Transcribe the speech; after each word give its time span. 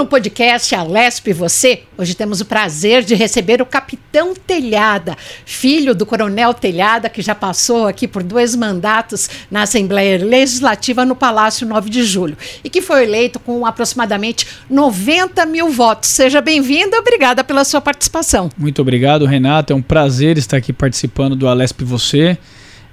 no 0.00 0.06
podcast 0.06 0.74
Alesp 0.74 1.30
Você, 1.34 1.82
hoje 1.98 2.14
temos 2.14 2.40
o 2.40 2.46
prazer 2.46 3.04
de 3.04 3.14
receber 3.14 3.60
o 3.60 3.66
Capitão 3.66 4.32
Telhada, 4.32 5.14
filho 5.44 5.94
do 5.94 6.06
Coronel 6.06 6.54
Telhada, 6.54 7.10
que 7.10 7.20
já 7.20 7.34
passou 7.34 7.86
aqui 7.86 8.08
por 8.08 8.22
dois 8.22 8.56
mandatos 8.56 9.28
na 9.50 9.64
Assembleia 9.64 10.16
Legislativa 10.24 11.04
no 11.04 11.14
Palácio 11.14 11.66
9 11.66 11.90
de 11.90 12.02
Julho 12.02 12.34
e 12.64 12.70
que 12.70 12.80
foi 12.80 13.04
eleito 13.04 13.38
com 13.38 13.66
aproximadamente 13.66 14.46
90 14.70 15.44
mil 15.44 15.68
votos. 15.68 16.08
Seja 16.08 16.40
bem-vindo, 16.40 16.96
obrigada 16.96 17.44
pela 17.44 17.62
sua 17.62 17.82
participação. 17.82 18.48
Muito 18.56 18.80
obrigado, 18.80 19.26
Renato. 19.26 19.74
É 19.74 19.76
um 19.76 19.82
prazer 19.82 20.38
estar 20.38 20.56
aqui 20.56 20.72
participando 20.72 21.36
do 21.36 21.46
Alesp 21.46 21.84
Você. 21.84 22.38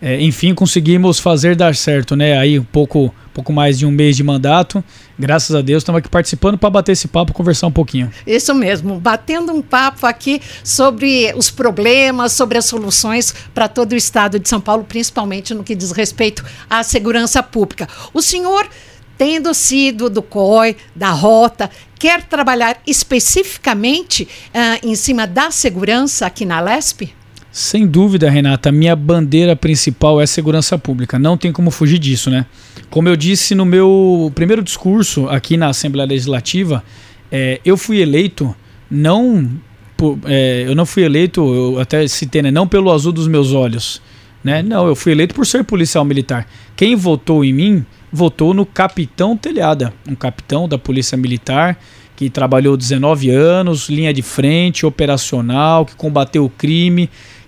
É, 0.02 0.22
enfim, 0.22 0.54
conseguimos 0.54 1.20
fazer 1.20 1.56
dar 1.56 1.76
certo, 1.76 2.16
né? 2.16 2.38
Aí 2.38 2.60
um 2.60 2.64
pouco, 2.64 3.14
pouco 3.34 3.52
mais 3.52 3.80
de 3.80 3.86
um 3.86 3.92
mês 3.92 4.16
de 4.16 4.24
mandato. 4.24 4.84
Graças 5.18 5.56
a 5.56 5.62
Deus, 5.62 5.82
estamos 5.82 6.00
aqui 6.00 6.10
participando 6.10 6.58
para 6.58 6.70
bater 6.70 6.92
esse 6.92 7.08
papo, 7.08 7.34
conversar 7.34 7.68
um 7.68 7.72
pouquinho. 7.72 8.12
Isso 8.26 8.54
mesmo, 8.54 9.00
batendo 9.00 9.52
um 9.52 9.62
papo 9.62 10.06
aqui 10.06 10.40
sobre 10.64 11.34
os 11.36 11.50
problemas, 11.50 12.34
sobre 12.34 12.58
as 12.60 12.66
soluções 12.66 13.34
para 13.54 13.68
todo 13.68 13.94
o 13.94 13.96
estado 13.96 14.40
de 14.40 14.48
São 14.48 14.62
Paulo, 14.62 14.84
principalmente 14.84 15.54
no 15.54 15.64
que 15.64 15.76
diz 15.76 15.92
respeito 15.92 16.46
à 16.70 16.84
segurança 16.84 17.42
pública. 17.42 17.88
O 18.14 18.22
senhor 18.22 18.70
tendo 19.18 19.52
sido 19.54 20.12
do 20.12 20.22
COI, 20.22 20.78
da 20.96 21.10
Rota, 21.10 21.72
quer 21.98 22.24
trabalhar 22.24 22.80
especificamente 22.86 24.28
uh, 24.50 24.88
em 24.88 24.96
cima 24.96 25.26
da 25.26 25.50
segurança 25.50 26.28
aqui 26.28 26.46
na 26.46 26.60
LESP? 26.60 27.17
Sem 27.58 27.88
dúvida, 27.88 28.30
Renata, 28.30 28.72
minha 28.72 28.96
bandeira 28.96 29.56
principal 29.56 30.22
é 30.22 30.28
segurança 30.28 30.78
pública. 30.78 31.18
Não 31.18 31.36
tem 31.36 31.52
como 31.52 31.72
fugir 31.72 31.98
disso, 31.98 32.30
né? 32.30 32.46
Como 32.88 33.10
eu 33.10 33.16
disse 33.16 33.56
no 33.56 33.66
meu 33.66 34.32
primeiro 34.36 34.62
discurso 34.62 35.28
aqui 35.28 35.58
na 35.58 35.70
Assembleia 35.70 36.08
Legislativa, 36.08 36.84
é, 37.32 37.60
eu 37.66 37.76
fui 37.76 38.00
eleito 38.00 38.56
não 38.92 39.50
por, 39.98 40.20
é, 40.26 40.66
eu 40.68 40.76
não 40.76 40.86
fui 40.86 41.02
eleito, 41.02 41.42
eu 41.42 41.80
até 41.80 42.08
citei, 42.08 42.44
né, 42.44 42.52
não 42.52 42.68
pelo 42.68 42.92
azul 42.92 43.12
dos 43.12 43.28
meus 43.28 43.52
olhos, 43.54 44.04
né? 44.44 44.62
Não, 44.62 44.86
eu 44.86 44.96
fui 44.96 45.12
eleito 45.12 45.34
por 45.34 45.44
ser 45.44 45.64
policial 45.64 46.06
militar. 46.06 46.48
Quem 46.76 46.96
votou 46.96 47.44
em 47.44 47.52
mim, 47.52 47.84
votou 48.12 48.54
no 48.54 48.68
capitão 48.68 49.36
Telhada, 49.36 49.92
um 50.08 50.14
capitão 50.14 50.70
da 50.70 50.78
Polícia 50.78 51.18
Militar 51.18 51.76
que 52.18 52.32
trabalhou 52.32 52.76
19 52.76 53.30
anos, 53.30 53.90
linha 53.90 54.12
de 54.12 54.24
frente, 54.24 54.88
operacional, 54.88 55.86
que 55.86 55.96
combateu 55.96 56.44
o 56.46 56.50
crime, 56.50 57.08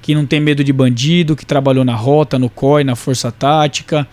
que 0.10 0.16
não 0.16 0.26
tem 0.26 0.40
medo 0.40 0.64
de 0.64 0.74
bandido, 0.74 1.36
que 1.36 1.46
trabalhou 1.46 1.86
na 1.86 1.94
rota, 1.94 2.40
no 2.40 2.50
COI, 2.50 2.84
na 2.84 2.96
Força 2.96 3.32
Tática, 3.32 4.08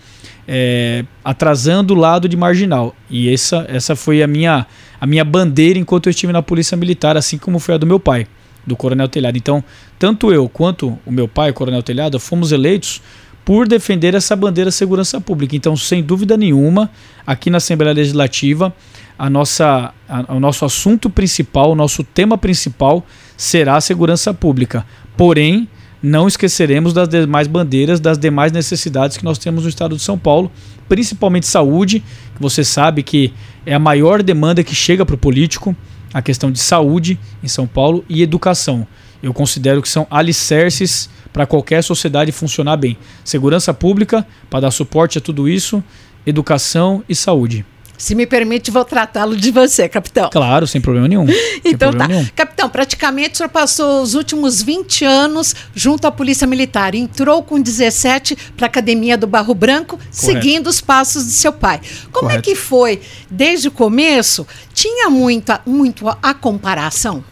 é, 0.47 1.03
atrasando 1.25 1.95
o 1.95 1.97
lado 1.97 2.29
de 2.29 2.37
marginal. 2.37 2.95
E 3.09 3.33
essa, 3.33 3.65
essa 3.67 3.95
foi 3.95 4.21
a 4.21 4.27
minha, 4.27 4.67
a 5.01 5.07
minha 5.07 5.25
bandeira 5.25 5.79
enquanto 5.79 6.05
eu 6.05 6.11
estive 6.11 6.31
na 6.31 6.43
Polícia 6.43 6.77
Militar, 6.77 7.17
assim 7.17 7.39
como 7.39 7.57
foi 7.57 7.73
a 7.73 7.77
do 7.79 7.87
meu 7.87 7.99
pai, 7.99 8.27
do 8.63 8.75
Coronel 8.75 9.07
Telhado. 9.07 9.37
Então, 9.37 9.63
tanto 9.97 10.31
eu 10.31 10.47
quanto 10.47 10.99
o 11.03 11.11
meu 11.11 11.27
pai, 11.27 11.49
o 11.49 11.53
Coronel 11.55 11.81
Telhado, 11.81 12.19
fomos 12.19 12.51
eleitos 12.51 13.01
por 13.43 13.67
defender 13.67 14.13
essa 14.13 14.35
bandeira 14.35 14.69
segurança 14.69 15.19
pública. 15.19 15.55
Então, 15.55 15.75
sem 15.75 16.03
dúvida 16.03 16.37
nenhuma, 16.37 16.91
aqui 17.25 17.49
na 17.49 17.57
Assembleia 17.57 17.95
Legislativa, 17.95 18.71
a 19.17 19.31
nossa, 19.31 19.91
a, 20.07 20.35
o 20.35 20.39
nosso 20.39 20.63
assunto 20.63 21.09
principal, 21.09 21.71
o 21.71 21.75
nosso 21.75 22.03
tema 22.03 22.37
principal 22.37 23.03
será 23.35 23.77
a 23.77 23.81
segurança 23.81 24.31
pública. 24.31 24.85
Porém, 25.17 25.67
não 26.01 26.27
esqueceremos 26.27 26.93
das 26.93 27.09
demais 27.09 27.47
bandeiras, 27.47 27.99
das 27.99 28.17
demais 28.17 28.51
necessidades 28.51 29.17
que 29.17 29.23
nós 29.23 29.37
temos 29.37 29.63
no 29.63 29.69
estado 29.69 29.95
de 29.95 30.01
São 30.01 30.17
Paulo, 30.17 30.51
principalmente 30.87 31.47
saúde, 31.47 32.03
você 32.39 32.63
sabe 32.63 33.03
que 33.03 33.33
é 33.65 33.73
a 33.73 33.79
maior 33.79 34.21
demanda 34.21 34.63
que 34.63 34.75
chega 34.75 35.05
para 35.05 35.15
o 35.15 35.17
político, 35.17 35.75
a 36.13 36.21
questão 36.21 36.51
de 36.51 36.59
saúde 36.59 37.19
em 37.43 37.47
São 37.47 37.67
Paulo 37.67 38.05
e 38.07 38.21
educação. 38.21 38.87
Eu 39.21 39.33
considero 39.33 39.81
que 39.81 39.89
são 39.89 40.05
alicerces 40.09 41.09
para 41.33 41.45
qualquer 41.45 41.83
sociedade 41.83 42.31
funcionar 42.31 42.77
bem. 42.77 42.97
Segurança 43.23 43.73
pública, 43.73 44.25
para 44.49 44.61
dar 44.61 44.71
suporte 44.71 45.17
a 45.17 45.21
tudo 45.21 45.49
isso, 45.49 45.83
educação 46.25 47.03
e 47.09 47.15
saúde. 47.15 47.65
Se 47.97 48.13
me 48.13 48.27
permite, 48.27 48.69
vou 48.69 48.85
tratá-lo 48.85 49.35
de 49.35 49.51
você, 49.51 49.89
capitão. 49.89 50.29
Claro, 50.29 50.67
sem 50.67 50.79
problema 50.79 51.07
nenhum. 51.07 51.25
então 51.65 51.89
problema 51.89 52.07
tá. 52.07 52.07
Nenhum. 52.07 52.27
Capitão, 52.35 52.69
praticamente 52.69 53.33
o 53.33 53.37
senhor 53.37 53.49
passou 53.49 54.01
os 54.01 54.13
últimos 54.13 54.61
20 54.61 55.03
anos 55.03 55.55
junto 55.73 56.05
à 56.05 56.11
Polícia 56.11 56.45
Militar. 56.45 56.93
Entrou 56.93 57.41
com 57.41 57.59
17 57.59 58.35
para 58.55 58.67
a 58.67 58.69
Academia 58.69 59.17
do 59.17 59.25
Barro 59.25 59.55
Branco, 59.55 59.97
Correto. 59.97 60.09
seguindo 60.11 60.67
os 60.67 60.79
passos 60.79 61.25
de 61.25 61.31
seu 61.31 61.51
pai. 61.51 61.81
Como 62.11 62.27
Correto. 62.27 62.39
é 62.39 62.41
que 62.41 62.55
foi? 62.55 63.01
Desde 63.29 63.67
o 63.67 63.71
começo, 63.71 64.45
tinha 64.73 65.09
muita, 65.09 65.61
muito 65.65 66.07
a 66.07 66.33
comparação? 66.33 67.23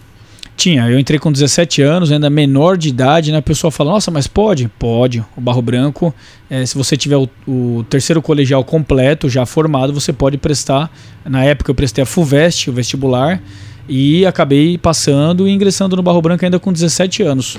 Tinha, 0.56 0.90
eu 0.90 0.98
entrei 0.98 1.20
com 1.20 1.32
17 1.32 1.82
anos, 1.82 2.12
ainda 2.12 2.30
menor 2.30 2.78
de 2.78 2.88
idade, 2.88 3.32
né? 3.32 3.40
A 3.40 3.42
pessoa 3.42 3.70
fala, 3.70 3.92
nossa, 3.92 4.10
mas 4.10 4.26
pode? 4.26 4.70
Pode. 4.80 5.24
O 5.36 5.42
Barro 5.42 5.62
Branco, 5.62 6.16
é, 6.50 6.66
se 6.66 6.76
você 6.76 6.96
tiver 6.96 7.18
o, 7.18 7.28
o, 7.46 7.86
terceiro 7.90 8.22
colegial 8.22 8.64
completo, 8.64 9.28
já 9.28 9.46
formado, 9.46 9.94
você 9.94 10.14
pode 10.14 10.38
prestar. 10.38 10.90
Na 11.26 11.44
época 11.44 11.72
eu 11.72 11.76
prestei 11.76 12.04
a 12.04 12.06
FUVEST, 12.06 12.70
o 12.70 12.74
vestibular, 12.74 13.42
e 13.88 14.26
acabei 14.26 14.78
passando 14.78 15.46
e 15.46 15.52
ingressando 15.52 15.96
no 15.98 16.02
Barro 16.02 16.22
Branco 16.22 16.46
ainda 16.46 16.58
com 16.58 16.72
17 16.72 17.22
anos. 17.22 17.58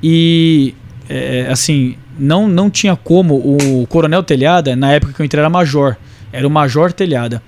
E, 0.00 0.72
é, 1.08 1.48
assim, 1.50 1.96
não, 2.16 2.46
não 2.46 2.70
tinha 2.70 2.94
como. 2.94 3.34
O 3.34 3.86
Coronel 3.88 4.22
Telhada, 4.22 4.76
na 4.76 4.92
época 4.92 5.12
que 5.12 5.20
eu 5.20 5.26
entrei, 5.26 5.40
era 5.40 5.50
major. 5.50 5.96
Era 6.32 6.46
o 6.46 6.50
Major 6.50 6.92
Telhada. 6.92 7.42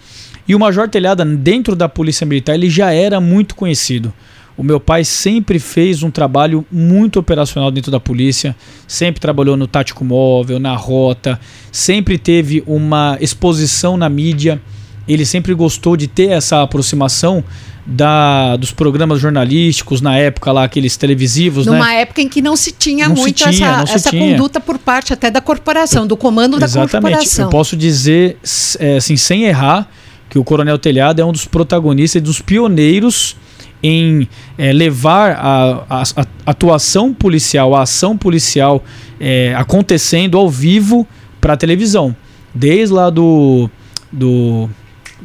E 0.47 0.57
o 0.57 0.59
Major 0.59 0.89
Telhada, 0.89 1.25
dentro 1.25 1.77
da 1.77 1.89
Polícia 1.89 2.27
Militar, 2.27 2.55
ele 2.55 2.69
já 2.69 2.93
era 2.93 3.21
muito 3.21 3.55
conhecido. 3.55 4.13
O 4.57 4.63
meu 4.63 4.79
pai 4.79 5.05
sempre 5.05 5.59
fez 5.59 6.03
um 6.03 6.11
trabalho 6.11 6.65
muito 6.71 7.19
operacional 7.19 7.71
dentro 7.71 7.91
da 7.91 7.99
polícia, 7.99 8.55
sempre 8.87 9.21
trabalhou 9.21 9.57
no 9.57 9.67
tático 9.67 10.05
móvel, 10.05 10.59
na 10.59 10.77
rota, 10.77 11.41
sempre 11.71 12.19
teve 12.19 12.63
uma 12.67 13.17
exposição 13.21 13.97
na 13.97 14.09
mídia. 14.09 14.61
Ele 15.09 15.25
sempre 15.25 15.55
gostou 15.55 15.97
de 15.97 16.07
ter 16.07 16.31
essa 16.31 16.63
aproximação 16.63 17.43
da, 17.85 18.57
dos 18.57 18.71
programas 18.71 19.21
jornalísticos 19.21 20.01
na 20.01 20.17
época 20.17 20.53
lá, 20.53 20.65
aqueles 20.65 20.97
televisivos, 20.97 21.67
Numa 21.67 21.87
né? 21.87 22.03
época 22.03 22.23
em 22.23 22.29
que 22.29 22.41
não 22.41 22.55
se 22.55 22.71
tinha 22.71 23.09
não 23.09 23.17
muito 23.17 23.39
se 23.43 23.51
tinha, 23.57 23.83
essa, 23.83 23.95
essa 23.95 24.11
tinha. 24.11 24.33
conduta 24.33 24.61
por 24.61 24.79
parte 24.79 25.13
até 25.13 25.31
da 25.31 25.41
corporação, 25.41 26.07
do 26.07 26.17
comando 26.17 26.57
Exatamente. 26.63 26.93
da 26.93 27.01
corporação. 27.01 27.45
Eu 27.47 27.51
posso 27.51 27.77
dizer, 27.77 28.39
é, 28.79 28.97
assim, 28.97 29.17
sem 29.17 29.45
errar, 29.45 29.89
que 30.31 30.39
o 30.39 30.45
Coronel 30.45 30.79
Telhado 30.79 31.21
é 31.21 31.25
um 31.25 31.33
dos 31.33 31.45
protagonistas 31.45 32.21
e 32.21 32.25
dos 32.25 32.41
pioneiros 32.41 33.37
em 33.83 34.29
é, 34.57 34.73
levar 34.73 35.33
a, 35.33 35.85
a, 35.91 36.03
a, 36.03 36.27
atuação 36.47 37.13
policial, 37.13 37.75
a 37.75 37.83
ação 37.83 38.17
policial 38.17 38.83
é, 39.21 39.55
acontecendo 39.57 40.39
ao 40.39 40.49
vivo 40.49 41.07
para 41.41 41.55
a 41.55 41.57
televisão. 41.57 42.15
Desde 42.55 42.95
lá 42.95 43.11
do, 43.11 43.69
do. 44.11 44.69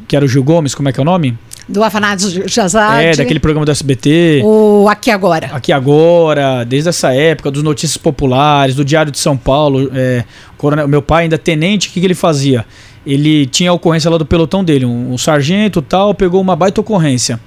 que 0.08 0.16
era 0.16 0.24
o 0.24 0.28
Gil 0.28 0.42
Gomes, 0.42 0.74
como 0.74 0.88
é 0.88 0.92
que 0.92 0.98
é 0.98 1.02
o 1.02 1.04
nome? 1.04 1.36
Do 1.68 1.84
Afanásio 1.84 2.48
Jazade. 2.48 3.04
É, 3.04 3.14
daquele 3.14 3.38
programa 3.38 3.66
do 3.66 3.70
SBT. 3.70 4.40
O 4.42 4.88
Aqui 4.88 5.10
Agora. 5.10 5.50
Aqui 5.52 5.70
Agora, 5.70 6.64
desde 6.64 6.88
essa 6.88 7.12
época, 7.12 7.50
dos 7.50 7.62
Notícias 7.62 7.98
Populares, 7.98 8.74
do 8.74 8.82
Diário 8.82 9.12
de 9.12 9.18
São 9.18 9.36
Paulo. 9.36 9.90
É, 9.94 10.24
coronel, 10.56 10.88
meu 10.88 11.02
pai, 11.02 11.24
ainda 11.24 11.36
tenente, 11.36 11.88
o 11.88 11.92
que, 11.92 12.00
que 12.00 12.06
ele 12.06 12.14
fazia? 12.14 12.64
Ele 13.06 13.44
tinha 13.44 13.70
a 13.70 13.74
ocorrência 13.74 14.10
lá 14.10 14.16
do 14.16 14.24
pelotão 14.24 14.64
dele, 14.64 14.86
um, 14.86 15.12
um 15.12 15.18
sargento 15.18 15.82
tal, 15.82 16.14
pegou 16.14 16.40
uma 16.40 16.56
baita 16.56 16.80
ocorrência 16.80 17.38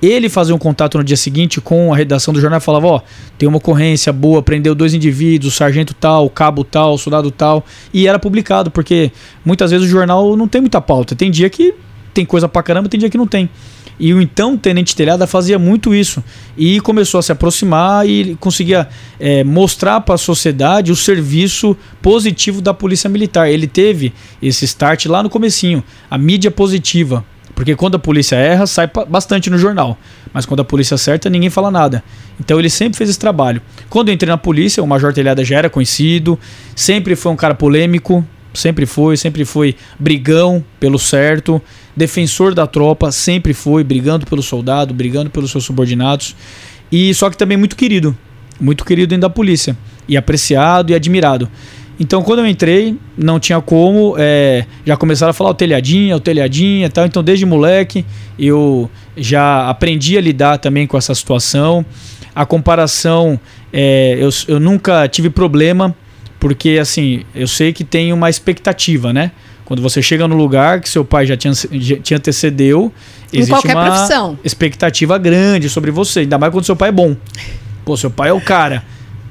ele 0.00 0.28
fazia 0.28 0.54
um 0.54 0.58
contato 0.58 0.98
no 0.98 1.04
dia 1.04 1.16
seguinte 1.16 1.60
com 1.60 1.92
a 1.92 1.96
redação 1.96 2.32
do 2.32 2.40
jornal 2.40 2.58
e 2.58 2.62
falava: 2.62 2.86
Ó, 2.86 3.00
tem 3.36 3.48
uma 3.48 3.58
ocorrência 3.58 4.12
boa, 4.12 4.42
prendeu 4.42 4.74
dois 4.74 4.94
indivíduos, 4.94 5.54
sargento 5.54 5.94
tal, 5.94 6.28
cabo 6.30 6.64
tal, 6.64 6.96
soldado 6.96 7.30
tal. 7.30 7.64
E 7.92 8.06
era 8.06 8.18
publicado, 8.18 8.70
porque 8.70 9.10
muitas 9.44 9.70
vezes 9.70 9.86
o 9.86 9.90
jornal 9.90 10.36
não 10.36 10.46
tem 10.46 10.60
muita 10.60 10.80
pauta. 10.80 11.16
Tem 11.16 11.30
dia 11.30 11.50
que 11.50 11.74
tem 12.14 12.24
coisa 12.24 12.48
pra 12.48 12.62
caramba, 12.62 12.88
tem 12.88 12.98
dia 12.98 13.10
que 13.10 13.18
não 13.18 13.26
tem. 13.26 13.48
E 14.00 14.14
o 14.14 14.22
então 14.22 14.56
Tenente 14.56 14.94
Telhada 14.94 15.26
fazia 15.26 15.58
muito 15.58 15.94
isso. 15.94 16.22
E 16.56 16.80
começou 16.80 17.18
a 17.18 17.22
se 17.22 17.32
aproximar 17.32 18.08
e 18.08 18.36
conseguia 18.36 18.88
é, 19.18 19.42
mostrar 19.42 20.00
para 20.00 20.14
a 20.14 20.18
sociedade 20.18 20.92
o 20.92 20.96
serviço 20.96 21.76
positivo 22.00 22.62
da 22.62 22.72
Polícia 22.72 23.10
Militar. 23.10 23.50
Ele 23.50 23.66
teve 23.66 24.12
esse 24.40 24.64
start 24.64 25.06
lá 25.06 25.22
no 25.22 25.28
comecinho, 25.28 25.82
a 26.08 26.16
mídia 26.16 26.50
positiva. 26.50 27.24
Porque 27.58 27.74
quando 27.74 27.96
a 27.96 27.98
polícia 27.98 28.36
erra, 28.36 28.68
sai 28.68 28.88
bastante 29.08 29.50
no 29.50 29.58
jornal. 29.58 29.98
Mas 30.32 30.46
quando 30.46 30.60
a 30.60 30.64
polícia 30.64 30.94
acerta, 30.94 31.28
ninguém 31.28 31.50
fala 31.50 31.72
nada. 31.72 32.04
Então 32.38 32.56
ele 32.56 32.70
sempre 32.70 32.96
fez 32.96 33.10
esse 33.10 33.18
trabalho. 33.18 33.60
Quando 33.90 34.10
eu 34.10 34.14
entrei 34.14 34.30
na 34.30 34.38
polícia, 34.38 34.80
o 34.80 34.86
Major 34.86 35.12
Telhada 35.12 35.44
já 35.44 35.58
era 35.58 35.68
conhecido, 35.68 36.38
sempre 36.76 37.16
foi 37.16 37.32
um 37.32 37.34
cara 37.34 37.56
polêmico, 37.56 38.24
sempre 38.54 38.86
foi, 38.86 39.16
sempre 39.16 39.44
foi 39.44 39.74
brigão 39.98 40.64
pelo 40.78 41.00
certo, 41.00 41.60
defensor 41.96 42.54
da 42.54 42.64
tropa, 42.64 43.10
sempre 43.10 43.52
foi, 43.52 43.82
brigando 43.82 44.24
pelo 44.24 44.40
soldado, 44.40 44.94
brigando 44.94 45.28
pelos 45.28 45.50
seus 45.50 45.64
subordinados. 45.64 46.36
E 46.92 47.12
só 47.12 47.28
que 47.28 47.36
também 47.36 47.56
muito 47.56 47.74
querido, 47.74 48.16
muito 48.60 48.84
querido 48.84 49.08
dentro 49.08 49.22
da 49.22 49.30
polícia, 49.30 49.76
e 50.08 50.16
apreciado 50.16 50.92
e 50.92 50.94
admirado. 50.94 51.50
Então, 52.00 52.22
quando 52.22 52.40
eu 52.40 52.46
entrei, 52.46 52.96
não 53.16 53.40
tinha 53.40 53.60
como. 53.60 54.14
É, 54.16 54.64
já 54.86 54.96
começaram 54.96 55.30
a 55.30 55.34
falar 55.34 55.50
o 55.50 55.54
telhadinha, 55.54 56.16
o 56.16 56.20
telhadinha 56.20 56.86
e 56.86 56.88
tal. 56.88 57.04
Então, 57.04 57.22
desde 57.22 57.44
moleque, 57.44 58.04
eu 58.38 58.88
já 59.16 59.68
aprendi 59.68 60.16
a 60.16 60.20
lidar 60.20 60.58
também 60.58 60.86
com 60.86 60.96
essa 60.96 61.14
situação. 61.14 61.84
A 62.34 62.46
comparação, 62.46 63.38
é, 63.72 64.16
eu, 64.20 64.28
eu 64.46 64.60
nunca 64.60 65.08
tive 65.08 65.28
problema, 65.28 65.94
porque 66.38 66.78
assim, 66.80 67.24
eu 67.34 67.48
sei 67.48 67.72
que 67.72 67.82
tem 67.82 68.12
uma 68.12 68.30
expectativa, 68.30 69.12
né? 69.12 69.32
Quando 69.64 69.82
você 69.82 70.00
chega 70.00 70.26
no 70.28 70.36
lugar 70.36 70.80
que 70.80 70.88
seu 70.88 71.04
pai 71.04 71.26
já 71.26 71.36
te, 71.36 71.50
te 72.00 72.14
antecedeu, 72.14 72.92
em 73.32 73.40
existe 73.40 73.66
uma 73.66 73.84
profissão. 73.84 74.38
expectativa 74.42 75.18
grande 75.18 75.68
sobre 75.68 75.90
você, 75.90 76.20
ainda 76.20 76.38
mais 76.38 76.52
quando 76.52 76.64
seu 76.64 76.76
pai 76.76 76.90
é 76.90 76.92
bom. 76.92 77.16
Pô, 77.84 77.96
seu 77.96 78.10
pai 78.10 78.30
é 78.30 78.32
o 78.32 78.40
cara. 78.40 78.84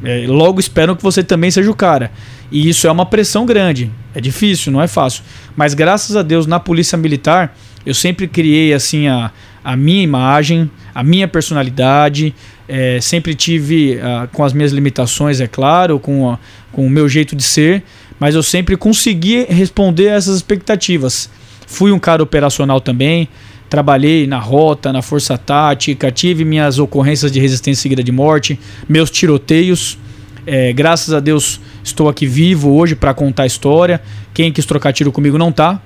É, 0.04 0.26
logo 0.28 0.60
esperam 0.60 0.96
que 0.96 1.04
você 1.04 1.24
também 1.24 1.50
seja 1.50 1.70
o 1.70 1.76
cara. 1.76 2.12
E 2.52 2.70
isso 2.70 2.88
é 2.88 2.92
uma 2.92 3.06
pressão 3.06 3.46
grande. 3.46 3.92
É 4.14 4.22
difícil, 4.22 4.72
não 4.72 4.82
é 4.82 4.88
fácil. 4.88 5.24
Mas 5.56 5.74
graças 5.74 6.16
a 6.16 6.22
Deus, 6.22 6.46
na 6.46 6.60
Polícia 6.60 6.98
Militar, 6.98 7.56
eu 7.86 7.94
sempre 7.94 8.28
criei 8.28 8.74
assim 8.74 9.08
a, 9.08 9.32
a 9.64 9.76
minha 9.76 10.04
imagem, 10.04 10.70
a 10.94 11.04
minha 11.04 11.28
personalidade. 11.28 12.34
É, 12.68 13.00
sempre 13.02 13.34
tive 13.34 13.96
uh, 13.96 14.28
com 14.34 14.44
as 14.44 14.52
minhas 14.52 14.72
limitações, 14.72 15.40
é 15.40 15.48
claro, 15.48 16.00
com, 16.00 16.30
a, 16.30 16.40
com 16.72 16.86
o 16.86 16.90
meu 16.90 17.08
jeito 17.08 17.34
de 17.34 17.44
ser, 17.44 17.82
mas 18.20 18.36
eu 18.36 18.44
sempre 18.44 18.76
consegui 18.76 19.46
responder 19.48 20.10
a 20.10 20.16
essas 20.16 20.36
expectativas. 20.36 21.30
Fui 21.66 21.94
um 21.94 22.00
cara 22.00 22.22
operacional 22.22 22.82
também, 22.82 23.30
trabalhei 23.70 24.26
na 24.28 24.40
rota, 24.40 24.94
na 24.94 25.02
força 25.02 25.38
tática, 25.38 26.12
tive 26.12 26.46
minhas 26.46 26.80
ocorrências 26.80 27.32
de 27.32 27.40
resistência 27.40 27.82
seguida 27.82 28.04
de 28.04 28.12
morte, 28.12 28.60
meus 28.88 29.10
tiroteios. 29.10 29.98
É, 30.46 30.72
graças 30.72 31.14
a 31.14 31.20
Deus 31.20 31.60
estou 31.84 32.08
aqui 32.08 32.26
vivo 32.26 32.74
hoje 32.74 32.96
para 32.96 33.14
contar 33.14 33.44
a 33.44 33.46
história. 33.48 34.02
Quem 34.34 34.52
quis 34.52 34.66
trocar 34.66 34.94
tiro 34.94 35.12
comigo 35.12 35.38
não 35.38 35.52
tá, 35.52 35.82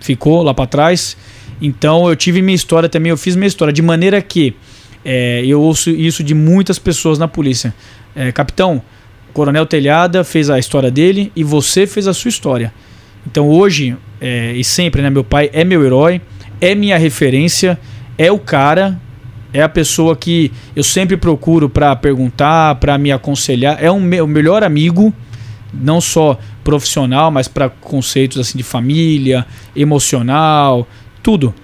ficou 0.00 0.42
lá 0.42 0.54
para 0.54 0.66
trás. 0.66 1.16
Então 1.60 2.08
eu 2.08 2.16
tive 2.16 2.40
minha 2.40 2.54
história 2.54 2.88
também, 2.88 3.10
eu 3.10 3.16
fiz 3.16 3.36
minha 3.36 3.48
história 3.48 3.72
de 3.72 3.82
maneira 3.82 4.20
que 4.22 4.54
é, 5.04 5.42
eu 5.44 5.60
ouço 5.60 5.90
isso 5.90 6.24
de 6.24 6.34
muitas 6.34 6.78
pessoas 6.78 7.18
na 7.18 7.28
polícia. 7.28 7.74
É, 8.16 8.32
capitão, 8.32 8.82
o 9.28 9.32
Coronel 9.32 9.66
Telhada 9.66 10.24
fez 10.24 10.48
a 10.48 10.58
história 10.58 10.90
dele 10.90 11.30
e 11.36 11.44
você 11.44 11.86
fez 11.86 12.08
a 12.08 12.14
sua 12.14 12.30
história. 12.30 12.72
Então 13.26 13.48
hoje 13.48 13.96
é, 14.20 14.52
e 14.52 14.64
sempre, 14.64 15.02
né, 15.02 15.10
meu 15.10 15.24
pai 15.24 15.50
é 15.52 15.64
meu 15.64 15.84
herói, 15.84 16.20
é 16.60 16.74
minha 16.74 16.98
referência, 16.98 17.78
é 18.18 18.30
o 18.30 18.38
cara 18.38 19.00
é 19.52 19.62
a 19.62 19.68
pessoa 19.68 20.16
que 20.16 20.52
eu 20.74 20.84
sempre 20.84 21.16
procuro 21.16 21.68
para 21.68 21.94
perguntar, 21.96 22.76
para 22.76 22.96
me 22.96 23.10
aconselhar. 23.10 23.82
É 23.82 23.90
um 23.90 24.00
meu 24.00 24.26
melhor 24.26 24.62
amigo, 24.62 25.12
não 25.72 26.00
só 26.00 26.38
profissional, 26.62 27.30
mas 27.30 27.48
para 27.48 27.68
conceitos 27.68 28.38
assim 28.38 28.56
de 28.56 28.64
família, 28.64 29.46
emocional, 29.74 30.86
tudo. 31.22 31.54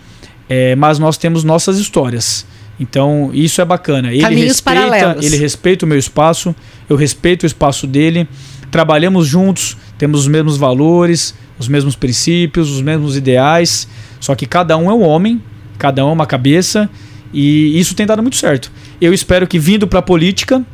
É, 0.49 0.75
mas 0.77 0.99
nós 0.99 1.17
temos 1.17 1.45
nossas 1.45 1.79
histórias. 1.79 2.47
Então 2.79 3.31
isso 3.33 3.61
é 3.61 3.65
bacana. 3.65 4.13
Ele 4.13 4.21
Caminhos 4.21 4.49
respeita, 4.49 4.81
paralelos. 4.81 5.25
ele 5.25 5.37
respeita 5.37 5.87
o 5.87 5.89
meu 5.89 5.99
espaço, 5.99 6.55
eu 6.89 6.97
respeito 6.97 7.45
o 7.45 7.47
espaço 7.47 7.87
dele. 7.87 8.29
Trabalhamos 8.71 9.27
juntos, 9.27 9.77
temos 9.97 10.21
os 10.21 10.29
mesmos 10.29 10.57
valores, 10.57 11.35
os 11.59 11.69
mesmos 11.69 11.95
princípios, 11.95 12.71
os 12.71 12.83
mesmos 12.83 13.17
ideais. 13.17 13.89
Só 14.21 14.35
que 14.35 14.47
cada 14.47 14.77
um 14.77 14.91
é 14.91 14.95
um 14.95 15.03
homem, 15.03 15.43
cada 15.79 16.05
um 16.05 16.11
é 16.11 16.13
uma 16.13 16.27
cabeça 16.27 16.89
e 17.33 17.79
isso 17.79 17.95
tem 17.95 18.07
dado 18.07 18.23
muito 18.23 18.37
certo. 18.37 18.71
Eu 19.01 19.13
espero 19.13 19.47
que 19.47 19.59
vindo 19.59 19.87
para 19.87 19.99
a 19.99 20.03
política 20.03 20.65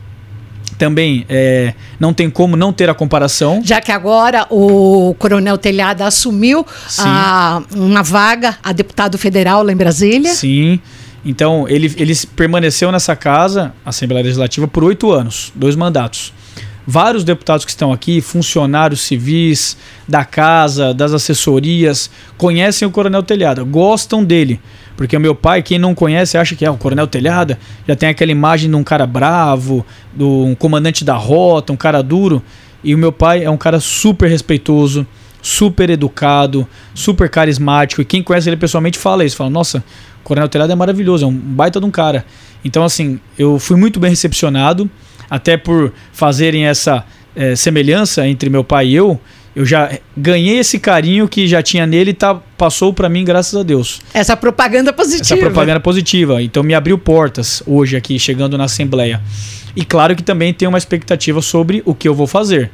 também 0.79 1.25
é, 1.29 1.75
não 2.01 2.13
tem 2.13 2.29
como 2.29 2.57
não 2.57 2.73
ter 2.73 2.91
a 2.91 2.95
comparação. 2.95 3.61
Já 3.65 3.81
que 3.81 3.93
agora 3.93 4.47
o 4.51 5.15
Coronel 5.19 5.57
Telhada 5.57 6.07
assumiu 6.07 6.67
a, 6.99 7.63
uma 7.75 8.03
vaga 8.03 8.59
a 8.63 8.73
deputado 8.73 9.17
federal 9.17 9.63
lá 9.63 9.73
em 9.73 9.77
Brasília. 9.77 10.33
Sim. 10.35 10.81
Então 11.25 11.69
ele, 11.69 11.93
ele 11.97 12.15
permaneceu 12.35 12.91
nessa 12.91 13.15
casa, 13.15 13.73
Assembleia 13.85 14.25
Legislativa, 14.25 14.67
por 14.67 14.83
oito 14.83 15.13
anos, 15.13 15.53
dois 15.55 15.77
mandatos. 15.77 16.33
Vários 16.87 17.23
deputados 17.23 17.65
que 17.65 17.71
estão 17.71 17.93
aqui, 17.93 18.21
funcionários 18.21 19.03
civis 19.03 19.77
da 20.09 20.25
casa, 20.25 20.93
das 20.93 21.13
assessorias, 21.13 22.11
conhecem 22.37 22.87
o 22.87 22.91
Coronel 22.91 23.23
Telhada, 23.23 23.63
gostam 23.63 24.25
dele. 24.25 24.61
Porque 24.97 25.17
o 25.17 25.21
meu 25.21 25.35
pai, 25.35 25.63
quem 25.63 25.79
não 25.79 25.95
conhece, 25.95 26.37
acha 26.37 26.55
que 26.57 26.65
é 26.65 26.71
o 26.71 26.77
Coronel 26.77 27.07
Telhada, 27.07 27.59
já 27.87 27.95
tem 27.95 28.09
aquela 28.09 28.33
imagem 28.33 28.69
de 28.69 28.77
um 28.77 28.83
cara 28.83 29.07
bravo, 29.07 29.87
de 30.13 30.25
um 30.25 30.55
comandante 30.55 31.05
da 31.05 31.15
rota, 31.15 31.73
um 31.73 31.77
cara 31.77 32.03
duro. 32.03 32.43
E 32.85 32.95
o 32.95 32.99
meu 32.99 33.13
pai 33.13 33.45
é 33.45 33.51
um 33.51 33.57
cara 33.57 33.79
super 33.79 34.29
respeitoso, 34.29 35.07
super 35.41 35.89
educado, 35.89 36.67
super 36.95 37.29
carismático. 37.29 38.03
E 38.03 38.05
quem 38.05 38.23
conhece 38.23 38.49
ele 38.49 38.57
pessoalmente 38.57 38.99
fala 38.99 39.25
isso: 39.25 39.37
fala, 39.37 39.51
nossa, 39.51 39.85
o 40.21 40.25
Coronel 40.25 40.49
Telhada 40.49 40.73
é 40.73 40.77
maravilhoso, 40.77 41.25
é 41.25 41.29
um 41.29 41.33
baita 41.33 41.81
de 41.81 41.87
um 41.87 41.91
cara. 41.91 42.25
Então, 42.65 42.85
assim, 42.85 43.19
eu 43.39 43.59
fui 43.59 43.77
muito 43.77 43.99
bem 43.99 44.11
recepcionado, 44.11 44.91
até 45.29 45.57
por 45.57 45.93
fazerem 46.13 46.67
essa 46.67 47.05
é, 47.35 47.57
semelhança 47.57 48.27
entre 48.27 48.51
meu 48.51 48.65
pai 48.65 48.89
e 48.89 48.95
eu 48.95 49.21
eu 49.55 49.67
já 49.67 49.99
ganhei 50.17 50.59
esse 50.59 50.79
carinho 50.79 51.29
que 51.29 51.47
já 51.47 51.63
tinha 51.63 51.87
nele 51.87 52.11
e 52.13 52.15
tá, 52.15 52.35
passou 52.57 52.93
para 52.93 53.09
mim, 53.09 53.23
graças 53.23 53.55
a 53.55 53.63
Deus. 53.63 54.01
Essa 54.15 54.35
propaganda 54.35 54.93
positiva. 54.93 55.23
Essa 55.23 55.37
propaganda 55.37 55.79
positiva. 55.79 56.43
Então 56.43 56.63
me 56.63 56.75
abriu 56.75 56.97
portas 56.97 57.63
hoje 57.67 57.95
aqui, 57.95 58.19
chegando 58.19 58.57
na 58.57 58.65
Assembleia. 58.65 59.21
E 59.77 59.85
claro 59.85 60.17
que 60.17 60.23
também 60.23 60.55
tem 60.55 60.67
uma 60.67 60.79
expectativa 60.79 61.43
sobre 61.43 61.83
o 61.85 61.95
que 61.95 62.09
eu 62.09 62.15
vou 62.15 62.27
fazer. 62.27 62.71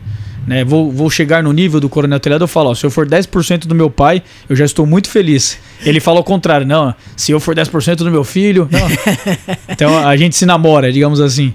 Né? 0.47 0.65
Vou, 0.65 0.91
vou 0.91 1.11
chegar 1.11 1.43
no 1.43 1.53
nível 1.53 1.81
do 1.81 1.89
Coronel 1.89 2.19
Telhado 2.19 2.45
e 2.45 2.49
falo, 2.49 2.71
ó, 2.71 2.75
se 2.75 2.85
eu 2.85 2.91
for 2.91 3.07
10% 3.07 3.67
do 3.67 3.75
meu 3.75 3.91
pai, 3.91 4.23
eu 4.49 4.57
já 4.57 4.65
estou 4.65 4.87
muito 4.87 5.09
feliz. 5.09 5.59
Ele 5.85 6.01
fala 6.01 6.21
o 6.21 6.25
contrário, 6.25 6.67
não, 6.67 6.95
se 7.17 7.33
eu 7.33 7.39
for 7.39 7.55
10% 7.55 7.97
do 7.97 8.11
meu 8.11 8.25
filho, 8.25 8.69
não. 8.71 8.89
então 9.69 9.99
a 9.99 10.17
gente 10.17 10.37
se 10.37 10.47
namora, 10.47 10.93
digamos 10.93 11.21
assim. 11.21 11.53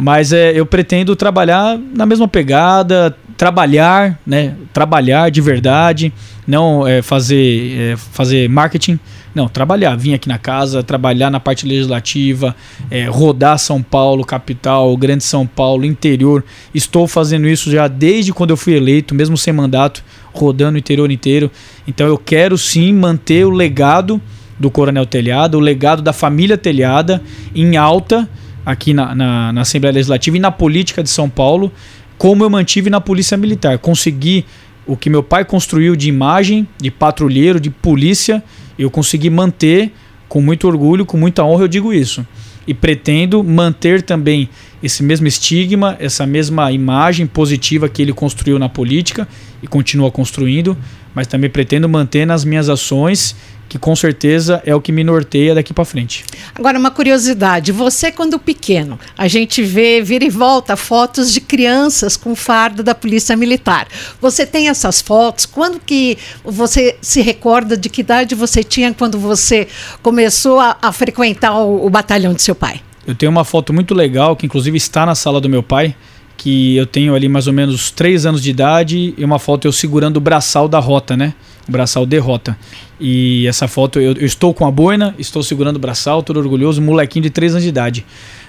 Mas 0.00 0.32
é, 0.32 0.52
eu 0.52 0.64
pretendo 0.64 1.14
trabalhar 1.14 1.78
na 1.94 2.06
mesma 2.06 2.26
pegada, 2.26 3.14
trabalhar, 3.40 4.20
né? 4.26 4.54
Trabalhar 4.70 5.30
de 5.30 5.40
verdade, 5.40 6.12
não 6.46 6.86
é, 6.86 7.00
fazer, 7.00 7.72
é, 7.74 7.96
fazer 7.96 8.46
marketing, 8.50 9.00
não, 9.34 9.48
trabalhar, 9.48 9.96
vir 9.96 10.12
aqui 10.12 10.28
na 10.28 10.36
casa, 10.36 10.82
trabalhar 10.82 11.30
na 11.30 11.40
parte 11.40 11.66
legislativa, 11.66 12.54
é, 12.90 13.06
rodar 13.06 13.58
São 13.58 13.82
Paulo, 13.82 14.26
capital, 14.26 14.94
Grande 14.94 15.24
São 15.24 15.46
Paulo, 15.46 15.86
interior. 15.86 16.44
Estou 16.74 17.08
fazendo 17.08 17.48
isso 17.48 17.70
já 17.70 17.88
desde 17.88 18.30
quando 18.30 18.50
eu 18.50 18.58
fui 18.58 18.74
eleito, 18.74 19.14
mesmo 19.14 19.38
sem 19.38 19.54
mandato, 19.54 20.04
rodando 20.34 20.74
o 20.74 20.78
interior 20.78 21.10
inteiro. 21.10 21.50
Então 21.88 22.06
eu 22.06 22.18
quero 22.18 22.58
sim 22.58 22.92
manter 22.92 23.46
o 23.46 23.50
legado 23.50 24.20
do 24.58 24.70
Coronel 24.70 25.06
Telhado, 25.06 25.56
o 25.56 25.60
legado 25.60 26.02
da 26.02 26.12
família 26.12 26.58
Telhada 26.58 27.22
em 27.54 27.78
alta 27.78 28.28
aqui 28.66 28.92
na, 28.92 29.14
na, 29.14 29.50
na 29.50 29.60
Assembleia 29.62 29.94
Legislativa 29.94 30.36
e 30.36 30.40
na 30.40 30.50
política 30.50 31.02
de 31.02 31.08
São 31.08 31.30
Paulo 31.30 31.72
como 32.20 32.44
eu 32.44 32.50
mantive 32.50 32.90
na 32.90 33.00
Polícia 33.00 33.34
Militar. 33.34 33.78
Consegui 33.78 34.44
o 34.86 34.94
que 34.94 35.08
meu 35.08 35.22
pai 35.22 35.42
construiu 35.42 35.96
de 35.96 36.06
imagem, 36.06 36.68
de 36.76 36.90
patrulheiro, 36.90 37.58
de 37.58 37.70
polícia, 37.70 38.44
eu 38.78 38.90
consegui 38.90 39.30
manter 39.30 39.90
com 40.28 40.42
muito 40.42 40.68
orgulho, 40.68 41.06
com 41.06 41.16
muita 41.16 41.42
honra, 41.42 41.64
eu 41.64 41.68
digo 41.68 41.94
isso. 41.94 42.26
E 42.66 42.74
pretendo 42.74 43.42
manter 43.42 44.02
também 44.02 44.50
esse 44.82 45.02
mesmo 45.02 45.26
estigma, 45.26 45.96
essa 45.98 46.26
mesma 46.26 46.70
imagem 46.70 47.26
positiva 47.26 47.88
que 47.88 48.02
ele 48.02 48.12
construiu 48.12 48.58
na 48.58 48.68
política 48.68 49.26
e 49.62 49.66
continua 49.66 50.10
construindo, 50.10 50.76
mas 51.14 51.26
também 51.26 51.48
pretendo 51.48 51.88
manter 51.88 52.26
nas 52.26 52.44
minhas 52.44 52.68
ações 52.68 53.34
que 53.70 53.78
com 53.78 53.94
certeza 53.94 54.60
é 54.66 54.74
o 54.74 54.80
que 54.80 54.90
me 54.90 55.04
norteia 55.04 55.54
daqui 55.54 55.72
para 55.72 55.84
frente. 55.84 56.24
Agora, 56.52 56.76
uma 56.76 56.90
curiosidade: 56.90 57.70
você, 57.70 58.10
quando 58.10 58.36
pequeno, 58.36 58.98
a 59.16 59.28
gente 59.28 59.62
vê, 59.62 60.02
vira 60.02 60.24
e 60.24 60.28
volta, 60.28 60.76
fotos 60.76 61.32
de 61.32 61.40
crianças 61.40 62.16
com 62.16 62.34
fardo 62.34 62.82
da 62.82 62.96
Polícia 62.96 63.36
Militar. 63.36 63.86
Você 64.20 64.44
tem 64.44 64.68
essas 64.68 65.00
fotos? 65.00 65.46
Quando 65.46 65.78
que 65.78 66.18
você 66.44 66.96
se 67.00 67.22
recorda 67.22 67.76
de 67.76 67.88
que 67.88 68.00
idade 68.00 68.34
você 68.34 68.64
tinha 68.64 68.92
quando 68.92 69.20
você 69.20 69.68
começou 70.02 70.58
a, 70.58 70.76
a 70.82 70.90
frequentar 70.90 71.56
o, 71.56 71.86
o 71.86 71.88
batalhão 71.88 72.34
de 72.34 72.42
seu 72.42 72.56
pai? 72.56 72.80
Eu 73.06 73.14
tenho 73.14 73.30
uma 73.30 73.44
foto 73.44 73.72
muito 73.72 73.94
legal, 73.94 74.34
que 74.34 74.46
inclusive 74.46 74.76
está 74.76 75.06
na 75.06 75.14
sala 75.14 75.40
do 75.40 75.48
meu 75.48 75.62
pai, 75.62 75.94
que 76.40 76.74
eu 76.74 76.86
tenho 76.86 77.14
ali 77.14 77.28
mais 77.28 77.46
ou 77.46 77.52
menos 77.52 77.90
3 77.90 78.24
anos 78.24 78.42
de 78.42 78.48
idade, 78.48 79.12
e 79.14 79.22
uma 79.22 79.38
foto 79.38 79.68
eu 79.68 79.72
segurando 79.72 80.16
o 80.16 80.20
braçal 80.20 80.66
da 80.66 80.78
rota, 80.78 81.14
né? 81.14 81.34
O 81.68 81.70
braçal 81.70 82.06
de 82.06 82.16
rota. 82.16 82.56
E 82.98 83.46
essa 83.46 83.68
foto, 83.68 84.00
eu, 84.00 84.14
eu, 84.14 84.24
estou 84.24 84.54
com 84.54 84.66
a 84.66 84.70
boina, 84.70 85.14
estou 85.18 85.42
segurando 85.42 85.76
o 85.76 85.78
braçal, 85.78 86.22
todo 86.22 86.38
orgulhoso, 86.40 86.80
molequinho 86.80 87.24
de 87.24 87.30
3 87.30 87.52
anos 87.52 87.62
de 87.62 87.68
idade. 87.68 88.06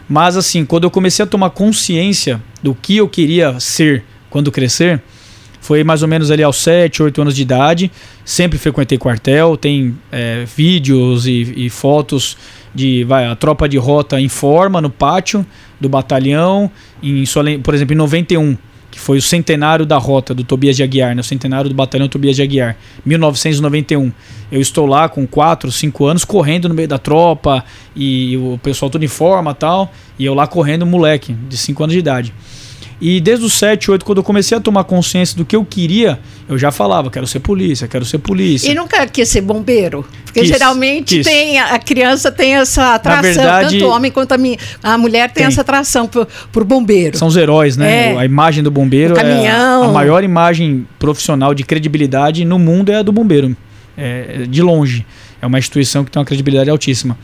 Mas 0.07 0.37
assim, 0.37 0.63
quando 0.63 0.85
eu 0.85 0.89
comecei 0.89 1.23
a 1.23 1.27
tomar 1.27 1.49
consciência 1.49 2.41
do 2.63 2.73
que 2.73 2.95
eu 2.95 3.09
queria 3.09 3.59
ser 3.59 4.05
quando 4.29 4.49
crescer, 4.53 5.01
foi 5.59 5.83
mais 5.83 6.01
ou 6.01 6.07
menos 6.07 6.31
ali 6.31 6.43
aos 6.43 6.55
7, 6.57 7.03
8 7.03 7.21
anos 7.21 7.35
de 7.35 7.41
idade. 7.41 7.91
Sempre 8.23 8.57
frequentei 8.57 8.97
quartel, 8.97 9.57
tem 9.57 9.97
é, 10.09 10.45
vídeos 10.55 11.27
e, 11.27 11.65
e, 11.65 11.69
fotos 11.69 12.37
de 12.73 13.03
vai, 13.03 13.25
a 13.25 13.35
tropa 13.35 13.67
de 13.67 13.77
rota 13.77 14.19
em 14.19 14.29
forma 14.29 14.79
no 14.81 14.89
pátio 14.89 15.45
do 15.79 15.89
batalhão, 15.89 16.71
em, 17.01 17.23
por 17.63 17.73
exemplo, 17.73 17.93
em 17.93 17.97
91 17.97 18.57
que 18.91 18.99
foi 18.99 19.17
o 19.17 19.21
centenário 19.21 19.85
da 19.85 19.97
rota 19.97 20.33
do 20.33 20.43
Tobias 20.43 20.75
de 20.75 20.83
Aguiar, 20.83 21.15
né? 21.15 21.21
o 21.21 21.23
centenário 21.23 21.69
do 21.69 21.73
batalhão 21.73 22.09
Tobias 22.09 22.35
de 22.35 22.41
Aguiar, 22.41 22.75
1991. 23.05 24.11
Eu 24.51 24.59
estou 24.59 24.85
lá 24.85 25.07
com 25.07 25.25
4, 25.25 25.71
5 25.71 26.05
anos, 26.05 26.25
correndo 26.25 26.67
no 26.67 26.75
meio 26.75 26.89
da 26.89 26.97
tropa, 26.97 27.63
e 27.95 28.35
o 28.35 28.59
pessoal 28.61 28.91
todo 28.91 29.03
em 29.03 29.07
forma 29.07 29.55
tal, 29.55 29.93
e 30.19 30.25
eu 30.25 30.33
lá 30.33 30.45
correndo, 30.45 30.85
moleque, 30.85 31.33
de 31.33 31.55
5 31.55 31.81
anos 31.83 31.93
de 31.93 31.99
idade. 31.99 32.33
E 33.01 33.19
desde 33.19 33.43
os 33.43 33.53
7, 33.53 33.89
8, 33.89 34.05
quando 34.05 34.19
eu 34.19 34.23
comecei 34.23 34.55
a 34.55 34.61
tomar 34.61 34.83
consciência 34.83 35.35
do 35.35 35.43
que 35.43 35.55
eu 35.55 35.65
queria, 35.65 36.19
eu 36.47 36.55
já 36.55 36.71
falava, 36.71 37.09
quero 37.09 37.25
ser 37.25 37.39
polícia, 37.39 37.87
quero 37.87 38.05
ser 38.05 38.19
polícia. 38.19 38.69
E 38.71 38.75
nunca 38.75 39.07
quis 39.07 39.27
ser 39.27 39.41
bombeiro? 39.41 40.05
Porque 40.23 40.41
Quis, 40.41 40.49
geralmente 40.49 41.15
quis. 41.17 41.25
tem 41.25 41.57
a 41.59 41.79
criança 41.79 42.31
tem 42.31 42.55
essa 42.55 42.93
atração, 42.93 43.23
verdade- 43.23 43.79
tanto 43.79 43.85
o 43.85 43.89
homem 43.89 44.11
quanto 44.11 44.33
a, 44.33 44.37
mi- 44.37 44.57
a 44.83 44.97
mulher 44.99 45.29
tem, 45.31 45.43
Tem. 45.43 45.45
essa 45.45 45.61
atração 45.61 46.05
por, 46.07 46.27
por 46.51 46.63
bombeiro. 46.63 47.17
São 47.17 47.27
os 47.27 47.35
heróis, 47.35 47.75
né? 47.75 48.13
É. 48.13 48.17
A 48.17 48.23
imagem 48.23 48.63
do 48.63 48.69
bombeiro 48.69 49.17
é 49.17 49.21
caminhão. 49.21 49.83
a, 49.83 49.85
a 49.87 49.91
maior 49.91 50.23
imagem 50.23 50.87
profissional 50.99 51.55
de 51.55 51.63
credibilidade 51.63 52.45
no 52.45 52.59
mundo 52.59 52.91
é 52.91 52.97
a 52.97 53.01
do 53.01 53.11
bombeiro. 53.11 53.57
É, 53.97 54.45
de 54.47 54.61
longe. 54.61 55.05
É 55.41 55.47
uma 55.47 55.57
instituição 55.59 56.05
que 56.05 56.11
tem 56.11 56.19
uma 56.19 56.25
credibilidade 56.25 56.69
altíssima. 56.69 57.17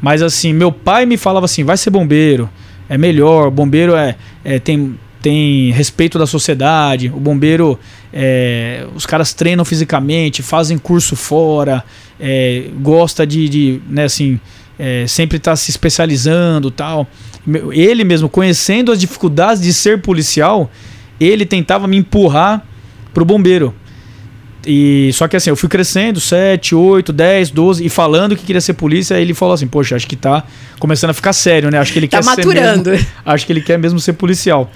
Mas 0.00 0.22
assim, 0.22 0.52
meu 0.54 0.72
pai 0.72 1.04
me 1.04 1.16
falava 1.18 1.44
assim: 1.44 1.62
vai 1.62 1.76
ser 1.76 1.90
bombeiro, 1.90 2.48
é 2.88 2.96
melhor, 2.96 3.50
bombeiro 3.50 3.94
é, 3.94 4.16
é- 4.42 4.58
tem, 4.58 4.98
tem 5.22 5.70
respeito 5.72 6.18
da 6.18 6.26
sociedade, 6.26 7.08
o 7.14 7.20
bombeiro, 7.20 7.78
é, 8.12 8.86
os 8.94 9.04
caras 9.04 9.34
treinam 9.34 9.64
fisicamente, 9.64 10.42
fazem 10.42 10.78
curso 10.78 11.14
fora, 11.14 11.84
é, 12.18 12.64
gosta 12.80 13.26
de, 13.26 13.48
de 13.48 13.80
né, 13.88 14.04
assim, 14.04 14.40
é, 14.78 15.06
sempre 15.06 15.36
está 15.36 15.54
se 15.56 15.70
especializando 15.70 16.70
tal. 16.70 17.06
Ele 17.72 18.02
mesmo, 18.04 18.28
conhecendo 18.28 18.90
as 18.92 18.98
dificuldades 19.00 19.62
de 19.62 19.72
ser 19.74 20.00
policial, 20.00 20.70
ele 21.20 21.44
tentava 21.44 21.86
me 21.86 21.96
empurrar 21.98 22.64
pro 23.12 23.24
bombeiro. 23.24 23.74
E 24.66 25.10
só 25.14 25.26
que 25.26 25.36
assim, 25.36 25.48
eu 25.48 25.56
fui 25.56 25.68
crescendo, 25.70 26.20
7, 26.20 26.74
8, 26.74 27.12
10, 27.14 27.50
12 27.50 27.84
e 27.84 27.88
falando 27.88 28.36
que 28.36 28.44
queria 28.44 28.60
ser 28.60 28.74
polícia, 28.74 29.14
ele 29.18 29.32
falou 29.32 29.54
assim: 29.54 29.66
"Poxa, 29.66 29.96
acho 29.96 30.06
que 30.06 30.16
tá 30.16 30.44
começando 30.78 31.10
a 31.10 31.14
ficar 31.14 31.32
sério, 31.32 31.70
né? 31.70 31.78
Acho 31.78 31.92
que 31.94 31.98
ele 31.98 32.08
Tá 32.08 32.18
quer 32.18 32.24
maturando. 32.24 32.90
mesmo, 32.90 33.06
acho 33.24 33.46
que 33.46 33.52
ele 33.54 33.62
quer 33.62 33.78
mesmo 33.78 33.98
ser 33.98 34.12
policial". 34.14 34.70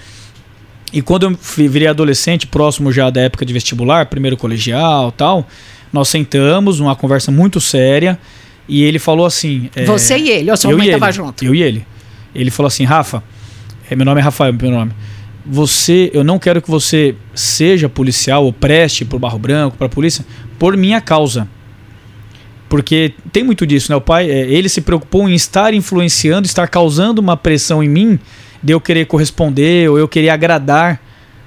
E 0.94 1.02
quando 1.02 1.24
eu 1.24 1.36
virei 1.68 1.88
adolescente, 1.88 2.46
próximo 2.46 2.92
já 2.92 3.10
da 3.10 3.20
época 3.22 3.44
de 3.44 3.52
vestibular, 3.52 4.06
primeiro 4.06 4.36
colegial, 4.36 5.10
tal, 5.10 5.44
nós 5.92 6.08
sentamos 6.08 6.78
numa 6.78 6.94
conversa 6.94 7.32
muito 7.32 7.60
séria 7.60 8.16
e 8.68 8.84
ele 8.84 9.00
falou 9.00 9.26
assim: 9.26 9.68
é, 9.74 9.84
Você 9.86 10.16
e 10.16 10.30
ele, 10.30 10.52
ou 10.52 10.56
sua 10.56 10.70
eu 10.70 10.78
mãe 10.78 10.86
estava 10.86 11.10
junto? 11.10 11.44
Eu 11.44 11.52
e 11.52 11.64
ele. 11.64 11.84
Ele 12.32 12.48
falou 12.48 12.68
assim: 12.68 12.84
Rafa, 12.84 13.24
é, 13.90 13.96
meu 13.96 14.06
nome 14.06 14.20
é 14.20 14.22
Rafael, 14.22 14.52
meu 14.52 14.70
nome. 14.70 14.92
Você, 15.44 16.12
eu 16.14 16.22
não 16.22 16.38
quero 16.38 16.62
que 16.62 16.70
você 16.70 17.16
seja 17.34 17.88
policial 17.88 18.44
ou 18.44 18.52
preste 18.52 19.04
pro 19.04 19.18
Barro 19.18 19.38
Branco, 19.38 19.76
pra 19.76 19.88
polícia, 19.88 20.24
por 20.60 20.76
minha 20.76 21.00
causa. 21.00 21.48
Porque 22.68 23.14
tem 23.32 23.42
muito 23.42 23.66
disso, 23.66 23.90
né? 23.90 23.96
O 23.96 24.00
pai, 24.00 24.30
é, 24.30 24.48
ele 24.48 24.68
se 24.68 24.80
preocupou 24.80 25.28
em 25.28 25.34
estar 25.34 25.74
influenciando, 25.74 26.46
estar 26.46 26.68
causando 26.68 27.20
uma 27.20 27.36
pressão 27.36 27.82
em 27.82 27.88
mim 27.88 28.20
de 28.64 28.73
eu 28.73 28.80
querer 28.80 29.04
corresponder 29.04 29.90
ou 29.90 29.99
eu 29.99 30.09
querer 30.09 30.30
agradar 30.30 30.99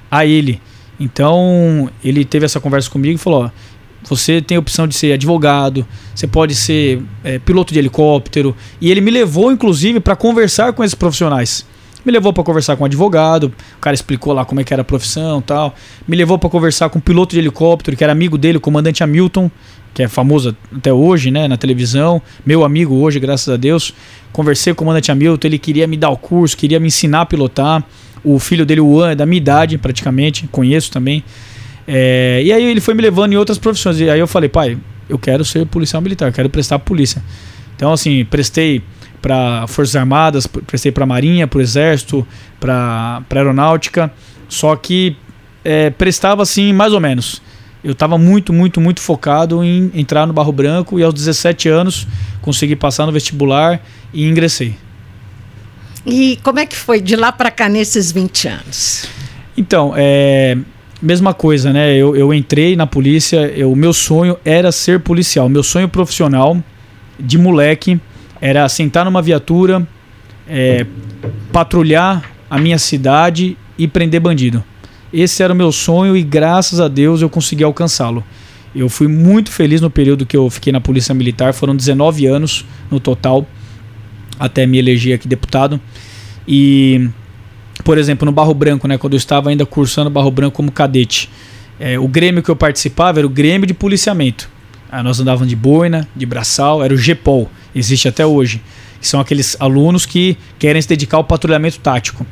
a 0.10 0.24
ele. 0.24 0.62
Então, 1.00 1.90
ele 2.04 2.24
teve 2.24 2.46
essa 2.46 2.60
conversa 2.60 2.90
comigo 2.90 3.16
e 3.16 3.18
falou: 3.18 3.46
ó, 3.46 3.50
você 4.08 4.40
tem 4.40 4.56
a 4.56 4.60
opção 4.60 4.88
de 4.88 4.96
ser 4.96 5.14
advogado, 5.14 5.86
você 6.14 6.28
pode 6.28 6.54
ser 6.54 7.02
é, 7.24 7.40
piloto 7.40 7.74
de 7.74 7.80
helicóptero. 7.80 8.56
E 8.80 8.92
ele 8.92 9.02
me 9.02 9.10
levou, 9.10 9.52
inclusive, 9.52 10.00
para 10.00 10.16
conversar 10.16 10.74
com 10.74 10.84
esses 10.84 10.96
profissionais. 10.96 11.66
Me 12.06 12.12
levou 12.14 12.32
para 12.32 12.44
conversar 12.44 12.78
com 12.78 12.84
um 12.84 12.86
advogado, 12.86 13.52
o 13.76 13.82
cara 13.82 13.94
explicou 13.94 14.32
lá 14.32 14.46
como 14.46 14.62
é 14.62 14.64
que 14.64 14.72
era 14.72 14.82
a 14.82 14.86
profissão 14.86 15.42
tal. 15.42 15.76
Me 16.08 16.16
levou 16.16 16.40
para 16.40 16.50
conversar 16.50 16.90
com 16.90 17.00
um 17.00 17.02
piloto 17.02 17.34
de 17.34 17.40
helicóptero, 17.40 17.98
que 17.98 18.04
era 18.04 18.14
amigo 18.14 18.38
dele, 18.38 18.60
o 18.60 18.62
comandante 18.62 19.04
Hamilton, 19.04 19.52
que 19.98 20.04
é 20.04 20.08
famoso 20.08 20.56
até 20.75 20.94
hoje, 20.94 21.32
né, 21.32 21.48
na 21.48 21.58
televisão. 21.58 22.22
Meu 22.46 22.63
amigo 22.63 22.94
hoje, 22.94 23.20
graças 23.20 23.51
a 23.51 23.58
Deus. 23.58 23.92
Conversei 24.32 24.72
com 24.72 24.84
o 24.84 24.86
comandante 24.86 25.12
Hamilton, 25.12 25.48
ele 25.48 25.58
queria 25.58 25.88
me 25.88 25.98
dar 25.98 26.12
o 26.12 26.18
curso, 26.18 26.56
queria 26.56 26.80
me 26.80 26.86
ensinar 26.86 27.22
a 27.22 27.25
pilotar. 27.25 27.84
O 28.24 28.38
filho 28.38 28.63
dele, 28.63 28.80
o 28.80 28.94
Juan, 28.94 29.13
é 29.13 29.16
da 29.16 29.25
minha 29.25 29.38
idade 29.38 29.75
praticamente, 29.80 30.48
conheço 30.51 30.92
também. 30.92 31.24
É, 31.88 32.44
e 32.46 32.54
aí 32.54 32.63
ele 32.63 32.80
foi 32.80 32.94
me 32.94 33.01
levando 33.01 33.34
em 33.34 33.38
outras 33.38 33.58
profissões. 33.58 34.00
E 34.00 34.08
aí 34.08 34.20
eu 34.20 34.27
falei, 34.27 34.48
pai, 34.48 34.77
eu 35.10 35.18
quero 35.18 35.44
ser 35.44 35.66
policial 35.66 36.00
militar, 36.00 36.32
quero 36.32 36.48
prestar 36.48 36.77
polícia. 36.77 37.24
Então, 37.75 37.92
assim, 37.92 38.24
prestei 38.24 38.84
para 39.20 39.66
Forças 39.66 39.96
Armadas, 39.96 40.46
pre- 40.46 40.62
prestei 40.62 40.92
para 40.92 41.08
Marinha, 41.08 41.48
para 41.48 41.60
Exército, 41.60 42.27
para 42.60 43.24
Aeronáutica. 43.32 44.13
Só 44.48 44.75
que 44.75 45.16
é, 45.66 45.89
prestava 45.89 46.44
assim, 46.44 46.72
mais 46.72 46.94
ou 46.94 47.00
menos. 47.00 47.42
Eu 47.84 47.91
estava 47.91 48.17
muito, 48.17 48.51
muito, 48.51 48.81
muito 48.81 49.00
focado 49.00 49.63
em 49.63 49.91
entrar 49.93 50.25
no 50.25 50.34
Barro 50.34 50.51
Branco 50.51 51.00
e 51.00 51.03
aos 51.03 51.13
17 51.13 51.69
anos 51.69 52.07
consegui 52.41 52.75
passar 52.75 53.05
no 53.05 53.12
vestibular 53.12 53.81
e 54.13 54.27
ingressei. 54.27 54.75
E 56.05 56.39
como 56.41 56.60
é 56.60 56.65
que 56.65 56.75
foi 56.75 57.01
de 57.01 57.15
lá 57.15 57.31
para 57.31 57.51
cá 57.51 57.67
nesses 57.67 58.12
20 58.12 58.48
anos? 58.48 59.05
Então, 59.57 59.93
é. 59.96 60.57
Mesma 61.00 61.31
coisa, 61.31 61.72
né? 61.72 61.96
Eu, 61.96 62.15
eu 62.15 62.34
entrei 62.34 62.75
na 62.75 62.88
polícia, 62.88 63.53
o 63.67 63.75
meu 63.75 63.93
sonho 63.93 64.36
era 64.43 64.72
ser 64.72 65.00
policial. 65.00 65.48
Meu 65.48 65.62
sonho 65.62 65.88
profissional 65.88 66.57
de 67.19 67.38
moleque 67.38 68.00
era 68.41 68.67
sentar 68.67 69.05
numa 69.05 69.22
viatura, 69.22 69.88
é, 70.48 70.88
patrulhar 71.51 72.24
a 72.50 72.57
minha 72.57 72.79
cidade 72.79 73.55
e 73.77 73.88
prender 73.88 74.19
bandido. 74.19 74.63
Esse 75.12 75.42
era 75.42 75.54
o 75.54 75.56
meu 75.56 75.72
sonho 75.72 76.16
e 76.16 76.24
graças 76.24 76.80
a 76.80 76.88
Deus 76.88 77.22
eu 77.22 77.30
consegui 77.30 77.64
alcançá-lo. 77.64 78.24
Eu 78.76 78.90
fui 78.90 79.08
muito 79.08 79.52
feliz 79.52 79.82
no 79.82 79.90
período 79.90 80.26
que 80.26 80.36
eu 80.36 80.50
fiquei 80.50 80.72
na 80.72 80.82
Polícia 80.82 81.14
Militar, 81.16 81.54
foram 81.54 81.76
19 81.76 82.26
anos 82.28 82.66
no 82.92 83.00
total, 83.00 83.48
até 84.40 84.66
me 84.66 84.78
eleger 84.78 85.16
aqui 85.16 85.28
deputado. 85.28 85.80
E 86.48 87.10
por 87.84 87.98
exemplo, 87.98 88.26
no 88.26 88.32
Barro 88.32 88.54
Branco, 88.54 88.88
né, 88.88 88.98
quando 88.98 89.14
eu 89.14 89.18
estava 89.18 89.50
ainda 89.50 89.66
cursando 89.66 90.10
Barro 90.10 90.32
Branco 90.32 90.56
como 90.56 90.72
cadete, 90.72 91.30
é, 91.80 91.98
o 91.98 92.08
grêmio 92.08 92.44
que 92.44 92.50
eu 92.50 92.56
participava 92.56 93.20
era 93.20 93.28
o 93.28 93.30
grêmio 93.30 93.66
de 93.66 93.74
policiamento. 93.74 94.50
Ah, 94.92 95.04
nós 95.04 95.20
andávamos 95.20 95.50
de 95.50 95.56
boina, 95.56 96.08
de 96.16 96.26
braçal, 96.26 96.84
era 96.84 96.94
o 96.94 96.98
GPOL, 96.98 97.50
existe 97.76 98.08
até 98.08 98.26
hoje. 98.26 98.62
São 99.00 99.20
aqueles 99.20 99.56
alunos 99.60 100.06
que 100.06 100.38
querem 100.58 100.82
se 100.82 100.88
dedicar 100.88 101.18
ao 101.18 101.24
patrulhamento 101.24 101.80
tático. 101.80 102.26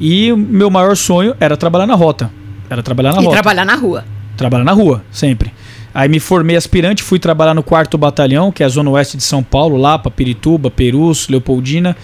E 0.00 0.32
o 0.32 0.36
meu 0.36 0.70
maior 0.70 0.96
sonho 0.96 1.34
era 1.38 1.56
trabalhar 1.56 1.86
na 1.86 1.94
rota. 1.94 2.30
Era 2.70 2.82
trabalhar 2.82 3.12
na 3.12 3.20
e 3.20 3.24
rota. 3.24 3.36
trabalhar 3.36 3.64
na 3.64 3.74
rua. 3.74 4.04
Trabalhar 4.36 4.64
na 4.64 4.72
rua, 4.72 5.04
sempre. 5.10 5.52
Aí 5.92 6.08
me 6.08 6.20
formei 6.20 6.56
aspirante, 6.56 7.02
fui 7.02 7.18
trabalhar 7.18 7.52
no 7.52 7.62
4 7.62 7.98
Batalhão, 7.98 8.50
que 8.50 8.62
é 8.62 8.66
a 8.66 8.68
zona 8.68 8.88
oeste 8.90 9.16
de 9.16 9.22
São 9.24 9.42
Paulo, 9.42 9.76
Lapa, 9.76 10.10
Pirituba, 10.10 10.70
Perus, 10.70 11.28
Leopoldina. 11.28 11.96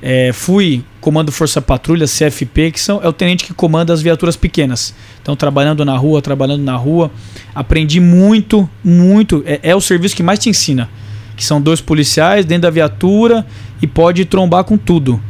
É, 0.00 0.32
fui 0.32 0.84
comando 1.00 1.32
Força 1.32 1.60
Patrulha, 1.60 2.06
CFP, 2.06 2.70
que 2.70 2.80
são, 2.80 3.00
é 3.02 3.08
o 3.08 3.12
tenente 3.12 3.44
que 3.44 3.52
comanda 3.52 3.92
as 3.92 4.00
viaturas 4.00 4.36
pequenas. 4.36 4.94
Então, 5.20 5.34
trabalhando 5.34 5.84
na 5.84 5.96
rua, 5.96 6.22
trabalhando 6.22 6.62
na 6.62 6.76
rua. 6.76 7.10
Aprendi 7.54 8.00
muito, 8.00 8.68
muito. 8.84 9.42
É, 9.46 9.60
é 9.62 9.74
o 9.74 9.80
serviço 9.80 10.14
que 10.14 10.22
mais 10.22 10.38
te 10.38 10.48
ensina. 10.48 10.88
Que 11.36 11.44
são 11.44 11.60
dois 11.60 11.80
policiais 11.80 12.44
dentro 12.46 12.62
da 12.62 12.70
viatura 12.70 13.44
e 13.82 13.86
pode 13.86 14.24
trombar 14.24 14.64
com 14.64 14.78
tudo. 14.78 15.20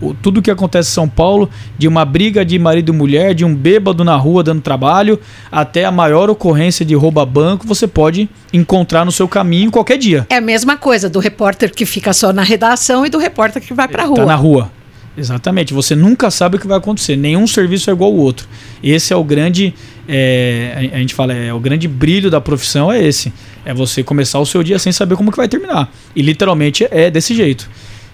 O- 0.00 0.14
Tudo 0.14 0.40
que 0.40 0.50
acontece 0.50 0.90
em 0.90 0.94
São 0.94 1.08
Paulo, 1.08 1.50
de 1.76 1.88
uma 1.88 2.04
briga 2.04 2.44
de 2.44 2.58
marido 2.58 2.92
e 2.92 2.96
mulher, 2.96 3.34
de 3.34 3.44
um 3.44 3.54
bêbado 3.54 4.04
na 4.04 4.16
rua 4.16 4.42
dando 4.42 4.60
trabalho, 4.60 5.18
até 5.50 5.84
a 5.84 5.90
maior 5.90 6.30
ocorrência 6.30 6.84
de 6.84 6.94
rouba 6.94 7.26
banco, 7.26 7.66
você 7.66 7.86
pode 7.86 8.28
encontrar 8.52 9.04
no 9.04 9.10
seu 9.12 9.26
caminho 9.26 9.70
qualquer 9.70 9.98
dia. 9.98 10.26
É 10.30 10.36
a 10.36 10.40
mesma 10.40 10.76
coisa 10.76 11.08
do 11.08 11.18
repórter 11.18 11.72
que 11.74 11.84
fica 11.84 12.12
só 12.12 12.32
na 12.32 12.42
redação 12.42 13.04
e 13.04 13.10
do 13.10 13.18
repórter 13.18 13.60
que 13.62 13.74
vai 13.74 13.88
para 13.88 14.04
rua. 14.04 14.16
Tá 14.16 14.26
na 14.26 14.34
rua. 14.36 14.70
Exatamente. 15.16 15.74
Você 15.74 15.96
nunca 15.96 16.30
sabe 16.30 16.56
o 16.56 16.60
que 16.60 16.66
vai 16.68 16.78
acontecer. 16.78 17.16
Nenhum 17.16 17.44
serviço 17.46 17.90
é 17.90 17.92
igual 17.92 18.10
ao 18.12 18.16
outro. 18.16 18.46
Esse 18.82 19.12
é 19.12 19.16
o 19.16 19.24
grande. 19.24 19.74
é, 20.08 20.90
a 20.92 20.96
a 20.96 20.98
gente 21.00 21.12
fala, 21.14 21.32
é 21.34 21.52
o 21.52 21.58
grande 21.58 21.88
brilho 21.88 22.30
da 22.30 22.40
profissão 22.40 22.90
é 22.92 23.02
esse. 23.02 23.32
É 23.64 23.74
você 23.74 24.02
começar 24.04 24.38
o 24.38 24.46
seu 24.46 24.62
dia 24.62 24.78
sem 24.78 24.92
saber 24.92 25.16
como 25.16 25.30
que 25.32 25.36
vai 25.36 25.48
terminar. 25.48 25.92
E 26.14 26.22
literalmente 26.22 26.86
é 26.90 27.10
desse 27.10 27.34
jeito. 27.34 27.68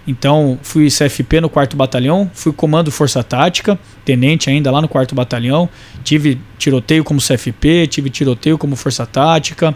Então, 0.06 0.58
fui 0.62 0.88
CFP 0.88 1.40
no 1.40 1.48
4 1.48 1.76
Batalhão, 1.76 2.30
fui 2.34 2.52
comando 2.52 2.90
Força 2.90 3.22
Tática, 3.22 3.78
tenente 4.04 4.50
ainda 4.50 4.70
lá 4.70 4.82
no 4.82 4.88
4 4.88 5.16
Batalhão. 5.16 5.68
Tive 6.02 6.38
tiroteio 6.58 7.02
como 7.02 7.20
CFP, 7.20 7.86
tive 7.86 8.10
tiroteio 8.10 8.58
como 8.58 8.76
Força 8.76 9.06
Tática. 9.06 9.74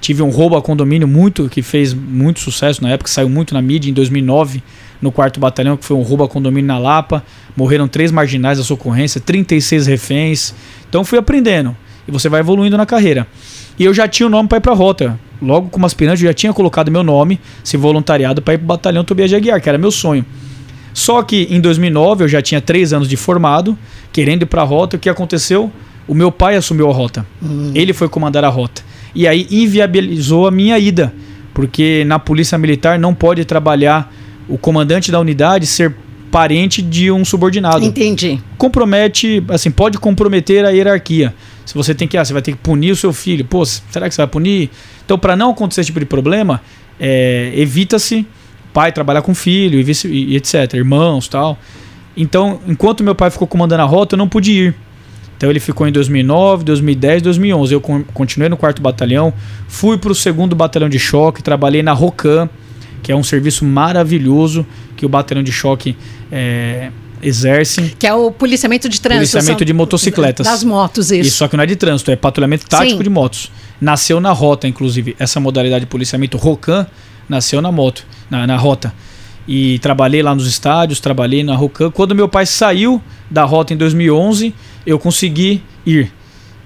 Tive 0.00 0.22
um 0.22 0.30
roubo 0.30 0.56
a 0.56 0.62
condomínio 0.62 1.08
muito 1.08 1.48
que 1.48 1.60
fez 1.60 1.92
muito 1.92 2.40
sucesso 2.40 2.82
na 2.82 2.90
época, 2.90 3.10
saiu 3.10 3.28
muito 3.28 3.52
na 3.52 3.60
mídia 3.60 3.90
em 3.90 3.92
2009 3.92 4.62
no 5.02 5.10
4 5.10 5.40
Batalhão, 5.40 5.76
que 5.76 5.84
foi 5.84 5.96
um 5.96 6.02
roubo 6.02 6.24
a 6.24 6.28
condomínio 6.28 6.66
na 6.66 6.78
Lapa. 6.78 7.24
Morreram 7.56 7.88
três 7.88 8.10
marginais 8.10 8.58
da 8.58 8.64
socorrência, 8.64 9.20
36 9.20 9.86
reféns. 9.86 10.54
Então 10.88 11.04
fui 11.04 11.18
aprendendo 11.18 11.76
e 12.06 12.10
você 12.10 12.28
vai 12.28 12.40
evoluindo 12.40 12.76
na 12.76 12.86
carreira. 12.86 13.26
E 13.78 13.84
eu 13.84 13.92
já 13.92 14.08
tinha 14.08 14.26
o 14.26 14.30
nome 14.30 14.48
para 14.48 14.58
ir 14.58 14.60
para 14.60 14.72
rota. 14.72 15.18
Logo 15.40 15.68
como 15.68 15.86
aspirante, 15.86 16.22
eu 16.22 16.28
já 16.28 16.34
tinha 16.34 16.52
colocado 16.52 16.90
meu 16.90 17.02
nome, 17.02 17.40
se 17.62 17.76
voluntariado 17.76 18.42
para 18.42 18.54
ir 18.54 18.58
para 18.58 18.64
o 18.64 18.68
Batalhão 18.68 19.04
Tobias 19.04 19.30
de 19.30 19.36
Aguiar, 19.36 19.60
que 19.60 19.68
era 19.68 19.78
meu 19.78 19.90
sonho. 19.90 20.24
Só 20.92 21.22
que 21.22 21.46
em 21.50 21.60
2009 21.60 22.24
eu 22.24 22.28
já 22.28 22.42
tinha 22.42 22.60
três 22.60 22.92
anos 22.92 23.08
de 23.08 23.16
formado, 23.16 23.78
querendo 24.12 24.42
ir 24.42 24.46
para 24.46 24.62
a 24.62 24.64
rota. 24.64 24.96
O 24.96 24.98
que 24.98 25.08
aconteceu? 25.08 25.70
O 26.08 26.14
meu 26.14 26.32
pai 26.32 26.56
assumiu 26.56 26.90
a 26.90 26.92
rota. 26.92 27.24
Hum. 27.42 27.70
Ele 27.74 27.92
foi 27.92 28.08
comandar 28.08 28.44
a 28.44 28.48
rota. 28.48 28.82
E 29.14 29.26
aí 29.26 29.46
inviabilizou 29.50 30.46
a 30.46 30.50
minha 30.50 30.78
ida, 30.78 31.12
porque 31.54 32.04
na 32.04 32.18
polícia 32.18 32.58
militar 32.58 32.98
não 32.98 33.14
pode 33.14 33.44
trabalhar 33.44 34.12
o 34.48 34.58
comandante 34.58 35.12
da 35.12 35.20
unidade 35.20 35.66
ser 35.66 35.94
parente 36.30 36.80
de 36.82 37.10
um 37.10 37.24
subordinado. 37.24 37.84
Entendi. 37.84 38.40
Compromete, 38.56 39.42
assim, 39.48 39.70
pode 39.70 39.98
comprometer 39.98 40.64
a 40.64 40.70
hierarquia. 40.70 41.34
Se 41.64 41.74
você 41.74 41.94
tem 41.94 42.08
que, 42.08 42.16
ah, 42.16 42.24
você 42.24 42.32
vai 42.32 42.42
ter 42.42 42.52
que 42.52 42.58
punir 42.58 42.92
o 42.92 42.96
seu 42.96 43.12
filho. 43.12 43.44
Pô, 43.44 43.64
será 43.64 44.08
que 44.08 44.14
você 44.14 44.22
vai 44.22 44.28
punir? 44.28 44.70
Então, 45.04 45.18
para 45.18 45.36
não 45.36 45.50
acontecer 45.50 45.82
esse 45.82 45.88
tipo 45.88 46.00
de 46.00 46.06
problema, 46.06 46.60
é, 46.98 47.52
evita-se 47.54 48.26
pai 48.72 48.92
trabalhar 48.92 49.22
com 49.22 49.34
filho 49.34 49.78
e, 49.78 49.82
vice, 49.82 50.08
e 50.08 50.36
etc, 50.36 50.74
irmãos, 50.74 51.28
tal. 51.28 51.58
Então, 52.16 52.60
enquanto 52.66 53.02
meu 53.02 53.14
pai 53.14 53.30
ficou 53.30 53.46
comandando 53.46 53.82
a 53.82 53.86
rota, 53.86 54.14
eu 54.14 54.18
não 54.18 54.28
pude 54.28 54.52
ir. 54.52 54.74
Então 55.36 55.48
ele 55.48 55.60
ficou 55.60 55.86
em 55.86 55.92
2009, 55.92 56.64
2010, 56.64 57.22
2011. 57.22 57.72
Eu 57.72 57.80
continuei 57.80 58.48
no 58.48 58.56
quarto 58.56 58.82
batalhão, 58.82 59.32
fui 59.68 59.96
para 59.96 60.10
o 60.10 60.14
segundo 60.14 60.56
batalhão 60.56 60.88
de 60.88 60.98
choque, 60.98 61.44
trabalhei 61.44 61.80
na 61.80 61.92
Rocan, 61.92 62.50
que 63.04 63.12
é 63.12 63.14
um 63.14 63.22
serviço 63.22 63.64
maravilhoso 63.64 64.66
que 64.98 65.06
o 65.06 65.08
batalhão 65.08 65.44
de 65.44 65.52
choque 65.52 65.96
é, 66.30 66.90
exerce. 67.22 67.94
Que 67.96 68.06
é 68.06 68.12
o 68.12 68.32
policiamento 68.32 68.88
de 68.88 69.00
trânsito. 69.00 69.32
Policiamento 69.32 69.64
de 69.64 69.72
motocicletas. 69.72 70.44
Das 70.44 70.64
motos, 70.64 71.12
isso. 71.12 71.28
Isso, 71.28 71.36
só 71.36 71.46
que 71.46 71.56
não 71.56 71.62
é 71.62 71.66
de 71.66 71.76
trânsito, 71.76 72.10
é 72.10 72.16
patrulhamento 72.16 72.66
tático 72.66 72.98
Sim. 72.98 73.02
de 73.04 73.08
motos. 73.08 73.50
Nasceu 73.80 74.20
na 74.20 74.32
rota, 74.32 74.66
inclusive. 74.66 75.14
Essa 75.16 75.38
modalidade 75.38 75.84
de 75.84 75.90
policiamento 75.90 76.36
Rocan 76.36 76.84
nasceu 77.28 77.62
na 77.62 77.70
moto, 77.70 78.04
na, 78.28 78.44
na 78.44 78.56
rota. 78.56 78.92
E 79.46 79.78
trabalhei 79.78 80.20
lá 80.20 80.34
nos 80.34 80.48
estádios, 80.48 80.98
trabalhei 80.98 81.44
na 81.44 81.54
Rocan. 81.54 81.92
Quando 81.92 82.14
meu 82.14 82.28
pai 82.28 82.44
saiu 82.44 83.00
da 83.30 83.44
rota 83.44 83.72
em 83.72 83.76
2011, 83.76 84.52
eu 84.84 84.98
consegui 84.98 85.62
ir. 85.86 86.12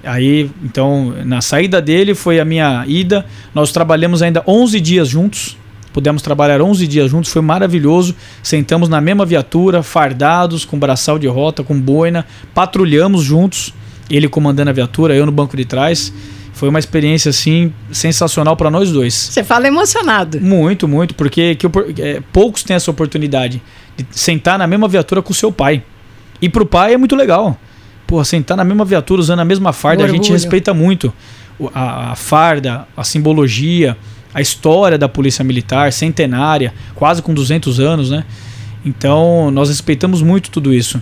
Aí, 0.03 0.51
então, 0.65 1.15
na 1.25 1.43
saída 1.43 1.83
dele 1.83 2.15
foi 2.15 2.41
a 2.41 2.47
minha 2.47 2.83
ida. 2.89 3.27
Nós 3.55 3.71
trabalhamos 3.71 4.23
ainda 4.23 4.43
11 4.47 4.81
dias 4.81 5.09
juntos. 5.09 5.57
Pudemos 5.93 6.23
trabalhar 6.23 6.61
11 6.63 6.87
dias 6.87 7.11
juntos, 7.11 7.31
foi 7.31 7.43
maravilhoso. 7.43 8.15
Sentamos 8.43 8.89
na 8.89 9.01
mesma 9.01 9.27
viatura, 9.27 9.83
fardados, 9.83 10.65
com 10.65 10.79
braçal 10.79 11.19
de 11.19 11.27
rota, 11.27 11.63
com 11.63 11.79
boina, 11.79 12.27
patrulhamos 12.55 13.23
juntos. 13.23 13.75
Ele 14.11 14.29
comandando 14.29 14.71
a 14.71 14.73
viatura, 14.73 15.15
eu 15.15 15.27
no 15.27 15.33
banco 15.33 15.57
de 15.57 15.65
trás. 15.65 16.13
Foi 16.53 16.69
uma 16.69 16.79
experiência 16.79 17.31
assim 17.31 17.73
sensacional 17.91 18.57
para 18.57 18.71
nós 18.71 18.91
dois. 18.91 19.15
Você 19.15 19.43
fala 19.43 19.67
emocionado. 19.67 20.41
Muito, 20.41 20.87
muito, 20.87 21.15
porque 21.15 21.55
que, 21.57 21.67
é, 22.01 22.23
poucos 22.33 22.63
têm 22.63 22.77
essa 22.77 22.91
oportunidade 22.91 23.61
de 23.97 24.07
sentar 24.11 24.59
na 24.59 24.67
mesma 24.67 24.87
viatura 24.87 25.23
com 25.23 25.33
o 25.33 25.35
seu 25.35 25.51
pai. 25.51 25.83
E 26.41 26.49
pro 26.49 26.67
pai 26.67 26.95
é 26.95 26.97
muito 26.97 27.17
legal. 27.17 27.59
Pô, 28.07 28.23
sentar 28.25 28.57
na 28.57 28.65
mesma 28.65 28.85
viatura 28.85 29.21
usando 29.21 29.41
a 29.41 29.45
mesma 29.45 29.73
farda, 29.73 30.05
a 30.05 30.09
gente 30.09 30.31
respeita 30.31 30.75
muito 30.75 31.13
a, 31.75 32.13
a 32.13 32.17
farda, 32.17 32.87
a 32.97 33.05
simbologia, 33.05 33.97
a 34.35 34.41
história 34.41 34.97
da 34.97 35.09
Polícia 35.09 35.45
Militar, 35.45 35.93
centenária, 35.93 36.73
quase 36.95 37.23
com 37.23 37.35
200 37.35 37.81
anos, 37.81 38.11
né? 38.11 38.25
Então, 38.85 39.51
nós 39.51 39.69
respeitamos 39.69 40.23
muito 40.23 40.51
tudo 40.51 40.73
isso. 40.73 41.01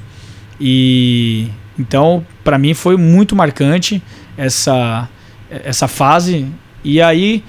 E 0.60 1.48
então, 1.78 2.24
para 2.44 2.58
mim 2.58 2.74
foi 2.74 2.96
muito 2.96 3.34
marcante 3.34 4.02
essa 4.36 5.08
essa 5.50 5.88
fase. 5.88 6.46
E 6.84 7.00
aí 7.00 7.42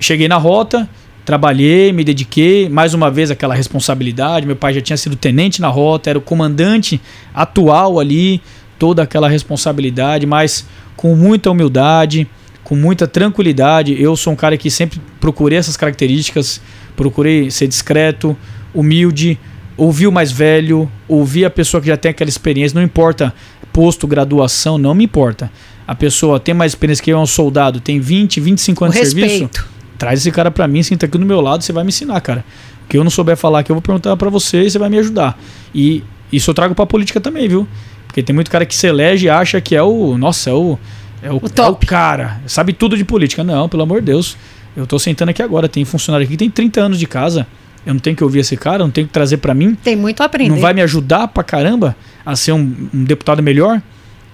cheguei 0.00 0.26
na 0.26 0.36
rota, 0.36 0.88
trabalhei, 1.24 1.92
me 1.92 2.02
dediquei, 2.02 2.68
mais 2.68 2.94
uma 2.94 3.10
vez 3.10 3.30
aquela 3.30 3.54
responsabilidade. 3.54 4.46
Meu 4.46 4.56
pai 4.56 4.74
já 4.74 4.80
tinha 4.80 4.96
sido 4.96 5.16
tenente 5.16 5.60
na 5.60 5.68
rota, 5.68 6.10
era 6.10 6.18
o 6.18 6.22
comandante 6.22 7.00
atual 7.32 8.00
ali, 8.00 8.40
toda 8.78 9.02
aquela 9.02 9.28
responsabilidade, 9.28 10.26
mas 10.26 10.66
com 10.96 11.14
muita 11.14 11.50
humildade, 11.50 12.26
com 12.64 12.74
muita 12.74 13.06
tranquilidade. 13.06 14.00
Eu 14.00 14.16
sou 14.16 14.32
um 14.32 14.36
cara 14.36 14.56
que 14.56 14.70
sempre 14.70 15.00
procurei 15.20 15.58
essas 15.58 15.76
características, 15.76 16.60
procurei 16.96 17.50
ser 17.50 17.68
discreto, 17.68 18.36
humilde, 18.74 19.38
ouvir 19.76 20.08
o 20.08 20.12
mais 20.12 20.32
velho, 20.32 20.90
ouvir 21.06 21.44
a 21.44 21.50
pessoa 21.50 21.80
que 21.80 21.86
já 21.86 21.96
tem 21.96 22.10
aquela 22.10 22.28
experiência, 22.28 22.74
não 22.74 22.82
importa 22.82 23.32
posto, 23.72 24.06
graduação, 24.06 24.78
não 24.78 24.94
me 24.94 25.04
importa 25.04 25.50
a 25.86 25.94
pessoa 25.94 26.40
tem 26.40 26.54
mais 26.54 26.72
experiência 26.72 27.04
que 27.04 27.10
eu, 27.10 27.18
é 27.18 27.20
um 27.20 27.26
soldado, 27.26 27.80
tem 27.80 28.00
20, 28.00 28.40
25 28.40 28.84
anos 28.84 28.96
o 28.96 28.98
de 28.98 29.04
respeito. 29.04 29.28
serviço, 29.28 29.68
traz 29.98 30.20
esse 30.20 30.30
cara 30.30 30.50
para 30.50 30.66
mim, 30.66 30.82
senta 30.82 31.06
aqui 31.06 31.18
do 31.18 31.26
meu 31.26 31.40
lado, 31.40 31.62
você 31.62 31.72
vai 31.72 31.84
me 31.84 31.88
ensinar, 31.88 32.20
cara. 32.20 32.44
O 32.84 32.88
que 32.88 32.96
eu 32.96 33.04
não 33.04 33.10
souber 33.10 33.36
falar 33.36 33.62
que 33.62 33.70
eu 33.70 33.74
vou 33.74 33.82
perguntar 33.82 34.16
para 34.16 34.30
você 34.30 34.62
e 34.62 34.70
você 34.70 34.78
vai 34.78 34.88
me 34.88 34.98
ajudar. 34.98 35.38
E 35.74 36.02
isso 36.32 36.50
eu 36.50 36.54
trago 36.54 36.74
pra 36.74 36.86
política 36.86 37.20
também, 37.20 37.48
viu? 37.48 37.68
Porque 38.06 38.22
tem 38.22 38.34
muito 38.34 38.50
cara 38.50 38.64
que 38.66 38.74
se 38.74 38.86
elege 38.86 39.26
e 39.26 39.30
acha 39.30 39.60
que 39.60 39.74
é 39.74 39.82
o. 39.82 40.16
Nossa, 40.16 40.50
é 40.50 40.52
o. 40.52 40.78
É 41.24 41.30
o, 41.30 41.36
o, 41.36 41.40
é 41.56 41.68
o 41.68 41.74
cara. 41.74 42.42
Sabe 42.46 42.74
tudo 42.74 42.98
de 42.98 43.04
política. 43.04 43.42
Não, 43.42 43.66
pelo 43.66 43.82
amor 43.82 44.00
de 44.00 44.06
Deus. 44.06 44.36
Eu 44.76 44.86
tô 44.86 44.98
sentando 44.98 45.30
aqui 45.30 45.42
agora. 45.42 45.68
Tem 45.68 45.82
funcionário 45.84 46.24
aqui 46.24 46.34
que 46.34 46.38
tem 46.38 46.50
30 46.50 46.80
anos 46.82 46.98
de 46.98 47.06
casa. 47.06 47.46
Eu 47.86 47.94
não 47.94 48.00
tenho 48.00 48.14
que 48.14 48.22
ouvir 48.22 48.40
esse 48.40 48.56
cara, 48.56 48.78
não 48.78 48.90
tenho 48.90 49.06
que 49.06 49.12
trazer 49.12 49.38
para 49.38 49.54
mim. 49.54 49.74
Tem 49.74 49.96
muito 49.96 50.20
a 50.22 50.26
aprender. 50.26 50.50
Não 50.50 50.60
vai 50.60 50.72
me 50.74 50.82
ajudar 50.82 51.28
pra 51.28 51.42
caramba 51.42 51.96
a 52.24 52.36
ser 52.36 52.52
um, 52.52 52.88
um 52.92 53.04
deputado 53.04 53.42
melhor? 53.42 53.80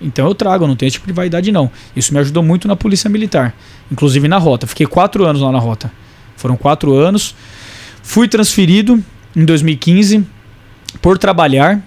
Então 0.01 0.27
eu 0.27 0.35
trago, 0.35 0.67
não 0.67 0.75
tenho 0.75 0.89
esse 0.89 0.95
tipo 0.95 1.07
de 1.07 1.13
vaidade 1.13 1.53
não. 1.53 1.71
Isso 1.95 2.13
me 2.13 2.21
ajudou 2.21 2.43
muito 2.43 2.67
na 2.67 2.75
polícia 2.75 3.11
militar, 3.11 3.55
inclusive 3.91 4.27
na 4.29 4.39
rota. 4.39 4.67
Fiquei 4.67 4.87
quatro 4.87 5.27
anos 5.27 5.43
lá 5.43 5.53
na 5.53 5.59
rota. 5.59 5.93
Foram 6.37 6.57
quatro 6.57 6.95
anos. 6.95 7.35
Fui 8.03 8.27
transferido 8.27 9.03
em 9.37 9.45
2015 9.45 10.25
por 11.03 11.19
trabalhar. 11.19 11.83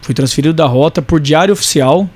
Fui 0.00 0.14
transferido 0.14 0.54
da 0.54 0.66
rota 0.66 1.00
por 1.00 1.20
diário 1.20 1.52
oficial, 1.52 2.10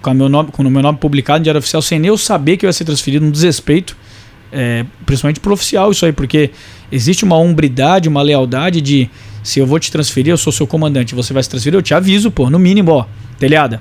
com, 0.00 0.14
meu 0.14 0.28
nome, 0.28 0.50
com 0.50 0.62
o 0.62 0.70
meu 0.70 0.82
nome 0.82 0.98
publicado 0.98 1.40
em 1.40 1.42
diário 1.42 1.58
oficial, 1.58 1.82
sem 1.82 1.98
nem 1.98 2.08
eu 2.08 2.18
saber 2.18 2.56
que 2.56 2.66
eu 2.66 2.68
ia 2.68 2.72
ser 2.72 2.84
transferido, 2.84 3.24
um 3.24 3.30
desrespeito. 3.30 3.96
É, 4.52 4.86
principalmente 5.04 5.40
pro 5.40 5.52
oficial 5.52 5.90
isso 5.90 6.06
aí, 6.06 6.12
porque 6.12 6.50
existe 6.90 7.24
uma 7.24 7.36
hombridade, 7.36 8.08
uma 8.08 8.22
lealdade 8.22 8.80
de 8.80 9.10
se 9.42 9.58
eu 9.58 9.66
vou 9.66 9.78
te 9.80 9.90
transferir, 9.90 10.32
eu 10.32 10.36
sou 10.36 10.52
seu 10.52 10.66
comandante, 10.66 11.16
você 11.16 11.32
vai 11.32 11.42
se 11.42 11.50
transferir, 11.50 11.76
eu 11.76 11.82
te 11.82 11.92
aviso, 11.92 12.30
pô, 12.30 12.48
no 12.48 12.58
mínimo, 12.58 12.92
ó, 12.92 13.06
telhada 13.38 13.80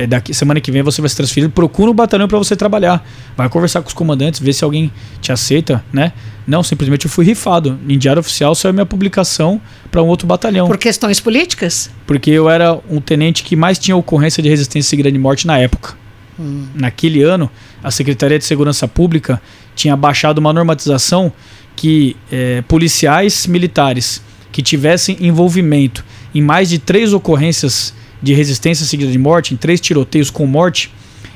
é, 0.00 0.06
daqui 0.06 0.32
semana 0.32 0.60
que 0.62 0.72
vem 0.72 0.82
você 0.82 1.02
vai 1.02 1.10
ser 1.10 1.16
transferido, 1.16 1.52
procura 1.52 1.90
um 1.90 1.94
batalhão 1.94 2.26
para 2.26 2.38
você 2.38 2.56
trabalhar. 2.56 3.06
Vai 3.36 3.50
conversar 3.50 3.82
com 3.82 3.88
os 3.88 3.92
comandantes, 3.92 4.40
ver 4.40 4.54
se 4.54 4.64
alguém 4.64 4.90
te 5.20 5.30
aceita, 5.30 5.84
né? 5.92 6.14
Não, 6.46 6.62
simplesmente 6.62 7.04
eu 7.04 7.10
fui 7.10 7.26
rifado. 7.26 7.78
Em 7.86 7.98
diário 7.98 8.20
oficial 8.20 8.54
saiu 8.54 8.72
minha 8.72 8.86
publicação 8.86 9.60
para 9.90 10.02
um 10.02 10.06
outro 10.06 10.26
batalhão. 10.26 10.66
Por 10.66 10.78
questões 10.78 11.20
políticas? 11.20 11.90
Porque 12.06 12.30
eu 12.30 12.48
era 12.48 12.78
um 12.88 12.98
tenente 12.98 13.44
que 13.44 13.54
mais 13.54 13.78
tinha 13.78 13.94
ocorrência 13.94 14.42
de 14.42 14.48
resistência 14.48 14.88
seguida 14.88 15.12
de 15.12 15.18
morte 15.18 15.46
na 15.46 15.58
época. 15.58 15.94
Hum. 16.38 16.64
Naquele 16.74 17.22
ano, 17.22 17.50
a 17.84 17.90
Secretaria 17.90 18.38
de 18.38 18.44
Segurança 18.46 18.88
Pública 18.88 19.40
tinha 19.76 19.94
baixado 19.94 20.38
uma 20.38 20.52
normatização 20.52 21.30
que 21.76 22.16
é, 22.32 22.62
policiais 22.62 23.46
militares 23.46 24.22
que 24.50 24.62
tivessem 24.62 25.18
envolvimento 25.20 26.02
em 26.34 26.40
mais 26.40 26.70
de 26.70 26.78
três 26.78 27.12
ocorrências 27.12 27.92
de 28.22 28.34
resistência 28.34 28.84
seguida 28.84 29.10
de 29.10 29.18
morte, 29.18 29.54
em 29.54 29.56
três 29.56 29.80
tiroteios 29.80 30.30
com 30.30 30.46
morte, 30.46 30.92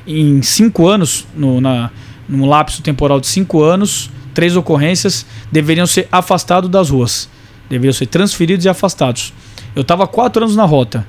em 0.07 0.42
cinco 0.42 0.87
anos, 0.87 1.27
no, 1.35 1.61
na, 1.61 1.90
num 2.29 2.47
lapso 2.47 2.83
temporal 2.83 3.20
de 3.20 3.27
cinco 3.27 3.62
anos, 3.62 4.11
três 4.35 4.57
ocorrências 4.57 5.25
deveriam 5.51 5.87
ser 5.87 6.09
afastados 6.12 6.68
das 6.68 6.90
ruas. 6.90 7.29
Deveriam 7.70 7.92
ser 7.92 8.07
transferidos 8.07 8.66
e 8.66 8.68
afastados. 8.68 9.33
Eu 9.75 9.83
estava 9.83 10.07
quatro 10.07 10.42
anos 10.42 10.55
na 10.55 10.64
rota. 10.64 11.07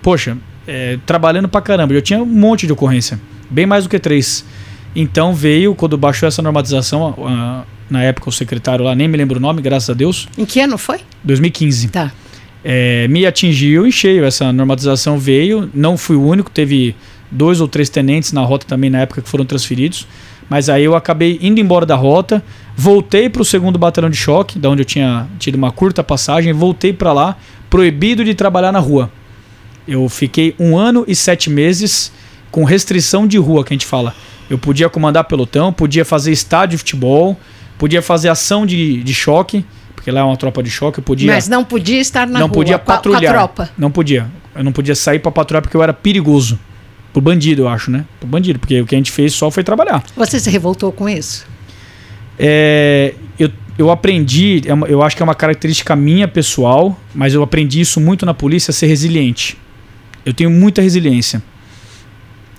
Poxa, 0.00 0.36
é, 0.66 0.98
trabalhando 1.04 1.48
pra 1.48 1.60
caramba. 1.60 1.92
Eu 1.92 2.02
tinha 2.02 2.22
um 2.22 2.26
monte 2.26 2.66
de 2.66 2.72
ocorrência. 2.72 3.20
Bem 3.50 3.66
mais 3.66 3.84
do 3.84 3.90
que 3.90 3.98
três. 3.98 4.44
Então 4.94 5.34
veio, 5.34 5.74
quando 5.74 5.98
baixou 5.98 6.28
essa 6.28 6.40
normatização, 6.40 7.66
na 7.90 8.02
época 8.02 8.28
o 8.28 8.32
secretário 8.32 8.84
lá, 8.84 8.94
nem 8.94 9.08
me 9.08 9.16
lembro 9.16 9.38
o 9.38 9.40
nome, 9.40 9.60
graças 9.60 9.90
a 9.90 9.94
Deus. 9.94 10.28
Em 10.38 10.44
que 10.44 10.60
ano 10.60 10.78
foi? 10.78 11.00
2015. 11.24 11.88
Tá 11.88 12.12
é, 12.64 13.06
me 13.08 13.26
atingiu 13.26 13.86
em 13.86 13.92
cheio. 13.92 14.24
Essa 14.24 14.52
normatização 14.52 15.18
veio, 15.18 15.70
não 15.74 15.98
fui 15.98 16.16
o 16.16 16.26
único, 16.26 16.50
teve 16.50 16.96
dois 17.30 17.60
ou 17.60 17.68
três 17.68 17.90
tenentes 17.90 18.32
na 18.32 18.40
rota 18.40 18.66
também 18.66 18.88
na 18.88 19.00
época 19.00 19.20
que 19.20 19.28
foram 19.28 19.44
transferidos. 19.44 20.06
Mas 20.48 20.68
aí 20.68 20.84
eu 20.84 20.94
acabei 20.94 21.38
indo 21.40 21.60
embora 21.60 21.86
da 21.86 21.94
rota, 21.94 22.42
voltei 22.76 23.28
para 23.28 23.42
o 23.42 23.44
segundo 23.44 23.78
batalhão 23.78 24.10
de 24.10 24.16
choque, 24.16 24.58
da 24.58 24.68
onde 24.68 24.82
eu 24.82 24.86
tinha 24.86 25.26
tido 25.38 25.54
uma 25.54 25.70
curta 25.70 26.02
passagem, 26.02 26.52
voltei 26.52 26.92
para 26.92 27.12
lá, 27.12 27.36
proibido 27.70 28.24
de 28.24 28.34
trabalhar 28.34 28.72
na 28.72 28.78
rua. 28.78 29.10
Eu 29.86 30.08
fiquei 30.08 30.54
um 30.58 30.76
ano 30.76 31.04
e 31.06 31.14
sete 31.14 31.50
meses 31.50 32.12
com 32.50 32.64
restrição 32.64 33.26
de 33.26 33.36
rua, 33.38 33.64
que 33.64 33.72
a 33.72 33.74
gente 33.74 33.86
fala. 33.86 34.14
Eu 34.48 34.58
podia 34.58 34.88
comandar 34.88 35.24
pelotão, 35.24 35.72
podia 35.72 36.04
fazer 36.04 36.30
estádio 36.30 36.76
de 36.76 36.78
futebol, 36.78 37.38
podia 37.78 38.02
fazer 38.02 38.28
ação 38.28 38.66
de, 38.66 39.02
de 39.02 39.14
choque, 39.14 39.64
porque 40.04 40.10
lá 40.10 40.20
é 40.20 40.22
uma 40.22 40.36
tropa 40.36 40.62
de 40.62 40.70
choque, 40.70 40.98
eu 40.98 41.02
podia. 41.02 41.32
Mas 41.32 41.48
não 41.48 41.64
podia 41.64 41.98
estar 41.98 42.26
na 42.26 42.38
não 42.38 42.46
rua 42.46 42.56
podia 42.56 42.78
patrulhar. 42.78 43.22
Com 43.22 43.26
a, 43.26 43.32
tropa. 43.32 43.70
Não 43.78 43.90
podia. 43.90 44.30
Eu 44.54 44.62
não 44.62 44.70
podia 44.70 44.94
sair 44.94 45.18
para 45.18 45.32
patrulhar 45.32 45.62
porque 45.62 45.74
eu 45.74 45.82
era 45.82 45.94
perigoso. 45.94 46.58
Pro 47.10 47.22
bandido, 47.22 47.62
eu 47.62 47.68
acho, 47.68 47.90
né? 47.90 48.04
Pro 48.20 48.28
bandido, 48.28 48.58
porque 48.58 48.82
o 48.82 48.86
que 48.86 48.94
a 48.94 48.98
gente 48.98 49.10
fez 49.10 49.32
só 49.32 49.50
foi 49.50 49.64
trabalhar. 49.64 50.04
Você 50.14 50.38
se 50.38 50.50
revoltou 50.50 50.92
com 50.92 51.08
isso? 51.08 51.46
É, 52.38 53.14
eu, 53.38 53.48
eu 53.78 53.90
aprendi, 53.90 54.60
é 54.66 54.92
eu 54.92 55.02
acho 55.02 55.16
que 55.16 55.22
é 55.22 55.24
uma 55.24 55.34
característica 55.34 55.96
minha 55.96 56.28
pessoal, 56.28 57.00
mas 57.14 57.32
eu 57.32 57.42
aprendi 57.42 57.80
isso 57.80 57.98
muito 57.98 58.26
na 58.26 58.34
polícia, 58.34 58.74
ser 58.74 58.88
resiliente. 58.88 59.56
Eu 60.26 60.34
tenho 60.34 60.50
muita 60.50 60.82
resiliência. 60.82 61.42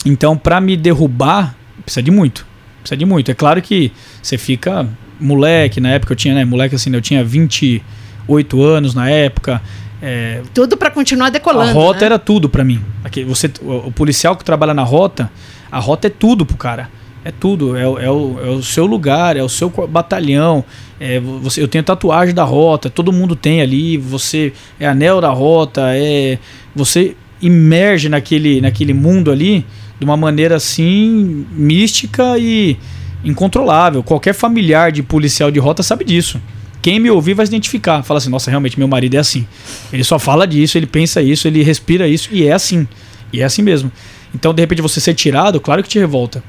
Então, 0.04 0.36
para 0.36 0.60
me 0.60 0.76
derrubar, 0.76 1.56
precisa 1.84 2.02
de 2.02 2.10
muito. 2.10 2.44
Precisa 2.80 2.98
de 2.98 3.06
muito. 3.06 3.30
É 3.30 3.36
claro 3.36 3.62
que 3.62 3.92
você 4.24 4.36
fica 4.36 4.90
moleque, 5.20 5.80
na 5.80 5.90
época 5.90 6.14
eu 6.14 6.16
tinha, 6.16 6.34
né, 6.34 6.46
moleque 6.46 6.76
assim, 6.76 6.94
eu 6.94 7.02
tinha 7.02 7.24
28 7.24 8.62
anos 8.62 8.94
na 8.94 9.10
época. 9.10 9.62
É, 10.02 10.42
tudo 10.54 10.78
para 10.78 10.92
continuar 10.92 11.30
decolando. 11.30 11.72
A 11.72 11.74
rota 11.74 12.02
né? 12.02 12.06
era 12.06 12.20
tudo 12.20 12.50
para 12.50 12.64
mim. 12.64 12.82
Aqui, 13.04 13.24
você, 13.24 13.50
o, 13.62 13.88
o, 13.88 13.92
policial 13.92 14.36
que 14.36 14.44
trabalha 14.44 14.74
na 14.74 14.84
rota, 14.84 15.32
a 15.72 15.80
rota 15.80 16.08
é 16.08 16.10
tudo 16.10 16.46
pro 16.46 16.58
cara. 16.58 16.90
É 17.24 17.32
tudo. 17.32 17.76
É, 17.76 17.82
é, 17.82 17.88
o, 17.88 18.40
é 18.40 18.50
o 18.50 18.62
seu 18.62 18.86
lugar, 18.86 19.36
é 19.36 19.42
o 19.42 19.50
seu 19.50 19.70
batalhão. 19.90 20.64
É, 21.00 21.20
você, 21.20 21.62
eu 21.62 21.68
tenho 21.68 21.84
tatuagem 21.84 22.36
da 22.36 22.44
rota, 22.44 22.90
todo 22.90 23.12
mundo 23.12 23.36
tem 23.36 23.62
ali. 23.62 23.98
Você 23.98 24.54
é 24.80 24.88
anel 24.88 25.20
da 25.20 25.30
rota, 25.30 25.82
é 25.96 26.38
você 26.76 27.16
imerge 27.42 28.10
naquele, 28.10 28.62
naquele 28.62 28.94
mundo 28.94 29.32
ali 29.32 29.66
de 30.00 30.06
uma 30.06 30.18
maneira 30.18 30.56
assim 30.56 31.46
mística 31.52 32.38
e 32.38 32.78
incontrolável. 33.26 34.04
Qualquer 34.04 34.34
familiar 34.34 34.92
de 34.92 35.04
policial 35.04 35.52
de 35.52 35.60
rota 35.60 35.84
sabe 35.84 36.06
disso. 36.06 36.40
Quem 36.82 37.00
me 37.00 37.10
ouvir 37.10 37.34
vai 37.34 37.46
se 37.46 37.50
identificar. 37.50 38.04
Fala 38.04 38.20
assim: 38.20 38.30
nossa, 38.30 38.50
realmente 38.50 38.78
meu 38.78 38.88
marido 38.88 39.16
é 39.16 39.18
assim. 39.18 39.48
Ele 39.92 40.04
só 40.04 40.20
fala 40.20 40.46
disso, 40.46 40.78
ele 40.78 40.86
pensa 40.86 41.22
isso, 41.22 41.48
ele 41.48 41.64
respira 41.64 42.08
isso 42.08 42.30
e 42.32 42.48
é 42.48 42.54
assim. 42.54 42.88
E 43.34 43.42
é 43.42 43.44
assim 43.44 43.64
mesmo. 43.64 43.92
Então, 44.34 44.54
de 44.54 44.62
repente, 44.62 44.82
você 44.82 45.00
ser 45.00 45.14
tirado, 45.14 45.60
claro 45.60 45.82
que 45.82 45.90
te 45.90 45.98
revolta. 45.98 46.44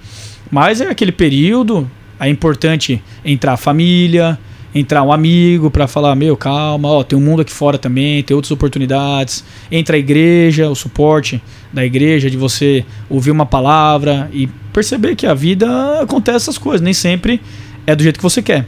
Mas 0.51 0.81
é 0.81 0.89
aquele 0.89 1.13
período, 1.13 1.91
é 2.21 2.29
importante 2.29 3.03
entrar 3.25 3.55
a 3.55 3.57
família, 3.57 4.39
entrar 4.75 5.03
um 5.03 5.13
amigo 5.13 5.71
para 5.71 5.87
falar, 5.87 6.15
meu, 6.15 6.37
calma, 6.37 6.89
ó, 6.89 7.03
tem 7.03 7.19
um 7.19 7.23
mundo 7.23 7.43
aqui 7.43 7.53
fora 7.53 7.79
também, 7.79 8.23
tem 8.23 8.35
outras 8.35 8.51
oportunidades. 8.51 9.45
Entra 9.71 9.97
a 9.97 9.99
igreja, 9.99 10.69
o 10.69 10.75
suporte 10.75 11.43
da 11.73 11.85
igreja, 11.85 12.29
de 12.29 12.37
você 12.37 12.85
ouvir 13.09 13.31
uma 13.31 13.47
palavra 13.47 14.29
e 14.33 14.49
perceber 14.77 15.17
que 15.17 15.27
a 15.27 15.33
vida 15.33 16.03
acontece 16.03 16.37
essas 16.37 16.59
coisas, 16.59 16.83
nem 16.83 16.93
sempre 16.93 17.41
é 17.87 17.97
do 17.97 18.03
jeito 18.03 18.19
que 18.19 18.23
você 18.23 18.43
quer. 18.43 18.67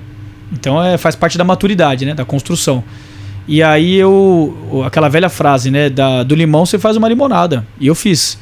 Então 0.50 0.82
é, 0.82 0.96
faz 0.96 1.14
parte 1.14 1.36
da 1.36 1.44
maturidade, 1.44 2.06
né, 2.06 2.14
da 2.14 2.24
construção. 2.24 2.82
E 3.46 3.62
aí 3.62 3.94
eu, 3.94 4.82
aquela 4.86 5.10
velha 5.10 5.28
frase, 5.28 5.70
né, 5.70 5.90
da, 5.90 6.22
do 6.22 6.34
limão 6.34 6.64
você 6.64 6.78
faz 6.78 6.96
uma 6.96 7.06
limonada. 7.06 7.66
E 7.78 7.86
eu 7.86 7.94
fiz. 7.94 8.38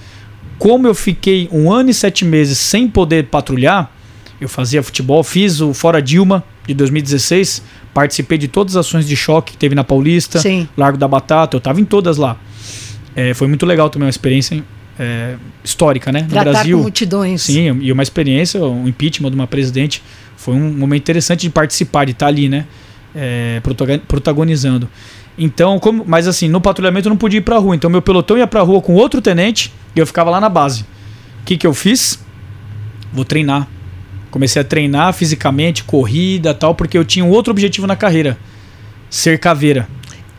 Como 0.60 0.86
eu 0.86 0.94
fiquei 0.94 1.48
um 1.50 1.70
ano 1.72 1.90
e 1.90 1.94
sete 1.94 2.24
meses 2.24 2.56
sem 2.56 2.86
poder 2.86 3.24
patrulhar, 3.24 3.90
eu 4.40 4.48
fazia 4.48 4.80
futebol, 4.80 5.24
fiz 5.24 5.60
o 5.60 5.74
Fora 5.74 6.00
Dilma, 6.00 6.44
de 6.68 6.72
2016, 6.72 7.62
participei 7.92 8.38
de 8.38 8.46
todas 8.46 8.76
as 8.76 8.86
ações 8.86 9.08
de 9.08 9.16
choque 9.16 9.52
que 9.52 9.58
teve 9.58 9.74
na 9.74 9.82
Paulista, 9.82 10.38
Sim. 10.38 10.68
Largo 10.76 10.96
da 10.96 11.08
Batata, 11.08 11.56
eu 11.56 11.58
estava 11.58 11.80
em 11.80 11.84
todas 11.84 12.16
lá. 12.16 12.36
É, 13.14 13.34
foi 13.34 13.48
muito 13.48 13.66
legal 13.66 13.90
também, 13.90 14.06
uma 14.06 14.10
experiência 14.10 14.62
é, 14.98 15.36
histórica, 15.62 16.10
né? 16.10 16.22
No 16.22 16.28
Tratar 16.28 16.50
Brasil. 16.50 16.76
Com 16.76 16.82
multidões. 16.82 17.42
Sim, 17.42 17.78
e 17.80 17.92
uma 17.92 18.02
experiência, 18.02 18.62
um 18.62 18.88
impeachment 18.88 19.30
de 19.30 19.36
uma 19.36 19.46
presidente. 19.46 20.02
Foi 20.36 20.54
um 20.54 20.72
momento 20.72 21.02
interessante 21.02 21.40
de 21.40 21.50
participar, 21.50 22.04
de 22.04 22.12
estar 22.12 22.26
ali, 22.26 22.48
né? 22.48 22.66
É, 23.14 23.60
protagonizando. 24.06 24.88
Então, 25.38 25.78
como, 25.78 26.04
mas 26.06 26.26
assim, 26.26 26.48
no 26.48 26.60
patrulhamento 26.60 27.08
eu 27.08 27.10
não 27.10 27.16
podia 27.16 27.38
ir 27.38 27.42
pra 27.42 27.58
rua. 27.58 27.74
Então, 27.74 27.90
meu 27.90 28.00
pelotão 28.00 28.38
ia 28.38 28.46
pra 28.46 28.62
rua 28.62 28.80
com 28.80 28.94
outro 28.94 29.20
tenente 29.20 29.72
e 29.94 29.98
eu 29.98 30.06
ficava 30.06 30.30
lá 30.30 30.40
na 30.40 30.48
base. 30.48 30.82
O 30.82 31.44
que, 31.44 31.56
que 31.56 31.66
eu 31.66 31.74
fiz? 31.74 32.18
Vou 33.12 33.24
treinar. 33.24 33.68
Comecei 34.30 34.60
a 34.60 34.64
treinar 34.64 35.12
fisicamente, 35.12 35.84
corrida 35.84 36.52
tal, 36.52 36.74
porque 36.74 36.96
eu 36.96 37.04
tinha 37.04 37.24
um 37.24 37.30
outro 37.30 37.50
objetivo 37.50 37.86
na 37.86 37.96
carreira: 37.96 38.38
ser 39.08 39.38
caveira. 39.38 39.88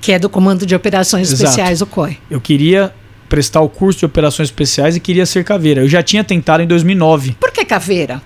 Que 0.01 0.11
é 0.11 0.19
do 0.19 0.29
Comando 0.29 0.65
de 0.65 0.75
Operações 0.75 1.31
Exato. 1.31 1.43
Especiais, 1.43 1.81
o 1.81 1.85
COI. 1.85 2.17
Eu 2.29 2.39
queria 2.39 2.93
prestar 3.27 3.61
o 3.61 3.69
curso 3.69 3.99
de 3.99 4.05
Operações 4.05 4.49
Especiais 4.49 4.95
e 4.95 4.99
queria 4.99 5.25
ser 5.25 5.43
caveira. 5.43 5.81
Eu 5.81 5.89
já 5.89 6.01
tinha 6.01 6.23
tentado 6.23 6.63
em 6.63 6.67
2009. 6.67 7.37
Por 7.39 7.51
que 7.51 7.65
caveira? 7.65 8.21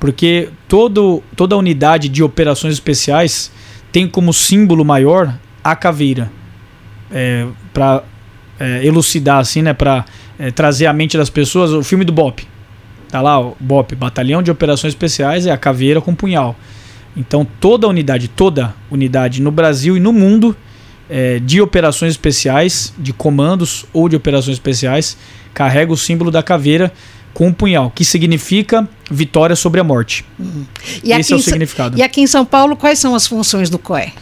Porque 0.00 0.48
todo, 0.66 1.22
toda 1.36 1.56
unidade 1.56 2.08
de 2.08 2.22
operações 2.22 2.74
especiais 2.74 3.52
tem 3.92 4.08
como 4.08 4.32
símbolo 4.32 4.84
maior 4.84 5.32
a 5.62 5.76
caveira. 5.76 6.30
É, 7.10 7.46
para 7.72 8.02
é, 8.58 8.84
elucidar, 8.84 9.38
assim, 9.38 9.62
né? 9.62 9.72
Para 9.72 10.04
é, 10.38 10.50
trazer 10.50 10.86
à 10.86 10.92
mente 10.92 11.16
das 11.16 11.30
pessoas 11.30 11.70
o 11.70 11.84
filme 11.84 12.04
do 12.04 12.12
Bop. 12.12 12.44
Tá 13.10 13.20
lá 13.20 13.38
o 13.38 13.56
BOP, 13.60 13.94
Batalhão 13.94 14.42
de 14.42 14.50
Operações 14.50 14.92
Especiais, 14.92 15.46
é 15.46 15.50
a 15.50 15.56
caveira 15.56 16.00
com 16.00 16.14
punhal. 16.14 16.56
Então 17.16 17.46
toda 17.60 17.86
unidade, 17.86 18.26
toda 18.26 18.74
unidade 18.90 19.42
no 19.42 19.50
Brasil 19.50 19.96
e 19.96 20.00
no 20.00 20.12
mundo 20.12 20.56
é, 21.12 21.38
de 21.38 21.60
operações 21.60 22.12
especiais, 22.12 22.92
de 22.98 23.12
comandos 23.12 23.84
ou 23.92 24.08
de 24.08 24.16
operações 24.16 24.54
especiais, 24.54 25.16
carrega 25.52 25.92
o 25.92 25.96
símbolo 25.96 26.30
da 26.30 26.42
caveira 26.42 26.90
com 27.34 27.48
um 27.48 27.52
punhal, 27.52 27.90
que 27.90 28.04
significa 28.04 28.88
vitória 29.10 29.54
sobre 29.54 29.80
a 29.80 29.84
morte. 29.84 30.24
Uhum. 30.38 30.64
Esse 31.04 31.32
é 31.32 31.36
o 31.36 31.38
significado. 31.38 31.98
E 31.98 32.02
aqui 32.02 32.22
em 32.22 32.26
São 32.26 32.44
Paulo, 32.44 32.76
quais 32.76 32.98
são 32.98 33.14
as 33.14 33.26
funções 33.26 33.68
do 33.68 33.78
COE? 33.78 34.12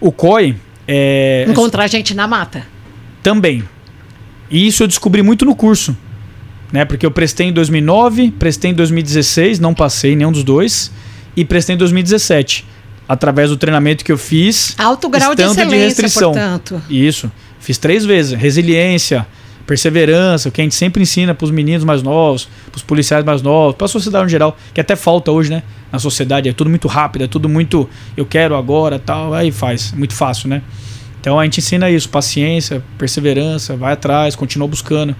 O 0.00 0.12
COE 0.12 0.56
é. 0.86 1.44
Encontrar 1.48 1.88
gente 1.88 2.14
na 2.14 2.28
mata. 2.28 2.66
Também. 3.22 3.64
E 4.50 4.66
isso 4.66 4.84
eu 4.84 4.86
descobri 4.86 5.22
muito 5.22 5.44
no 5.44 5.54
curso 5.56 5.96
né? 6.72 6.84
Porque 6.84 7.04
eu 7.04 7.10
prestei 7.10 7.48
em 7.48 7.52
2009, 7.52 8.32
prestei 8.32 8.70
em 8.70 8.74
2016, 8.74 9.58
não 9.58 9.74
passei 9.74 10.14
nenhum 10.14 10.32
dos 10.32 10.44
dois, 10.44 10.90
e 11.36 11.44
prestei 11.44 11.74
em 11.74 11.78
2017, 11.78 12.64
através 13.08 13.50
do 13.50 13.56
treinamento 13.56 14.04
que 14.04 14.12
eu 14.12 14.18
fiz. 14.18 14.74
Alto 14.78 15.08
grau 15.08 15.34
de 15.34 15.42
excelência, 15.42 15.66
de 15.66 15.76
restrição. 15.76 16.32
portanto. 16.32 16.82
Isso. 16.90 17.30
Fiz 17.58 17.78
três 17.78 18.04
vezes. 18.04 18.38
Resiliência, 18.38 19.26
perseverança, 19.66 20.48
o 20.48 20.52
que 20.52 20.60
a 20.60 20.64
gente 20.64 20.74
sempre 20.74 21.02
ensina 21.02 21.34
para 21.34 21.44
os 21.44 21.50
meninos 21.50 21.84
mais 21.84 22.02
novos, 22.02 22.48
para 22.70 22.76
os 22.76 22.82
policiais 22.82 23.24
mais 23.24 23.42
novos, 23.42 23.76
para 23.76 23.86
a 23.86 23.88
sociedade 23.88 24.24
no 24.24 24.30
geral, 24.30 24.56
que 24.74 24.80
até 24.80 24.94
falta 24.94 25.30
hoje, 25.30 25.50
né? 25.50 25.62
Na 25.90 25.98
sociedade 25.98 26.48
é 26.48 26.52
tudo 26.52 26.68
muito 26.68 26.86
rápido, 26.86 27.24
é 27.24 27.26
tudo 27.26 27.48
muito 27.48 27.88
eu 28.16 28.26
quero 28.26 28.54
agora, 28.54 28.98
tal, 28.98 29.32
aí 29.32 29.50
faz, 29.50 29.92
muito 29.92 30.14
fácil, 30.14 30.48
né? 30.48 30.62
Então 31.20 31.38
a 31.40 31.44
gente 31.44 31.58
ensina 31.58 31.90
isso, 31.90 32.08
paciência, 32.08 32.82
perseverança, 32.96 33.76
vai 33.76 33.94
atrás, 33.94 34.36
continua 34.36 34.68
buscando 34.68 35.16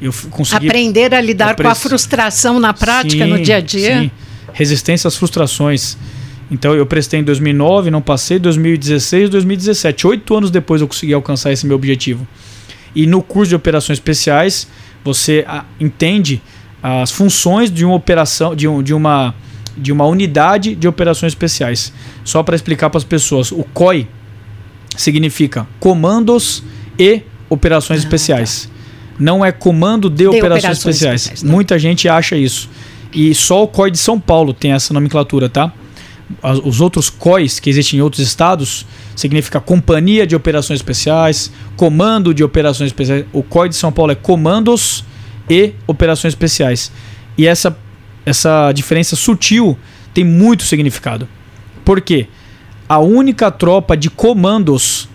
eu 0.00 0.12
consegui 0.30 0.68
aprender 0.68 1.14
a 1.14 1.20
lidar 1.20 1.56
com 1.56 1.66
a 1.66 1.74
frustração 1.74 2.60
na 2.60 2.74
prática 2.74 3.24
sim, 3.24 3.30
no 3.30 3.40
dia 3.40 3.56
a 3.56 3.60
dia. 3.60 4.00
Sim. 4.00 4.10
Resistência 4.52 5.08
às 5.08 5.16
frustrações. 5.16 5.96
Então 6.50 6.74
eu 6.74 6.86
prestei 6.86 7.20
em 7.20 7.24
2009, 7.24 7.90
não 7.90 8.00
passei, 8.00 8.38
2016, 8.38 9.30
2017. 9.30 10.06
Oito 10.06 10.34
anos 10.36 10.50
depois 10.50 10.80
eu 10.80 10.88
consegui 10.88 11.12
alcançar 11.12 11.52
esse 11.52 11.66
meu 11.66 11.76
objetivo. 11.76 12.26
E 12.94 13.06
no 13.06 13.22
curso 13.22 13.50
de 13.50 13.56
operações 13.56 13.98
especiais 13.98 14.68
você 15.04 15.44
a, 15.46 15.64
entende 15.80 16.40
as 16.82 17.10
funções 17.10 17.70
de 17.70 17.84
uma 17.84 17.94
operação, 17.94 18.54
de, 18.54 18.66
um, 18.68 18.82
de 18.82 18.94
uma 18.94 19.34
de 19.76 19.92
uma 19.92 20.06
unidade 20.06 20.74
de 20.74 20.88
operações 20.88 21.32
especiais. 21.32 21.92
Só 22.24 22.42
para 22.42 22.56
explicar 22.56 22.88
para 22.88 22.96
as 22.96 23.04
pessoas, 23.04 23.52
o 23.52 23.62
COI 23.74 24.08
significa 24.96 25.66
Comandos 25.78 26.62
e 26.98 27.22
Operações 27.48 28.00
ah, 28.00 28.02
tá. 28.02 28.06
Especiais. 28.06 28.66
Tá 28.66 28.76
não 29.18 29.44
é 29.44 29.52
comando 29.52 30.10
de, 30.10 30.16
de 30.16 30.26
operações, 30.26 30.64
operações, 30.64 30.78
especiais. 30.78 31.20
especiais 31.22 31.42
né? 31.42 31.52
Muita 31.52 31.78
gente 31.78 32.08
acha 32.08 32.36
isso. 32.36 32.68
E 33.12 33.34
só 33.34 33.62
o 33.62 33.68
COI 33.68 33.90
de 33.90 33.98
São 33.98 34.20
Paulo 34.20 34.52
tem 34.52 34.72
essa 34.72 34.92
nomenclatura, 34.92 35.48
tá? 35.48 35.72
Os 36.64 36.80
outros 36.80 37.08
COIs 37.08 37.60
que 37.60 37.70
existem 37.70 37.98
em 37.98 38.02
outros 38.02 38.26
estados 38.26 38.86
significa 39.14 39.60
Companhia 39.60 40.26
de 40.26 40.34
Operações 40.34 40.78
Especiais, 40.78 41.52
Comando 41.76 42.34
de 42.34 42.42
Operações 42.42 42.88
Especiais. 42.88 43.24
O 43.32 43.42
COI 43.42 43.68
de 43.68 43.76
São 43.76 43.92
Paulo 43.92 44.12
é 44.12 44.14
Comandos 44.14 45.04
e 45.48 45.72
Operações 45.86 46.32
Especiais. 46.32 46.90
E 47.38 47.46
essa, 47.46 47.76
essa 48.24 48.72
diferença 48.72 49.14
sutil 49.14 49.78
tem 50.12 50.24
muito 50.24 50.64
significado. 50.64 51.28
Por 51.84 52.00
quê? 52.00 52.26
A 52.88 52.98
única 52.98 53.50
tropa 53.50 53.96
de 53.96 54.10
comandos 54.10 55.08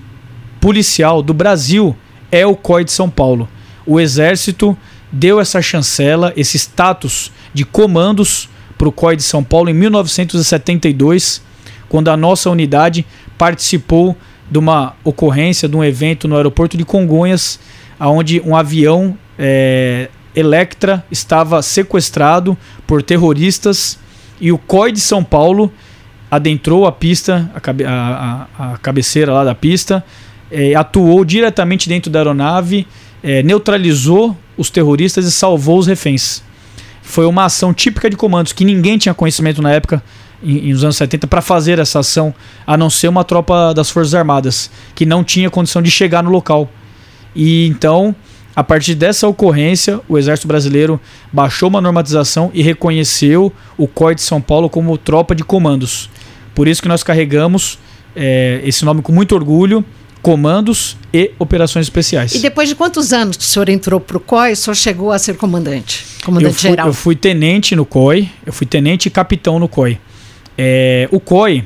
policial 0.60 1.22
do 1.22 1.34
Brasil 1.34 1.96
é 2.32 2.46
o 2.46 2.56
COI 2.56 2.86
de 2.86 2.92
São 2.92 3.10
Paulo 3.10 3.50
o 3.86 4.00
Exército 4.00 4.78
deu 5.12 5.40
essa 5.40 5.62
chancela, 5.62 6.34
esse 6.36 6.58
status 6.58 7.32
de 7.54 7.66
comandos 7.66 8.50
para 8.82 8.90
o 8.90 8.92
COI 8.92 9.16
de 9.16 9.22
São 9.22 9.44
Paulo 9.44 9.70
em 9.70 9.76
1972, 9.76 11.40
quando 11.88 12.10
a 12.10 12.18
nossa 12.18 12.50
unidade 12.50 13.06
participou 13.38 14.18
de 14.50 14.58
uma 14.58 14.96
ocorrência, 15.04 15.70
de 15.70 15.78
um 15.78 15.84
evento 15.84 16.28
no 16.28 16.36
aeroporto 16.36 16.76
de 16.76 16.84
Congonhas, 16.84 17.60
onde 18.00 18.42
um 18.44 18.56
avião 18.56 19.16
é, 19.38 20.10
Electra 20.36 21.06
estava 21.12 21.62
sequestrado 21.62 22.58
por 22.88 23.04
terroristas 23.04 24.00
e 24.40 24.52
o 24.52 24.58
COI 24.58 24.92
de 24.92 25.00
São 25.00 25.24
Paulo 25.24 25.72
adentrou 26.32 26.88
a 26.88 26.92
pista, 26.92 27.52
a, 27.54 27.60
cabe, 27.60 27.86
a, 27.86 28.48
a, 28.58 28.74
a 28.74 28.78
cabeceira 28.80 29.32
lá 29.32 29.44
da 29.44 29.54
pista, 29.54 30.04
é, 30.50 30.74
atuou 30.74 31.24
diretamente 31.24 31.88
dentro 31.88 32.10
da 32.10 32.18
aeronave 32.18 32.88
é, 33.24 33.44
neutralizou 33.44 34.36
os 34.58 34.70
terroristas 34.70 35.26
e 35.26 35.32
salvou 35.32 35.78
os 35.78 35.88
reféns. 35.88 36.44
Foi 37.02 37.26
uma 37.26 37.46
ação 37.46 37.74
típica 37.74 38.10
de 38.10 38.16
comandos 38.16 38.54
que 38.54 38.64
ninguém 38.64 38.98
tinha 38.98 39.14
conhecimento 39.14 39.62
na 39.62 39.72
época, 39.72 40.02
em, 40.44 40.72
nos 40.72 40.84
anos 40.84 40.96
70, 40.96 41.28
para 41.28 41.42
fazer 41.42 41.80
essa 41.80 42.00
ação, 42.00 42.34
a 42.66 42.78
não 42.78 42.90
ser 42.90 43.08
uma 43.08 43.24
tropa 43.24 43.74
das 43.74 43.90
Forças 43.90 44.14
Armadas, 44.14 44.70
que 44.96 45.06
não 45.06 45.24
tinha 45.24 45.50
condição 45.50 45.82
de 45.82 45.92
chegar 45.92 46.24
no 46.24 46.30
local. 46.30 46.70
E 47.36 47.68
então, 47.68 48.16
a 48.56 48.64
partir 48.64 48.96
dessa 48.96 49.28
ocorrência, 49.28 50.00
o 50.08 50.18
Exército 50.18 50.48
Brasileiro 50.48 51.00
baixou 51.32 51.70
uma 51.70 51.82
normatização 51.82 52.52
e 52.54 52.62
reconheceu 52.62 53.52
o 53.78 53.88
COI 53.88 54.16
de 54.16 54.22
São 54.22 54.42
Paulo 54.42 54.70
como 54.70 54.98
tropa 54.98 55.34
de 55.34 55.44
comandos. 55.44 56.10
Por 56.54 56.68
isso 56.68 56.82
que 56.82 56.88
nós 56.88 57.02
carregamos 57.02 57.80
é, 58.16 58.62
esse 58.64 58.84
nome 58.84 59.02
com 59.02 59.12
muito 59.12 59.34
orgulho 59.36 59.86
comandos 60.22 60.96
e 61.14 61.32
operações 61.40 61.86
especiais. 61.86 62.36
E 62.36 62.40
depois 62.40 62.70
de 62.70 62.76
quantos 62.76 63.12
anos 63.12 63.38
que 63.38 63.44
o 63.44 63.48
senhor 63.48 63.70
entrou 63.70 64.00
para 64.00 64.18
o 64.18 64.20
COI, 64.20 64.54
o 64.54 64.56
senhor 64.56 64.76
chegou 64.76 65.12
a 65.12 65.20
ser 65.20 65.36
comandante? 65.36 66.06
Comandante 66.24 66.54
eu 66.54 66.60
fui, 66.60 66.70
geral? 66.70 66.88
Eu 66.88 66.94
fui 66.94 67.16
tenente 67.16 67.76
no 67.76 67.86
COI, 67.86 68.30
eu 68.46 68.54
fui 68.54 68.68
tenente 68.68 69.08
e 69.08 69.10
capitão 69.10 69.60
no 69.60 69.68
COI. 69.68 70.00
É, 70.58 71.08
o 71.12 71.20
COI, 71.20 71.66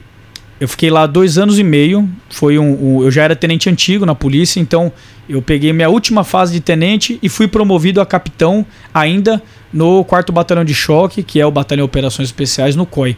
eu 0.59 0.67
fiquei 0.67 0.89
lá 0.89 1.05
dois 1.05 1.37
anos 1.37 1.59
e 1.59 1.63
meio. 1.63 2.09
Foi 2.29 2.57
um, 2.57 2.97
um, 2.97 3.03
eu 3.03 3.11
já 3.11 3.23
era 3.23 3.35
tenente 3.35 3.69
antigo 3.69 4.05
na 4.05 4.15
polícia, 4.15 4.59
então 4.59 4.91
eu 5.27 5.41
peguei 5.41 5.73
minha 5.73 5.89
última 5.89 6.23
fase 6.23 6.53
de 6.53 6.61
tenente 6.61 7.19
e 7.21 7.27
fui 7.27 7.47
promovido 7.47 7.99
a 7.99 8.05
capitão 8.05 8.65
ainda 8.93 9.41
no 9.73 10.05
4 10.05 10.31
Batalhão 10.31 10.63
de 10.63 10.73
Choque, 10.73 11.23
que 11.23 11.41
é 11.41 11.45
o 11.45 11.51
Batalhão 11.51 11.85
de 11.85 11.89
Operações 11.89 12.29
Especiais 12.29 12.75
no 12.75 12.85
COI. 12.85 13.17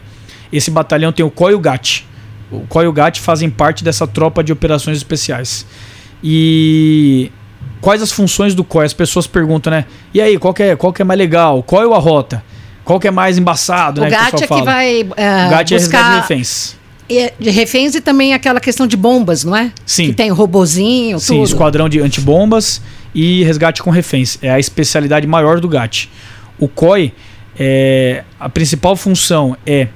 Esse 0.52 0.70
batalhão 0.70 1.12
tem 1.12 1.24
o 1.24 1.30
COI 1.30 1.52
e 1.52 1.54
o 1.54 1.60
GAT 1.60 2.08
o 2.50 2.60
COI 2.68 2.86
e 2.86 2.88
o 2.88 2.92
GAT 2.92 3.20
fazem 3.20 3.50
parte 3.50 3.84
dessa 3.84 4.06
tropa 4.06 4.42
de 4.42 4.52
operações 4.52 4.96
especiais. 4.96 5.66
E 6.22 7.30
quais 7.80 8.02
as 8.02 8.10
funções 8.10 8.54
do 8.54 8.64
COI? 8.64 8.86
As 8.86 8.92
pessoas 8.92 9.26
perguntam, 9.26 9.70
né? 9.70 9.84
E 10.12 10.20
aí, 10.20 10.38
qual 10.38 10.54
que 10.54 10.62
é, 10.62 10.76
qual 10.76 10.92
que 10.92 11.02
é 11.02 11.04
mais 11.04 11.18
legal? 11.18 11.62
Qual 11.62 11.82
é 11.82 11.94
a 11.94 11.98
rota? 11.98 12.42
Qual 12.84 12.98
que 12.98 13.06
é 13.06 13.10
mais 13.10 13.36
embaçado? 13.36 14.00
O 14.00 14.04
né, 14.04 14.10
GAT 14.10 14.36
que 14.36 14.44
é 14.44 14.46
que 14.46 14.62
vai 14.62 15.02
uh, 15.02 15.06
o 15.06 15.50
GAT 15.50 15.74
buscar... 15.74 15.74
é 15.74 15.78
resgate 15.78 16.08
de 16.08 16.20
reféns. 16.20 16.78
De 17.38 17.50
reféns 17.50 17.94
e 17.94 18.00
também 18.00 18.34
aquela 18.34 18.60
questão 18.60 18.86
de 18.86 18.96
bombas, 18.96 19.44
não 19.44 19.54
é? 19.54 19.72
Sim. 19.84 20.06
Que 20.06 20.14
tem 20.14 20.30
robozinho, 20.30 21.18
Sim, 21.18 21.34
tudo. 21.34 21.44
esquadrão 21.44 21.88
de 21.88 22.00
antibombas 22.00 22.80
e 23.14 23.42
resgate 23.44 23.82
com 23.82 23.90
reféns. 23.90 24.38
É 24.40 24.50
a 24.50 24.58
especialidade 24.58 25.26
maior 25.26 25.60
do 25.60 25.68
GAT. 25.68 26.08
O 26.58 26.68
COI, 26.68 27.12
é, 27.58 28.24
a 28.38 28.48
principal 28.48 28.96
função 28.96 29.56
é 29.66 29.88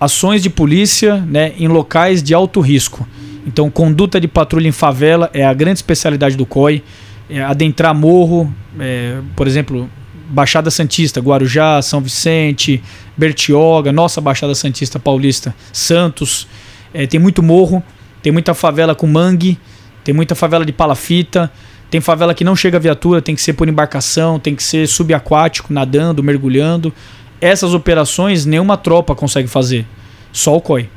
ações 0.00 0.42
de 0.42 0.50
polícia 0.50 1.16
né, 1.16 1.52
em 1.58 1.68
locais 1.68 2.22
de 2.22 2.34
alto 2.34 2.60
risco. 2.60 3.06
Então, 3.46 3.70
conduta 3.70 4.20
de 4.20 4.26
patrulha 4.26 4.68
em 4.68 4.72
favela 4.72 5.30
é 5.32 5.44
a 5.44 5.54
grande 5.54 5.78
especialidade 5.78 6.36
do 6.36 6.44
COI. 6.44 6.82
É 7.28 7.42
adentrar 7.42 7.94
morro, 7.94 8.52
é, 8.78 9.18
por 9.34 9.46
exemplo, 9.46 9.88
Baixada 10.28 10.70
Santista, 10.70 11.20
Guarujá, 11.20 11.80
São 11.82 12.00
Vicente, 12.00 12.82
Bertioga, 13.16 13.92
nossa 13.92 14.20
Baixada 14.20 14.54
Santista 14.54 14.98
Paulista, 14.98 15.54
Santos. 15.72 16.48
É, 16.92 17.06
tem 17.06 17.20
muito 17.20 17.42
morro, 17.42 17.82
tem 18.22 18.32
muita 18.32 18.54
favela 18.54 18.94
com 18.94 19.06
mangue, 19.06 19.58
tem 20.02 20.14
muita 20.14 20.34
favela 20.34 20.64
de 20.64 20.72
palafita, 20.72 21.50
tem 21.90 22.00
favela 22.00 22.34
que 22.34 22.44
não 22.44 22.56
chega 22.56 22.78
viatura, 22.78 23.22
tem 23.22 23.34
que 23.34 23.40
ser 23.40 23.52
por 23.52 23.68
embarcação, 23.68 24.38
tem 24.38 24.54
que 24.54 24.62
ser 24.62 24.88
subaquático, 24.88 25.72
nadando, 25.72 26.22
mergulhando. 26.22 26.92
Essas 27.40 27.74
operações 27.74 28.46
nenhuma 28.46 28.76
tropa 28.76 29.14
consegue 29.14 29.48
fazer. 29.48 29.86
Só 30.32 30.56
o 30.56 30.60
COI. 30.60 30.88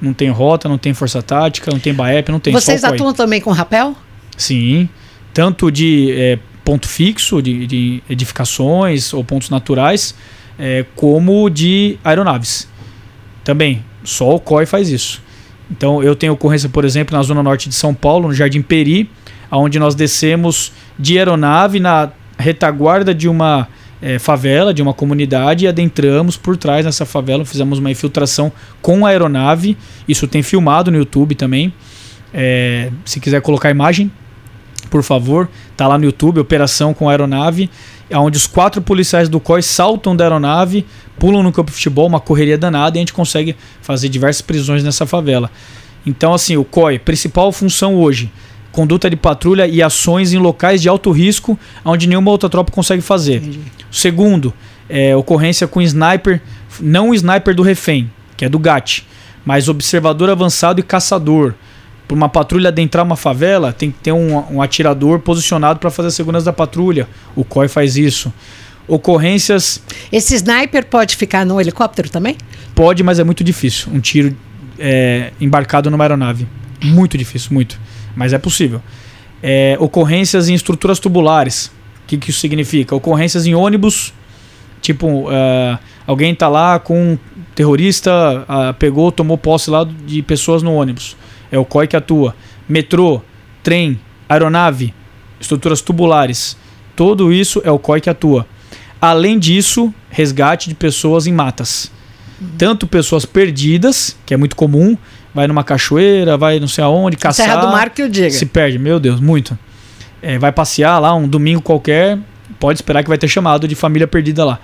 Não 0.00 0.12
tem 0.12 0.28
rota, 0.30 0.68
não 0.68 0.78
tem 0.78 0.92
força 0.92 1.22
tática, 1.22 1.70
não 1.70 1.78
tem 1.78 1.94
BAEP, 1.94 2.30
não 2.30 2.40
tem 2.40 2.52
Vocês 2.52 2.84
atuam 2.84 3.12
também 3.12 3.40
com 3.40 3.50
rapel? 3.50 3.96
Sim. 4.36 4.88
Tanto 5.32 5.70
de 5.70 6.12
é, 6.12 6.38
ponto 6.64 6.88
fixo, 6.88 7.40
de, 7.40 7.66
de, 7.66 8.02
edificações 8.08 9.12
ou 9.12 9.24
pontos 9.24 9.50
naturais, 9.50 10.14
é, 10.58 10.84
como 10.94 11.48
de 11.48 11.98
aeronaves. 12.04 12.68
Também. 13.42 13.84
Só 14.02 14.34
o 14.34 14.40
COI 14.40 14.66
faz 14.66 14.90
isso. 14.90 15.22
Então 15.70 16.02
eu 16.02 16.14
tenho 16.14 16.32
ocorrência, 16.32 16.68
por 16.68 16.84
exemplo, 16.84 17.16
na 17.16 17.22
zona 17.22 17.42
norte 17.42 17.68
de 17.68 17.74
São 17.74 17.94
Paulo, 17.94 18.28
no 18.28 18.34
Jardim 18.34 18.62
Peri, 18.62 19.10
onde 19.50 19.78
nós 19.78 19.94
descemos 19.94 20.72
de 20.98 21.18
aeronave 21.18 21.80
na 21.80 22.10
retaguarda 22.38 23.14
de 23.14 23.28
uma 23.28 23.68
é, 24.04 24.18
favela, 24.18 24.74
de 24.74 24.82
uma 24.82 24.92
comunidade, 24.92 25.64
e 25.64 25.68
adentramos 25.68 26.36
por 26.36 26.58
trás 26.58 26.84
nessa 26.84 27.06
favela, 27.06 27.42
fizemos 27.42 27.78
uma 27.78 27.90
infiltração 27.90 28.52
com 28.82 29.06
a 29.06 29.08
aeronave. 29.08 29.78
Isso 30.06 30.28
tem 30.28 30.42
filmado 30.42 30.90
no 30.90 30.98
YouTube 30.98 31.34
também. 31.34 31.72
É, 32.34 32.90
se 33.02 33.18
quiser 33.18 33.40
colocar 33.40 33.68
a 33.68 33.70
imagem, 33.70 34.12
por 34.90 35.02
favor, 35.02 35.48
tá 35.74 35.88
lá 35.88 35.96
no 35.96 36.04
YouTube, 36.04 36.38
Operação 36.38 36.92
com 36.92 37.08
Aeronave, 37.08 37.70
onde 38.12 38.36
os 38.36 38.46
quatro 38.46 38.82
policiais 38.82 39.30
do 39.30 39.40
COI 39.40 39.62
saltam 39.62 40.14
da 40.14 40.24
aeronave, 40.24 40.84
pulam 41.18 41.42
no 41.42 41.50
campo 41.50 41.70
de 41.70 41.76
futebol, 41.76 42.06
uma 42.06 42.20
correria 42.20 42.58
danada, 42.58 42.98
e 42.98 42.98
a 42.98 43.00
gente 43.00 43.14
consegue 43.14 43.56
fazer 43.80 44.10
diversas 44.10 44.42
prisões 44.42 44.84
nessa 44.84 45.06
favela. 45.06 45.50
Então, 46.04 46.34
assim, 46.34 46.58
o 46.58 46.64
COI, 46.64 46.98
principal 46.98 47.50
função 47.50 47.94
hoje, 47.94 48.30
conduta 48.74 49.08
de 49.08 49.14
patrulha 49.14 49.66
e 49.68 49.80
ações 49.80 50.32
em 50.32 50.38
locais 50.38 50.82
de 50.82 50.88
alto 50.88 51.12
risco, 51.12 51.58
onde 51.84 52.08
nenhuma 52.08 52.30
outra 52.30 52.50
tropa 52.50 52.72
consegue 52.72 53.00
fazer. 53.00 53.36
Entendi. 53.36 53.60
Segundo, 53.90 54.52
é, 54.88 55.14
ocorrência 55.14 55.66
com 55.68 55.80
sniper, 55.80 56.42
não 56.80 57.10
o 57.10 57.14
sniper 57.14 57.54
do 57.54 57.62
refém, 57.62 58.10
que 58.36 58.44
é 58.44 58.48
do 58.48 58.58
GAT, 58.58 59.06
mas 59.46 59.68
observador 59.68 60.28
avançado 60.28 60.80
e 60.80 60.82
caçador. 60.82 61.54
Para 62.08 62.16
uma 62.16 62.28
patrulha 62.28 62.68
adentrar 62.68 63.04
uma 63.04 63.16
favela, 63.16 63.72
tem 63.72 63.90
que 63.90 63.98
ter 63.98 64.12
um, 64.12 64.56
um 64.56 64.60
atirador 64.60 65.20
posicionado 65.20 65.78
para 65.78 65.90
fazer 65.90 66.08
a 66.08 66.10
segurança 66.10 66.46
da 66.46 66.52
patrulha. 66.52 67.08
O 67.34 67.44
COI 67.44 67.68
faz 67.68 67.96
isso. 67.96 68.32
Ocorrências. 68.86 69.80
Esse 70.12 70.34
sniper 70.34 70.84
pode 70.84 71.16
ficar 71.16 71.46
no 71.46 71.58
helicóptero 71.58 72.10
também? 72.10 72.36
Pode, 72.74 73.02
mas 73.02 73.18
é 73.18 73.24
muito 73.24 73.42
difícil. 73.42 73.90
Um 73.90 74.00
tiro 74.00 74.36
é, 74.78 75.32
embarcado 75.40 75.90
numa 75.90 76.04
aeronave. 76.04 76.46
Muito 76.82 77.16
difícil, 77.16 77.48
muito 77.52 77.78
mas 78.14 78.32
é 78.32 78.38
possível. 78.38 78.80
É, 79.42 79.76
ocorrências 79.80 80.48
em 80.48 80.54
estruturas 80.54 80.98
tubulares. 80.98 81.66
O 81.66 82.06
que, 82.06 82.16
que 82.16 82.30
isso 82.30 82.40
significa? 82.40 82.94
Ocorrências 82.94 83.46
em 83.46 83.54
ônibus, 83.54 84.12
tipo, 84.80 85.28
uh, 85.28 85.78
alguém 86.06 86.32
está 86.32 86.48
lá 86.48 86.78
com 86.78 87.12
um 87.12 87.18
terrorista, 87.54 88.10
uh, 88.42 88.74
pegou, 88.74 89.10
tomou 89.10 89.38
posse 89.38 89.70
lá 89.70 89.84
de 89.84 90.22
pessoas 90.22 90.62
no 90.62 90.74
ônibus. 90.74 91.16
É 91.50 91.58
o 91.58 91.64
COI 91.64 91.86
que 91.86 91.96
atua. 91.96 92.34
Metrô, 92.68 93.22
trem, 93.62 93.98
aeronave, 94.28 94.92
estruturas 95.40 95.80
tubulares. 95.80 96.56
Tudo 96.94 97.32
isso 97.32 97.62
é 97.64 97.70
o 97.70 97.78
COI 97.78 98.00
que 98.00 98.10
atua. 98.10 98.46
Além 99.00 99.38
disso, 99.38 99.92
resgate 100.10 100.68
de 100.68 100.74
pessoas 100.74 101.26
em 101.26 101.32
matas. 101.32 101.90
Tanto 102.58 102.86
pessoas 102.86 103.24
perdidas, 103.24 104.16
que 104.26 104.34
é 104.34 104.36
muito 104.36 104.56
comum, 104.56 104.96
vai 105.34 105.48
numa 105.48 105.64
cachoeira, 105.64 106.36
vai 106.36 106.60
não 106.60 106.68
sei 106.68 106.84
aonde, 106.84 107.16
caçar. 107.16 107.46
Serra 107.46 107.60
do 107.60 107.68
Mar 107.68 107.90
que 107.90 108.02
eu 108.02 108.08
diga. 108.08 108.30
Se 108.30 108.46
perde, 108.46 108.78
meu 108.78 109.00
Deus, 109.00 109.20
muito. 109.20 109.58
É, 110.22 110.38
vai 110.38 110.52
passear 110.52 110.98
lá 110.98 111.14
um 111.14 111.28
domingo 111.28 111.60
qualquer, 111.60 112.18
pode 112.58 112.78
esperar 112.78 113.02
que 113.02 113.08
vai 113.08 113.18
ter 113.18 113.28
chamado 113.28 113.66
de 113.66 113.74
família 113.74 114.06
perdida 114.06 114.44
lá. 114.44 114.58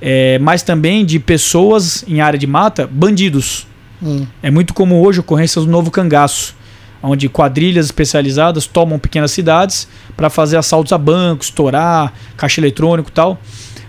É, 0.00 0.38
mas 0.38 0.62
também 0.62 1.04
de 1.04 1.18
pessoas 1.18 2.04
em 2.06 2.20
área 2.20 2.38
de 2.38 2.46
mata, 2.46 2.88
bandidos. 2.90 3.66
Hum. 4.02 4.26
É 4.42 4.50
muito 4.50 4.74
comum 4.74 5.00
hoje 5.00 5.20
ocorrências 5.20 5.64
do 5.64 5.70
novo 5.70 5.90
cangaço, 5.90 6.54
onde 7.02 7.28
quadrilhas 7.28 7.86
especializadas 7.86 8.66
tomam 8.66 8.98
pequenas 8.98 9.30
cidades 9.30 9.88
para 10.16 10.28
fazer 10.28 10.56
assaltos 10.56 10.92
a 10.92 10.98
bancos, 10.98 11.46
estourar, 11.46 12.12
caixa 12.36 12.60
eletrônico 12.60 13.10
e 13.10 13.12
tal. 13.12 13.40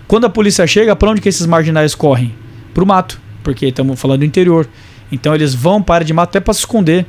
Quando 0.06 0.24
a 0.24 0.30
polícia 0.30 0.66
chega, 0.66 0.94
para 0.94 1.10
onde 1.10 1.20
que 1.20 1.28
esses 1.28 1.46
marginais 1.46 1.94
correm? 1.94 2.34
Para 2.72 2.84
o 2.84 2.86
mato, 2.86 3.20
porque 3.42 3.66
estamos 3.66 4.00
falando 4.00 4.20
do 4.20 4.24
interior. 4.24 4.68
Então 5.10 5.34
eles 5.34 5.54
vão 5.54 5.82
para 5.82 5.94
a 5.94 5.96
área 5.96 6.06
de 6.06 6.12
mata 6.12 6.30
até 6.30 6.40
para 6.40 6.54
se 6.54 6.60
esconder. 6.60 7.06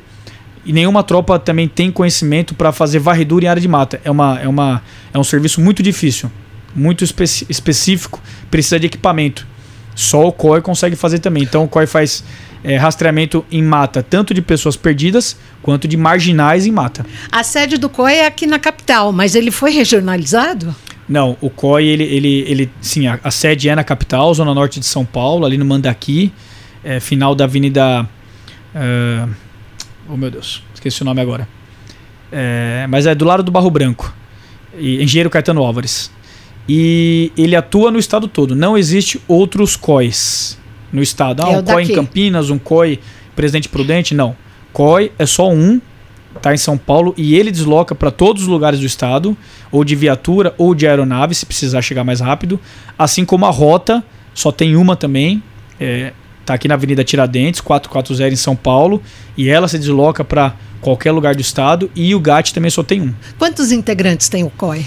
E 0.65 0.73
nenhuma 0.73 1.03
tropa 1.03 1.38
também 1.38 1.67
tem 1.67 1.91
conhecimento 1.91 2.55
para 2.55 2.71
fazer 2.71 2.99
varredura 2.99 3.45
em 3.45 3.47
área 3.47 3.62
de 3.62 3.67
mata. 3.67 4.01
É, 4.03 4.10
uma, 4.10 4.39
é, 4.39 4.47
uma, 4.47 4.81
é 5.13 5.19
um 5.19 5.23
serviço 5.23 5.62
muito 5.62 5.84
difícil, 5.84 6.31
muito 6.75 7.03
espe 7.03 7.23
específico, 7.23 8.19
precisa 8.49 8.79
de 8.79 8.88
equipamento. 8.88 9.45
Só 9.93 10.27
o 10.27 10.31
COI 10.31 10.62
consegue 10.62 10.95
fazer 10.95 11.19
também. 11.19 11.43
Então 11.43 11.63
o 11.63 11.67
COI 11.67 11.86
faz 11.86 12.23
é, 12.63 12.77
rastreamento 12.77 13.45
em 13.51 13.62
mata, 13.62 14.01
tanto 14.01 14.34
de 14.34 14.41
pessoas 14.41 14.75
perdidas 14.75 15.38
quanto 15.62 15.88
de 15.88 15.95
marginais 15.95 16.65
em 16.65 16.71
mata. 16.71 17.05
A 17.31 17.43
sede 17.43 17.77
do 17.77 17.88
COI 17.88 18.15
é 18.15 18.25
aqui 18.25 18.47
na 18.47 18.58
capital, 18.58 19.12
mas 19.12 19.36
ele 19.36 19.51
foi 19.51 19.71
regionalizado? 19.71 20.75
Não, 21.08 21.38
o 21.39 21.49
COI, 21.51 21.86
ele, 21.86 22.03
ele, 22.03 22.45
ele 22.47 22.71
sim, 22.81 23.05
a, 23.05 23.19
a 23.23 23.29
sede 23.29 23.69
é 23.69 23.75
na 23.75 23.84
capital, 23.84 24.34
zona 24.34 24.53
norte 24.53 24.79
de 24.79 24.88
São 24.88 25.05
Paulo, 25.05 25.45
ali 25.45 25.58
no 25.60 25.65
Mandaqui 25.65 26.34
é, 26.86 27.00
final 27.00 27.34
da 27.34 27.45
Avenida. 27.45 28.08
Uh, 28.76 29.34
oh 30.08 30.15
meu 30.15 30.30
Deus, 30.30 30.62
esqueci 30.74 31.02
o 31.02 31.06
nome 31.06 31.19
agora. 31.19 31.48
É, 32.32 32.86
mas 32.88 33.08
é 33.08 33.15
do 33.15 33.26
lado 33.26 33.41
do 33.41 33.52
Barro 33.52 33.71
Branco. 33.71 34.13
E, 34.78 35.04
Engenheiro 35.04 35.30
Caetano 35.30 35.63
Álvares. 35.63 36.12
E 36.69 37.32
ele 37.36 37.56
atua 37.56 37.91
no 37.91 37.98
estado 37.98 38.28
todo. 38.28 38.56
Não 38.56 38.78
existe 38.78 39.19
outros 39.28 39.76
COIs 39.76 40.58
no 40.93 41.02
estado. 41.02 41.43
Ah, 41.43 41.52
é 41.52 41.58
um 41.58 41.63
COI 41.63 41.84
em 41.84 41.93
Campinas, 41.93 42.50
um 42.50 42.60
COI 42.60 43.00
Presidente 43.36 43.67
Prudente. 43.67 44.13
Não. 44.13 44.36
COI 44.71 45.12
é 45.17 45.26
só 45.26 45.50
um 45.50 45.82
está 46.36 46.54
em 46.54 46.58
São 46.58 46.78
Paulo 46.78 47.13
e 47.15 47.36
ele 47.36 47.50
desloca 47.50 47.95
para 47.95 48.12
todos 48.12 48.43
os 48.43 48.48
lugares 48.48 48.80
do 48.80 48.86
estado, 48.86 49.38
ou 49.71 49.86
de 49.86 49.95
viatura 49.95 50.54
ou 50.58 50.76
de 50.76 50.86
aeronave, 50.86 51.34
se 51.34 51.45
precisar 51.45 51.82
chegar 51.82 52.04
mais 52.04 52.19
rápido. 52.19 52.60
Assim 52.98 53.24
como 53.24 53.45
a 53.45 53.50
rota, 53.50 54.04
só 54.34 54.52
tem 54.52 54.76
uma 54.76 54.98
também, 54.98 55.41
é, 55.80 56.12
tá 56.45 56.53
aqui 56.53 56.67
na 56.67 56.75
Avenida 56.75 57.03
Tiradentes, 57.03 57.60
440 57.62 58.34
em 58.34 58.38
São 58.38 58.55
Paulo, 58.55 59.01
e 59.36 59.49
ela 59.49 59.67
se 59.67 59.77
desloca 59.77 60.23
para 60.23 60.55
qualquer 60.81 61.12
lugar 61.12 61.36
do 61.36 61.41
estado, 61.41 61.89
e 61.95 62.13
o 62.13 62.19
GAT 62.19 62.53
também 62.53 62.69
só 62.69 62.84
tem 62.84 63.01
um. 63.01 63.13
Quantos 63.39 63.71
integrantes 63.71 64.29
tem 64.29 64.43
o 64.43 64.49
COI? 64.51 64.86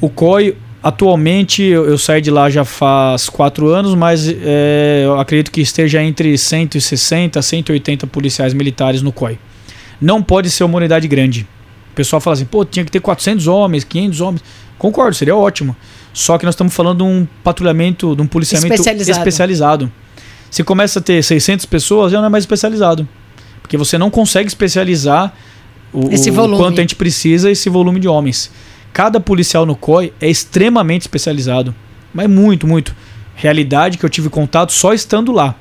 O 0.00 0.08
COI, 0.08 0.56
atualmente, 0.82 1.62
eu, 1.62 1.86
eu 1.86 1.98
saí 1.98 2.20
de 2.20 2.30
lá 2.30 2.48
já 2.48 2.64
faz 2.64 3.28
quatro 3.28 3.68
anos, 3.68 3.94
mas 3.94 4.28
é, 4.28 5.02
eu 5.04 5.18
acredito 5.18 5.50
que 5.50 5.60
esteja 5.60 6.02
entre 6.02 6.38
160 6.38 7.38
a 7.38 7.42
180 7.42 8.06
policiais 8.06 8.54
militares 8.54 9.02
no 9.02 9.12
COI. 9.12 9.38
Não 10.00 10.22
pode 10.22 10.50
ser 10.50 10.64
uma 10.64 10.76
unidade 10.76 11.06
grande. 11.08 11.46
O 11.92 11.94
pessoal 11.94 12.20
fala 12.20 12.34
assim, 12.34 12.44
pô, 12.44 12.64
tinha 12.64 12.84
que 12.84 12.90
ter 12.90 13.00
400 13.00 13.46
homens, 13.48 13.84
500 13.84 14.20
homens. 14.20 14.44
Concordo, 14.78 15.14
seria 15.14 15.36
ótimo. 15.36 15.76
Só 16.12 16.36
que 16.38 16.44
nós 16.44 16.54
estamos 16.54 16.74
falando 16.74 16.98
de 16.98 17.04
um 17.04 17.26
patrulhamento, 17.42 18.14
de 18.14 18.22
um 18.22 18.26
policiamento 18.26 18.74
Especializado. 18.74 19.18
especializado. 19.18 19.92
Se 20.52 20.62
começa 20.62 20.98
a 20.98 21.02
ter 21.02 21.24
600 21.24 21.64
pessoas, 21.64 22.12
já 22.12 22.18
não 22.18 22.26
é 22.26 22.28
mais 22.28 22.42
especializado. 22.42 23.08
Porque 23.62 23.78
você 23.78 23.96
não 23.96 24.10
consegue 24.10 24.46
especializar 24.46 25.32
o, 25.90 26.10
Esse 26.12 26.30
o 26.30 26.34
quanto 26.34 26.78
a 26.78 26.82
gente 26.82 26.94
precisa 26.94 27.50
esse 27.50 27.70
volume 27.70 27.98
de 27.98 28.06
homens. 28.06 28.50
Cada 28.92 29.18
policial 29.18 29.64
no 29.64 29.74
COI 29.74 30.12
é 30.20 30.28
extremamente 30.28 31.02
especializado. 31.02 31.74
Mas 32.12 32.28
muito, 32.28 32.66
muito. 32.66 32.94
Realidade 33.34 33.96
que 33.96 34.04
eu 34.04 34.10
tive 34.10 34.28
contato 34.28 34.74
só 34.74 34.92
estando 34.92 35.32
lá. 35.32 35.54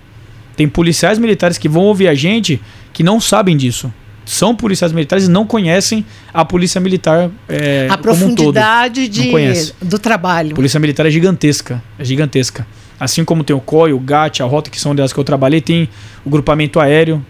Tem 0.57 0.67
policiais 0.67 1.17
militares 1.17 1.57
que 1.57 1.69
vão 1.69 1.83
ouvir 1.83 2.09
a 2.09 2.13
gente 2.13 2.61
que 2.91 3.01
não 3.01 3.21
sabem 3.21 3.55
disso. 3.55 3.93
São 4.25 4.53
policiais 4.53 4.91
militares 4.91 5.25
e 5.25 5.29
não 5.29 5.47
conhecem 5.47 6.05
a 6.33 6.43
polícia 6.43 6.81
militar 6.81 7.31
é, 7.47 7.87
a 7.89 7.97
como 7.97 8.25
um 8.25 8.35
todo. 8.35 8.35
profundidade 8.35 9.07
de, 9.07 9.31
conhece. 9.31 9.73
do 9.81 9.97
trabalho. 9.97 10.51
A 10.51 10.55
polícia 10.55 10.81
militar 10.81 11.05
é 11.05 11.09
gigantesca. 11.09 11.81
É 11.97 12.03
gigantesca. 12.03 12.67
Assim 13.03 13.25
como 13.25 13.43
tem 13.43 13.55
o 13.55 13.59
COI, 13.59 13.93
o 13.93 13.99
GAT, 13.99 14.41
a 14.43 14.45
rota, 14.45 14.69
que 14.69 14.79
são 14.79 14.93
delas 14.93 15.11
que 15.11 15.19
eu 15.19 15.23
trabalhei, 15.23 15.59
tem 15.59 15.89
o 16.23 16.29
grupamento 16.29 16.79
aéreo, 16.79 17.25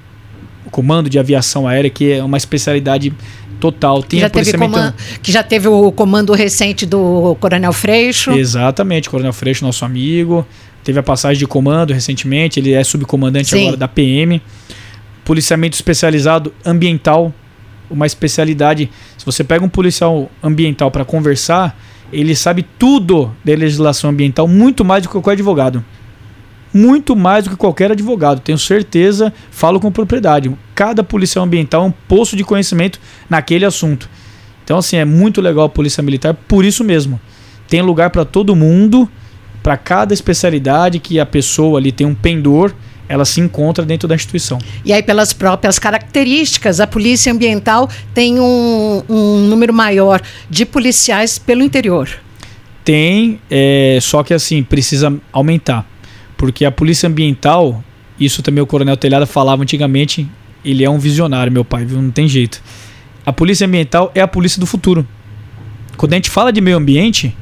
o 0.65 0.69
comando 0.69 1.09
de 1.09 1.17
aviação 1.17 1.65
aérea, 1.65 1.89
que 1.89 2.11
é 2.11 2.21
uma 2.21 2.35
especialidade 2.35 3.13
total. 3.57 4.01
Que 4.03 4.09
Tem 4.09 4.19
já, 4.19 4.27
a 4.27 4.29
teve 4.29 4.51
polícia 4.51 4.59
coman- 4.59 4.91
militar. 4.91 5.19
que 5.23 5.31
já 5.31 5.41
teve 5.43 5.69
o 5.69 5.89
comando 5.93 6.33
recente 6.33 6.85
do 6.85 7.37
Coronel 7.39 7.71
Freixo. 7.71 8.31
Exatamente, 8.31 9.09
Coronel 9.09 9.31
Freixo, 9.31 9.63
nosso 9.63 9.85
amigo. 9.85 10.45
Teve 10.83 10.99
a 10.99 11.03
passagem 11.03 11.39
de 11.39 11.47
comando 11.47 11.93
recentemente, 11.93 12.59
ele 12.59 12.73
é 12.73 12.83
subcomandante 12.83 13.47
Sim. 13.51 13.61
agora 13.61 13.77
da 13.77 13.87
PM. 13.87 14.41
Policiamento 15.23 15.75
especializado 15.75 16.53
ambiental, 16.65 17.33
uma 17.89 18.05
especialidade. 18.05 18.89
Se 19.17 19.25
você 19.25 19.41
pega 19.43 19.63
um 19.63 19.69
policial 19.69 20.29
ambiental 20.43 20.89
para 20.91 21.05
conversar, 21.05 21.79
ele 22.11 22.35
sabe 22.35 22.65
tudo 22.77 23.31
da 23.43 23.53
legislação 23.53 24.09
ambiental, 24.09 24.47
muito 24.47 24.83
mais 24.83 25.03
do 25.03 25.09
que 25.09 25.13
qualquer 25.13 25.31
advogado. 25.31 25.83
Muito 26.73 27.15
mais 27.15 27.43
do 27.43 27.49
que 27.49 27.55
qualquer 27.57 27.91
advogado, 27.91 28.39
tenho 28.39 28.57
certeza, 28.57 29.33
falo 29.51 29.79
com 29.79 29.91
propriedade. 29.91 30.51
Cada 30.73 31.03
policial 31.03 31.43
ambiental 31.43 31.83
é 31.83 31.87
um 31.87 31.91
poço 31.91 32.35
de 32.35 32.43
conhecimento 32.43 32.99
naquele 33.29 33.65
assunto. 33.65 34.09
Então, 34.63 34.77
assim, 34.77 34.95
é 34.95 35.03
muito 35.03 35.41
legal 35.41 35.65
a 35.65 35.69
Polícia 35.69 36.01
Militar 36.01 36.33
por 36.33 36.63
isso 36.63 36.83
mesmo. 36.83 37.19
Tem 37.67 37.81
lugar 37.81 38.09
para 38.09 38.23
todo 38.23 38.55
mundo, 38.55 39.09
para 39.61 39.75
cada 39.75 40.13
especialidade 40.13 40.99
que 40.99 41.19
a 41.19 41.25
pessoa 41.25 41.77
ali 41.77 41.91
tem 41.91 42.07
um 42.07 42.15
pendor, 42.15 42.73
ela 43.11 43.25
se 43.25 43.41
encontra 43.41 43.83
dentro 43.83 44.07
da 44.07 44.15
instituição. 44.15 44.57
E 44.85 44.93
aí, 44.93 45.03
pelas 45.03 45.33
próprias 45.33 45.77
características, 45.77 46.79
a 46.79 46.87
Polícia 46.87 47.29
Ambiental 47.29 47.89
tem 48.13 48.39
um, 48.39 49.03
um 49.09 49.47
número 49.49 49.73
maior 49.73 50.21
de 50.49 50.65
policiais 50.65 51.37
pelo 51.37 51.61
interior. 51.61 52.09
Tem, 52.85 53.37
é, 53.49 53.99
só 54.01 54.23
que 54.23 54.33
assim, 54.33 54.63
precisa 54.63 55.13
aumentar. 55.33 55.85
Porque 56.37 56.63
a 56.63 56.71
polícia 56.71 57.07
ambiental, 57.07 57.83
isso 58.17 58.41
também 58.41 58.63
o 58.63 58.65
Coronel 58.65 58.95
Telhada 58.95 59.25
falava 59.25 59.61
antigamente, 59.61 60.25
ele 60.63 60.85
é 60.85 60.89
um 60.89 60.97
visionário, 60.97 61.51
meu 61.51 61.65
pai, 61.65 61.83
viu? 61.83 62.01
Não 62.01 62.11
tem 62.11 62.29
jeito. 62.29 62.63
A 63.25 63.33
polícia 63.33 63.67
ambiental 63.67 64.09
é 64.15 64.21
a 64.21 64.27
polícia 64.27 64.57
do 64.57 64.65
futuro. 64.65 65.05
Quando 65.97 66.13
a 66.13 66.15
gente 66.15 66.29
fala 66.29 66.51
de 66.53 66.61
meio 66.61 66.77
ambiente, 66.77 67.35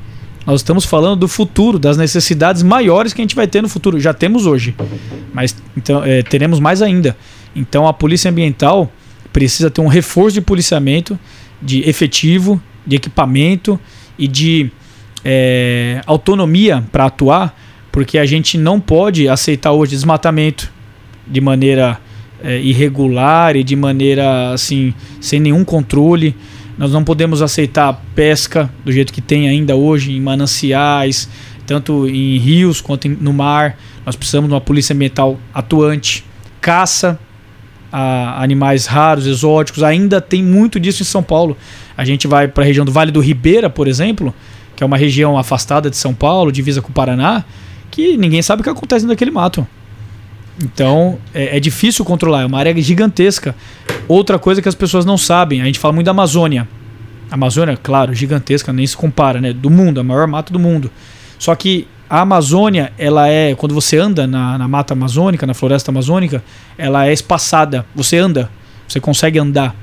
nós 0.50 0.62
estamos 0.62 0.84
falando 0.84 1.20
do 1.20 1.28
futuro, 1.28 1.78
das 1.78 1.96
necessidades 1.96 2.64
maiores 2.64 3.14
que 3.14 3.22
a 3.22 3.24
gente 3.24 3.36
vai 3.36 3.46
ter 3.46 3.62
no 3.62 3.70
futuro. 3.70 4.00
Já 4.00 4.16
temos 4.16 4.48
hoje, 4.48 4.74
mas 5.32 5.56
então, 5.78 6.04
é, 6.04 6.24
teremos 6.24 6.60
mais 6.60 6.82
ainda. 6.82 7.16
Então 7.56 7.88
a 7.88 7.94
polícia 7.94 8.32
ambiental 8.32 8.92
precisa 9.32 9.70
ter 9.70 9.80
um 9.80 9.88
reforço 9.88 10.34
de 10.34 10.42
policiamento, 10.42 11.20
de 11.62 11.88
efetivo, 11.88 12.60
de 12.84 12.96
equipamento 12.96 13.80
e 14.18 14.28
de 14.28 14.72
é, 15.24 16.02
autonomia 16.08 16.84
para 16.92 17.06
atuar, 17.06 17.56
porque 17.92 18.18
a 18.18 18.26
gente 18.26 18.58
não 18.58 18.80
pode 18.80 19.30
aceitar 19.30 19.72
hoje 19.72 19.92
desmatamento 19.92 20.72
de 21.28 21.40
maneira 21.40 22.02
é, 22.44 22.60
irregular 22.60 23.56
e 23.56 23.64
de 23.64 23.76
maneira 23.76 24.52
assim 24.52 24.96
sem 25.22 25.40
nenhum 25.40 25.64
controle. 25.64 26.36
Nós 26.80 26.94
não 26.94 27.04
podemos 27.04 27.42
aceitar 27.42 28.02
pesca 28.16 28.72
do 28.86 28.92
jeito 28.94 29.12
que 29.12 29.20
tem 29.20 29.50
ainda 29.50 29.76
hoje 29.76 30.14
em 30.14 30.22
mananciais, 30.22 31.28
tanto 31.68 32.08
em 32.08 32.38
rios 32.38 32.80
quanto 32.80 33.10
no 33.10 33.34
mar. 33.34 33.78
Nós 34.06 34.16
precisamos 34.16 34.48
de 34.48 34.54
uma 34.54 34.62
polícia 34.62 34.94
ambiental 34.94 35.38
atuante. 35.54 36.24
Caça 36.62 37.20
a 37.92 38.42
animais 38.42 38.86
raros, 38.86 39.28
exóticos, 39.28 39.84
ainda 39.84 40.22
tem 40.22 40.42
muito 40.42 40.80
disso 40.80 41.04
em 41.04 41.06
São 41.06 41.22
Paulo. 41.22 41.58
A 41.98 42.06
gente 42.06 42.28
vai 42.28 42.48
para 42.48 42.64
a 42.64 42.66
região 42.66 42.86
do 42.86 42.94
Vale 42.94 43.12
do 43.12 43.20
Ribeira, 43.20 43.70
por 43.70 43.86
exemplo, 43.86 44.34
que 44.74 44.82
é 44.82 44.86
uma 44.86 44.96
região 44.96 45.38
afastada 45.38 45.90
de 45.90 45.98
São 45.98 46.14
Paulo, 46.14 46.50
divisa 46.50 46.82
com 46.82 46.92
o 46.92 46.94
Paraná, 46.94 47.44
que 47.92 48.16
ninguém 48.16 48.42
sabe 48.42 48.62
o 48.62 48.64
que 48.64 48.70
acontece 48.70 49.06
naquele 49.06 49.32
mato. 49.32 49.68
Então 50.64 51.18
é, 51.34 51.58
é 51.58 51.60
difícil 51.60 52.04
controlar, 52.04 52.42
é 52.42 52.46
uma 52.46 52.60
área 52.60 52.80
gigantesca. 52.82 53.56
Outra 54.08 54.38
coisa 54.38 54.62
que 54.62 54.70
as 54.70 54.76
pessoas 54.76 55.06
não 55.06 55.18
sabem, 55.18 55.62
a 55.62 55.66
gente 55.66 55.80
fala 55.80 55.94
muito 55.94 56.06
da 56.06 56.12
Amazônia. 56.12 56.68
A 57.32 57.36
Amazônia, 57.36 57.78
claro, 57.78 58.14
gigantesca, 58.14 58.74
nem 58.74 58.86
se 58.86 58.98
compara, 58.98 59.40
né? 59.40 59.54
Do 59.54 59.70
mundo, 59.70 60.00
a 60.00 60.04
maior 60.04 60.28
mata 60.28 60.52
do 60.52 60.60
mundo. 60.60 60.92
Só 61.38 61.54
que 61.56 61.88
a 62.10 62.22
Amazônia, 62.22 62.92
ela 62.98 63.28
é, 63.30 63.54
quando 63.54 63.74
você 63.74 63.98
anda 63.98 64.26
na, 64.26 64.58
na 64.58 64.68
mata 64.68 64.94
amazônica, 64.94 65.46
na 65.46 65.54
floresta 65.54 65.92
amazônica, 65.92 66.44
ela 66.78 67.08
é 67.08 67.14
espaçada. 67.14 67.86
Você 67.96 68.18
anda, 68.18 68.50
você 68.88 69.00
consegue 69.00 69.38
andar. 69.38 69.76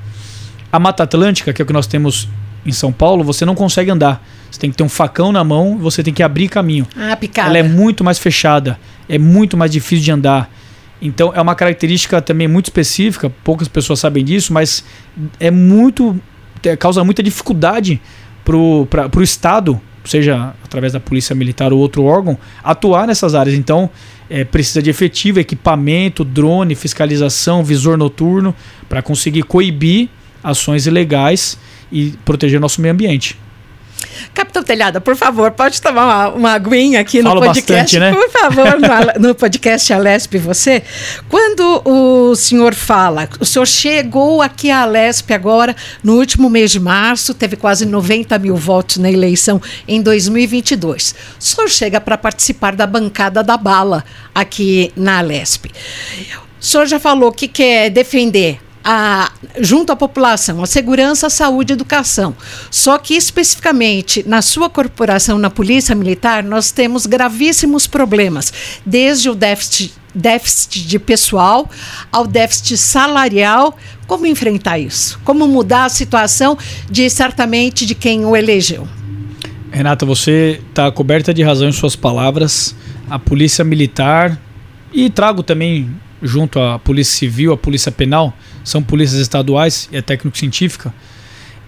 A 0.73 0.79
Mata 0.81 1.05
Atlântica, 1.05 1.53
que 1.53 1.63
é 1.63 1.65
o 1.65 1.67
que 1.67 1.73
nós 1.73 1.87
temos 1.87 2.29
em 2.67 2.73
São 2.73 2.93
Paulo, 2.93 3.23
você 3.23 3.45
não 3.45 3.55
consegue 3.55 3.91
andar. 3.91 4.27
Você 4.51 4.59
tem 4.59 4.71
que 4.71 4.77
ter 4.77 4.83
um 4.83 4.89
facão 4.89 5.31
na 5.31 5.45
mão, 5.45 5.79
você 5.79 6.03
tem 6.03 6.13
que 6.13 6.23
abrir 6.23 6.49
caminho. 6.49 6.87
Ah, 6.97 7.17
picada. 7.17 7.49
Ela 7.49 7.59
é 7.59 7.63
muito 7.63 8.03
mais 8.03 8.19
fechada, 8.19 8.79
é 9.09 9.19
muito 9.19 9.57
mais 9.57 9.71
difícil 9.71 10.05
de 10.05 10.11
andar. 10.11 10.51
Então 11.01 11.33
é 11.35 11.41
uma 11.41 11.55
característica 11.55 12.21
também 12.23 12.49
muito 12.49 12.67
específica, 12.67 13.31
poucas 13.45 13.69
pessoas 13.69 14.01
sabem 14.01 14.25
disso, 14.25 14.53
mas 14.53 14.85
é 15.39 15.51
muito. 15.51 16.19
é- 16.63 16.77
causa 16.77 17.05
muita 17.05 17.23
dificuldade 17.23 18.01
pra, 18.89 19.09
pro 19.09 19.23
Estado, 19.23 19.81
seja 20.05 20.55
através 20.65 20.93
da 20.93 21.01
Polícia 21.01 21.35
Militar 21.35 21.73
ou 21.73 21.79
outro 21.79 22.05
órgão, 22.05 22.39
atuar 22.63 23.07
nessas 23.07 23.35
áreas. 23.35 23.57
Então 23.57 23.91
é, 24.31 24.45
precisa 24.45 24.83
de 24.83 24.91
efetivo, 24.91 25.39
equipamento, 25.39 26.25
drone, 26.25 26.75
fiscalização, 26.75 27.63
visor 27.63 27.97
noturno, 27.97 28.55
para 28.89 29.03
conseguir 29.03 29.43
coibir 29.43 30.09
ações 30.43 30.87
ilegais 30.87 31.59
e 31.91 32.15
proteger 32.25 32.61
nosso 32.61 32.81
meio 32.81 32.95
ambiente. 32.95 33.39
Capitão 34.35 34.63
Telhada, 34.63 35.01
por 35.01 35.17
favor, 35.17 35.51
pode 35.53 35.81
tomar 35.81 36.05
uma, 36.05 36.29
uma 36.29 36.53
aguinha 36.53 37.01
aqui 37.01 37.23
no 37.23 37.31
Falo 37.31 37.41
podcast, 37.41 37.73
bastante, 37.73 37.99
né? 37.99 38.13
por 38.13 38.31
favor, 38.31 38.79
no, 38.79 39.29
no 39.29 39.35
podcast 39.35 39.93
Alesp 39.93 40.39
você. 40.39 40.83
Quando 41.29 41.83
o 41.85 42.35
senhor 42.35 42.75
fala, 42.75 43.29
o 43.41 43.45
senhor 43.45 43.67
chegou 43.67 44.43
aqui 44.43 44.71
à 44.71 44.83
Alesp 44.83 45.31
agora 45.33 45.75
no 46.03 46.15
último 46.15 46.51
mês 46.51 46.71
de 46.71 46.81
março, 46.81 47.35
teve 47.35 47.57
quase 47.57 47.87
90 47.87 48.39
mil 48.39 48.57
votos 48.57 48.99
na 48.99 49.11
eleição 49.11 49.61
em 49.87 50.01
2022. 50.03 51.15
O 51.39 51.43
senhor 51.43 51.69
chega 51.69 52.01
para 52.01 52.19
participar 52.19 52.75
da 52.75 52.87
bancada 52.87 53.43
da 53.43 53.57
bala 53.57 54.05
aqui 54.35 54.93
na 54.97 55.19
Alesp. 55.19 55.67
O 56.61 56.65
senhor 56.65 56.87
já 56.87 56.99
falou 56.99 57.31
que 57.33 57.49
quer 57.49 57.91
defender 57.91 58.59
a- 58.89 59.33
junto 59.61 59.91
à 59.91 59.97
população, 59.97 60.63
a 60.63 60.67
segurança, 60.67 61.27
a 61.27 61.31
saúde 61.31 61.73
e 61.73 61.75
educação. 61.75 62.37
Só 62.71 62.97
que 62.99 63.15
especificamente 63.15 64.23
na 64.27 64.41
sua 64.41 64.71
corporação, 64.71 65.39
na 65.39 65.51
Polícia 65.51 65.93
Militar, 65.93 66.45
nós 66.45 66.71
temos 66.71 67.05
gravíssimos 67.05 67.89
problemas, 67.89 68.53
desde 68.87 69.29
o 69.29 69.35
déficit, 69.35 69.93
déficit 70.15 70.87
de 70.87 71.01
pessoal 71.01 71.69
ao 72.13 72.29
déficit 72.29 72.77
salarial. 72.77 73.77
Como 74.07 74.25
enfrentar 74.25 74.79
isso? 74.79 75.19
Como 75.25 75.49
mudar 75.49 75.87
a 75.87 75.89
situação 75.89 76.57
de 76.89 77.11
certamente 77.11 77.85
de 77.85 77.95
quem 77.97 78.25
o 78.25 78.37
elegeu? 78.37 78.87
Renata, 79.73 80.07
você 80.07 80.61
está 80.71 80.91
coberta 80.93 81.35
de 81.35 81.43
razão 81.43 81.69
em 81.69 81.73
suas 81.73 81.97
palavras. 81.97 82.75
A 83.11 83.19
polícia 83.19 83.65
militar, 83.65 84.41
e 84.93 85.11
trago 85.11 85.43
também 85.43 85.91
junto 86.23 86.59
à 86.59 86.79
Polícia 86.79 87.19
Civil, 87.19 87.53
à 87.53 87.57
Polícia 87.57 87.93
Penal, 87.93 88.33
são 88.67 88.83
polícias 88.83 89.21
estaduais 89.21 89.89
e 89.93 89.97
a 89.97 90.03
técnico-científica, 90.03 90.93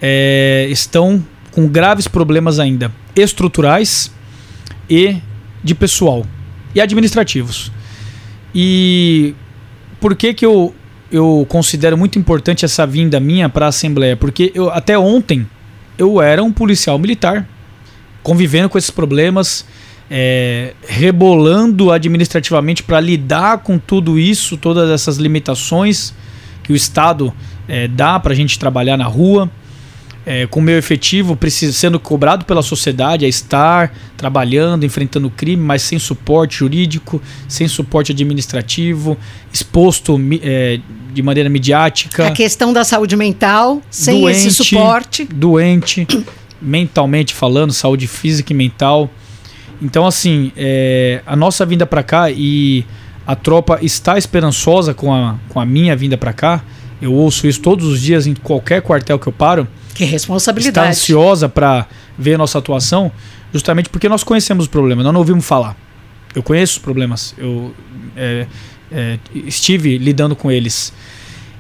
é, 0.02 0.66
estão 0.68 1.24
com 1.52 1.68
graves 1.68 2.08
problemas 2.08 2.58
ainda 2.58 2.92
estruturais 3.14 4.10
e 4.90 5.16
de 5.62 5.76
pessoal 5.76 6.26
e 6.74 6.80
administrativos. 6.80 7.70
E 8.52 9.32
por 10.00 10.16
que, 10.16 10.34
que 10.34 10.44
eu, 10.44 10.74
eu 11.10 11.46
considero 11.48 11.96
muito 11.96 12.18
importante 12.18 12.64
essa 12.64 12.84
vinda 12.84 13.20
minha 13.20 13.48
para 13.48 13.66
a 13.66 13.68
Assembleia? 13.68 14.16
Porque 14.16 14.50
eu, 14.52 14.68
até 14.68 14.98
ontem 14.98 15.46
eu 15.96 16.20
era 16.20 16.42
um 16.42 16.52
policial 16.52 16.98
militar, 16.98 17.48
convivendo 18.24 18.68
com 18.68 18.76
esses 18.76 18.90
problemas, 18.90 19.64
é, 20.10 20.74
rebolando 20.84 21.92
administrativamente 21.92 22.82
para 22.82 22.98
lidar 22.98 23.58
com 23.58 23.78
tudo 23.78 24.18
isso, 24.18 24.56
todas 24.56 24.90
essas 24.90 25.16
limitações 25.16 26.12
que 26.68 26.72
o 26.74 26.76
Estado 26.76 27.32
é, 27.66 27.88
dá 27.88 28.20
para 28.20 28.34
a 28.34 28.36
gente 28.36 28.58
trabalhar 28.58 28.98
na 28.98 29.06
rua 29.06 29.50
é, 30.26 30.46
com 30.46 30.60
meu 30.60 30.76
efetivo 30.76 31.38
sendo 31.48 31.98
cobrado 31.98 32.44
pela 32.44 32.60
sociedade 32.60 33.24
a 33.24 33.28
estar 33.28 33.90
trabalhando, 34.18 34.84
enfrentando 34.84 35.30
crime, 35.30 35.62
mas 35.62 35.80
sem 35.80 35.98
suporte 35.98 36.58
jurídico, 36.58 37.22
sem 37.48 37.66
suporte 37.66 38.12
administrativo, 38.12 39.16
exposto 39.50 40.20
é, 40.42 40.78
de 41.14 41.22
maneira 41.22 41.48
midiática. 41.48 42.26
A 42.26 42.32
questão 42.32 42.70
da 42.70 42.84
saúde 42.84 43.16
mental, 43.16 43.80
sem 43.90 44.20
doente, 44.20 44.36
esse 44.36 44.50
suporte. 44.50 45.24
Doente, 45.24 46.06
mentalmente 46.60 47.32
falando, 47.32 47.72
saúde 47.72 48.06
física 48.06 48.52
e 48.52 48.56
mental. 48.56 49.10
Então, 49.80 50.06
assim, 50.06 50.52
é, 50.54 51.22
a 51.26 51.34
nossa 51.34 51.64
vinda 51.64 51.86
para 51.86 52.02
cá 52.02 52.30
e 52.30 52.84
a 53.28 53.36
tropa 53.36 53.78
está 53.82 54.16
esperançosa 54.16 54.94
com 54.94 55.12
a, 55.12 55.36
com 55.50 55.60
a 55.60 55.66
minha 55.66 55.94
vinda 55.94 56.16
para 56.16 56.32
cá. 56.32 56.64
Eu 57.00 57.12
ouço 57.12 57.46
isso 57.46 57.60
todos 57.60 57.86
os 57.86 58.00
dias 58.00 58.26
em 58.26 58.34
qualquer 58.34 58.80
quartel 58.80 59.18
que 59.18 59.26
eu 59.26 59.32
paro 59.34 59.68
que 59.94 60.02
responsabilidade. 60.06 60.78
Está 60.78 60.88
ansiosa 60.88 61.46
para 61.46 61.86
ver 62.18 62.36
a 62.36 62.38
nossa 62.38 62.56
atuação, 62.56 63.12
justamente 63.52 63.90
porque 63.90 64.08
nós 64.08 64.24
conhecemos 64.24 64.64
os 64.64 64.68
problemas, 64.70 65.04
nós 65.04 65.12
não 65.12 65.20
ouvimos 65.20 65.44
falar. 65.44 65.76
Eu 66.34 66.42
conheço 66.42 66.78
os 66.78 66.78
problemas, 66.78 67.34
eu 67.36 67.74
é, 68.16 68.46
é, 68.90 69.18
estive 69.34 69.98
lidando 69.98 70.34
com 70.34 70.50
eles. 70.50 70.90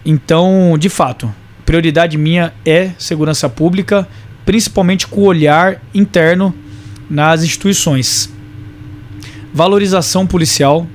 Então, 0.06 0.74
de 0.78 0.88
fato, 0.88 1.30
prioridade 1.66 2.16
minha 2.16 2.54
é 2.64 2.92
segurança 2.98 3.46
pública, 3.46 4.08
principalmente 4.46 5.06
com 5.06 5.20
o 5.20 5.24
olhar 5.24 5.82
interno 5.94 6.54
nas 7.10 7.42
instituições. 7.42 8.32
Valorização 9.52 10.26
policial, 10.26 10.86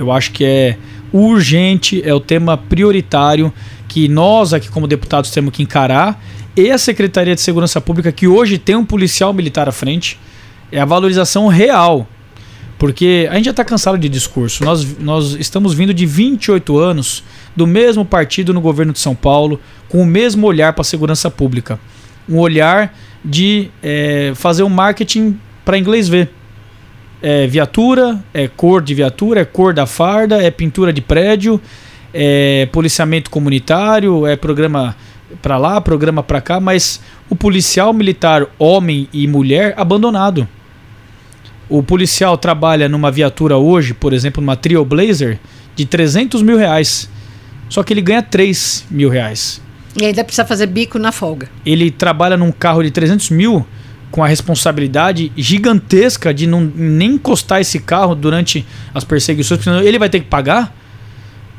eu 0.00 0.10
acho 0.10 0.32
que 0.32 0.44
é 0.44 0.76
urgente, 1.12 2.02
é 2.04 2.14
o 2.14 2.20
tema 2.20 2.56
prioritário 2.56 3.52
que 3.88 4.08
nós 4.08 4.52
aqui 4.52 4.68
como 4.68 4.86
deputados 4.86 5.30
temos 5.30 5.52
que 5.52 5.62
encarar 5.62 6.22
e 6.56 6.70
a 6.70 6.78
Secretaria 6.78 7.34
de 7.34 7.40
Segurança 7.40 7.80
Pública, 7.80 8.10
que 8.10 8.26
hoje 8.26 8.58
tem 8.58 8.74
um 8.74 8.84
policial 8.84 9.32
militar 9.32 9.68
à 9.68 9.72
frente, 9.72 10.18
é 10.72 10.80
a 10.80 10.84
valorização 10.84 11.46
real. 11.46 12.08
Porque 12.78 13.28
a 13.30 13.34
gente 13.36 13.44
já 13.44 13.50
está 13.50 13.64
cansado 13.64 13.98
de 13.98 14.08
discurso. 14.08 14.64
Nós, 14.64 14.98
nós 14.98 15.32
estamos 15.34 15.74
vindo 15.74 15.92
de 15.92 16.06
28 16.06 16.78
anos 16.78 17.22
do 17.54 17.66
mesmo 17.66 18.04
partido 18.04 18.54
no 18.54 18.60
governo 18.60 18.92
de 18.92 18.98
São 18.98 19.14
Paulo, 19.14 19.60
com 19.88 20.02
o 20.02 20.06
mesmo 20.06 20.46
olhar 20.46 20.72
para 20.72 20.80
a 20.80 20.84
segurança 20.84 21.30
pública. 21.30 21.78
Um 22.28 22.38
olhar 22.38 22.96
de 23.24 23.70
é, 23.82 24.32
fazer 24.34 24.62
um 24.62 24.68
marketing 24.68 25.38
para 25.64 25.78
inglês 25.78 26.08
ver. 26.08 26.30
É 27.22 27.46
viatura, 27.46 28.18
é 28.32 28.48
cor 28.48 28.82
de 28.82 28.94
viatura, 28.94 29.40
é 29.40 29.44
cor 29.44 29.74
da 29.74 29.86
farda, 29.86 30.42
é 30.42 30.50
pintura 30.50 30.92
de 30.92 31.00
prédio, 31.00 31.60
é 32.14 32.66
policiamento 32.72 33.30
comunitário, 33.30 34.26
é 34.26 34.36
programa 34.36 34.96
para 35.42 35.56
lá, 35.56 35.80
programa 35.80 36.22
para 36.22 36.40
cá, 36.40 36.58
mas 36.58 37.00
o 37.28 37.36
policial 37.36 37.92
militar, 37.92 38.46
homem 38.58 39.08
e 39.12 39.26
mulher, 39.26 39.74
abandonado. 39.76 40.48
O 41.68 41.82
policial 41.82 42.36
trabalha 42.36 42.88
numa 42.88 43.10
viatura 43.10 43.56
hoje, 43.56 43.94
por 43.94 44.12
exemplo, 44.12 44.40
numa 44.40 44.56
Trailblazer, 44.56 45.38
de 45.76 45.86
300 45.86 46.42
mil 46.42 46.56
reais. 46.56 47.08
Só 47.68 47.84
que 47.84 47.92
ele 47.92 48.02
ganha 48.02 48.22
3 48.22 48.86
mil 48.90 49.08
reais. 49.08 49.62
E 49.96 50.04
ainda 50.04 50.24
precisa 50.24 50.44
fazer 50.44 50.66
bico 50.66 50.98
na 50.98 51.12
folga. 51.12 51.48
Ele 51.64 51.90
trabalha 51.90 52.36
num 52.36 52.50
carro 52.50 52.82
de 52.82 52.90
300 52.90 53.30
mil 53.30 53.64
com 54.10 54.24
a 54.24 54.26
responsabilidade 54.26 55.30
gigantesca 55.36 56.34
de 56.34 56.46
não 56.46 56.60
nem 56.60 57.12
encostar 57.12 57.60
esse 57.60 57.78
carro 57.78 58.14
durante 58.14 58.66
as 58.92 59.04
perseguições, 59.04 59.60
porque 59.62 59.86
ele 59.86 59.98
vai 59.98 60.08
ter 60.08 60.20
que 60.20 60.26
pagar. 60.26 60.74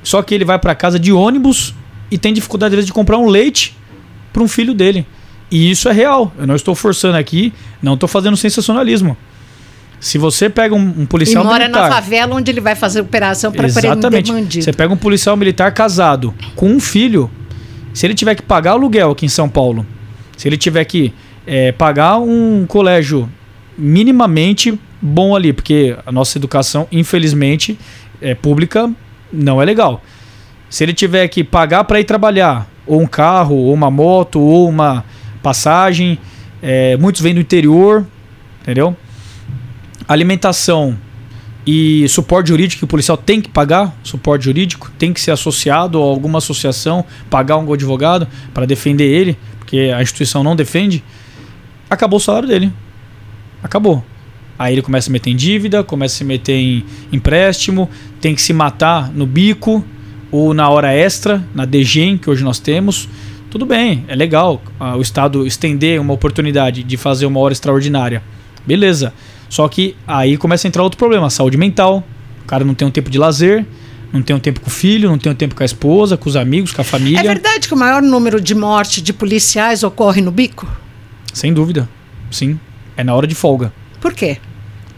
Só 0.04 0.22
que 0.22 0.34
ele 0.34 0.44
vai 0.44 0.60
para 0.60 0.76
casa 0.76 1.00
de 1.00 1.12
ônibus 1.12 1.74
e 2.10 2.18
tem 2.18 2.34
dificuldade 2.34 2.74
às 2.74 2.78
vezes 2.78 2.88
de 2.88 2.94
comprar 2.94 3.18
um 3.18 3.28
leite 3.28 3.78
para 4.34 4.42
um 4.42 4.48
filho 4.48 4.74
dele. 4.74 5.06
E 5.50 5.70
isso 5.70 5.88
é 5.88 5.92
real. 5.92 6.34
Eu 6.38 6.48
não 6.48 6.56
estou 6.56 6.74
forçando 6.74 7.18
aqui, 7.18 7.54
não 7.82 7.94
estou 7.94 8.10
fazendo 8.10 8.36
sensacionalismo. 8.36 9.16
Se 10.00 10.18
você 10.18 10.50
pega 10.50 10.74
um, 10.74 11.02
um 11.02 11.06
policial 11.06 11.44
e 11.44 11.48
mora 11.48 11.66
militar, 11.66 11.90
na 11.90 11.96
favela 11.96 12.36
onde 12.36 12.50
ele 12.50 12.60
vai 12.60 12.74
fazer 12.74 13.02
operação 13.02 13.52
para 13.52 13.70
prender 13.70 14.24
bandido. 14.24 14.64
Você 14.64 14.74
pega 14.74 14.92
um 14.92 14.98
policial 14.98 15.38
militar 15.38 15.72
casado 15.74 16.34
com 16.56 16.70
um 16.70 16.80
filho, 16.80 17.30
se 17.94 18.08
ele 18.08 18.16
tiver 18.16 18.34
que 18.34 18.42
pagar 18.42 18.72
aluguel 18.72 19.12
aqui 19.12 19.28
em 19.28 19.30
São 19.30 19.48
Paulo, 19.48 19.86
se 20.36 20.48
ele 20.48 20.58
tiver 20.58 20.84
que 20.86 21.14
é, 21.46 21.72
pagar 21.72 22.18
um 22.20 22.66
colégio 22.68 23.30
minimamente 23.78 24.78
bom 25.02 25.36
ali, 25.36 25.52
porque 25.52 25.96
a 26.06 26.12
nossa 26.12 26.38
educação, 26.38 26.88
infelizmente, 26.92 27.78
é 28.22 28.36
pública, 28.36 28.92
não 29.32 29.62
é 29.62 29.66
legal. 29.66 30.04
Se 30.70 30.84
ele 30.84 30.94
tiver 30.94 31.28
que 31.28 31.44
pagar 31.44 31.84
para 31.84 32.00
ir 32.00 32.04
trabalhar, 32.04 32.68
ou 32.86 33.02
um 33.02 33.08
carro, 33.08 33.56
ou 33.56 33.74
uma 33.74 33.90
moto, 33.90 34.40
ou 34.40 34.70
uma 34.70 35.04
passagem, 35.42 36.18
é, 36.62 36.96
muitos 36.98 37.22
vêm 37.22 37.34
do 37.34 37.40
interior, 37.40 38.06
entendeu? 38.62 38.96
Alimentação 40.08 40.98
e 41.66 42.08
suporte 42.10 42.50
jurídico 42.50 42.80
que 42.80 42.86
o 42.86 42.88
policial 42.88 43.18
tem 43.18 43.42
que 43.42 43.50
pagar, 43.50 43.96
suporte 44.04 44.46
jurídico, 44.46 44.92
tem 44.98 45.14
que 45.14 45.22
ser 45.22 45.32
associado 45.32 46.00
a 46.00 46.02
alguma 46.02 46.40
associação, 46.40 47.06
pagar 47.30 47.58
um 47.58 47.72
advogado 47.72 48.28
para 48.54 48.66
defender 48.66 49.06
ele, 49.06 49.38
porque 49.60 49.92
a 49.96 50.02
instituição 50.02 50.44
não 50.44 50.56
defende. 50.56 51.04
Acabou 51.92 52.16
o 52.16 52.22
salário 52.22 52.48
dele. 52.48 52.72
Acabou. 53.62 54.02
Aí 54.58 54.74
ele 54.74 54.82
começa 54.82 55.10
a 55.10 55.12
meter 55.12 55.30
em 55.30 55.36
dívida, 55.36 55.84
começa 55.84 56.16
a 56.16 56.18
se 56.20 56.24
meter 56.24 56.54
em 56.54 56.86
empréstimo, 57.12 57.90
tem 58.22 58.34
que 58.34 58.42
se 58.42 58.54
matar 58.54 59.12
no 59.12 59.26
bico, 59.26 59.84
ou 60.32 60.54
na 60.54 60.70
hora 60.70 60.94
extra, 60.94 61.46
na 61.54 61.66
DGEM, 61.66 62.18
que 62.18 62.30
hoje 62.30 62.46
nós 62.46 62.60
temos, 62.60 63.10
tudo 63.50 63.66
bem, 63.66 64.06
é 64.08 64.16
legal 64.16 64.62
ah, 64.80 64.96
o 64.96 65.02
Estado 65.02 65.46
estender 65.46 66.00
uma 66.00 66.14
oportunidade 66.14 66.82
de 66.82 66.96
fazer 66.96 67.26
uma 67.26 67.42
hora 67.42 67.52
extraordinária. 67.52 68.24
Beleza. 68.66 69.14
Só 69.50 69.68
que 69.68 69.94
aí 70.08 70.38
começa 70.38 70.66
a 70.66 70.70
entrar 70.70 70.84
outro 70.84 70.98
problema, 70.98 71.30
saúde 71.30 71.58
mental. 71.58 72.02
O 72.46 72.48
cara 72.48 72.64
não 72.64 72.74
tem 72.74 72.88
um 72.88 72.92
tempo 72.92 73.10
de 73.10 73.18
lazer, 73.18 73.66
não 74.14 74.22
tem 74.22 74.34
um 74.34 74.40
tempo 74.40 74.62
com 74.62 74.68
o 74.68 74.72
filho, 74.72 75.10
não 75.10 75.18
tem 75.18 75.30
um 75.30 75.36
tempo 75.36 75.56
com 75.56 75.64
a 75.64 75.66
esposa, 75.66 76.16
com 76.16 76.30
os 76.30 76.38
amigos, 76.38 76.72
com 76.72 76.80
a 76.80 76.86
família. 76.86 77.20
É 77.20 77.24
verdade 77.24 77.68
que 77.68 77.74
o 77.74 77.78
maior 77.78 78.02
número 78.02 78.40
de 78.40 78.56
mortes 78.56 79.04
de 79.04 79.12
policiais 79.12 79.84
ocorre 79.84 80.22
no 80.22 80.32
bico? 80.32 80.66
Sem 81.34 81.54
dúvida. 81.54 81.88
Sim. 82.30 82.60
É 82.96 83.04
na 83.04 83.14
hora 83.14 83.28
de 83.28 83.36
folga. 83.36 83.74
Por 84.00 84.14
quê? 84.14 84.38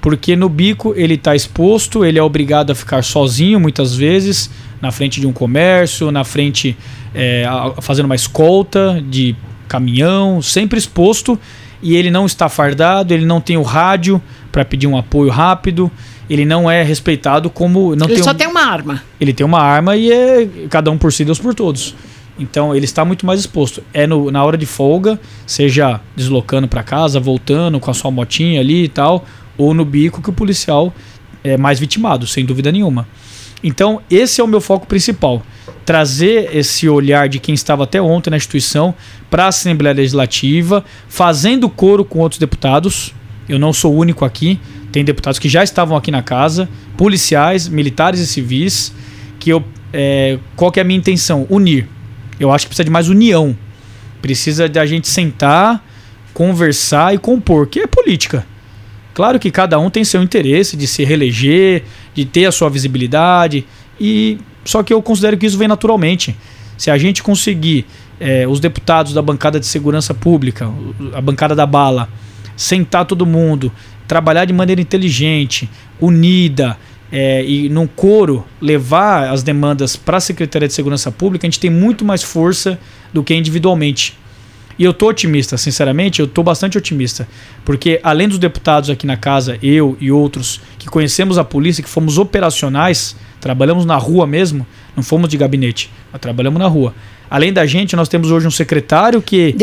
Porque 0.02 0.36
no 0.36 0.50
bico 0.50 0.94
ele 0.96 1.14
está 1.14 1.36
exposto, 1.36 2.04
ele 2.04 2.20
é 2.20 2.24
obrigado 2.24 2.72
a 2.72 2.76
ficar 2.76 3.04
sozinho 3.04 3.60
muitas 3.60 3.96
vezes, 3.96 4.50
na 4.82 4.92
frente 4.92 5.22
de 5.22 5.28
um 5.28 5.32
comércio, 5.32 6.12
na 6.12 6.24
frente 6.24 6.76
é, 7.16 7.46
fazendo 7.82 8.06
uma 8.06 8.16
escolta 8.16 9.02
de 9.10 9.36
caminhão, 9.68 10.42
sempre 10.42 10.78
exposto 10.78 11.40
e 11.82 11.96
ele 11.96 12.12
não 12.12 12.26
está 12.26 12.48
fardado, 12.48 13.14
ele 13.14 13.26
não 13.26 13.42
tem 13.42 13.58
o 13.58 13.62
rádio 13.62 14.22
para 14.52 14.64
pedir 14.64 14.88
um 14.88 14.98
apoio 14.98 15.30
rápido, 15.30 15.92
ele 16.30 16.46
não 16.46 16.70
é 16.70 16.82
respeitado 16.84 17.50
como 17.50 17.96
não 17.96 18.08
ele 18.08 18.16
tem 18.16 18.24
só 18.24 18.32
um, 18.32 18.36
tem 18.36 18.48
uma 18.48 18.62
arma. 18.62 19.04
Ele 19.20 19.34
tem 19.34 19.46
uma 19.46 19.60
arma 19.60 19.96
e 19.96 20.12
é 20.12 20.48
cada 20.70 20.90
um 20.92 20.98
por 20.98 21.12
si, 21.12 21.26
Deus 21.26 21.40
por 21.40 21.54
todos. 21.54 21.96
Então 22.38 22.76
ele 22.76 22.86
está 22.86 23.06
muito 23.06 23.26
mais 23.26 23.40
exposto. 23.40 23.84
É 23.94 24.08
no, 24.08 24.32
na 24.32 24.44
hora 24.44 24.58
de 24.58 24.66
folga, 24.66 25.20
seja 25.46 26.00
deslocando 26.16 26.68
para 26.68 26.84
casa, 26.84 27.20
voltando 27.20 27.80
com 27.80 27.92
a 27.92 27.94
sua 27.94 28.12
motinha 28.12 28.60
ali 28.60 28.86
e 28.86 28.88
tal, 28.88 29.26
ou 29.58 29.74
no 29.74 29.86
bico 29.86 30.22
que 30.22 30.30
o 30.30 30.34
policial 30.34 30.94
é 31.44 31.58
mais 31.58 31.80
vitimado, 31.80 32.26
sem 32.26 32.46
dúvida 32.46 32.72
nenhuma. 32.72 33.08
Então, 33.64 34.02
esse 34.12 34.42
é 34.42 34.44
o 34.44 34.48
meu 34.48 34.60
foco 34.60 34.86
principal. 34.86 35.42
Trazer 35.86 36.56
esse 36.56 36.88
olhar 36.90 37.30
de 37.30 37.40
quem 37.40 37.56
estava 37.56 37.84
até 37.84 38.02
ontem 38.02 38.30
na 38.30 38.38
instituição 38.38 38.94
para 39.30 39.46
a 39.46 39.48
Assembleia 39.48 39.96
Legislativa, 39.96 40.84
fazendo 41.08 41.70
coro 41.70 42.04
com 42.04 42.20
outros 42.20 42.40
deputados. 42.40 43.14
Eu 43.48 43.58
não 43.58 43.72
sou 43.72 43.94
o 43.94 43.98
único 43.98 44.26
aqui, 44.26 44.60
tem 44.92 45.04
deputados 45.04 45.40
que 45.40 45.50
já 45.50 45.64
estavam 45.64 45.98
aqui 45.98 46.12
na 46.12 46.22
casa, 46.22 46.70
policiais, 46.98 47.68
militares 47.68 48.20
e 48.20 48.28
civis, 48.28 48.94
que 49.40 49.50
eu. 49.50 49.64
É, 49.92 50.40
qual 50.56 50.72
que 50.72 50.80
é 50.80 50.82
a 50.82 50.86
minha 50.86 50.98
intenção? 50.98 51.46
Unir. 51.50 51.88
Eu 52.40 52.52
acho 52.52 52.66
que 52.66 52.70
precisa 52.70 52.86
de 52.86 52.92
mais 52.92 53.10
união. 53.10 53.56
Precisa 54.22 54.70
de 54.70 54.80
a 54.80 54.86
gente 54.86 55.08
sentar, 55.08 55.84
conversar 56.34 57.14
e 57.14 57.18
compor, 57.18 57.68
que 57.68 57.80
é 57.80 57.88
política. 57.88 58.46
Claro 59.14 59.40
que 59.40 59.52
cada 59.52 59.78
um 59.80 59.90
tem 59.90 60.04
seu 60.04 60.24
interesse 60.24 60.76
de 60.76 60.88
se 60.88 61.04
reeleger, 61.04 61.84
de 62.14 62.26
ter 62.26 62.46
a 62.46 62.52
sua 62.52 62.70
visibilidade. 62.70 63.66
e 64.00 64.38
só 64.66 64.82
que 64.82 64.94
eu 64.94 65.02
considero 65.02 65.38
que 65.38 65.46
isso 65.46 65.58
vem 65.58 65.68
naturalmente. 65.68 66.36
Se 66.78 66.90
a 66.90 66.98
gente 66.98 67.22
conseguir, 67.22 67.86
é, 68.20 68.48
os 68.48 68.60
deputados 68.60 69.14
da 69.14 69.22
bancada 69.22 69.60
de 69.60 69.66
segurança 69.66 70.14
pública, 70.14 70.72
a 71.14 71.22
bancada 71.22 71.54
da 71.54 71.66
bala, 71.66 72.08
sentar 72.56 73.06
todo 73.06 73.26
mundo, 73.26 73.72
trabalhar 74.08 74.46
de 74.46 74.54
maneira 74.54 74.82
inteligente, 74.82 75.70
unida, 76.00 76.78
é, 77.16 77.45
e 77.45 77.70
num 77.70 77.86
coro 77.86 78.43
levar 78.59 79.30
as 79.30 79.43
demandas 79.43 79.95
para 79.95 80.18
a 80.18 80.20
Secretaria 80.20 80.68
de 80.68 80.74
Segurança 80.74 81.11
Pública, 81.11 81.45
a 81.45 81.47
gente 81.47 81.59
tem 81.59 81.70
muito 81.70 82.03
mais 82.03 82.24
força 82.24 82.80
do 83.14 83.24
que 83.24 83.36
individualmente. 83.36 84.18
E 84.80 84.84
eu 84.84 84.91
tô 84.91 85.09
otimista, 85.09 85.55
sinceramente, 85.55 86.20
eu 86.20 86.26
tô 86.26 86.41
bastante 86.41 86.76
otimista. 86.76 87.28
Porque 87.64 87.99
além 88.01 88.28
dos 88.28 88.39
deputados 88.39 88.89
aqui 88.89 89.05
na 89.05 89.16
casa, 89.16 89.59
eu 89.61 89.95
e 90.01 90.11
outros 90.11 90.59
que 90.80 90.88
conhecemos 90.88 91.38
a 91.38 91.43
polícia, 91.43 91.84
que 91.84 91.89
fomos 91.89 92.18
operacionais, 92.18 93.16
trabalhamos 93.39 93.86
na 93.86 93.95
rua 93.95 94.26
mesmo, 94.26 94.66
não 94.95 95.03
fomos 95.03 95.30
de 95.30 95.38
gabinete, 95.38 95.91
mas 96.11 96.20
trabalhamos 96.20 96.57
na 96.57 96.68
rua. 96.68 96.95
Além 97.30 97.53
da 97.53 97.68
gente, 97.68 97.95
nós 97.95 98.09
temos 98.09 98.32
hoje 98.32 98.47
um 98.47 98.51
secretário 98.51 99.22
que 99.22 99.55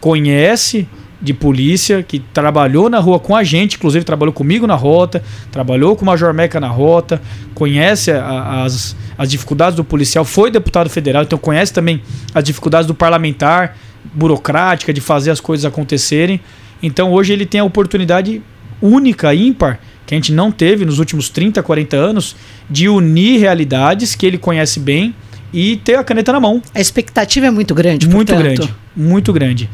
conhece 0.00 0.88
de 1.20 1.34
polícia 1.34 2.02
que 2.02 2.20
trabalhou 2.20 2.88
na 2.88 2.98
rua 2.98 3.18
com 3.18 3.34
a 3.34 3.42
gente, 3.42 3.76
inclusive 3.76 4.04
trabalhou 4.04 4.32
comigo 4.32 4.66
na 4.66 4.74
rota, 4.74 5.22
trabalhou 5.50 5.96
com 5.96 6.02
o 6.02 6.06
Major 6.06 6.32
Meca 6.32 6.60
na 6.60 6.68
rota, 6.68 7.20
conhece 7.54 8.12
a, 8.12 8.62
as, 8.64 8.96
as 9.16 9.28
dificuldades 9.28 9.76
do 9.76 9.82
policial, 9.82 10.24
foi 10.24 10.50
deputado 10.50 10.88
federal, 10.88 11.24
então 11.24 11.38
conhece 11.38 11.72
também 11.72 12.00
as 12.32 12.44
dificuldades 12.44 12.86
do 12.86 12.94
parlamentar, 12.94 13.76
burocrática, 14.14 14.92
de 14.92 15.00
fazer 15.00 15.30
as 15.30 15.40
coisas 15.40 15.64
acontecerem. 15.64 16.40
Então 16.82 17.12
hoje 17.12 17.32
ele 17.32 17.44
tem 17.44 17.60
a 17.60 17.64
oportunidade 17.64 18.40
única, 18.80 19.34
ímpar, 19.34 19.80
que 20.06 20.14
a 20.14 20.16
gente 20.16 20.32
não 20.32 20.50
teve 20.50 20.84
nos 20.84 20.98
últimos 20.98 21.28
30, 21.28 21.62
40 21.62 21.96
anos, 21.96 22.36
de 22.70 22.88
unir 22.88 23.40
realidades 23.40 24.14
que 24.14 24.24
ele 24.24 24.38
conhece 24.38 24.78
bem 24.78 25.14
e 25.52 25.76
ter 25.76 25.96
a 25.96 26.04
caneta 26.04 26.32
na 26.32 26.40
mão. 26.40 26.62
A 26.74 26.80
expectativa 26.80 27.46
é 27.46 27.50
muito 27.50 27.74
grande, 27.74 28.08
Muito 28.08 28.32
portanto. 28.32 28.56
grande, 28.56 28.74
muito 28.96 29.32
grande. 29.32 29.68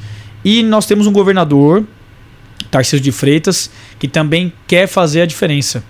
E 0.44 0.62
nós 0.62 0.86
temos 0.86 1.06
um 1.06 1.12
governador, 1.12 1.84
Tarcísio 2.70 3.00
de 3.00 3.12
Freitas, 3.12 3.70
que 3.98 4.06
também 4.06 4.52
quer 4.66 4.86
fazer 4.86 5.22
a 5.22 5.26
diferença. 5.26 5.82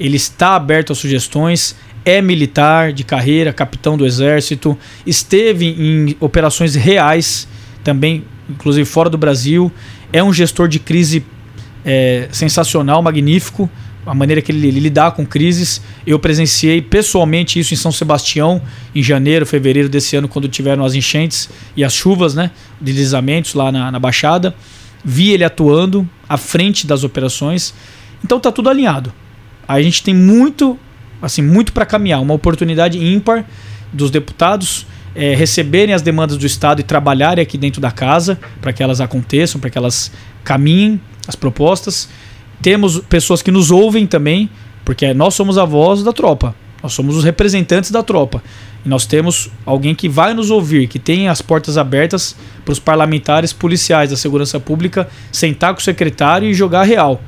Ele 0.00 0.16
está 0.16 0.54
aberto 0.54 0.92
a 0.92 0.94
sugestões, 0.94 1.76
é 2.04 2.22
militar 2.22 2.92
de 2.92 3.04
carreira, 3.04 3.52
capitão 3.52 3.96
do 3.96 4.06
exército, 4.06 4.78
esteve 5.04 5.66
em 5.66 6.16
operações 6.20 6.74
reais, 6.74 7.46
também, 7.84 8.24
inclusive 8.48 8.86
fora 8.86 9.10
do 9.10 9.18
Brasil, 9.18 9.70
é 10.12 10.22
um 10.22 10.32
gestor 10.32 10.68
de 10.68 10.78
crise 10.78 11.24
é, 11.84 12.28
sensacional, 12.30 13.02
magnífico, 13.02 13.68
a 14.08 14.14
maneira 14.14 14.40
que 14.40 14.50
ele, 14.50 14.66
ele 14.66 14.80
lidar 14.80 15.12
com 15.12 15.24
crises. 15.26 15.82
Eu 16.06 16.18
presenciei 16.18 16.80
pessoalmente 16.80 17.60
isso 17.60 17.74
em 17.74 17.76
São 17.76 17.92
Sebastião, 17.92 18.60
em 18.94 19.02
janeiro, 19.02 19.44
fevereiro 19.44 19.86
desse 19.86 20.16
ano, 20.16 20.26
quando 20.26 20.48
tiveram 20.48 20.82
as 20.82 20.94
enchentes 20.94 21.50
e 21.76 21.84
as 21.84 21.92
chuvas, 21.92 22.34
né? 22.34 22.50
Deslizamentos 22.80 23.52
lá 23.52 23.70
na, 23.70 23.92
na 23.92 23.98
Baixada. 23.98 24.54
Vi 25.04 25.30
ele 25.30 25.44
atuando 25.44 26.08
à 26.26 26.38
frente 26.38 26.86
das 26.86 27.04
operações. 27.04 27.74
Então 28.24 28.40
tá 28.40 28.50
tudo 28.50 28.70
alinhado. 28.70 29.12
A 29.66 29.80
gente 29.82 30.02
tem 30.02 30.14
muito, 30.14 30.78
assim, 31.20 31.42
muito 31.42 31.74
para 31.74 31.84
caminhar. 31.84 32.22
Uma 32.22 32.32
oportunidade 32.32 32.98
ímpar 32.98 33.44
dos 33.92 34.10
deputados 34.10 34.86
é, 35.14 35.34
receberem 35.34 35.94
as 35.94 36.00
demandas 36.00 36.38
do 36.38 36.46
Estado 36.46 36.80
e 36.80 36.82
trabalharem 36.82 37.42
aqui 37.42 37.58
dentro 37.58 37.78
da 37.78 37.90
casa 37.90 38.40
para 38.60 38.72
que 38.72 38.82
elas 38.82 39.02
aconteçam, 39.02 39.60
para 39.60 39.68
que 39.68 39.76
elas 39.76 40.10
caminhem 40.42 40.98
as 41.26 41.36
propostas. 41.36 42.08
Temos 42.60 42.98
pessoas 43.00 43.42
que 43.42 43.50
nos 43.50 43.70
ouvem 43.70 44.06
também, 44.06 44.50
porque 44.84 45.12
nós 45.14 45.34
somos 45.34 45.58
a 45.58 45.64
voz 45.64 46.02
da 46.02 46.12
tropa. 46.12 46.54
Nós 46.82 46.92
somos 46.92 47.16
os 47.16 47.24
representantes 47.24 47.90
da 47.90 48.02
tropa. 48.02 48.42
E 48.84 48.88
nós 48.88 49.04
temos 49.04 49.50
alguém 49.66 49.94
que 49.94 50.08
vai 50.08 50.32
nos 50.34 50.50
ouvir, 50.50 50.86
que 50.86 50.98
tem 50.98 51.28
as 51.28 51.42
portas 51.42 51.76
abertas 51.76 52.36
para 52.64 52.72
os 52.72 52.78
parlamentares 52.78 53.52
policiais 53.52 54.10
da 54.10 54.16
segurança 54.16 54.60
pública 54.60 55.08
sentar 55.32 55.74
com 55.74 55.80
o 55.80 55.82
secretário 55.82 56.48
e 56.48 56.54
jogar 56.54 56.84
real. 56.84 57.20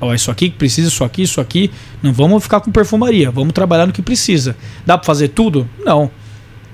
Ó, 0.00 0.12
isso 0.14 0.30
aqui 0.30 0.50
que 0.50 0.56
precisa, 0.56 0.88
isso 0.88 1.04
aqui, 1.04 1.22
isso 1.22 1.40
aqui. 1.40 1.70
Não 2.02 2.12
vamos 2.12 2.42
ficar 2.42 2.60
com 2.60 2.70
perfumaria, 2.70 3.30
vamos 3.30 3.52
trabalhar 3.52 3.86
no 3.86 3.92
que 3.92 4.02
precisa. 4.02 4.56
Dá 4.84 4.96
para 4.98 5.06
fazer 5.06 5.28
tudo? 5.28 5.68
Não. 5.84 6.10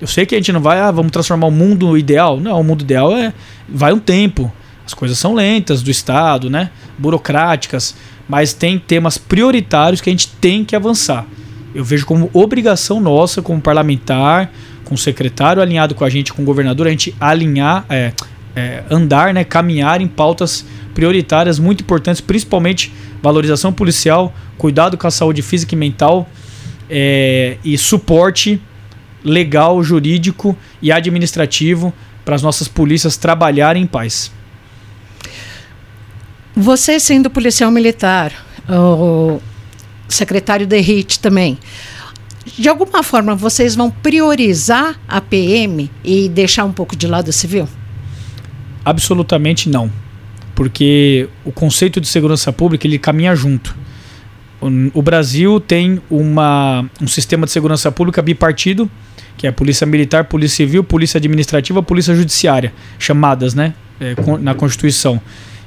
Eu 0.01 0.07
sei 0.07 0.25
que 0.25 0.35
a 0.35 0.39
gente 0.39 0.53
não 0.53 0.61
vai, 0.61 0.81
ah, 0.81 0.91
vamos 0.91 1.13
transformar 1.13 1.47
o 1.47 1.51
mundo 1.51 1.97
ideal. 1.99 2.41
Não, 2.41 2.59
o 2.59 2.65
mundo 2.65 2.83
ideal 2.83 3.17
é 3.17 3.35
vai 3.69 3.93
um 3.93 3.99
tempo. 3.99 4.51
As 4.91 4.95
coisas 4.95 5.17
são 5.19 5.35
lentas 5.35 5.83
do 5.83 5.91
Estado, 5.91 6.51
né? 6.51 6.71
burocráticas, 6.99 7.95
mas 8.29 8.53
tem 8.53 8.77
temas 8.77 9.17
prioritários 9.17 10.01
que 10.01 10.11
a 10.11 10.13
gente 10.13 10.27
tem 10.27 10.65
que 10.65 10.75
avançar. 10.75 11.25
Eu 11.73 11.85
vejo 11.85 12.05
como 12.05 12.29
obrigação 12.33 13.01
nossa, 13.01 13.41
como 13.41 13.61
parlamentar, 13.61 14.51
com 14.85 14.97
o 14.97 14.99
secretário 14.99 15.63
alinhado 15.63 15.95
com 15.95 16.05
a 16.05 16.11
gente, 16.11 16.33
com 16.33 16.43
o 16.43 16.45
governador, 16.45 16.89
a 16.89 16.91
gente 16.91 17.15
alinhar, 17.21 17.85
é, 17.89 18.13
é, 18.57 18.83
andar, 18.91 19.33
né, 19.33 19.45
caminhar 19.45 20.01
em 20.01 20.09
pautas 20.09 20.67
prioritárias 20.93 21.61
muito 21.61 21.83
importantes, 21.83 22.21
principalmente 22.21 22.93
valorização 23.23 23.73
policial, 23.73 24.35
cuidado 24.59 24.99
com 24.99 25.07
a 25.07 25.11
saúde 25.13 25.41
física 25.41 25.73
e 25.73 25.79
mental 25.79 26.29
é, 26.91 27.59
e 27.63 27.79
suporte 27.79 28.61
legal, 29.23 29.85
jurídico 29.85 30.57
e 30.83 30.91
administrativo 30.91 31.95
para 32.25 32.35
as 32.35 32.43
nossas 32.43 32.67
polícias 32.67 33.17
trabalharem 33.17 33.85
em 33.85 33.87
paz. 33.87 34.33
Você 36.61 37.01
sendo 37.01 37.31
policial 37.31 37.71
militar, 37.71 38.35
o 38.69 39.41
secretário 40.07 40.67
de 40.67 40.77
HIT 40.77 41.19
também, 41.19 41.59
de 42.59 42.69
alguma 42.69 43.03
forma 43.03 43.35
vocês 43.35 43.75
vão 43.75 43.91
priorizar 43.91 45.01
a 45.09 45.23
PM 45.23 45.91
e 46.05 46.29
deixar 46.29 46.67
um 46.67 46.73
pouco 46.73 46.95
de 46.95 47.07
lado 47.07 47.31
a 47.31 47.33
civil? 47.33 47.67
Absolutamente 48.85 49.71
não. 49.71 49.91
Porque 50.55 51.31
o 51.47 51.51
conceito 51.51 51.99
de 51.99 52.07
segurança 52.07 52.53
pública 52.53 52.87
ele 52.87 52.99
caminha 52.99 53.35
junto. 53.35 53.75
O, 54.93 55.01
Brasil 55.01 55.61
tem 55.61 55.99
uma, 56.11 56.85
um 57.01 57.09
sistema 57.09 57.47
de 57.47 57.53
segurança 57.53 57.91
pública 57.91 58.21
bipartido, 58.21 58.91
que 59.39 59.47
é 59.47 59.51
Polícia 59.51 59.87
Militar, 59.87 60.25
Polícia 60.25 60.57
Civil, 60.59 60.85
Polícia 60.85 61.17
Administrativa, 61.17 61.83
Polícia 61.83 62.15
Judiciária, 62.15 62.71
chamadas 62.99 63.55
né, 63.55 63.73
é, 63.99 64.15
na 64.43 64.55
Constituição. 64.55 65.23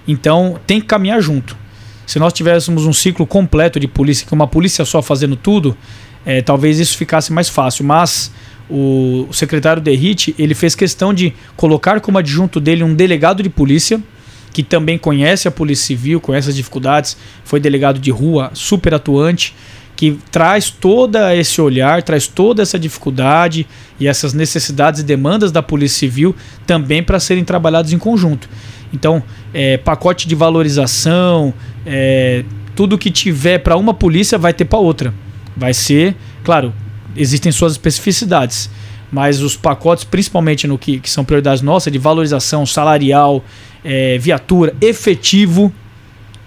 Então 0.08 0.60
tem 0.66 0.80
que 0.80 0.88
caminhar 0.88 1.22
junto. 1.22 1.58
Se 2.06 2.20
nós 2.20 2.34
tivéssemos 2.34 2.86
um 2.86 2.94
ciclo 2.94 3.26
completo 3.26 3.80
de 3.80 3.88
polícia, 3.88 4.28
que 4.28 4.34
uma 4.34 4.48
polícia 4.48 4.84
só 4.84 5.02
fazendo 5.02 5.36
tudo, 5.36 5.76
é, 6.26 6.42
talvez 6.42 6.80
isso 6.80 6.98
ficasse 6.98 7.32
mais 7.32 7.50
fácil. 7.50 7.86
Mas 7.86 8.32
o, 8.70 9.28
o 9.30 9.34
secretário 9.34 9.82
Derrite, 9.82 10.36
ele 10.38 10.54
fez 10.54 10.76
questão 10.76 11.14
de 11.14 11.34
colocar 11.56 12.00
como 12.02 12.18
adjunto 12.18 12.60
dele 12.60 12.84
um 12.84 12.94
delegado 12.94 13.42
de 13.42 13.50
polícia, 13.50 14.02
que 14.52 14.62
também 14.62 14.98
conhece 14.98 15.48
a 15.48 15.52
Polícia 15.52 15.88
Civil, 15.88 16.22
conhece 16.22 16.50
as 16.50 16.56
dificuldades, 16.56 17.18
foi 17.44 17.60
delegado 17.60 18.00
de 18.00 18.12
rua, 18.12 18.52
super 18.54 18.94
atuante, 18.94 19.56
que 19.96 20.20
traz 20.32 20.70
todo 20.70 21.18
esse 21.34 21.62
olhar, 21.62 22.04
traz 22.04 22.28
toda 22.28 22.62
essa 22.62 22.78
dificuldade 22.78 23.68
e 24.00 24.08
essas 24.08 24.34
necessidades 24.34 25.02
e 25.02 25.04
demandas 25.04 25.52
da 25.52 25.64
Polícia 25.64 26.00
Civil 26.00 26.36
também 26.68 27.02
para 27.02 27.20
serem 27.20 27.44
trabalhados 27.44 27.94
em 27.94 27.98
conjunto. 27.98 28.50
Então, 28.94 29.24
é, 29.54 29.78
pacote 29.78 30.28
de 30.28 30.36
valorização, 30.36 31.54
é, 31.86 32.44
tudo 32.76 32.98
que 32.98 33.12
tiver 33.12 33.60
para 33.60 33.78
uma 33.78 33.94
polícia 33.94 34.38
vai 34.38 34.54
ter 34.54 34.66
para 34.66 34.80
outra. 34.80 35.14
Vai 35.56 35.74
ser, 35.74 36.16
claro, 36.44 36.74
existem 37.16 37.52
suas 37.52 37.74
especificidades, 37.74 38.70
mas 39.12 39.42
os 39.42 39.56
pacotes, 39.56 40.04
principalmente 40.04 40.66
no 40.66 40.78
que, 40.78 41.00
que 41.00 41.10
são 41.10 41.24
prioridades 41.24 41.62
nossas, 41.62 41.94
de 41.94 42.00
valorização 42.00 42.66
salarial, 42.66 43.44
é, 43.84 44.18
viatura, 44.18 44.74
efetivo, 44.82 45.72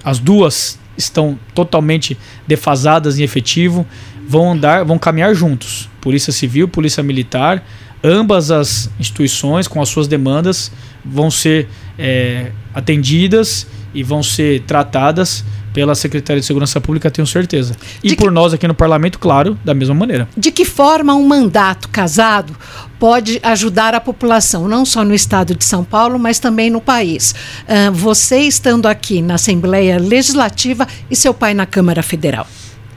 as 0.02 0.18
duas 0.18 0.78
estão 0.96 1.38
totalmente 1.54 2.16
defasadas 2.46 3.18
em 3.18 3.22
efetivo, 3.22 3.86
vão 4.26 4.52
andar, 4.52 4.84
vão 4.84 4.98
caminhar 4.98 5.34
juntos. 5.34 5.88
Polícia 6.00 6.32
Civil, 6.32 6.66
Polícia 6.66 7.02
Militar, 7.02 7.62
ambas 8.02 8.50
as 8.50 8.90
instituições 8.98 9.68
com 9.68 9.80
as 9.80 9.88
suas 9.88 10.09
demandas 10.09 10.72
vão 11.04 11.30
ser 11.30 11.68
é, 11.98 12.50
atendidas 12.76 13.66
e 13.94 14.02
vão 14.02 14.22
ser 14.22 14.60
tratadas 14.60 15.42
pela 15.72 15.94
Secretaria 15.94 16.40
de 16.40 16.46
Segurança 16.46 16.80
Pública, 16.80 17.10
tenho 17.10 17.26
certeza. 17.26 17.76
E 18.02 18.10
de 18.10 18.16
por 18.16 18.28
que... 18.28 18.34
nós 18.34 18.54
aqui 18.54 18.68
no 18.68 18.74
Parlamento, 18.74 19.18
claro, 19.18 19.58
da 19.64 19.74
mesma 19.74 19.94
maneira. 19.94 20.28
De 20.36 20.50
que 20.50 20.64
forma 20.64 21.14
um 21.14 21.26
mandato 21.26 21.88
casado 21.88 22.54
pode 22.98 23.40
ajudar 23.42 23.94
a 23.94 24.00
população, 24.00 24.68
não 24.68 24.84
só 24.84 25.04
no 25.04 25.14
estado 25.14 25.54
de 25.54 25.64
São 25.64 25.84
Paulo, 25.84 26.18
mas 26.18 26.38
também 26.38 26.70
no 26.70 26.80
país? 26.80 27.34
Uh, 27.68 27.92
você 27.92 28.40
estando 28.40 28.86
aqui 28.86 29.20
na 29.20 29.34
Assembleia 29.34 29.98
Legislativa 29.98 30.86
e 31.10 31.16
seu 31.16 31.34
pai 31.34 31.52
na 31.52 31.66
Câmara 31.66 32.02
Federal. 32.02 32.46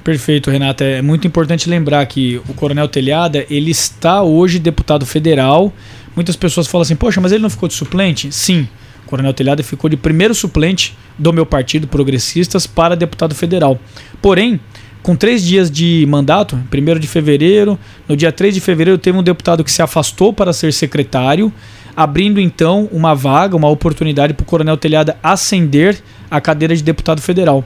Perfeito, 0.04 0.50
Renata. 0.50 0.84
É 0.84 1.02
muito 1.02 1.28
importante 1.28 1.70
lembrar 1.70 2.06
que 2.06 2.42
o 2.48 2.54
Coronel 2.54 2.88
Telhada, 2.88 3.46
ele 3.50 3.72
está 3.72 4.24
hoje 4.24 4.58
deputado 4.58 5.06
federal. 5.06 5.74
Muitas 6.16 6.36
pessoas 6.36 6.66
falam 6.66 6.84
assim, 6.84 6.96
poxa, 6.96 7.20
mas 7.22 7.32
ele 7.32 7.42
não 7.42 7.50
ficou 7.50 7.68
de 7.68 7.76
suplente? 7.76 8.32
Sim, 8.32 8.62
o 8.62 8.89
Coronel 9.10 9.34
Telhada 9.34 9.64
ficou 9.64 9.90
de 9.90 9.98
primeiro 9.98 10.36
suplente 10.36 10.96
do 11.18 11.34
meu 11.34 11.44
partido, 11.44 11.88
Progressistas, 11.88 12.68
para 12.68 12.96
deputado 12.96 13.34
federal. 13.34 13.80
Porém, 14.22 14.60
com 15.02 15.16
três 15.16 15.44
dias 15.44 15.72
de 15.72 16.06
mandato, 16.08 16.56
1 16.56 17.00
de 17.00 17.08
fevereiro, 17.08 17.80
no 18.08 18.16
dia 18.16 18.32
3 18.32 18.54
de 18.54 18.62
fevereiro 18.62 19.00
teve 19.00 19.18
um 19.18 19.24
deputado 19.24 19.64
que 19.64 19.72
se 19.72 19.82
afastou 19.82 20.32
para 20.32 20.54
ser 20.54 20.72
secretário, 20.72 21.52
abrindo 21.96 22.40
então 22.40 22.88
uma 22.92 23.16
vaga, 23.16 23.56
uma 23.56 23.68
oportunidade 23.68 24.36
para 24.36 24.44
o 24.44 24.46
Coronel 24.46 24.78
Telhada 24.78 25.18
ascender 25.24 26.00
a 26.30 26.40
cadeira 26.40 26.76
de 26.76 26.84
deputado 26.84 27.20
federal. 27.20 27.66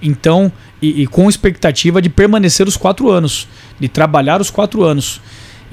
Então, 0.00 0.52
e, 0.80 1.02
e, 1.02 1.06
com 1.08 1.28
expectativa 1.28 2.00
de 2.00 2.08
permanecer 2.08 2.68
os 2.68 2.76
quatro 2.76 3.10
anos, 3.10 3.48
de 3.80 3.88
trabalhar 3.88 4.40
os 4.40 4.50
quatro 4.50 4.84
anos. 4.84 5.20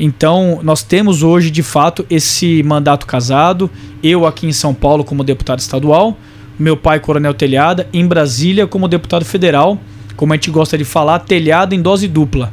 Então, 0.04 0.62
nós 0.64 0.82
temos 0.82 1.22
hoje, 1.22 1.52
de 1.52 1.62
fato, 1.62 2.04
esse 2.10 2.64
mandato 2.64 3.06
casado. 3.06 3.70
Eu 4.02 4.26
aqui 4.26 4.48
em 4.48 4.52
São 4.52 4.74
Paulo 4.74 5.04
como 5.04 5.24
deputado 5.24 5.60
estadual, 5.60 6.18
meu 6.58 6.76
pai, 6.76 7.00
Coronel 7.00 7.36
Telhada, 7.36 7.88
em 7.94 8.08
Brasília 8.08 8.66
como 8.66 8.88
deputado 8.88 9.24
federal, 9.24 9.80
como 10.16 10.34
a 10.34 10.36
gente 10.36 10.50
gosta 10.50 10.76
de 10.76 10.84
falar, 10.84 11.20
telhado 11.20 11.76
em 11.76 11.82
dose 11.84 12.08
dupla. 12.08 12.52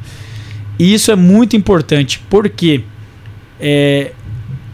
E 0.79 0.93
isso 0.93 1.11
é 1.11 1.17
muito 1.17 1.57
importante, 1.57 2.23
porque 2.29 2.83
é, 3.59 4.13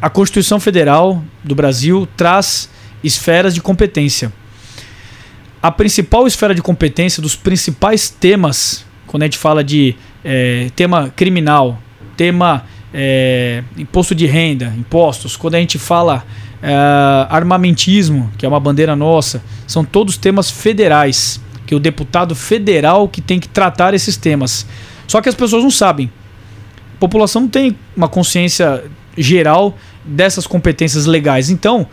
a 0.03 0.11
Constituição 0.11 0.59
Federal 0.59 1.23
do 1.45 1.55
Brasil 1.55 2.09
traz 2.17 2.69
esferas 3.05 3.55
de 3.55 3.63
competência. 3.63 4.33
A 5.63 5.71
principal 5.71 6.27
esfera 6.27 6.53
de 6.53 6.61
competência 6.61 7.23
dos 7.23 7.37
principais 7.37 8.11
temas, 8.11 8.85
quando 9.07 9.23
a 9.23 9.27
gente 9.27 9.39
fala 9.39 9.63
de 9.63 9.95
é, 10.25 10.71
tema 10.75 11.13
criminal, 11.15 11.79
tema 12.17 12.65
é, 12.93 13.63
imposto 13.77 14.15
de 14.15 14.27
renda, 14.27 14.73
impostos, 14.79 15.37
quando 15.37 15.57
a 15.57 15.59
gente 15.59 15.79
fala 15.79 16.25
é, 16.63 16.73
armamentismo, 17.29 18.31
que 18.39 18.47
é 18.47 18.49
uma 18.49 18.61
bandeira 18.61 18.95
nossa, 18.95 19.43
são 19.67 19.85
todos 19.85 20.17
temas 20.17 20.51
federais, 20.51 21.41
que 21.67 21.75
o 21.75 21.81
deputado 21.81 22.35
federal 22.35 23.09
que 23.09 23.21
tem 23.21 23.41
que 23.41 23.49
tratar 23.49 23.95
esses 23.95 24.17
temas. 24.17 24.67
Só 25.07 25.21
que 25.21 25.29
as 25.29 25.35
pessoas 25.35 25.63
não 25.63 25.71
sabem. 25.71 26.11
A 26.95 26.99
população 26.99 27.43
não 27.43 27.49
tem 27.49 27.77
uma 27.97 28.09
consciência 28.09 28.85
geral 29.17 29.77
dessas 30.05 30.47
competências 30.47 31.07
legais. 31.07 31.51
Então, 31.51 31.87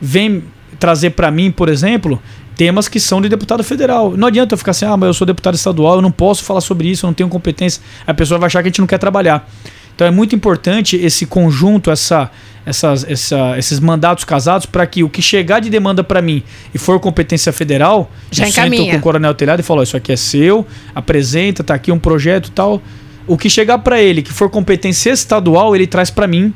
vem 0.00 0.44
trazer 0.78 1.10
para 1.10 1.30
mim, 1.30 1.50
por 1.50 1.68
exemplo, 1.68 2.20
temas 2.58 2.88
que 2.88 2.98
são 2.98 3.22
de 3.22 3.28
deputado 3.28 3.62
federal. 3.62 4.16
Não 4.16 4.26
adianta 4.26 4.52
eu 4.52 4.58
ficar 4.58 4.72
assim, 4.72 4.84
ah, 4.84 4.96
mas 4.96 5.06
eu 5.06 5.14
sou 5.14 5.24
deputado 5.24 5.54
estadual, 5.54 5.94
eu 5.94 6.02
não 6.02 6.10
posso 6.10 6.42
falar 6.42 6.60
sobre 6.60 6.88
isso, 6.88 7.06
eu 7.06 7.08
não 7.08 7.14
tenho 7.14 7.28
competência. 7.28 7.80
A 8.04 8.12
pessoa 8.12 8.36
vai 8.36 8.48
achar 8.48 8.60
que 8.62 8.66
a 8.66 8.70
gente 8.70 8.80
não 8.80 8.86
quer 8.86 8.98
trabalhar. 8.98 9.48
Então 9.94 10.04
é 10.04 10.10
muito 10.10 10.34
importante 10.34 10.96
esse 10.96 11.24
conjunto, 11.24 11.88
essa, 11.88 12.30
essas, 12.66 13.04
essa, 13.08 13.56
esses 13.56 13.78
mandatos 13.78 14.24
casados 14.24 14.66
para 14.66 14.84
que 14.88 15.04
o 15.04 15.08
que 15.08 15.22
chegar 15.22 15.60
de 15.60 15.70
demanda 15.70 16.02
para 16.02 16.20
mim 16.20 16.42
e 16.74 16.78
for 16.78 16.98
competência 16.98 17.52
federal, 17.52 18.10
já 18.30 18.44
eu 18.44 18.48
encaminha. 18.48 18.92
com 18.92 18.98
o 18.98 19.00
coronel 19.02 19.34
telhado 19.34 19.60
e 19.60 19.62
falo, 19.62 19.80
isso 19.82 19.96
aqui 19.96 20.10
é 20.10 20.16
seu, 20.16 20.66
apresenta, 20.92 21.62
tá 21.62 21.74
aqui 21.74 21.92
um 21.92 21.98
projeto 21.98 22.50
tal. 22.50 22.82
O 23.24 23.38
que 23.38 23.48
chegar 23.48 23.78
para 23.78 24.02
ele, 24.02 24.20
que 24.20 24.32
for 24.32 24.50
competência 24.50 25.12
estadual, 25.12 25.76
ele 25.76 25.86
traz 25.86 26.10
para 26.10 26.26
mim. 26.26 26.52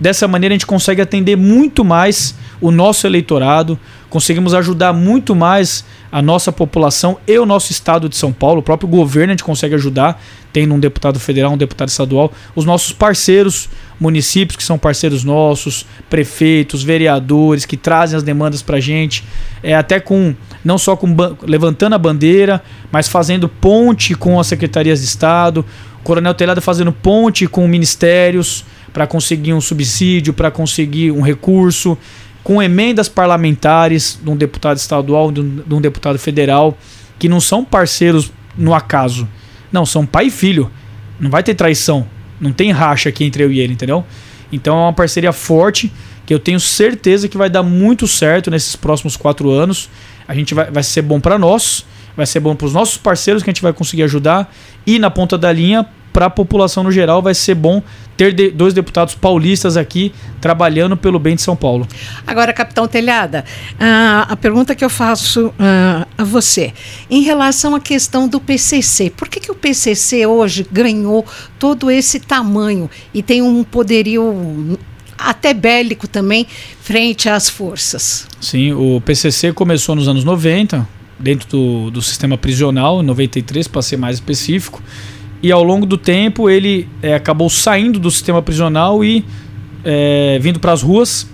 Dessa 0.00 0.26
maneira 0.26 0.54
a 0.54 0.56
gente 0.56 0.66
consegue 0.66 1.00
atender 1.00 1.36
muito 1.36 1.84
mais 1.84 2.34
o 2.60 2.70
nosso 2.70 3.06
eleitorado, 3.06 3.78
conseguimos 4.08 4.52
ajudar 4.54 4.92
muito 4.92 5.34
mais 5.34 5.84
a 6.12 6.20
nossa 6.20 6.50
população 6.50 7.18
e 7.26 7.38
o 7.38 7.46
nosso 7.46 7.70
estado 7.70 8.08
de 8.08 8.16
São 8.16 8.32
Paulo, 8.32 8.60
o 8.60 8.62
próprio 8.62 8.88
governo 8.88 9.30
a 9.30 9.34
gente 9.34 9.44
consegue 9.44 9.74
ajudar, 9.76 10.20
tendo 10.52 10.74
um 10.74 10.80
deputado 10.80 11.20
federal, 11.20 11.52
um 11.52 11.56
deputado 11.56 11.88
estadual, 11.88 12.32
os 12.56 12.64
nossos 12.64 12.92
parceiros, 12.92 13.68
municípios 13.98 14.56
que 14.56 14.64
são 14.64 14.76
parceiros 14.76 15.22
nossos, 15.22 15.86
prefeitos, 16.08 16.82
vereadores 16.82 17.64
que 17.64 17.76
trazem 17.76 18.16
as 18.16 18.22
demandas 18.22 18.60
para 18.60 18.78
a 18.78 18.80
gente, 18.80 19.24
é 19.62 19.74
até 19.74 20.00
com 20.00 20.34
não 20.64 20.76
só 20.76 20.96
com 20.96 21.14
levantando 21.42 21.94
a 21.94 21.98
bandeira, 21.98 22.62
mas 22.90 23.08
fazendo 23.08 23.48
ponte 23.48 24.14
com 24.14 24.40
as 24.40 24.48
secretarias 24.48 25.00
de 25.00 25.06
Estado, 25.06 25.64
o 26.00 26.02
Coronel 26.02 26.34
Telhada 26.34 26.60
fazendo 26.60 26.92
ponte 26.92 27.46
com 27.46 27.66
ministérios 27.68 28.64
para 28.92 29.06
conseguir 29.06 29.52
um 29.52 29.60
subsídio, 29.60 30.32
para 30.32 30.50
conseguir 30.50 31.12
um 31.12 31.20
recurso 31.20 31.96
com 32.42 32.62
emendas 32.62 33.08
parlamentares 33.08 34.18
de 34.22 34.30
um 34.30 34.36
deputado 34.36 34.76
estadual, 34.76 35.30
de 35.30 35.40
um, 35.40 35.56
de 35.56 35.74
um 35.74 35.80
deputado 35.80 36.18
federal, 36.18 36.76
que 37.18 37.28
não 37.28 37.40
são 37.40 37.64
parceiros 37.64 38.32
no 38.56 38.74
acaso. 38.74 39.28
Não, 39.70 39.84
são 39.86 40.06
pai 40.06 40.26
e 40.26 40.30
filho. 40.30 40.70
Não 41.18 41.30
vai 41.30 41.42
ter 41.42 41.54
traição. 41.54 42.06
Não 42.40 42.52
tem 42.52 42.72
racha 42.72 43.08
aqui 43.08 43.24
entre 43.24 43.44
eu 43.44 43.52
e 43.52 43.60
ele, 43.60 43.74
entendeu? 43.74 44.04
Então 44.50 44.76
é 44.76 44.80
uma 44.82 44.92
parceria 44.92 45.32
forte 45.32 45.92
que 46.26 46.32
eu 46.32 46.38
tenho 46.38 46.58
certeza 46.58 47.28
que 47.28 47.36
vai 47.36 47.50
dar 47.50 47.62
muito 47.62 48.06
certo 48.06 48.50
nesses 48.50 48.74
próximos 48.74 49.16
quatro 49.16 49.50
anos. 49.50 49.88
A 50.26 50.34
gente 50.34 50.54
vai, 50.54 50.70
vai 50.70 50.82
ser 50.82 51.02
bom 51.02 51.20
para 51.20 51.38
nós, 51.38 51.84
vai 52.16 52.26
ser 52.26 52.40
bom 52.40 52.54
para 52.54 52.66
os 52.66 52.72
nossos 52.72 52.96
parceiros 52.96 53.42
que 53.42 53.50
a 53.50 53.52
gente 53.52 53.62
vai 53.62 53.72
conseguir 53.72 54.04
ajudar 54.04 54.52
e 54.86 54.98
na 54.98 55.10
ponta 55.10 55.36
da 55.36 55.52
linha 55.52 55.86
para 56.12 56.26
a 56.26 56.30
população 56.30 56.82
no 56.82 56.92
geral 56.92 57.22
vai 57.22 57.34
ser 57.34 57.54
bom 57.54 57.82
ter 58.16 58.32
de, 58.34 58.50
dois 58.50 58.74
deputados 58.74 59.14
paulistas 59.14 59.76
aqui 59.76 60.12
trabalhando 60.40 60.96
pelo 60.96 61.18
bem 61.18 61.36
de 61.36 61.42
São 61.42 61.56
Paulo. 61.56 61.86
Agora, 62.26 62.52
capitão 62.52 62.86
Telhada, 62.86 63.44
uh, 63.74 64.28
a 64.28 64.36
pergunta 64.36 64.74
que 64.74 64.84
eu 64.84 64.90
faço 64.90 65.46
uh, 65.46 66.06
a 66.18 66.24
você, 66.24 66.74
em 67.08 67.22
relação 67.22 67.74
à 67.74 67.80
questão 67.80 68.28
do 68.28 68.38
PCC, 68.38 69.10
por 69.10 69.28
que, 69.28 69.40
que 69.40 69.50
o 69.50 69.54
PCC 69.54 70.26
hoje 70.26 70.66
ganhou 70.70 71.24
todo 71.58 71.90
esse 71.90 72.20
tamanho 72.20 72.90
e 73.14 73.22
tem 73.22 73.40
um 73.40 73.64
poderio 73.64 74.78
até 75.16 75.52
bélico 75.52 76.08
também 76.08 76.46
frente 76.82 77.28
às 77.28 77.48
forças? 77.48 78.26
Sim, 78.40 78.72
o 78.72 79.00
PCC 79.00 79.52
começou 79.52 79.94
nos 79.94 80.08
anos 80.08 80.24
90, 80.24 80.86
dentro 81.18 81.48
do, 81.48 81.90
do 81.90 82.02
sistema 82.02 82.36
prisional, 82.36 83.02
93 83.02 83.68
para 83.68 83.82
ser 83.82 83.96
mais 83.96 84.16
específico, 84.16 84.82
e 85.42 85.50
ao 85.50 85.62
longo 85.62 85.86
do 85.86 85.96
tempo 85.96 86.50
ele 86.50 86.88
é, 87.02 87.14
acabou 87.14 87.48
saindo 87.48 87.98
do 87.98 88.10
sistema 88.10 88.42
prisional 88.42 89.04
e 89.04 89.24
é, 89.84 90.38
vindo 90.40 90.60
para 90.60 90.72
as 90.72 90.82
ruas 90.82 91.28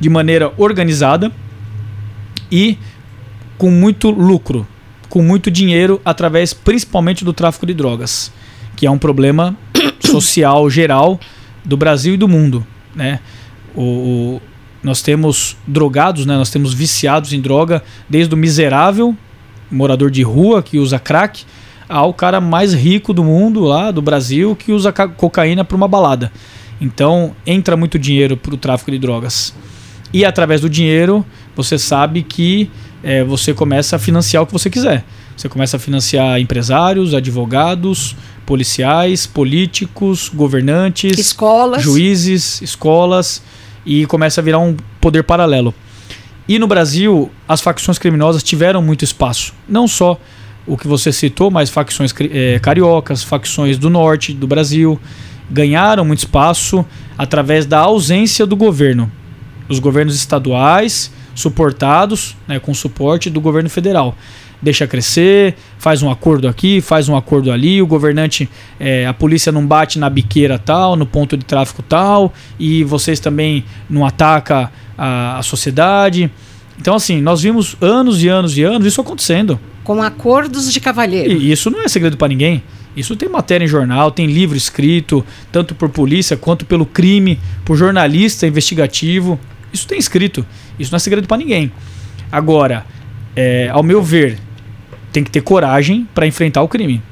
de 0.00 0.08
maneira 0.08 0.52
organizada 0.56 1.30
e 2.50 2.78
com 3.58 3.70
muito 3.70 4.10
lucro, 4.10 4.66
com 5.08 5.22
muito 5.22 5.50
dinheiro 5.50 6.00
através 6.04 6.52
principalmente 6.52 7.24
do 7.24 7.32
tráfico 7.32 7.66
de 7.66 7.74
drogas, 7.74 8.32
que 8.74 8.86
é 8.86 8.90
um 8.90 8.98
problema 8.98 9.56
social 10.00 10.68
geral 10.70 11.20
do 11.64 11.76
Brasil 11.76 12.14
e 12.14 12.16
do 12.16 12.26
mundo, 12.26 12.66
né? 12.94 13.20
O, 13.74 13.82
o, 13.82 14.42
nós 14.82 15.00
temos 15.00 15.56
drogados, 15.66 16.26
né? 16.26 16.36
Nós 16.36 16.50
temos 16.50 16.74
viciados 16.74 17.32
em 17.32 17.40
droga, 17.40 17.82
desde 18.08 18.34
o 18.34 18.36
miserável 18.36 19.16
morador 19.70 20.10
de 20.10 20.22
rua 20.22 20.62
que 20.62 20.78
usa 20.78 20.98
crack 20.98 21.44
ao 21.88 22.12
cara 22.14 22.40
mais 22.40 22.72
rico 22.72 23.12
do 23.12 23.24
mundo 23.24 23.60
lá 23.60 23.90
do 23.90 24.02
Brasil 24.02 24.56
que 24.56 24.72
usa 24.72 24.92
cocaína 24.92 25.64
para 25.64 25.76
uma 25.76 25.88
balada. 25.88 26.32
Então 26.80 27.34
entra 27.46 27.76
muito 27.76 27.98
dinheiro 27.98 28.36
para 28.36 28.54
o 28.54 28.56
tráfico 28.56 28.90
de 28.90 28.98
drogas. 28.98 29.54
E 30.12 30.24
através 30.24 30.60
do 30.60 30.68
dinheiro 30.68 31.24
você 31.54 31.78
sabe 31.78 32.22
que 32.22 32.70
é, 33.02 33.24
você 33.24 33.52
começa 33.52 33.96
a 33.96 33.98
financiar 33.98 34.42
o 34.42 34.46
que 34.46 34.52
você 34.52 34.70
quiser. 34.70 35.04
Você 35.36 35.48
começa 35.48 35.76
a 35.76 35.80
financiar 35.80 36.40
empresários, 36.40 37.14
advogados, 37.14 38.16
policiais, 38.44 39.26
políticos, 39.26 40.30
governantes, 40.32 41.18
escolas, 41.18 41.82
juízes, 41.82 42.60
escolas 42.62 43.42
e 43.84 44.06
começa 44.06 44.40
a 44.40 44.44
virar 44.44 44.58
um 44.58 44.76
poder 45.00 45.22
paralelo. 45.24 45.74
E 46.48 46.58
no 46.58 46.66
Brasil, 46.66 47.30
as 47.48 47.60
facções 47.60 47.98
criminosas 47.98 48.42
tiveram 48.42 48.82
muito 48.82 49.04
espaço, 49.04 49.54
não 49.68 49.86
só 49.86 50.18
o 50.66 50.76
que 50.76 50.86
você 50.86 51.12
citou, 51.12 51.50
mas 51.50 51.70
facções 51.70 52.14
é, 52.30 52.58
cariocas, 52.60 53.22
facções 53.22 53.78
do 53.78 53.90
norte 53.90 54.32
do 54.32 54.46
Brasil, 54.46 55.00
ganharam 55.50 56.04
muito 56.04 56.20
espaço 56.20 56.84
através 57.18 57.66
da 57.66 57.80
ausência 57.80 58.46
do 58.46 58.56
governo. 58.56 59.10
Os 59.68 59.78
governos 59.78 60.14
estaduais, 60.14 61.12
suportados 61.34 62.36
né, 62.46 62.58
com 62.58 62.72
suporte 62.72 63.28
do 63.28 63.40
governo 63.40 63.68
federal. 63.68 64.16
Deixa 64.60 64.86
crescer, 64.86 65.56
faz 65.76 66.02
um 66.02 66.10
acordo 66.10 66.46
aqui, 66.46 66.80
faz 66.80 67.08
um 67.08 67.16
acordo 67.16 67.50
ali, 67.50 67.82
o 67.82 67.86
governante, 67.86 68.48
é, 68.78 69.06
a 69.06 69.12
polícia 69.12 69.50
não 69.50 69.66
bate 69.66 69.98
na 69.98 70.08
biqueira 70.08 70.56
tal, 70.56 70.94
no 70.94 71.04
ponto 71.04 71.36
de 71.36 71.44
tráfico 71.44 71.82
tal, 71.82 72.32
e 72.60 72.84
vocês 72.84 73.18
também 73.18 73.64
não 73.90 74.06
atacam 74.06 74.68
a, 74.96 75.38
a 75.38 75.42
sociedade. 75.42 76.30
Então, 76.78 76.94
assim, 76.94 77.20
nós 77.20 77.42
vimos 77.42 77.76
anos 77.80 78.22
e 78.22 78.28
anos 78.28 78.56
e 78.56 78.62
anos 78.62 78.86
isso 78.86 79.00
acontecendo 79.00 79.58
com 79.84 80.02
acordos 80.02 80.72
de 80.72 80.80
cavalheiro. 80.80 81.32
E 81.32 81.50
isso 81.50 81.70
não 81.70 81.82
é 81.82 81.88
segredo 81.88 82.16
para 82.16 82.28
ninguém. 82.28 82.62
Isso 82.96 83.16
tem 83.16 83.28
matéria 83.28 83.64
em 83.64 83.68
jornal, 83.68 84.10
tem 84.10 84.26
livro 84.26 84.56
escrito, 84.56 85.24
tanto 85.50 85.74
por 85.74 85.88
polícia 85.88 86.36
quanto 86.36 86.66
pelo 86.66 86.84
crime, 86.84 87.40
por 87.64 87.76
jornalista 87.76 88.46
investigativo. 88.46 89.40
Isso 89.72 89.86
tem 89.86 89.98
escrito. 89.98 90.44
Isso 90.78 90.92
não 90.92 90.96
é 90.96 91.00
segredo 91.00 91.26
para 91.26 91.38
ninguém. 91.38 91.72
Agora, 92.30 92.84
é, 93.34 93.68
ao 93.70 93.82
meu 93.82 94.02
ver, 94.02 94.38
tem 95.12 95.24
que 95.24 95.30
ter 95.30 95.40
coragem 95.40 96.06
para 96.14 96.26
enfrentar 96.26 96.62
o 96.62 96.68
crime. 96.68 97.02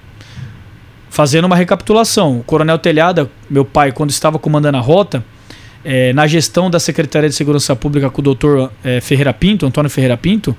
Fazendo 1.09 1.47
uma 1.47 1.57
recapitulação, 1.57 2.39
o 2.39 2.45
Coronel 2.45 2.79
Telhada, 2.79 3.31
meu 3.49 3.64
pai, 3.64 3.91
quando 3.91 4.11
estava 4.11 4.39
comandando 4.39 4.79
a 4.79 4.81
rota, 4.81 5.25
é, 5.85 6.12
na 6.12 6.27
gestão 6.27 6.71
da 6.71 6.79
Secretaria 6.79 7.29
de 7.29 7.35
Segurança 7.35 7.75
Pública 7.75 8.11
com 8.11 8.21
o 8.21 8.25
doutor 8.25 8.71
é, 8.85 9.01
Ferreira 9.01 9.33
Pinto, 9.33 9.66
Antônio 9.66 9.91
Ferreira 9.91 10.16
Pinto, 10.16 10.57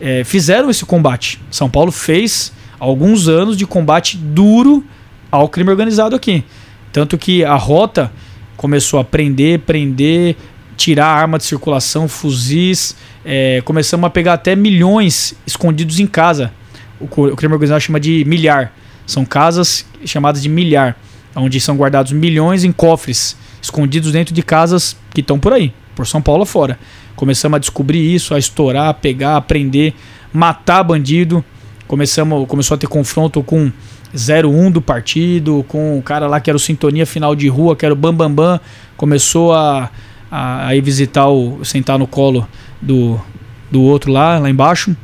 é, 0.00 0.24
fizeram 0.24 0.70
esse 0.70 0.84
combate. 0.84 1.40
São 1.50 1.68
Paulo 1.68 1.90
fez 1.90 2.52
alguns 2.78 3.28
anos 3.28 3.56
de 3.56 3.66
combate 3.66 4.16
duro 4.16 4.84
ao 5.30 5.48
crime 5.48 5.70
organizado 5.70 6.14
aqui. 6.14 6.44
Tanto 6.92 7.18
que 7.18 7.44
a 7.44 7.54
rota 7.54 8.10
começou 8.56 8.98
a 8.98 9.04
prender, 9.04 9.60
prender, 9.60 10.36
tirar 10.76 11.06
arma 11.06 11.38
de 11.38 11.44
circulação, 11.44 12.08
fuzis. 12.08 12.96
É, 13.24 13.60
começamos 13.64 14.06
a 14.06 14.10
pegar 14.10 14.34
até 14.34 14.56
milhões 14.56 15.34
escondidos 15.46 15.98
em 16.00 16.06
casa. 16.06 16.52
O, 17.00 17.04
o 17.04 17.36
crime 17.36 17.54
organizado 17.54 17.80
chama 17.80 18.00
de 18.00 18.24
milhar. 18.24 18.72
São 19.06 19.24
casas 19.24 19.86
chamadas 20.04 20.42
de 20.42 20.48
milhar, 20.48 20.96
onde 21.34 21.60
são 21.60 21.76
guardados 21.76 22.12
milhões 22.12 22.62
em 22.62 22.70
cofres, 22.70 23.36
escondidos 23.60 24.12
dentro 24.12 24.34
de 24.34 24.42
casas 24.42 24.96
que 25.14 25.20
estão 25.20 25.38
por 25.38 25.52
aí, 25.52 25.72
por 25.94 26.06
São 26.06 26.20
Paulo 26.20 26.44
fora. 26.44 26.78
Começamos 27.18 27.56
a 27.56 27.58
descobrir 27.58 28.14
isso, 28.14 28.32
a 28.32 28.38
estourar, 28.38 28.90
a 28.90 28.94
pegar, 28.94 29.36
a 29.36 29.40
prender, 29.40 29.92
matar 30.32 30.84
bandido. 30.84 31.44
Começamos, 31.88 32.46
começou 32.46 32.76
a 32.76 32.78
ter 32.78 32.86
confronto 32.86 33.42
com 33.42 33.72
01 34.14 34.70
do 34.70 34.80
partido, 34.80 35.64
com 35.66 35.98
o 35.98 36.02
cara 36.02 36.28
lá 36.28 36.38
que 36.40 36.48
era 36.48 36.56
o 36.56 36.60
Sintonia 36.60 37.04
Final 37.04 37.34
de 37.34 37.48
Rua, 37.48 37.74
que 37.74 37.84
era 37.84 37.92
o 37.92 37.96
Bambambam. 37.96 38.34
Bam, 38.36 38.52
Bam. 38.52 38.60
Começou 38.96 39.52
a, 39.52 39.90
a, 40.30 40.68
a 40.68 40.76
ir 40.76 40.80
visitar 40.80 41.26
o. 41.26 41.64
sentar 41.64 41.98
no 41.98 42.06
colo 42.06 42.46
do, 42.80 43.20
do 43.68 43.82
outro 43.82 44.12
lá, 44.12 44.38
lá 44.38 44.48
embaixo. 44.48 44.96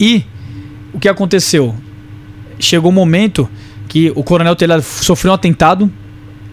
E 0.00 0.24
o 0.94 0.98
que 0.98 1.10
aconteceu? 1.10 1.74
Chegou 2.58 2.90
um 2.90 2.94
momento 2.94 3.46
que 3.86 4.10
o 4.16 4.24
Coronel 4.24 4.56
Telhado 4.56 4.80
sofreu 4.82 5.32
um 5.32 5.34
atentado 5.34 5.92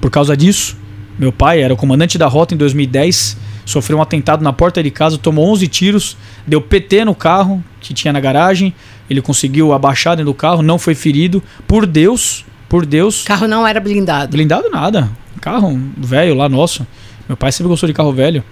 por 0.01 0.11
causa 0.11 0.35
disso. 0.35 0.75
Meu 1.17 1.31
pai 1.31 1.61
era 1.61 1.73
o 1.73 1.77
comandante 1.77 2.17
da 2.17 2.27
rota 2.27 2.53
em 2.53 2.57
2010, 2.57 3.37
sofreu 3.65 3.97
um 3.97 4.01
atentado 4.01 4.43
na 4.43 4.53
porta 4.53 4.81
de 4.81 4.91
casa, 4.91 5.17
tomou 5.17 5.51
11 5.51 5.67
tiros, 5.67 6.17
deu 6.45 6.61
PT 6.61 7.05
no 7.05 7.15
carro 7.15 7.63
que 7.81 7.93
tinha 7.93 8.13
na 8.13 8.19
garagem. 8.19 8.73
Ele 9.09 9.21
conseguiu 9.21 9.73
abaixar 9.73 10.15
dentro 10.15 10.31
do 10.31 10.35
carro, 10.35 10.61
não 10.61 10.79
foi 10.79 10.95
ferido. 10.95 11.43
Por 11.67 11.85
Deus, 11.85 12.45
por 12.69 12.85
Deus. 12.85 13.23
O 13.23 13.27
carro 13.27 13.47
não 13.47 13.65
era 13.65 13.79
blindado. 13.79 14.31
Blindado 14.31 14.69
nada. 14.69 15.09
Carro 15.41 15.79
velho 15.97 16.35
lá 16.35 16.47
nosso. 16.47 16.85
Meu 17.27 17.35
pai 17.35 17.51
sempre 17.51 17.69
gostou 17.69 17.87
de 17.87 17.93
carro 17.93 18.13
velho. 18.13 18.43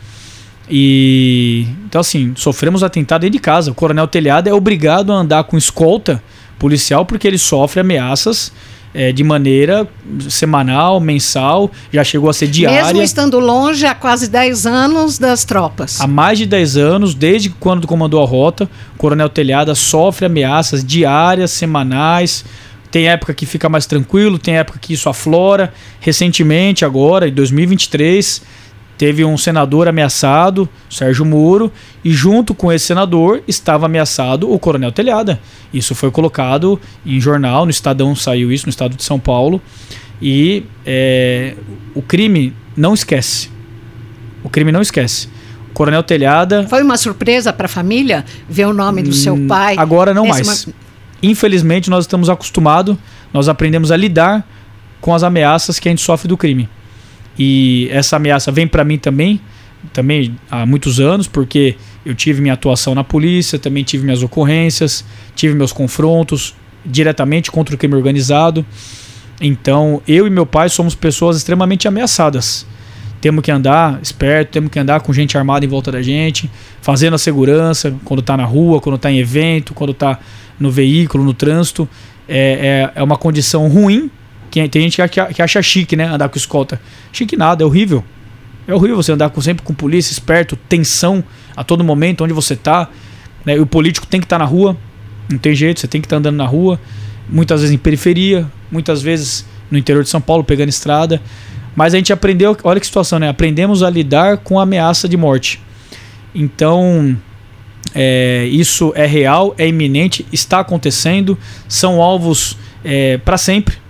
E 0.69 1.67
então 1.85 2.01
assim, 2.01 2.33
sofremos 2.35 2.83
atentado 2.83 3.21
dentro 3.21 3.33
de 3.33 3.39
casa. 3.39 3.71
O 3.71 3.75
coronel 3.75 4.07
Telhado 4.07 4.47
é 4.47 4.53
obrigado 4.53 5.11
a 5.11 5.15
andar 5.15 5.43
com 5.43 5.57
escolta 5.57 6.23
policial 6.57 7.05
porque 7.05 7.27
ele 7.27 7.37
sofre 7.37 7.81
ameaças 7.81 8.51
é, 8.93 9.11
de 9.11 9.23
maneira 9.23 9.87
semanal, 10.29 10.99
mensal, 10.99 11.71
já 11.91 12.03
chegou 12.03 12.29
a 12.29 12.33
ser 12.33 12.47
diária. 12.47 12.83
Mesmo 12.85 13.01
estando 13.01 13.39
longe 13.39 13.85
há 13.85 13.95
quase 13.95 14.29
10 14.29 14.65
anos 14.65 15.17
das 15.17 15.43
tropas. 15.43 15.99
Há 15.99 16.07
mais 16.07 16.37
de 16.37 16.45
10 16.45 16.77
anos, 16.77 17.15
desde 17.15 17.49
quando 17.49 17.87
comandou 17.87 18.21
a 18.21 18.25
rota, 18.25 18.69
o 18.95 18.97
Coronel 18.97 19.29
Telhada 19.29 19.73
sofre 19.73 20.25
ameaças 20.25 20.83
diárias, 20.83 21.51
semanais. 21.51 22.45
Tem 22.91 23.07
época 23.07 23.33
que 23.33 23.47
fica 23.47 23.67
mais 23.67 23.87
tranquilo, 23.87 24.37
tem 24.37 24.57
época 24.57 24.77
que 24.79 24.93
isso 24.93 25.09
aflora. 25.09 25.73
Recentemente, 25.99 26.85
agora, 26.85 27.27
em 27.27 27.33
2023, 27.33 28.43
teve 29.03 29.25
um 29.25 29.37
senador 29.37 29.89
ameaçado, 29.89 30.69
Sérgio 30.89 31.25
Moro, 31.25 31.69
e 32.05 32.13
junto 32.13 32.53
com 32.53 32.71
esse 32.71 32.85
senador 32.85 33.43
estava 33.45 33.85
ameaçado 33.85 34.49
o 34.49 34.57
Coronel 34.57 34.93
Telhada. 34.93 35.41
Isso 35.73 35.93
foi 35.93 36.09
colocado 36.09 36.79
em 37.05 37.19
jornal, 37.19 37.65
no 37.65 37.69
Estadão 37.69 38.15
saiu 38.15 38.49
isso, 38.49 38.65
no 38.65 38.69
estado 38.69 38.95
de 38.95 39.03
São 39.03 39.19
Paulo. 39.19 39.61
E 40.21 40.63
é, 40.85 41.53
o 41.93 42.01
crime 42.01 42.53
não 42.77 42.93
esquece. 42.93 43.49
O 44.41 44.49
crime 44.49 44.71
não 44.71 44.81
esquece. 44.81 45.27
O 45.71 45.73
Coronel 45.73 46.01
Telhada. 46.03 46.65
Foi 46.69 46.81
uma 46.81 46.95
surpresa 46.95 47.51
para 47.51 47.65
a 47.65 47.69
família 47.69 48.23
ver 48.47 48.67
o 48.67 48.73
nome 48.73 49.03
do 49.03 49.11
seu 49.11 49.33
hum, 49.33 49.47
pai? 49.49 49.75
Agora 49.77 50.13
não 50.13 50.27
mais. 50.27 50.65
Infelizmente, 51.21 51.89
nós 51.89 52.05
estamos 52.05 52.29
acostumados, 52.29 52.95
nós 53.33 53.49
aprendemos 53.49 53.91
a 53.91 53.97
lidar 53.97 54.47
com 55.01 55.13
as 55.13 55.23
ameaças 55.23 55.77
que 55.77 55.89
a 55.89 55.91
gente 55.91 56.01
sofre 56.01 56.29
do 56.29 56.37
crime. 56.37 56.69
E 57.37 57.87
essa 57.91 58.17
ameaça 58.17 58.51
vem 58.51 58.67
para 58.67 58.83
mim 58.83 58.97
também, 58.97 59.41
também 59.91 60.35
há 60.49 60.65
muitos 60.65 60.99
anos, 60.99 61.27
porque 61.27 61.75
eu 62.05 62.13
tive 62.13 62.41
minha 62.41 62.53
atuação 62.53 62.93
na 62.93 63.03
polícia, 63.03 63.57
também 63.57 63.83
tive 63.83 64.03
minhas 64.03 64.21
ocorrências, 64.21 65.03
tive 65.35 65.55
meus 65.55 65.73
confrontos 65.73 66.55
diretamente 66.85 67.51
contra 67.51 67.73
o 67.75 67.77
crime 67.77 67.95
organizado. 67.95 68.65
Então, 69.41 70.01
eu 70.07 70.27
e 70.27 70.29
meu 70.29 70.45
pai 70.45 70.69
somos 70.69 70.95
pessoas 70.95 71.37
extremamente 71.37 71.87
ameaçadas. 71.87 72.65
Temos 73.19 73.41
que 73.41 73.51
andar 73.51 73.99
esperto, 74.01 74.51
temos 74.51 74.69
que 74.69 74.77
andar 74.77 74.99
com 75.01 75.13
gente 75.13 75.37
armada 75.37 75.65
em 75.65 75.67
volta 75.67 75.91
da 75.91 76.01
gente, 76.01 76.51
fazendo 76.81 77.13
a 77.13 77.17
segurança 77.17 77.95
quando 78.03 78.19
está 78.19 78.35
na 78.35 78.43
rua, 78.43 78.81
quando 78.81 78.97
está 78.97 79.09
em 79.09 79.17
evento, 79.17 79.73
quando 79.73 79.91
está 79.91 80.19
no 80.59 80.69
veículo, 80.69 81.23
no 81.23 81.33
trânsito. 81.33 81.87
É, 82.27 82.91
é, 82.95 82.99
é 82.99 83.03
uma 83.03 83.17
condição 83.17 83.67
ruim 83.67 84.11
que 84.53 84.69
tem 84.69 84.83
gente 84.83 85.01
que, 85.09 85.41
acha 85.41 85.61
chique, 85.63 85.95
né? 85.95 86.05
Andar 86.05 86.29
com 86.29 86.37
escolta. 86.37 86.79
Chique 87.11 87.35
nada, 87.35 87.63
é 87.63 87.65
horrível. 87.65 88.03
É 88.67 88.73
horrível 88.73 88.95
você 88.95 89.11
andar 89.11 89.31
com, 89.31 89.41
sempre 89.41 89.65
com 89.65 89.73
polícia, 89.73 90.11
esperto, 90.11 90.55
tensão 90.55 91.23
a 91.55 91.63
todo 91.63 91.83
momento, 91.83 92.23
onde 92.23 92.33
você 92.33 92.55
tá. 92.55 92.87
Né? 93.43 93.55
E 93.55 93.59
o 93.59 93.65
político 93.65 94.05
tem 94.05 94.19
que 94.19 94.25
estar 94.25 94.37
tá 94.37 94.43
na 94.43 94.49
rua. 94.49 94.77
Não 95.27 95.39
tem 95.39 95.55
jeito, 95.55 95.79
você 95.79 95.87
tem 95.87 95.99
que 95.99 96.05
estar 96.05 96.17
tá 96.17 96.19
andando 96.19 96.35
na 96.35 96.45
rua. 96.45 96.79
Muitas 97.27 97.61
vezes 97.61 97.73
em 97.73 97.79
periferia, 97.79 98.47
muitas 98.71 99.01
vezes 99.01 99.43
no 99.71 99.77
interior 99.77 100.03
de 100.03 100.09
São 100.09 100.21
Paulo, 100.21 100.43
pegando 100.43 100.69
estrada. 100.69 101.19
Mas 101.75 101.95
a 101.95 101.97
gente 101.97 102.13
aprendeu, 102.13 102.55
olha 102.63 102.79
que 102.79 102.85
situação, 102.85 103.17
né? 103.17 103.29
Aprendemos 103.29 103.81
a 103.81 103.89
lidar 103.89 104.37
com 104.37 104.59
a 104.59 104.63
ameaça 104.63 105.09
de 105.09 105.17
morte. 105.17 105.59
Então, 106.35 107.17
é, 107.95 108.45
isso 108.51 108.93
é 108.95 109.07
real, 109.07 109.55
é 109.57 109.67
iminente, 109.67 110.27
está 110.31 110.59
acontecendo. 110.59 111.35
São 111.67 111.99
alvos 111.99 112.55
é, 112.85 113.17
para 113.17 113.37
sempre 113.37 113.82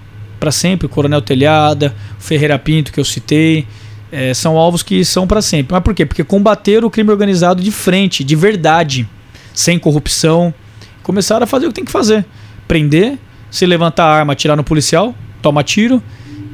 para 0.44 0.52
sempre, 0.52 0.88
o 0.88 0.90
Coronel 0.90 1.22
Telhada, 1.22 1.96
o 2.20 2.22
Ferreira 2.22 2.60
Pinto 2.60 2.92
que 2.92 3.00
eu 3.00 3.06
citei, 3.06 3.66
é, 4.12 4.34
são 4.34 4.58
alvos 4.58 4.84
que 4.84 5.06
são 5.06 5.26
para 5.26 5.42
sempre. 5.42 5.72
Mas 5.72 5.82
por 5.82 5.96
quê? 5.96 6.06
Porque 6.06 6.22
combateram 6.22 6.90
o 6.90 6.92
crime 6.92 7.10
organizado 7.10 7.64
de 7.64 7.72
frente, 7.72 8.26
de 8.26 8.36
verdade, 8.36 9.08
sem 9.54 9.80
corrupção, 9.80 10.54
começaram 11.02 11.46
a 11.46 11.48
fazer 11.48 11.68
o 11.68 11.70
que 11.70 11.76
tem 11.76 11.86
que 11.86 11.92
fazer: 11.94 12.26
prender, 12.68 13.18
se 13.50 13.66
levantar 13.66 14.04
a 14.04 14.14
arma, 14.14 14.34
atirar 14.34 14.58
no 14.58 14.66
policial, 14.66 15.16
toma 15.42 15.64
tiro 15.64 16.04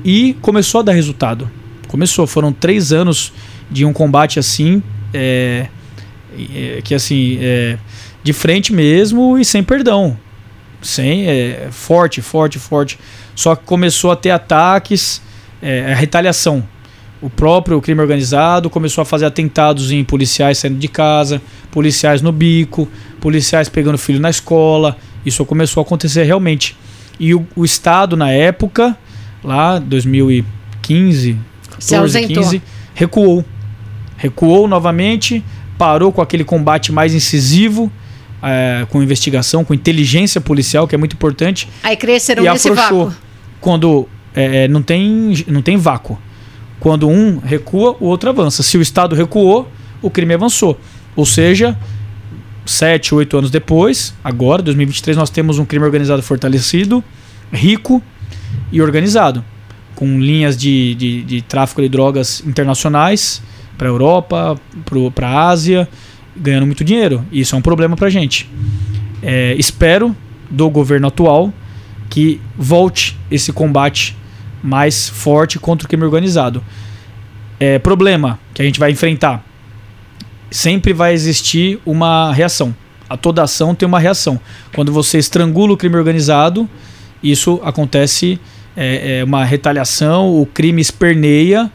e 0.05 0.37
começou 0.39 0.81
a 0.81 0.83
dar 0.83 0.91
resultado. 0.91 1.49
Começou, 1.87 2.27
foram 2.27 2.53
três 2.53 2.93
anos 2.93 3.33
de 3.71 3.85
um 3.85 3.91
combate 3.91 4.37
assim, 4.37 4.83
é, 5.11 5.65
é, 6.37 6.81
que 6.83 6.93
assim, 6.93 7.39
é, 7.41 7.75
de 8.23 8.33
frente 8.33 8.71
mesmo 8.71 9.35
e 9.35 9.43
sem 9.43 9.63
perdão. 9.63 10.15
Sem, 10.79 11.27
é, 11.27 11.69
forte, 11.71 12.21
forte, 12.21 12.59
forte. 12.59 12.99
Só 13.39 13.55
que 13.55 13.63
começou 13.63 14.11
a 14.11 14.17
ter 14.17 14.31
ataques, 14.31 15.21
é, 15.61 15.93
a 15.93 15.95
retaliação. 15.95 16.61
O 17.21 17.29
próprio 17.29 17.79
crime 17.79 18.01
organizado 18.01 18.69
começou 18.69 19.01
a 19.01 19.05
fazer 19.05 19.25
atentados 19.27 19.93
em 19.93 20.03
policiais 20.03 20.57
saindo 20.57 20.77
de 20.77 20.89
casa, 20.89 21.41
policiais 21.71 22.21
no 22.21 22.33
bico, 22.33 22.85
policiais 23.21 23.69
pegando 23.69 23.97
filho 23.97 24.19
na 24.19 24.29
escola. 24.29 24.97
Isso 25.25 25.45
começou 25.45 25.79
a 25.79 25.85
acontecer 25.85 26.23
realmente. 26.23 26.75
E 27.17 27.33
o, 27.33 27.47
o 27.55 27.63
Estado, 27.63 28.17
na 28.17 28.29
época, 28.29 28.97
lá 29.41 29.79
2015, 29.79 31.37
14, 31.69 32.27
15, 32.27 32.61
recuou. 32.93 33.45
Recuou 34.17 34.67
novamente, 34.67 35.41
parou 35.77 36.11
com 36.11 36.21
aquele 36.21 36.43
combate 36.43 36.91
mais 36.91 37.13
incisivo, 37.13 37.89
é, 38.43 38.85
com 38.89 39.01
investigação, 39.01 39.63
com 39.63 39.73
inteligência 39.73 40.41
policial, 40.41 40.85
que 40.85 40.93
é 40.93 40.97
muito 40.97 41.13
importante. 41.13 41.69
Aí 41.81 41.95
cresceram 41.95 42.43
e 42.43 42.49
nesse 42.49 42.67
afrouxou. 42.67 43.05
vácuo 43.05 43.28
quando 43.59 44.07
é, 44.35 44.63
é, 44.63 44.67
não, 44.67 44.81
tem, 44.81 45.33
não 45.47 45.61
tem 45.61 45.77
vácuo. 45.77 46.17
Quando 46.79 47.07
um 47.07 47.39
recua, 47.39 47.95
o 47.99 48.05
outro 48.05 48.29
avança. 48.29 48.63
Se 48.63 48.77
o 48.77 48.81
Estado 48.81 49.15
recuou, 49.15 49.69
o 50.01 50.09
crime 50.09 50.33
avançou. 50.33 50.79
Ou 51.15 51.25
seja, 51.25 51.77
sete, 52.65 53.13
oito 53.13 53.37
anos 53.37 53.51
depois, 53.51 54.13
agora, 54.23 54.61
2023, 54.61 55.17
nós 55.17 55.29
temos 55.29 55.59
um 55.59 55.65
crime 55.65 55.83
organizado 55.85 56.21
fortalecido, 56.21 57.03
rico 57.51 58.01
e 58.71 58.81
organizado, 58.81 59.43
com 59.95 60.19
linhas 60.19 60.55
de, 60.55 60.95
de, 60.95 61.23
de 61.23 61.41
tráfico 61.41 61.81
de 61.81 61.89
drogas 61.89 62.41
internacionais 62.45 63.41
para 63.77 63.87
a 63.87 63.91
Europa, 63.91 64.59
para 65.13 65.27
a 65.27 65.49
Ásia, 65.49 65.87
ganhando 66.35 66.65
muito 66.65 66.83
dinheiro. 66.83 67.25
Isso 67.31 67.55
é 67.55 67.57
um 67.57 67.61
problema 67.61 67.95
para 67.97 68.07
a 68.07 68.09
gente. 68.09 68.49
É, 69.21 69.55
espero 69.57 70.15
do 70.49 70.69
governo 70.69 71.07
atual 71.07 71.53
que 72.09 72.41
volte 72.57 73.17
esse 73.29 73.53
combate 73.53 74.17
mais 74.63 75.07
forte 75.07 75.59
contra 75.59 75.85
o 75.85 75.87
crime 75.87 76.03
organizado. 76.03 76.63
É, 77.59 77.77
problema 77.77 78.39
que 78.53 78.61
a 78.61 78.65
gente 78.65 78.79
vai 78.79 78.91
enfrentar: 78.91 79.43
sempre 80.49 80.93
vai 80.93 81.13
existir 81.13 81.79
uma 81.85 82.33
reação. 82.33 82.75
A 83.09 83.17
toda 83.17 83.43
ação 83.43 83.73
tem 83.73 83.87
uma 83.87 83.99
reação. 83.99 84.39
Quando 84.73 84.91
você 84.91 85.17
estrangula 85.17 85.73
o 85.73 85.77
crime 85.77 85.95
organizado, 85.95 86.69
isso 87.23 87.59
acontece 87.63 88.39
é, 88.77 89.19
é 89.19 89.23
uma 89.23 89.43
retaliação, 89.43 90.39
o 90.39 90.45
crime 90.45 90.79
esperneia, 90.79 91.71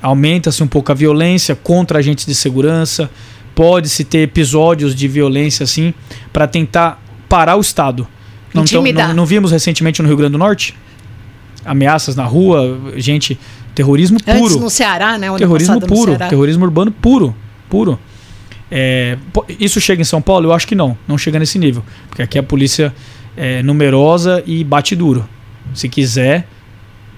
aumenta-se 0.00 0.62
um 0.62 0.66
pouco 0.66 0.90
a 0.90 0.94
violência 0.94 1.54
contra 1.54 1.98
agentes 1.98 2.24
de 2.24 2.34
segurança, 2.34 3.10
pode-se 3.54 4.04
ter 4.04 4.20
episódios 4.20 4.94
de 4.94 5.06
violência 5.06 5.64
assim 5.64 5.92
para 6.32 6.46
tentar 6.46 7.02
parar 7.28 7.56
o 7.56 7.60
Estado 7.60 8.08
Não, 8.54 8.64
tão, 8.64 8.82
não, 8.82 9.14
não 9.14 9.26
vimos 9.26 9.52
recentemente 9.52 10.00
no 10.02 10.08
Rio 10.08 10.16
Grande 10.16 10.32
do 10.32 10.38
Norte? 10.38 10.74
Ameaças 11.64 12.16
na 12.16 12.24
rua, 12.24 12.92
gente, 12.96 13.38
terrorismo 13.74 14.22
puro. 14.22 14.38
Antes 14.38 14.56
no 14.56 14.70
Ceará, 14.70 15.18
né? 15.18 15.28
Terrorismo 15.36 15.80
puro, 15.80 16.16
terrorismo 16.16 16.64
urbano 16.64 16.90
puro, 16.90 17.34
puro. 17.68 17.98
É, 18.70 19.16
isso 19.58 19.80
chega 19.80 20.02
em 20.02 20.04
São 20.04 20.20
Paulo? 20.20 20.46
Eu 20.46 20.52
acho 20.52 20.66
que 20.66 20.74
não, 20.74 20.96
não 21.06 21.16
chega 21.16 21.38
nesse 21.38 21.58
nível, 21.58 21.82
porque 22.08 22.22
aqui 22.22 22.38
a 22.38 22.42
polícia 22.42 22.94
é 23.36 23.62
numerosa 23.62 24.42
e 24.46 24.64
bate 24.64 24.96
duro. 24.96 25.28
Se 25.74 25.88
quiser, 25.88 26.46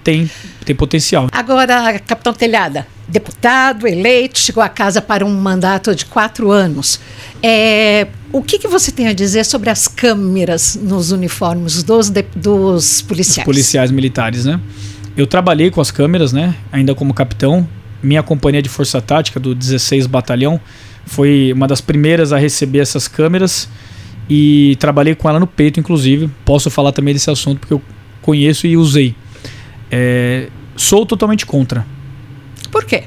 tem, 0.03 0.29
tem 0.65 0.75
potencial. 0.75 1.27
Agora, 1.31 1.99
capitão 1.99 2.33
Telhada, 2.33 2.87
deputado 3.07 3.87
eleito, 3.87 4.39
chegou 4.39 4.63
a 4.63 4.69
casa 4.69 5.01
para 5.01 5.25
um 5.25 5.33
mandato 5.33 5.93
de 5.95 6.05
quatro 6.05 6.51
anos. 6.51 6.99
É, 7.41 8.07
o 8.31 8.41
que, 8.41 8.57
que 8.59 8.67
você 8.67 8.91
tem 8.91 9.07
a 9.07 9.13
dizer 9.13 9.43
sobre 9.43 9.69
as 9.69 9.87
câmeras 9.87 10.79
nos 10.81 11.11
uniformes 11.11 11.83
dos, 11.83 12.09
de, 12.09 12.23
dos 12.35 13.01
policiais? 13.01 13.47
Os 13.47 13.53
policiais 13.53 13.91
militares, 13.91 14.45
né? 14.45 14.59
Eu 15.17 15.27
trabalhei 15.27 15.69
com 15.69 15.81
as 15.81 15.91
câmeras, 15.91 16.31
né? 16.31 16.55
Ainda 16.71 16.95
como 16.95 17.13
capitão. 17.13 17.67
Minha 18.01 18.23
companhia 18.23 18.61
de 18.61 18.69
força 18.69 19.01
tática 19.01 19.39
do 19.39 19.53
16 19.53 20.07
Batalhão 20.07 20.59
foi 21.05 21.51
uma 21.53 21.67
das 21.67 21.81
primeiras 21.81 22.31
a 22.31 22.37
receber 22.37 22.79
essas 22.79 23.07
câmeras 23.07 23.67
e 24.29 24.75
trabalhei 24.79 25.13
com 25.13 25.29
ela 25.29 25.39
no 25.39 25.47
peito, 25.47 25.79
inclusive. 25.79 26.29
Posso 26.45 26.69
falar 26.69 26.91
também 26.91 27.13
desse 27.13 27.29
assunto 27.29 27.59
porque 27.59 27.73
eu 27.73 27.81
conheço 28.21 28.65
e 28.65 28.77
usei. 28.77 29.15
É, 29.91 30.47
sou 30.75 31.05
totalmente 31.05 31.45
contra. 31.45 31.85
Por 32.71 32.85
quê? 32.85 33.03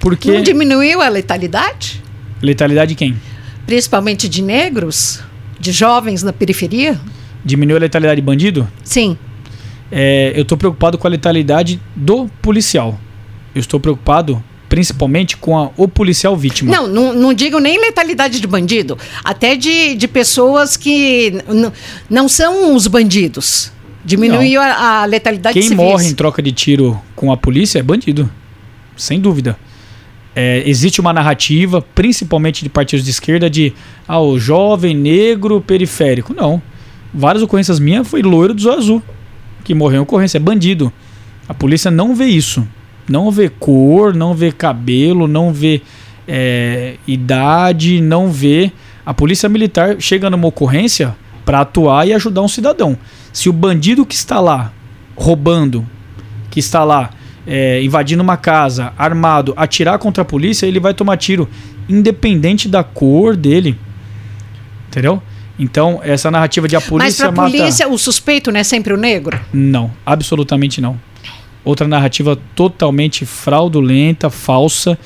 Porque. 0.00 0.32
Não 0.32 0.42
diminuiu 0.42 1.02
a 1.02 1.08
letalidade? 1.08 2.02
Letalidade 2.40 2.90
de 2.90 2.94
quem? 2.94 3.16
Principalmente 3.66 4.28
de 4.28 4.42
negros? 4.42 5.20
De 5.60 5.70
jovens 5.70 6.22
na 6.22 6.32
periferia? 6.32 6.98
Diminuiu 7.44 7.76
a 7.76 7.80
letalidade 7.80 8.20
de 8.20 8.24
bandido? 8.24 8.68
Sim. 8.82 9.16
É, 9.90 10.32
eu 10.34 10.42
estou 10.42 10.56
preocupado 10.56 10.96
com 10.96 11.06
a 11.06 11.10
letalidade 11.10 11.80
do 11.94 12.26
policial. 12.40 12.98
Eu 13.54 13.60
estou 13.60 13.78
preocupado 13.78 14.42
principalmente 14.72 15.36
com 15.36 15.58
a, 15.58 15.70
o 15.76 15.86
policial 15.86 16.34
vítima. 16.34 16.74
Não, 16.74 16.88
não, 16.88 17.12
não 17.12 17.34
digo 17.34 17.58
nem 17.58 17.78
letalidade 17.78 18.40
de 18.40 18.46
bandido, 18.46 18.96
até 19.22 19.54
de, 19.54 19.94
de 19.94 20.08
pessoas 20.08 20.78
que 20.78 21.34
não 22.08 22.26
são 22.26 22.74
os 22.74 22.86
bandidos. 22.86 23.70
Diminuiu 24.04 24.60
a, 24.60 25.02
a, 25.02 25.04
letalidade 25.04 25.58
Quem 25.58 25.70
morre 25.70 26.08
em 26.08 26.14
troca 26.14 26.42
de 26.42 26.50
tiro 26.52 27.00
com 27.14 27.32
a 27.32 27.36
polícia 27.36 27.78
é 27.78 27.82
bandido. 27.82 28.28
Sem 28.96 29.20
dúvida. 29.20 29.56
É, 30.34 30.62
existe 30.66 31.00
uma 31.00 31.12
narrativa, 31.12 31.82
principalmente 31.94 32.62
de 32.62 32.68
partidos 32.68 33.04
de 33.04 33.10
esquerda, 33.10 33.48
de 33.48 33.72
ah, 34.08 34.20
o 34.20 34.38
jovem 34.38 34.94
negro 34.94 35.60
periférico. 35.60 36.34
Não. 36.34 36.60
Várias 37.12 37.42
ocorrências 37.42 37.78
minhas 37.78 38.08
foi 38.08 38.22
loiro 38.22 38.54
do 38.54 38.70
azul 38.70 39.02
que 39.62 39.74
morreu 39.74 40.00
em 40.00 40.02
ocorrência. 40.02 40.38
É 40.38 40.40
bandido. 40.40 40.92
A 41.48 41.54
polícia 41.54 41.90
não 41.90 42.14
vê 42.14 42.26
isso. 42.26 42.66
Não 43.08 43.30
vê 43.30 43.48
cor, 43.48 44.14
não 44.14 44.34
vê 44.34 44.52
cabelo, 44.52 45.26
não 45.26 45.52
vê 45.52 45.82
é, 46.26 46.96
idade, 47.06 48.00
não 48.00 48.30
vê. 48.30 48.72
A 49.04 49.12
polícia 49.12 49.48
militar 49.48 49.96
chega 50.00 50.30
numa 50.30 50.48
ocorrência 50.48 51.14
para 51.44 51.60
atuar 51.60 52.06
e 52.06 52.12
ajudar 52.12 52.42
um 52.42 52.48
cidadão. 52.48 52.96
Se 53.32 53.48
o 53.48 53.52
bandido 53.52 54.04
que 54.04 54.14
está 54.14 54.40
lá 54.40 54.72
roubando, 55.16 55.86
que 56.50 56.60
está 56.60 56.84
lá 56.84 57.10
é, 57.46 57.82
invadindo 57.82 58.22
uma 58.22 58.36
casa, 58.36 58.92
armado, 58.96 59.54
atirar 59.56 59.98
contra 59.98 60.22
a 60.22 60.24
polícia, 60.24 60.66
ele 60.66 60.78
vai 60.78 60.94
tomar 60.94 61.16
tiro, 61.16 61.48
independente 61.88 62.68
da 62.68 62.84
cor 62.84 63.36
dele. 63.36 63.78
Entendeu? 64.88 65.22
Então, 65.58 66.00
essa 66.02 66.30
narrativa 66.30 66.66
de 66.66 66.76
a 66.76 66.80
polícia 66.80 67.26
Mas 67.26 67.34
pra 67.34 67.42
mata... 67.42 67.56
polícia, 67.56 67.88
o 67.88 67.98
suspeito 67.98 68.50
não 68.50 68.60
é 68.60 68.64
sempre 68.64 68.92
o 68.92 68.96
negro? 68.96 69.40
Não, 69.52 69.90
absolutamente 70.04 70.80
não. 70.80 71.00
Outra 71.64 71.86
narrativa 71.86 72.36
totalmente 72.56 73.24
fraudulenta, 73.24 74.28
falsa. 74.28 74.98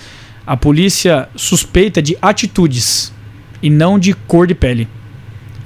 A 0.46 0.56
polícia 0.56 1.28
suspeita 1.36 2.00
de 2.00 2.16
atitudes 2.22 3.12
e 3.62 3.68
não 3.68 3.98
de 3.98 4.14
cor 4.14 4.46
de 4.46 4.54
pele. 4.54 4.88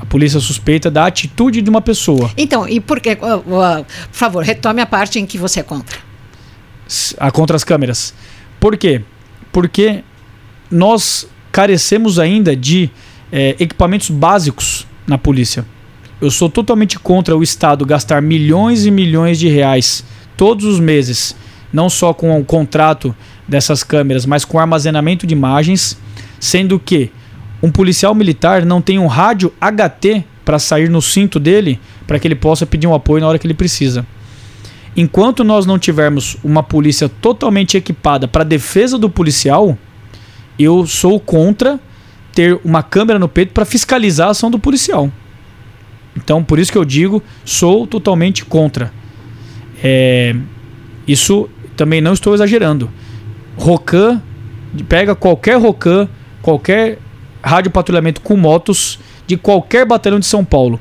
A 0.00 0.06
polícia 0.06 0.40
suspeita 0.40 0.90
da 0.90 1.06
atitude 1.06 1.60
de 1.60 1.68
uma 1.68 1.82
pessoa. 1.82 2.30
Então, 2.36 2.66
e 2.66 2.80
por 2.80 3.00
que? 3.00 3.10
Uh, 3.10 3.36
uh, 3.36 3.84
por 3.84 3.86
favor, 4.12 4.42
retome 4.42 4.80
a 4.80 4.86
parte 4.86 5.18
em 5.18 5.26
que 5.26 5.36
você 5.36 5.60
é 5.60 5.62
contra. 5.62 5.98
A 7.18 7.30
contra 7.30 7.54
as 7.54 7.62
câmeras. 7.62 8.14
Por 8.58 8.76
quê? 8.76 9.02
Porque 9.52 10.02
nós 10.70 11.28
carecemos 11.52 12.18
ainda 12.18 12.56
de 12.56 12.90
é, 13.30 13.56
equipamentos 13.58 14.10
básicos 14.10 14.86
na 15.06 15.18
polícia. 15.18 15.64
Eu 16.20 16.30
sou 16.30 16.48
totalmente 16.48 16.98
contra 16.98 17.36
o 17.36 17.42
Estado 17.42 17.84
gastar 17.84 18.20
milhões 18.20 18.86
e 18.86 18.90
milhões 18.90 19.38
de 19.38 19.48
reais 19.48 20.04
todos 20.36 20.64
os 20.64 20.80
meses, 20.80 21.36
não 21.72 21.90
só 21.90 22.12
com 22.12 22.38
o 22.38 22.44
contrato 22.44 23.14
dessas 23.46 23.82
câmeras, 23.82 24.24
mas 24.24 24.44
com 24.44 24.58
armazenamento 24.58 25.26
de 25.26 25.34
imagens, 25.34 25.98
sendo 26.38 26.78
que 26.78 27.10
um 27.62 27.70
policial 27.70 28.14
militar 28.14 28.64
não 28.64 28.80
tem 28.80 28.98
um 28.98 29.06
rádio 29.06 29.52
HT 29.60 30.24
para 30.44 30.58
sair 30.58 30.88
no 30.88 31.02
cinto 31.02 31.38
dele 31.38 31.78
para 32.06 32.18
que 32.18 32.26
ele 32.26 32.34
possa 32.34 32.66
pedir 32.66 32.86
um 32.86 32.94
apoio 32.94 33.20
na 33.20 33.28
hora 33.28 33.38
que 33.38 33.46
ele 33.46 33.54
precisa. 33.54 34.06
Enquanto 34.96 35.44
nós 35.44 35.66
não 35.66 35.78
tivermos 35.78 36.36
uma 36.42 36.62
polícia 36.62 37.08
totalmente 37.08 37.76
equipada 37.76 38.26
para 38.26 38.42
defesa 38.42 38.98
do 38.98 39.08
policial, 39.08 39.78
eu 40.58 40.86
sou 40.86 41.20
contra 41.20 41.78
ter 42.34 42.58
uma 42.64 42.82
câmera 42.82 43.18
no 43.18 43.28
peito 43.28 43.52
para 43.52 43.64
fiscalizar 43.64 44.28
a 44.28 44.30
ação 44.30 44.50
do 44.50 44.58
policial. 44.58 45.10
Então, 46.16 46.42
por 46.42 46.58
isso 46.58 46.72
que 46.72 46.78
eu 46.78 46.84
digo, 46.84 47.22
sou 47.44 47.86
totalmente 47.86 48.44
contra. 48.44 48.92
É, 49.82 50.34
isso 51.06 51.48
também 51.76 52.00
não 52.00 52.12
estou 52.12 52.34
exagerando. 52.34 52.90
Rocan, 53.56 54.20
pega 54.88 55.14
qualquer 55.14 55.56
Rocan, 55.58 56.08
qualquer 56.42 56.98
rádio 57.42 57.70
patrulhamento 57.70 58.20
com 58.20 58.36
motos 58.36 58.98
de 59.26 59.36
qualquer 59.36 59.86
batalhão 59.86 60.18
de 60.18 60.26
São 60.26 60.44
Paulo. 60.44 60.80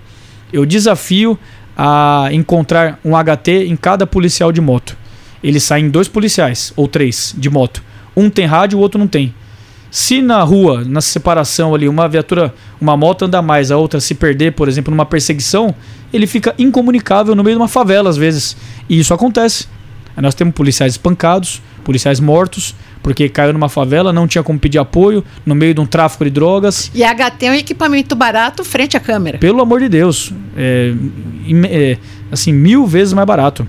Eu 0.52 0.66
desafio 0.66 1.38
a 1.78 2.30
encontrar 2.32 3.00
um 3.06 3.12
HT 3.12 3.68
em 3.68 3.76
cada 3.76 4.06
policial 4.06 4.52
de 4.52 4.60
moto. 4.60 4.98
Eles 5.44 5.64
saem 5.64 5.90
dois 5.90 6.08
policiais, 6.08 6.74
ou 6.76 6.88
três, 6.88 7.34
de 7.38 7.50
moto. 7.50 7.82
Um 8.16 8.30
tem 8.30 8.46
rádio, 8.46 8.78
o 8.78 8.82
outro 8.82 9.00
não 9.00 9.08
tem. 9.08 9.34
Se 9.92 10.22
na 10.22 10.44
rua, 10.44 10.84
na 10.86 11.02
separação 11.02 11.74
ali, 11.74 11.88
uma 11.88 12.08
viatura, 12.08 12.54
uma 12.80 12.96
moto 12.96 13.26
anda 13.26 13.42
mais, 13.42 13.72
a 13.72 13.78
outra 13.78 14.00
se 14.00 14.14
perder, 14.14 14.54
por 14.54 14.68
exemplo, 14.68 14.92
numa 14.92 15.06
perseguição, 15.06 15.74
ele 16.14 16.28
fica 16.28 16.54
incomunicável 16.60 17.34
no 17.34 17.44
meio 17.44 17.56
de 17.56 17.62
uma 17.62 17.68
favela 17.68 18.10
às 18.10 18.18
vezes. 18.18 18.56
E 18.88 19.00
isso 19.00 19.14
acontece. 19.14 19.68
Nós 20.18 20.36
temos 20.36 20.54
policiais 20.54 20.94
espancados, 20.94 21.62
policiais 21.84 22.20
mortos, 22.20 22.76
porque 23.02 23.30
caiu 23.30 23.54
numa 23.54 23.70
favela, 23.70 24.12
não 24.12 24.28
tinha 24.28 24.44
como 24.44 24.60
pedir 24.60 24.78
apoio, 24.78 25.24
no 25.46 25.56
meio 25.56 25.74
de 25.74 25.82
um 25.82 25.86
tráfico 25.86 26.24
de 26.26 26.32
drogas. 26.32 26.92
E 26.94 27.04
a 27.04 27.14
HT 27.14 27.46
é 27.46 27.52
um 27.52 27.56
equipamento 27.56 28.16
barato 28.16 28.64
frente 28.64 28.98
à 28.98 29.00
câmera. 29.00 29.38
Pelo 29.38 29.62
amor 29.62 29.80
de 29.80 29.90
Deus. 29.90 30.34
É, 30.56 30.94
é, 31.70 31.98
assim, 32.32 32.52
mil 32.52 32.86
vezes 32.86 33.14
mais 33.14 33.28
barato. 33.28 33.68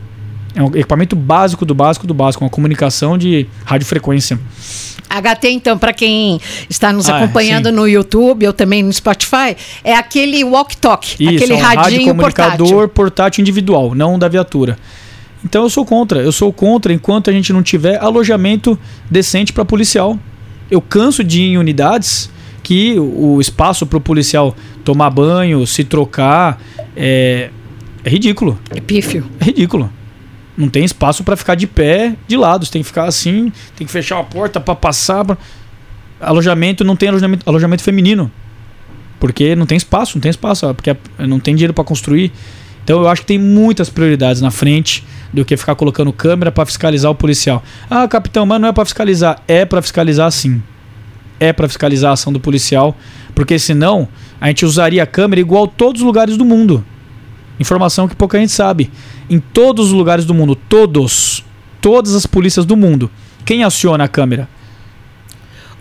É 0.54 0.62
um 0.62 0.66
equipamento 0.68 1.14
básico 1.14 1.64
do 1.64 1.74
básico 1.74 2.06
do 2.06 2.14
básico, 2.14 2.44
uma 2.44 2.50
comunicação 2.50 3.16
de 3.16 3.46
radiofrequência. 3.64 4.38
HT, 5.08 5.48
então, 5.48 5.76
para 5.76 5.92
quem 5.92 6.40
está 6.68 6.92
nos 6.92 7.08
ah, 7.08 7.16
acompanhando 7.16 7.68
sim. 7.68 7.74
no 7.74 7.86
YouTube 7.86 8.46
ou 8.46 8.52
também 8.52 8.82
no 8.82 8.92
Spotify, 8.92 9.56
é 9.82 9.94
aquele 9.94 10.44
walk-talk, 10.44 11.14
aquele 11.14 11.52
é 11.52 11.56
um 11.56 11.58
radinho 11.58 12.08
comunicador 12.08 12.56
portátil. 12.56 12.88
portátil 12.88 13.42
individual, 13.42 13.94
não 13.94 14.18
da 14.18 14.28
viatura. 14.28 14.78
Então 15.44 15.62
eu 15.62 15.70
sou 15.70 15.84
contra. 15.84 16.20
Eu 16.20 16.32
sou 16.32 16.52
contra 16.52 16.92
enquanto 16.92 17.30
a 17.30 17.32
gente 17.32 17.52
não 17.52 17.62
tiver 17.62 18.02
alojamento 18.02 18.78
decente 19.10 19.52
para 19.52 19.64
policial. 19.64 20.18
Eu 20.70 20.80
canso 20.80 21.24
de 21.24 21.40
ir 21.40 21.52
em 21.52 21.58
unidades 21.58 22.30
que 22.62 22.98
o 22.98 23.40
espaço 23.40 23.86
para 23.86 23.98
o 23.98 24.00
policial 24.00 24.54
tomar 24.84 25.10
banho, 25.10 25.66
se 25.66 25.82
trocar, 25.82 26.60
é, 26.96 27.50
é 28.04 28.10
ridículo. 28.10 28.58
É 28.70 28.80
pífio. 28.80 29.26
É 29.40 29.44
ridículo. 29.44 29.90
Não 30.56 30.68
tem 30.68 30.84
espaço 30.84 31.24
para 31.24 31.36
ficar 31.36 31.54
de 31.54 31.66
pé 31.66 32.14
de 32.28 32.36
lado. 32.36 32.64
Você 32.64 32.72
tem 32.72 32.82
que 32.82 32.86
ficar 32.86 33.04
assim, 33.04 33.52
tem 33.76 33.86
que 33.86 33.92
fechar 33.92 34.18
a 34.18 34.24
porta 34.24 34.60
para 34.60 34.74
passar. 34.74 35.24
Pra... 35.24 35.38
Alojamento 36.20 36.84
não 36.84 36.94
tem 36.94 37.08
alojamento, 37.08 37.48
alojamento 37.48 37.82
feminino. 37.82 38.30
Porque 39.18 39.54
não 39.56 39.66
tem 39.66 39.76
espaço, 39.76 40.16
não 40.16 40.20
tem 40.20 40.30
espaço, 40.30 40.72
porque 40.74 40.96
não 41.18 41.40
tem 41.40 41.54
dinheiro 41.54 41.74
para 41.74 41.84
construir. 41.84 42.32
Então 42.90 43.02
eu 43.02 43.08
acho 43.08 43.20
que 43.20 43.28
tem 43.28 43.38
muitas 43.38 43.88
prioridades 43.88 44.42
na 44.42 44.50
frente 44.50 45.04
do 45.32 45.44
que 45.44 45.56
ficar 45.56 45.76
colocando 45.76 46.12
câmera 46.12 46.50
para 46.50 46.66
fiscalizar 46.66 47.08
o 47.08 47.14
policial. 47.14 47.62
Ah, 47.88 48.08
capitão, 48.08 48.44
mas 48.44 48.60
não 48.60 48.66
é 48.66 48.72
para 48.72 48.84
fiscalizar. 48.84 49.40
É 49.46 49.64
para 49.64 49.80
fiscalizar 49.80 50.28
sim. 50.32 50.60
É 51.38 51.52
para 51.52 51.68
fiscalizar 51.68 52.10
a 52.10 52.14
ação 52.14 52.32
do 52.32 52.40
policial, 52.40 52.96
porque 53.32 53.60
senão 53.60 54.08
a 54.40 54.48
gente 54.48 54.66
usaria 54.66 55.04
a 55.04 55.06
câmera 55.06 55.40
igual 55.40 55.68
todos 55.68 56.02
os 56.02 56.04
lugares 56.04 56.36
do 56.36 56.44
mundo. 56.44 56.84
Informação 57.60 58.08
que 58.08 58.16
pouca 58.16 58.40
gente 58.40 58.50
sabe. 58.50 58.90
Em 59.30 59.38
todos 59.38 59.86
os 59.86 59.92
lugares 59.92 60.24
do 60.24 60.34
mundo, 60.34 60.56
todos, 60.56 61.44
todas 61.80 62.16
as 62.16 62.26
polícias 62.26 62.66
do 62.66 62.76
mundo, 62.76 63.08
quem 63.44 63.62
aciona 63.62 64.02
a 64.02 64.08
câmera? 64.08 64.48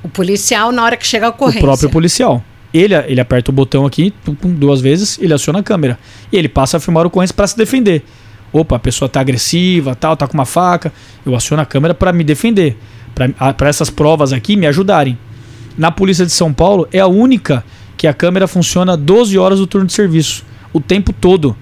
O 0.03 0.09
policial 0.09 0.71
na 0.71 0.83
hora 0.83 0.95
que 0.95 1.07
chega 1.07 1.25
a 1.25 1.29
ocorrência. 1.29 1.59
O 1.59 1.63
próprio 1.63 1.89
policial. 1.89 2.43
Ele, 2.73 2.93
ele 2.95 3.19
aperta 3.19 3.49
o 3.49 3.53
botão 3.53 3.85
aqui 3.85 4.13
duas 4.43 4.79
vezes, 4.79 5.17
ele 5.19 5.33
aciona 5.33 5.59
a 5.59 5.63
câmera. 5.63 5.97
E 6.31 6.37
ele 6.37 6.47
passa 6.47 6.77
a 6.77 6.79
filmar 6.79 7.03
o 7.03 7.07
ocorrência 7.07 7.33
para 7.33 7.47
se 7.47 7.57
defender. 7.57 8.03
Opa, 8.51 8.75
a 8.75 8.79
pessoa 8.79 9.07
tá 9.09 9.19
agressiva, 9.19 9.95
tal, 9.95 10.15
tá 10.15 10.27
com 10.27 10.33
uma 10.33 10.45
faca. 10.45 10.91
Eu 11.25 11.35
aciono 11.35 11.61
a 11.61 11.65
câmera 11.65 11.93
para 11.93 12.13
me 12.13 12.23
defender. 12.23 12.77
Para 13.15 13.69
essas 13.69 13.89
provas 13.89 14.31
aqui 14.31 14.55
me 14.55 14.67
ajudarem. 14.67 15.17
Na 15.77 15.91
Polícia 15.91 16.25
de 16.25 16.31
São 16.31 16.53
Paulo 16.53 16.87
é 16.91 16.99
a 16.99 17.07
única 17.07 17.63
que 17.97 18.07
a 18.07 18.13
câmera 18.13 18.47
funciona 18.47 18.95
12 18.95 19.37
horas 19.37 19.59
do 19.59 19.67
turno 19.67 19.87
de 19.87 19.93
serviço. 19.93 20.45
O 20.71 20.79
tempo 20.79 21.11
todo. 21.11 21.55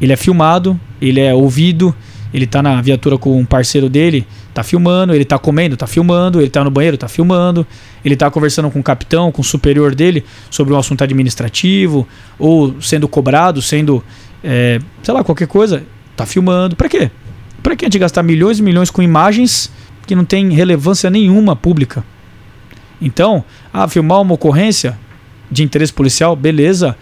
Ele 0.00 0.12
é 0.12 0.16
filmado, 0.16 0.78
ele 1.00 1.20
é 1.20 1.32
ouvido, 1.32 1.94
ele 2.32 2.46
tá 2.46 2.62
na 2.62 2.82
viatura 2.82 3.16
com 3.16 3.38
um 3.38 3.44
parceiro 3.44 3.88
dele, 3.88 4.26
tá 4.54 4.62
filmando, 4.62 5.12
ele 5.12 5.24
tá 5.24 5.36
comendo, 5.36 5.76
tá 5.76 5.86
filmando, 5.86 6.40
ele 6.40 6.48
tá 6.48 6.62
no 6.62 6.70
banheiro, 6.70 6.96
tá 6.96 7.08
filmando, 7.08 7.66
ele 8.04 8.14
tá 8.14 8.30
conversando 8.30 8.70
com 8.70 8.78
o 8.78 8.82
capitão, 8.82 9.32
com 9.32 9.42
o 9.42 9.44
superior 9.44 9.94
dele 9.96 10.24
sobre 10.48 10.72
um 10.72 10.78
assunto 10.78 11.02
administrativo, 11.02 12.06
ou 12.38 12.80
sendo 12.80 13.08
cobrado, 13.08 13.60
sendo, 13.60 14.02
é, 14.44 14.80
sei 15.02 15.12
lá, 15.12 15.24
qualquer 15.24 15.48
coisa, 15.48 15.82
tá 16.16 16.24
filmando. 16.24 16.76
Para 16.76 16.88
quê? 16.88 17.10
Para 17.62 17.74
que 17.74 17.84
a 17.84 17.88
gente 17.88 17.98
gastar 17.98 18.22
milhões 18.22 18.60
e 18.60 18.62
milhões 18.62 18.90
com 18.90 19.02
imagens 19.02 19.70
que 20.06 20.14
não 20.14 20.24
tem 20.24 20.52
relevância 20.52 21.10
nenhuma 21.10 21.56
pública? 21.56 22.04
Então, 23.02 23.44
ah, 23.72 23.88
filmar 23.88 24.20
uma 24.20 24.34
ocorrência 24.34 24.96
de 25.50 25.64
interesse 25.64 25.92
policial, 25.92 26.36
beleza. 26.36 26.96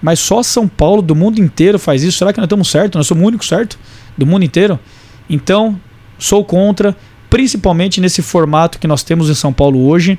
Mas 0.00 0.20
só 0.20 0.42
São 0.42 0.66
Paulo, 0.66 1.02
do 1.02 1.14
mundo 1.14 1.38
inteiro, 1.38 1.78
faz 1.78 2.02
isso. 2.02 2.18
Será 2.18 2.32
que 2.32 2.38
nós 2.38 2.46
estamos 2.46 2.70
certos? 2.70 2.96
Nós 2.96 3.06
somos 3.06 3.22
o 3.22 3.26
único 3.26 3.44
certo 3.44 3.78
do 4.16 4.26
mundo 4.26 4.44
inteiro? 4.44 4.78
Então, 5.28 5.78
sou 6.18 6.44
contra, 6.44 6.96
principalmente 7.28 8.00
nesse 8.00 8.22
formato 8.22 8.78
que 8.78 8.86
nós 8.86 9.02
temos 9.02 9.28
em 9.28 9.34
São 9.34 9.52
Paulo 9.52 9.86
hoje. 9.86 10.18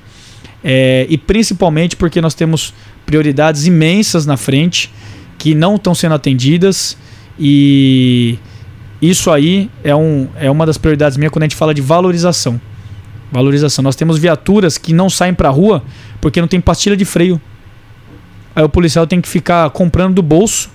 É, 0.64 1.06
e 1.10 1.18
principalmente 1.18 1.96
porque 1.96 2.20
nós 2.20 2.34
temos 2.34 2.74
prioridades 3.06 3.68
imensas 3.68 4.26
na 4.26 4.36
frente 4.36 4.92
que 5.38 5.54
não 5.54 5.76
estão 5.76 5.94
sendo 5.94 6.16
atendidas. 6.16 6.98
E 7.40 8.40
isso 9.02 9.30
aí 9.30 9.70
é, 9.84 9.96
um, 9.96 10.28
é 10.36 10.50
uma 10.50 10.66
das 10.66 10.78
prioridades 10.78 11.18
minhas 11.18 11.32
quando 11.32 11.44
a 11.44 11.46
gente 11.46 11.56
fala 11.56 11.74
de 11.74 11.82
valorização. 11.82 12.60
Valorização. 13.32 13.84
Nós 13.84 13.96
temos 13.96 14.18
viaturas 14.18 14.78
que 14.78 14.94
não 14.94 15.10
saem 15.10 15.34
para 15.34 15.50
rua 15.50 15.84
porque 16.20 16.42
não 16.42 16.48
tem 16.48 16.60
pastilha 16.60 16.98
de 16.98 17.06
freio. 17.06 17.40
Aí 18.56 18.64
o 18.64 18.70
policial 18.70 19.06
tem 19.06 19.20
que 19.20 19.28
ficar 19.28 19.70
comprando 19.72 20.16
do 20.16 20.22
bolso 20.22 20.70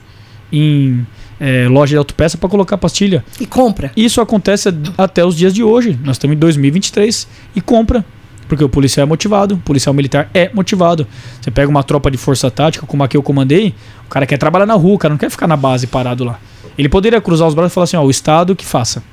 em 0.52 1.06
é, 1.40 1.66
loja 1.66 1.90
de 1.90 1.96
autopeça 1.96 2.36
para 2.36 2.48
colocar 2.48 2.78
pastilha. 2.78 3.24
E 3.40 3.46
compra. 3.46 3.90
Isso 3.96 4.20
acontece 4.20 4.68
até 4.96 5.24
os 5.24 5.34
dias 5.34 5.52
de 5.52 5.64
hoje. 5.64 5.98
Nós 6.04 6.16
estamos 6.16 6.36
em 6.36 6.38
2023 6.38 7.26
e 7.56 7.60
compra. 7.60 8.04
Porque 8.46 8.64
o 8.64 8.68
policial 8.68 9.04
é 9.04 9.08
motivado, 9.08 9.54
o 9.54 9.58
policial 9.58 9.94
militar 9.94 10.28
é 10.34 10.50
motivado. 10.52 11.06
Você 11.40 11.50
pega 11.52 11.70
uma 11.70 11.84
tropa 11.84 12.10
de 12.10 12.18
força 12.18 12.50
tática, 12.50 12.84
como 12.84 13.02
a 13.04 13.08
que 13.08 13.16
eu 13.16 13.22
comandei, 13.22 13.74
o 14.06 14.08
cara 14.08 14.26
quer 14.26 14.38
trabalhar 14.38 14.66
na 14.66 14.74
rua, 14.74 14.94
o 14.94 14.98
cara 14.98 15.14
não 15.14 15.18
quer 15.18 15.30
ficar 15.30 15.46
na 15.46 15.56
base 15.56 15.86
parado 15.86 16.24
lá. 16.24 16.40
Ele 16.76 16.88
poderia 16.88 17.20
cruzar 17.20 17.46
os 17.46 17.54
braços 17.54 17.72
e 17.72 17.74
falar 17.74 17.84
assim: 17.84 17.96
ó, 17.96 18.02
o 18.02 18.10
Estado 18.10 18.56
que 18.56 18.66
faça. 18.66 19.04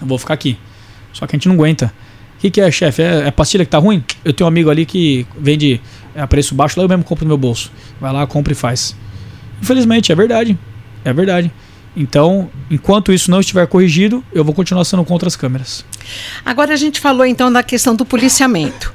Eu 0.00 0.08
vou 0.08 0.18
ficar 0.18 0.34
aqui. 0.34 0.58
Só 1.12 1.24
que 1.24 1.36
a 1.36 1.38
gente 1.38 1.46
não 1.46 1.54
aguenta 1.54 1.92
que, 2.42 2.50
que 2.50 2.60
é, 2.60 2.68
chefe? 2.72 3.02
É, 3.02 3.28
é 3.28 3.30
pastilha 3.30 3.64
que 3.64 3.70
tá 3.70 3.78
ruim? 3.78 4.02
Eu 4.24 4.32
tenho 4.32 4.46
um 4.46 4.48
amigo 4.48 4.68
ali 4.68 4.84
que 4.84 5.24
vende 5.38 5.80
a 6.16 6.26
preço 6.26 6.56
baixo, 6.56 6.78
lá 6.78 6.84
eu 6.84 6.88
mesmo 6.88 7.04
compro 7.04 7.24
no 7.24 7.28
meu 7.28 7.38
bolso. 7.38 7.70
Vai 8.00 8.12
lá, 8.12 8.26
compra 8.26 8.52
e 8.52 8.56
faz. 8.56 8.96
Infelizmente, 9.60 10.10
é 10.10 10.14
verdade. 10.14 10.58
É 11.04 11.12
verdade. 11.12 11.50
Então, 11.96 12.50
enquanto 12.70 13.12
isso 13.12 13.30
não 13.30 13.40
estiver 13.40 13.66
corrigido, 13.66 14.24
eu 14.32 14.44
vou 14.44 14.54
continuar 14.54 14.84
sendo 14.84 15.04
contra 15.04 15.28
as 15.28 15.36
câmeras. 15.36 15.84
Agora 16.44 16.72
a 16.72 16.76
gente 16.76 17.00
falou 17.00 17.26
então 17.26 17.52
da 17.52 17.62
questão 17.62 17.94
do 17.94 18.04
policiamento. 18.04 18.94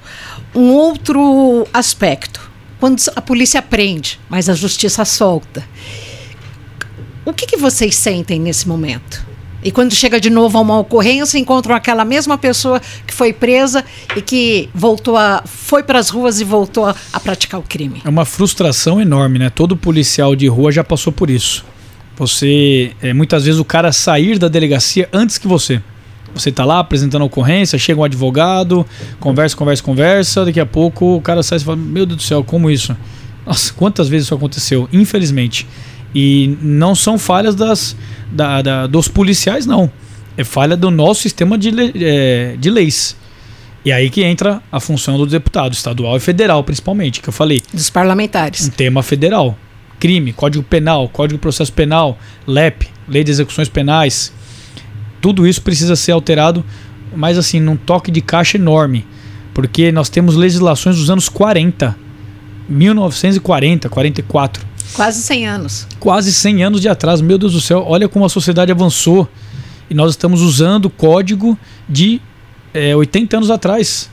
Um 0.56 0.72
outro 0.72 1.68
aspecto, 1.72 2.50
quando 2.80 3.00
a 3.16 3.22
polícia 3.22 3.62
prende, 3.62 4.20
mas 4.28 4.50
a 4.50 4.54
justiça 4.54 5.06
solta. 5.06 5.64
O 7.24 7.34
que, 7.34 7.46
que 7.46 7.58
vocês 7.58 7.96
sentem 7.96 8.40
nesse 8.40 8.68
momento? 8.68 9.28
E 9.64 9.72
quando 9.72 9.94
chega 9.94 10.20
de 10.20 10.30
novo 10.30 10.58
a 10.58 10.62
uma 10.62 10.80
ocorrência, 10.80 11.38
encontram 11.38 11.76
aquela 11.76 12.06
mesma 12.06 12.38
pessoa 12.38 12.82
que 13.06 13.14
foi 13.14 13.34
presa 13.34 13.84
e 14.16 14.22
que 14.22 14.70
voltou 14.74 15.18
a. 15.18 15.44
foi 15.46 15.84
para 15.84 16.00
as 16.00 16.10
ruas 16.10 16.40
e 16.40 16.44
voltou 16.44 16.86
a, 16.86 16.96
a, 17.12 17.20
praticar 17.20 17.60
o 17.60 17.64
crime. 17.64 18.02
É 18.06 18.10
uma 18.10 18.24
frustração 18.24 19.02
enorme, 19.02 19.40
né? 19.40 19.50
Todo 19.50 19.76
policial 19.76 20.36
de 20.36 20.48
rua 20.48 20.72
já 20.72 20.84
passou 20.84 21.12
por 21.12 21.30
isso. 21.30 21.66
Você. 22.18 22.92
É, 23.02 23.14
muitas 23.14 23.46
vezes 23.46 23.60
o 23.60 23.66
cara 23.66 23.92
sair 23.92 24.38
da 24.38 24.48
delegacia 24.48 25.08
antes 25.14 25.38
que 25.38 25.48
você. 25.48 25.82
Você 26.34 26.52
tá 26.52 26.66
lá 26.66 26.80
apresentando 26.80 27.22
a 27.22 27.26
ocorrência, 27.26 27.80
chega 27.80 28.00
um 28.00 28.04
advogado, 28.04 28.86
conversa, 29.20 29.56
conversa, 29.56 29.84
conversa, 29.84 30.46
daqui 30.46 30.60
a 30.60 30.66
pouco 30.66 31.16
o 31.16 31.22
cara 31.22 31.42
sai 31.42 31.58
e 31.58 31.62
fala: 31.62 31.78
Meu 31.78 32.06
Deus 32.06 32.18
do 32.18 32.24
céu, 32.24 32.44
como 32.44 32.70
isso? 32.70 32.96
Nossa, 33.46 33.74
quantas 33.74 34.10
vezes 34.10 34.28
isso 34.28 34.36
aconteceu? 34.36 34.90
Infelizmente. 34.92 35.68
E 36.14 36.58
não 36.62 36.96
são 36.96 37.18
falhas 37.18 37.56
das, 37.56 37.96
da, 38.32 38.62
da, 38.62 38.88
dos 38.88 39.08
policiais, 39.08 39.66
não. 39.66 39.90
É 40.36 40.44
falha 40.44 40.76
do 40.76 40.92
nosso 40.92 41.22
sistema 41.22 41.58
de, 41.58 41.72
é, 42.04 42.56
de 42.58 42.70
leis. 42.70 43.16
E 43.86 43.92
aí 43.92 44.10
que 44.10 44.24
entra 44.24 44.62
a 44.72 44.80
função 44.80 45.18
do 45.18 45.26
deputado, 45.26 45.74
estadual 45.74 46.18
e 46.18 46.20
federal, 46.20 46.64
principalmente, 46.64 47.22
que 47.22 47.30
eu 47.30 47.34
falei. 47.34 47.62
Dos 47.74 47.90
parlamentares. 47.90 48.68
Um 48.68 48.72
tema 48.72 49.02
federal. 49.02 49.58
Crime, 50.00 50.34
Código 50.34 50.64
Penal, 50.64 51.10
Código 51.10 51.38
de 51.38 51.42
Processo 51.42 51.74
Penal, 51.74 52.18
LEP, 52.46 52.88
Lei 53.08 53.24
de 53.24 53.32
Execuções 53.32 53.70
Penais. 53.70 54.32
Tudo 55.22 55.48
isso 55.48 55.62
precisa 55.62 55.96
ser 55.96 56.12
alterado, 56.12 56.64
mas 57.16 57.38
assim, 57.38 57.60
num 57.60 57.76
toque 57.76 58.12
de 58.12 58.22
caixa 58.22 58.58
enorme. 58.58 59.06
Porque 59.54 59.92
nós 59.92 60.10
temos 60.10 60.36
legislações 60.36 60.98
dos 60.98 61.10
anos 61.10 61.28
40, 61.30 61.98
1940, 62.70 63.90
44 63.90 64.68
Quase 64.94 65.22
100 65.22 65.48
anos. 65.48 65.88
Quase 66.00 66.34
100 66.34 66.64
anos 66.64 66.82
de 66.82 66.90
atraso. 66.90 67.24
Meu 67.24 67.38
Deus 67.38 67.54
do 67.54 67.62
céu, 67.62 67.84
olha 67.88 68.08
como 68.08 68.26
a 68.26 68.30
sociedade 68.30 68.72
avançou. 68.72 69.28
E 69.90 69.94
nós 69.94 70.12
estamos 70.12 70.42
usando 70.42 70.90
código 70.90 71.58
de 71.88 72.22
é, 72.74 72.96
80 72.96 73.38
anos 73.38 73.52
atrás. 73.52 74.10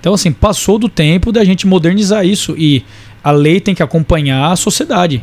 Então, 0.00 0.14
assim, 0.14 0.32
passou 0.32 0.78
do 0.78 0.88
tempo 0.88 1.32
da 1.32 1.44
gente 1.44 1.66
modernizar 1.66 2.26
isso. 2.26 2.54
E 2.56 2.84
a 3.26 3.32
lei 3.32 3.58
tem 3.58 3.74
que 3.74 3.82
acompanhar 3.82 4.52
a 4.52 4.54
sociedade. 4.54 5.20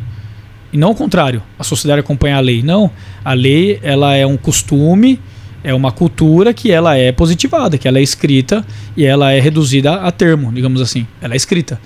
E 0.73 0.77
não 0.77 0.91
o 0.91 0.95
contrário, 0.95 1.41
a 1.57 1.63
sociedade 1.63 2.01
acompanhar 2.01 2.35
a 2.35 2.41
lei. 2.41 2.61
Não, 2.61 2.91
a 3.23 3.31
lei 3.31 3.79
ela 3.81 4.13
é 4.13 4.27
um 4.27 4.35
costume, 4.35 5.21
é 5.63 5.73
uma 5.73 5.89
cultura 5.89 6.53
que 6.53 6.69
ela 6.69 6.97
é 6.97 7.13
positivada, 7.13 7.77
que 7.77 7.87
ela 7.87 7.99
é 7.99 8.01
escrita 8.01 8.65
e 8.97 9.05
ela 9.05 9.31
é 9.31 9.39
reduzida 9.39 9.93
a 10.01 10.11
termo, 10.11 10.51
digamos 10.51 10.81
assim. 10.81 11.07
Ela 11.21 11.33
é 11.33 11.37
escrita. 11.37 11.79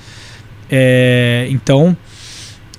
É, 0.71 1.45
então, 1.51 1.95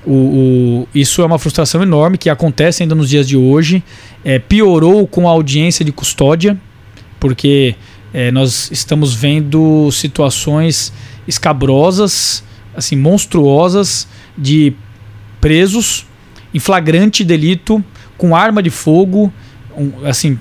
o, 0.05 0.13
o, 0.13 0.89
isso 0.93 1.23
é 1.23 1.25
uma 1.25 1.39
frustração 1.39 1.81
enorme 1.81 2.19
que 2.19 2.29
acontece 2.29 2.83
ainda 2.83 2.97
nos 2.97 3.09
dias 3.09 3.29
de 3.29 3.37
hoje. 3.37 3.85
É, 4.25 4.41
piorou 4.41 5.07
com 5.07 5.29
a 5.29 5.31
audiência 5.31 5.85
de 5.85 5.93
custódia, 5.93 6.59
porque 7.21 7.77
é, 8.13 8.33
nós 8.33 8.69
estamos 8.73 9.15
vendo 9.15 9.93
situações 9.93 10.93
escabrosas, 11.29 12.43
assim, 12.79 12.97
monstruosas 12.97 14.09
de 14.37 14.73
presos 15.41 16.07
em 16.55 16.59
flagrante 16.59 17.25
delito 17.25 17.85
com 18.17 18.35
arma 18.35 18.63
de 18.63 18.71
fogo, 18.71 19.33
um, 19.77 20.07
assim, 20.07 20.39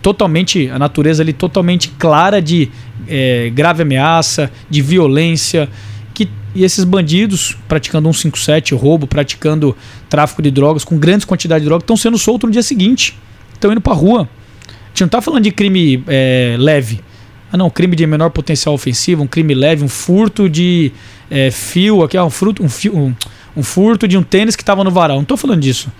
totalmente 0.00 0.68
a 0.70 0.78
natureza 0.78 1.22
ali 1.22 1.32
totalmente 1.32 1.88
clara 1.90 2.40
de 2.40 2.70
é, 3.06 3.50
grave 3.50 3.82
ameaça, 3.82 4.50
de 4.68 4.80
violência, 4.80 5.68
e 6.54 6.64
esses 6.64 6.84
bandidos, 6.84 7.56
praticando 7.68 8.12
157, 8.12 8.74
roubo, 8.74 9.06
praticando 9.06 9.76
tráfico 10.08 10.42
de 10.42 10.50
drogas, 10.50 10.84
com 10.84 10.98
grandes 10.98 11.24
quantidades 11.24 11.62
de 11.62 11.68
drogas, 11.68 11.84
estão 11.84 11.96
sendo 11.96 12.18
soltos 12.18 12.48
no 12.48 12.52
dia 12.52 12.62
seguinte. 12.62 13.16
Estão 13.52 13.70
indo 13.70 13.80
pra 13.80 13.92
rua. 13.92 14.28
A 14.66 14.88
gente 14.88 15.02
não 15.02 15.08
tá 15.08 15.20
falando 15.20 15.44
de 15.44 15.52
crime 15.52 16.02
é, 16.08 16.56
leve. 16.58 17.00
Ah, 17.52 17.56
não, 17.56 17.70
crime 17.70 17.94
de 17.94 18.06
menor 18.06 18.30
potencial 18.30 18.74
ofensivo, 18.74 19.22
um 19.22 19.26
crime 19.26 19.54
leve, 19.54 19.84
um 19.84 19.88
furto 19.88 20.48
de 20.48 20.92
é, 21.30 21.50
fio, 21.50 22.02
aqui, 22.02 22.16
ah, 22.16 22.24
um, 22.24 22.30
fruto, 22.30 22.62
um, 22.62 22.68
fio, 22.68 22.96
um, 22.96 23.14
um 23.56 23.62
furto 23.62 24.08
de 24.08 24.18
um 24.18 24.22
tênis 24.22 24.56
que 24.56 24.62
estava 24.62 24.82
no 24.82 24.90
varal. 24.90 25.18
Não 25.18 25.24
tô 25.24 25.36
falando 25.36 25.60
disso. 25.60 25.90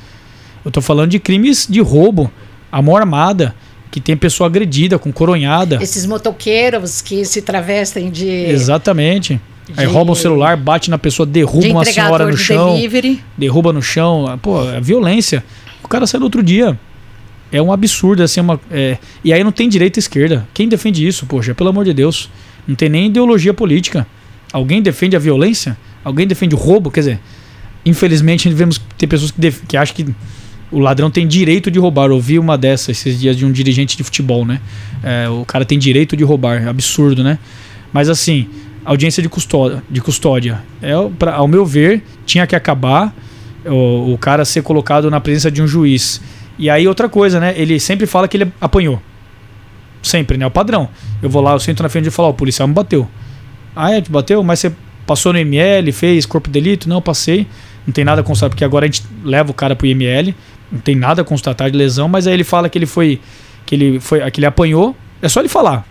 Eu 0.65 0.71
tô 0.71 0.81
falando 0.81 1.11
de 1.11 1.19
crimes 1.19 1.67
de 1.69 1.81
roubo, 1.81 2.31
a 2.71 2.83
mão 2.83 2.97
armada, 2.97 3.55
que 3.91 4.01
tem 4.01 4.17
pessoa 4.17 4.49
agredida, 4.49 4.99
com 4.99 5.13
coronhada. 5.13 5.79
Esses 5.81 6.05
motoqueiros 6.05 7.01
que 7.01 7.25
se 7.25 7.43
travestem 7.43 8.11
de. 8.11 8.29
Exatamente. 8.29 9.41
Aí 9.77 9.87
rouba 9.87 10.13
o 10.13 10.17
celular, 10.17 10.57
bate 10.57 10.91
na 10.91 10.99
pessoa, 10.99 11.25
derruba 11.25 11.67
de 11.67 11.71
uma 11.71 11.85
senhora 11.85 12.27
no 12.27 12.37
chão. 12.37 12.75
Delivery. 12.75 13.23
Derruba 13.39 13.73
no 13.73 13.81
chão. 13.81 14.39
Pô, 14.43 14.69
é 14.69 14.81
violência. 14.81 15.45
O 15.83 15.89
cara 15.89 16.07
sai 16.07 16.19
no 16.19 16.27
outro 16.27 16.43
dia. 16.43 16.79
É 17.53 17.61
um 17.61 17.73
absurdo, 17.73 18.23
assim, 18.23 18.41
uma. 18.41 18.61
É... 18.71 18.99
E 19.25 19.33
aí 19.33 19.43
não 19.43 19.53
tem 19.53 19.69
direita 19.69 19.99
e 19.99 20.01
esquerda. 20.01 20.47
Quem 20.53 20.69
defende 20.69 21.07
isso, 21.07 21.27
poxa, 21.27 21.55
pelo 21.55 21.71
amor 21.71 21.85
de 21.85 21.93
Deus? 21.93 22.31
Não 22.67 22.75
tem 22.75 22.89
nem 22.89 23.07
ideologia 23.07 23.55
política. 23.55 24.07
Alguém 24.53 24.83
defende 24.83 25.17
a 25.17 25.19
violência? 25.19 25.77
Alguém 26.05 26.27
defende 26.27 26.55
o 26.55 26.59
roubo? 26.59 26.91
Quer 26.91 27.01
dizer, 27.01 27.21
infelizmente 27.85 28.49
devemos 28.49 28.81
ter 28.99 29.07
pessoas 29.07 29.31
que, 29.31 29.53
que 29.69 29.77
acham 29.77 29.95
que 29.95 30.15
o 30.71 30.79
ladrão 30.79 31.11
tem 31.11 31.27
direito 31.27 31.71
de 31.71 31.79
roubar. 31.79 32.09
Eu 32.09 32.15
ouvi 32.15 32.39
uma 32.39 32.57
dessas 32.57 32.91
esses 32.91 33.19
dias 33.19 33.37
de 33.37 33.45
um 33.45 33.53
dirigente 33.53 33.97
de 33.97 34.05
futebol, 34.05 34.45
né? 34.45 34.61
É, 35.03 35.29
o 35.29 35.45
cara 35.45 35.65
tem 35.65 35.79
direito 35.79 36.17
de 36.17 36.25
roubar. 36.25 36.67
Absurdo, 36.69 37.23
né? 37.23 37.39
Mas 37.93 38.09
assim, 38.09 38.49
audiência 38.85 39.23
de 39.23 39.29
custódia. 39.29 39.83
De 39.91 40.01
custódia. 40.01 40.63
É, 40.81 40.93
pra, 41.19 41.35
ao 41.35 41.49
meu 41.49 41.67
ver, 41.67 42.03
tinha 42.25 42.47
que 42.47 42.55
acabar 42.55 43.15
o, 43.65 44.15
o 44.15 44.19
cara 44.19 44.45
ser 44.45 44.63
colocado 44.63 45.11
na 45.11 45.21
presença 45.21 45.51
de 45.51 45.63
um 45.63 45.67
juiz. 45.67 46.21
E 46.59 46.69
aí 46.69 46.87
outra 46.87 47.09
coisa, 47.09 47.41
né? 47.41 47.55
Ele 47.57 47.81
sempre 47.81 48.07
fala 48.07 48.29
que 48.29 48.37
ele 48.37 48.53
apanhou. 48.61 49.01
Sempre, 50.03 50.37
né? 50.37 50.47
O 50.47 50.51
padrão. 50.51 50.89
Eu 51.23 51.29
vou 51.29 51.43
lá, 51.43 51.53
eu 51.53 51.61
sento 51.61 51.83
na 51.83 51.89
frente 51.89 52.07
e 52.07 52.11
falo, 52.11 52.29
o 52.29 52.35
policial 52.35 52.67
me 52.69 52.75
bateu. 52.75 53.09
Ah, 53.81 53.93
é, 53.93 54.01
te 54.01 54.11
bateu? 54.11 54.43
Mas 54.43 54.61
você 54.61 54.73
passou 55.07 55.33
no 55.33 55.39
ML, 55.39 55.91
fez 55.93 56.27
corpo 56.27 56.49
de 56.49 56.53
delito? 56.53 56.89
Não, 56.89 57.01
passei. 57.01 57.47
Não 57.87 57.93
tem 57.93 58.05
nada 58.05 58.21
a 58.21 58.25
constatar, 58.25 58.51
porque 58.51 58.65
agora 58.65 58.85
a 58.85 58.89
gente 58.89 59.03
leva 59.25 59.51
o 59.51 59.55
cara 59.55 59.75
pro 59.75 59.87
IML. 59.87 60.35
Não 60.71 60.81
tem 60.81 60.95
nada 60.95 61.23
a 61.23 61.25
constatar 61.25 61.71
de 61.71 61.77
lesão, 61.77 62.09
mas 62.09 62.27
aí 62.27 62.35
ele 62.35 62.45
fala 62.45 62.69
que 62.69 62.79
ele 62.79 62.87
foi. 62.87 63.21
que 63.67 63.75
ele 63.75 64.01
foi. 64.01 64.31
que 64.31 64.39
ele 64.39 64.47
apanhou. 64.47 64.95
É 65.23 65.29
só 65.29 65.41
ele 65.41 65.49
falar. 65.49 65.85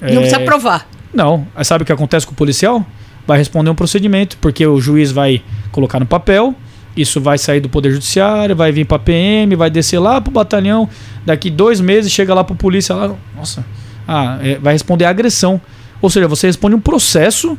Não 0.00 0.08
é... 0.08 0.16
precisa 0.16 0.40
provar. 0.40 0.86
Não. 1.12 1.46
Aí 1.54 1.64
sabe 1.64 1.82
o 1.82 1.86
que 1.86 1.92
acontece 1.92 2.26
com 2.26 2.32
o 2.32 2.36
policial? 2.36 2.84
Vai 3.26 3.38
responder 3.38 3.70
um 3.70 3.74
procedimento, 3.74 4.36
porque 4.38 4.66
o 4.66 4.80
juiz 4.80 5.10
vai 5.10 5.42
colocar 5.72 5.98
no 5.98 6.04
papel, 6.04 6.54
isso 6.94 7.20
vai 7.20 7.38
sair 7.38 7.60
do 7.60 7.68
Poder 7.68 7.90
Judiciário, 7.90 8.54
vai 8.54 8.70
vir 8.70 8.84
para 8.84 8.98
PM, 8.98 9.56
vai 9.56 9.70
descer 9.70 9.98
lá 9.98 10.20
pro 10.20 10.30
batalhão. 10.30 10.88
Daqui 11.24 11.50
dois 11.50 11.80
meses 11.80 12.12
chega 12.12 12.34
lá 12.34 12.44
pro 12.44 12.54
polícia 12.54 12.94
lá. 12.94 13.14
Nossa. 13.34 13.64
Ah, 14.06 14.38
é, 14.42 14.58
vai 14.58 14.74
responder 14.74 15.06
agressão. 15.06 15.60
Ou 16.04 16.10
seja, 16.10 16.28
você 16.28 16.46
responde 16.46 16.76
um 16.76 16.80
processo 16.80 17.56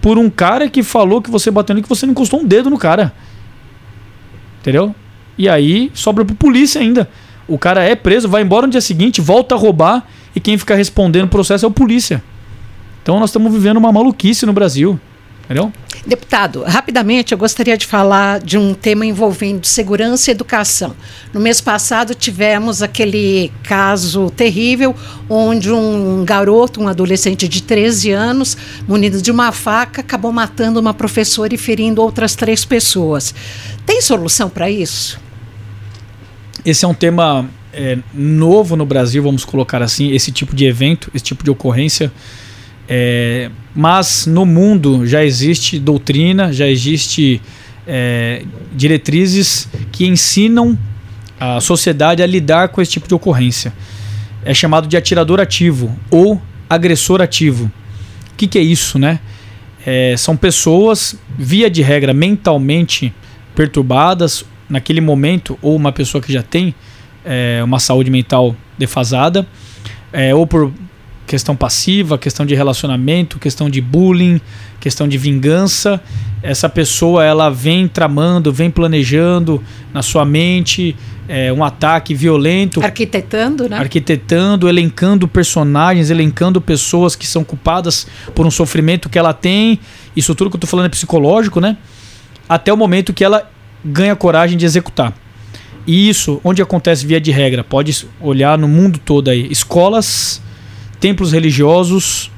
por 0.00 0.16
um 0.16 0.30
cara 0.30 0.70
que 0.70 0.82
falou 0.82 1.20
que 1.20 1.30
você 1.30 1.50
bateu 1.50 1.76
e 1.76 1.82
que 1.82 1.88
você 1.88 2.06
não 2.06 2.12
encostou 2.12 2.40
um 2.40 2.46
dedo 2.46 2.70
no 2.70 2.78
cara. 2.78 3.12
Entendeu? 4.58 4.94
E 5.36 5.46
aí 5.46 5.90
sobra 5.92 6.24
pro 6.24 6.34
polícia 6.34 6.80
ainda. 6.80 7.10
O 7.46 7.58
cara 7.58 7.84
é 7.84 7.94
preso, 7.94 8.26
vai 8.26 8.40
embora 8.40 8.66
no 8.66 8.72
dia 8.72 8.80
seguinte, 8.80 9.20
volta 9.20 9.54
a 9.54 9.58
roubar 9.58 10.08
e 10.34 10.40
quem 10.40 10.56
fica 10.56 10.74
respondendo 10.74 11.26
o 11.26 11.28
processo 11.28 11.66
é 11.66 11.68
o 11.68 11.70
polícia. 11.70 12.24
Então 13.02 13.20
nós 13.20 13.28
estamos 13.28 13.52
vivendo 13.52 13.76
uma 13.76 13.92
maluquice 13.92 14.46
no 14.46 14.54
Brasil. 14.54 14.98
Deputado, 16.06 16.62
rapidamente 16.62 17.32
eu 17.32 17.38
gostaria 17.38 17.76
de 17.76 17.84
falar 17.84 18.38
de 18.40 18.56
um 18.56 18.72
tema 18.72 19.04
envolvendo 19.04 19.66
segurança 19.66 20.30
e 20.30 20.32
educação. 20.32 20.94
No 21.34 21.40
mês 21.40 21.60
passado 21.60 22.14
tivemos 22.14 22.82
aquele 22.82 23.52
caso 23.64 24.30
terrível 24.30 24.94
onde 25.28 25.72
um 25.72 26.24
garoto, 26.24 26.80
um 26.80 26.86
adolescente 26.86 27.48
de 27.48 27.64
13 27.64 28.12
anos, 28.12 28.56
munido 28.86 29.20
de 29.20 29.30
uma 29.30 29.50
faca, 29.50 30.00
acabou 30.00 30.32
matando 30.32 30.78
uma 30.78 30.94
professora 30.94 31.52
e 31.52 31.58
ferindo 31.58 32.00
outras 32.00 32.36
três 32.36 32.64
pessoas. 32.64 33.34
Tem 33.84 34.00
solução 34.00 34.48
para 34.48 34.70
isso? 34.70 35.20
Esse 36.64 36.84
é 36.84 36.88
um 36.88 36.94
tema 36.94 37.50
é, 37.72 37.98
novo 38.14 38.76
no 38.76 38.86
Brasil, 38.86 39.22
vamos 39.22 39.44
colocar 39.44 39.82
assim, 39.82 40.12
esse 40.12 40.30
tipo 40.30 40.54
de 40.54 40.64
evento, 40.64 41.10
esse 41.12 41.24
tipo 41.24 41.42
de 41.42 41.50
ocorrência. 41.50 42.12
É, 42.92 43.48
mas 43.72 44.26
no 44.26 44.44
mundo 44.44 45.06
já 45.06 45.24
existe 45.24 45.78
doutrina, 45.78 46.52
já 46.52 46.66
existe 46.66 47.40
é, 47.86 48.42
diretrizes 48.74 49.68
que 49.92 50.04
ensinam 50.06 50.76
a 51.38 51.60
sociedade 51.60 52.20
a 52.20 52.26
lidar 52.26 52.70
com 52.70 52.82
esse 52.82 52.90
tipo 52.90 53.06
de 53.06 53.14
ocorrência. 53.14 53.72
É 54.44 54.52
chamado 54.52 54.88
de 54.88 54.96
atirador 54.96 55.38
ativo 55.38 55.96
ou 56.10 56.42
agressor 56.68 57.22
ativo. 57.22 57.70
O 58.32 58.36
que, 58.36 58.48
que 58.48 58.58
é 58.58 58.62
isso, 58.62 58.98
né? 58.98 59.20
É, 59.86 60.16
são 60.16 60.36
pessoas, 60.36 61.14
via 61.38 61.70
de 61.70 61.82
regra, 61.82 62.12
mentalmente 62.12 63.14
perturbadas 63.54 64.44
naquele 64.68 65.00
momento, 65.00 65.56
ou 65.62 65.76
uma 65.76 65.92
pessoa 65.92 66.20
que 66.20 66.32
já 66.32 66.42
tem 66.42 66.74
é, 67.24 67.60
uma 67.62 67.78
saúde 67.78 68.10
mental 68.10 68.56
defasada, 68.76 69.46
é, 70.12 70.34
ou 70.34 70.44
por 70.46 70.72
questão 71.30 71.54
passiva, 71.54 72.18
questão 72.18 72.44
de 72.44 72.56
relacionamento, 72.56 73.38
questão 73.38 73.70
de 73.70 73.80
bullying, 73.80 74.40
questão 74.80 75.06
de 75.06 75.16
vingança. 75.16 76.02
Essa 76.42 76.68
pessoa 76.68 77.24
ela 77.24 77.48
vem 77.48 77.86
tramando, 77.86 78.52
vem 78.52 78.68
planejando 78.68 79.62
na 79.94 80.02
sua 80.02 80.24
mente 80.24 80.96
é, 81.28 81.52
um 81.52 81.62
ataque 81.62 82.16
violento. 82.16 82.82
Arquitetando, 82.82 83.68
né? 83.68 83.78
Arquitetando, 83.78 84.68
elencando 84.68 85.28
personagens, 85.28 86.10
elencando 86.10 86.60
pessoas 86.60 87.14
que 87.14 87.28
são 87.28 87.44
culpadas 87.44 88.08
por 88.34 88.44
um 88.44 88.50
sofrimento 88.50 89.08
que 89.08 89.16
ela 89.16 89.32
tem. 89.32 89.78
Isso 90.16 90.34
tudo 90.34 90.50
que 90.50 90.56
eu 90.56 90.58
estou 90.58 90.68
falando 90.68 90.86
é 90.86 90.88
psicológico, 90.88 91.60
né? 91.60 91.76
Até 92.48 92.72
o 92.72 92.76
momento 92.76 93.12
que 93.12 93.22
ela 93.22 93.48
ganha 93.84 94.16
coragem 94.16 94.58
de 94.58 94.64
executar. 94.64 95.14
E 95.86 96.08
isso, 96.08 96.40
onde 96.42 96.60
acontece 96.60 97.06
via 97.06 97.20
de 97.20 97.30
regra? 97.30 97.62
Pode 97.62 98.08
olhar 98.20 98.58
no 98.58 98.66
mundo 98.66 98.98
todo 98.98 99.30
aí. 99.30 99.46
Escolas 99.48 100.42
templos 101.00 101.32
religiosos, 101.32 102.30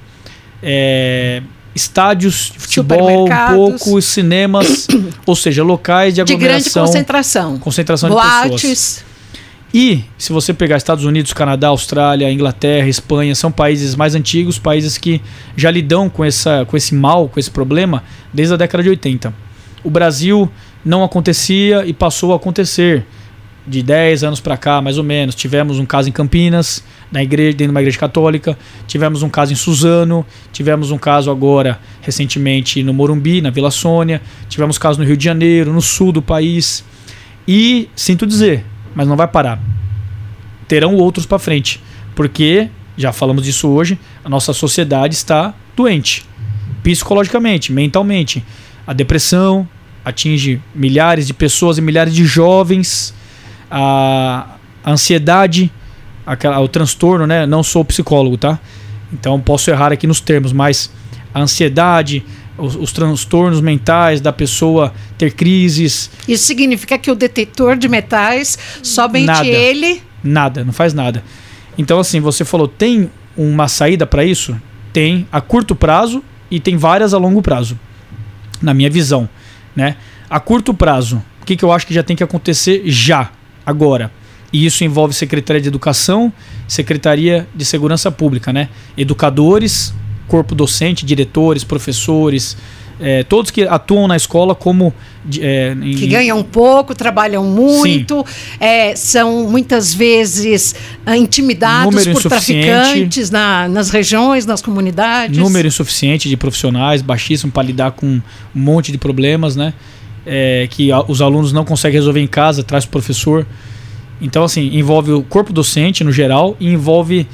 é, 0.62 1.42
estádios 1.74 2.52
de 2.52 2.58
futebol, 2.58 3.26
um 3.26 3.54
pouco, 3.54 4.00
cinemas, 4.00 4.86
ou 5.26 5.34
seja, 5.34 5.62
locais 5.62 6.14
de 6.14 6.20
aglomeração. 6.20 6.58
De 6.58 6.62
grande 6.62 6.70
concentração. 6.70 7.58
Concentração 7.58 8.08
Boates. 8.08 8.60
de 8.60 8.68
pessoas. 8.68 9.12
E, 9.74 10.04
se 10.18 10.32
você 10.34 10.52
pegar 10.52 10.76
Estados 10.76 11.04
Unidos, 11.04 11.32
Canadá, 11.32 11.68
Austrália, 11.68 12.30
Inglaterra, 12.30 12.86
Espanha, 12.88 13.34
são 13.34 13.50
países 13.50 13.94
mais 13.94 14.14
antigos, 14.14 14.58
países 14.58 14.98
que 14.98 15.20
já 15.56 15.70
lidam 15.70 16.10
com, 16.10 16.22
essa, 16.22 16.66
com 16.66 16.76
esse 16.76 16.94
mal, 16.94 17.26
com 17.26 17.40
esse 17.40 17.50
problema, 17.50 18.04
desde 18.32 18.52
a 18.52 18.56
década 18.58 18.82
de 18.82 18.90
80. 18.90 19.32
O 19.82 19.88
Brasil 19.88 20.50
não 20.84 21.02
acontecia 21.02 21.86
e 21.86 21.94
passou 21.94 22.34
a 22.34 22.36
acontecer 22.36 23.06
de 23.66 23.82
10 23.82 24.24
anos 24.24 24.40
para 24.40 24.56
cá, 24.56 24.80
mais 24.80 24.98
ou 24.98 25.04
menos. 25.04 25.34
Tivemos 25.34 25.78
um 25.78 25.86
caso 25.86 26.08
em 26.08 26.12
Campinas, 26.12 26.82
na 27.10 27.22
igreja, 27.22 27.52
dentro 27.52 27.66
de 27.66 27.70
uma 27.70 27.80
igreja 27.80 27.98
católica. 27.98 28.58
Tivemos 28.86 29.22
um 29.22 29.28
caso 29.28 29.52
em 29.52 29.56
Suzano. 29.56 30.26
Tivemos 30.52 30.90
um 30.90 30.98
caso 30.98 31.30
agora, 31.30 31.78
recentemente, 32.00 32.82
no 32.82 32.92
Morumbi, 32.92 33.40
na 33.40 33.50
Vila 33.50 33.70
Sônia. 33.70 34.20
Tivemos 34.48 34.78
caso 34.78 34.98
no 34.98 35.04
Rio 35.04 35.16
de 35.16 35.24
Janeiro, 35.24 35.72
no 35.72 35.80
sul 35.80 36.12
do 36.12 36.20
país. 36.20 36.84
E, 37.46 37.88
sinto 37.94 38.26
dizer, 38.26 38.64
mas 38.94 39.06
não 39.06 39.16
vai 39.16 39.28
parar. 39.28 39.60
Terão 40.66 40.96
outros 40.96 41.26
para 41.26 41.38
frente. 41.38 41.80
Porque, 42.14 42.68
já 42.96 43.12
falamos 43.12 43.44
disso 43.44 43.68
hoje, 43.68 43.98
a 44.24 44.28
nossa 44.28 44.52
sociedade 44.52 45.14
está 45.14 45.54
doente. 45.76 46.24
Psicologicamente, 46.82 47.72
mentalmente. 47.72 48.44
A 48.84 48.92
depressão 48.92 49.68
atinge 50.04 50.60
milhares 50.74 51.28
de 51.28 51.32
pessoas 51.32 51.78
e 51.78 51.80
milhares 51.80 52.12
de 52.12 52.24
jovens 52.24 53.14
a, 53.72 54.56
ansiedade, 54.86 55.72
aquela, 56.26 56.60
o 56.60 56.68
transtorno, 56.68 57.26
né? 57.26 57.46
Não 57.46 57.62
sou 57.62 57.82
psicólogo, 57.82 58.36
tá? 58.36 58.58
Então 59.10 59.40
posso 59.40 59.70
errar 59.70 59.92
aqui 59.92 60.06
nos 60.06 60.20
termos, 60.20 60.52
mas 60.52 60.90
a 61.32 61.40
ansiedade, 61.40 62.22
os, 62.58 62.76
os, 62.76 62.92
transtornos 62.92 63.62
mentais 63.62 64.20
da 64.20 64.32
pessoa 64.32 64.92
ter 65.16 65.32
crises. 65.32 66.10
Isso 66.28 66.44
significa 66.44 66.98
que 66.98 67.10
o 67.10 67.14
detetor 67.14 67.76
de 67.76 67.88
metais, 67.88 68.58
somente 68.82 69.26
nada, 69.26 69.46
ele. 69.46 70.02
Nada, 70.22 70.64
não 70.64 70.72
faz 70.72 70.92
nada. 70.92 71.24
Então, 71.78 71.98
assim, 71.98 72.20
você 72.20 72.44
falou, 72.44 72.68
tem 72.68 73.10
uma 73.34 73.68
saída 73.68 74.06
para 74.06 74.22
isso? 74.22 74.54
Tem 74.92 75.26
a 75.32 75.40
curto 75.40 75.74
prazo 75.74 76.22
e 76.50 76.60
tem 76.60 76.76
várias 76.76 77.14
a 77.14 77.18
longo 77.18 77.40
prazo, 77.40 77.78
na 78.60 78.74
minha 78.74 78.90
visão. 78.90 79.26
Né? 79.74 79.96
A 80.28 80.38
curto 80.38 80.74
prazo, 80.74 81.22
o 81.40 81.46
que, 81.46 81.56
que 81.56 81.64
eu 81.64 81.72
acho 81.72 81.86
que 81.86 81.94
já 81.94 82.02
tem 82.02 82.14
que 82.14 82.22
acontecer 82.22 82.82
já? 82.84 83.30
Agora. 83.64 84.10
E 84.52 84.66
isso 84.66 84.84
envolve 84.84 85.14
Secretaria 85.14 85.62
de 85.62 85.68
Educação, 85.68 86.32
Secretaria 86.68 87.48
de 87.54 87.64
Segurança 87.64 88.10
Pública, 88.10 88.52
né? 88.52 88.68
Educadores, 88.96 89.94
corpo 90.28 90.54
docente, 90.54 91.06
diretores, 91.06 91.64
professores, 91.64 92.56
é, 93.00 93.24
todos 93.24 93.50
que 93.50 93.62
atuam 93.62 94.06
na 94.06 94.16
escola 94.16 94.54
como. 94.54 94.94
É, 95.40 95.72
em... 95.72 95.94
Que 95.94 96.06
ganham 96.06 96.42
pouco, 96.42 96.94
trabalham 96.94 97.44
muito, 97.44 98.24
é, 98.60 98.94
são 98.94 99.48
muitas 99.48 99.92
vezes 99.92 100.74
ah, 101.04 101.16
intimidados 101.16 101.92
Número 101.92 102.12
por 102.12 102.22
traficantes 102.22 103.30
na, 103.30 103.68
nas 103.68 103.90
regiões, 103.90 104.46
nas 104.46 104.62
comunidades. 104.62 105.36
Número 105.36 105.66
insuficiente 105.66 106.28
de 106.28 106.36
profissionais, 106.36 107.02
baixíssimo 107.02 107.50
para 107.50 107.64
lidar 107.64 107.92
com 107.92 108.06
um 108.06 108.22
monte 108.54 108.92
de 108.92 108.98
problemas, 108.98 109.56
né? 109.56 109.74
É, 110.26 110.66
que 110.70 110.92
a, 110.92 111.00
os 111.00 111.20
alunos 111.20 111.52
não 111.52 111.64
conseguem 111.64 111.98
resolver 111.98 112.20
em 112.20 112.26
casa, 112.26 112.62
traz 112.62 112.84
o 112.84 112.88
professor. 112.88 113.46
Então, 114.20 114.44
assim, 114.44 114.76
envolve 114.76 115.12
o 115.12 115.22
corpo 115.22 115.52
docente 115.52 116.04
no 116.04 116.12
geral 116.12 116.56
e 116.60 116.72
envolve 116.72 117.26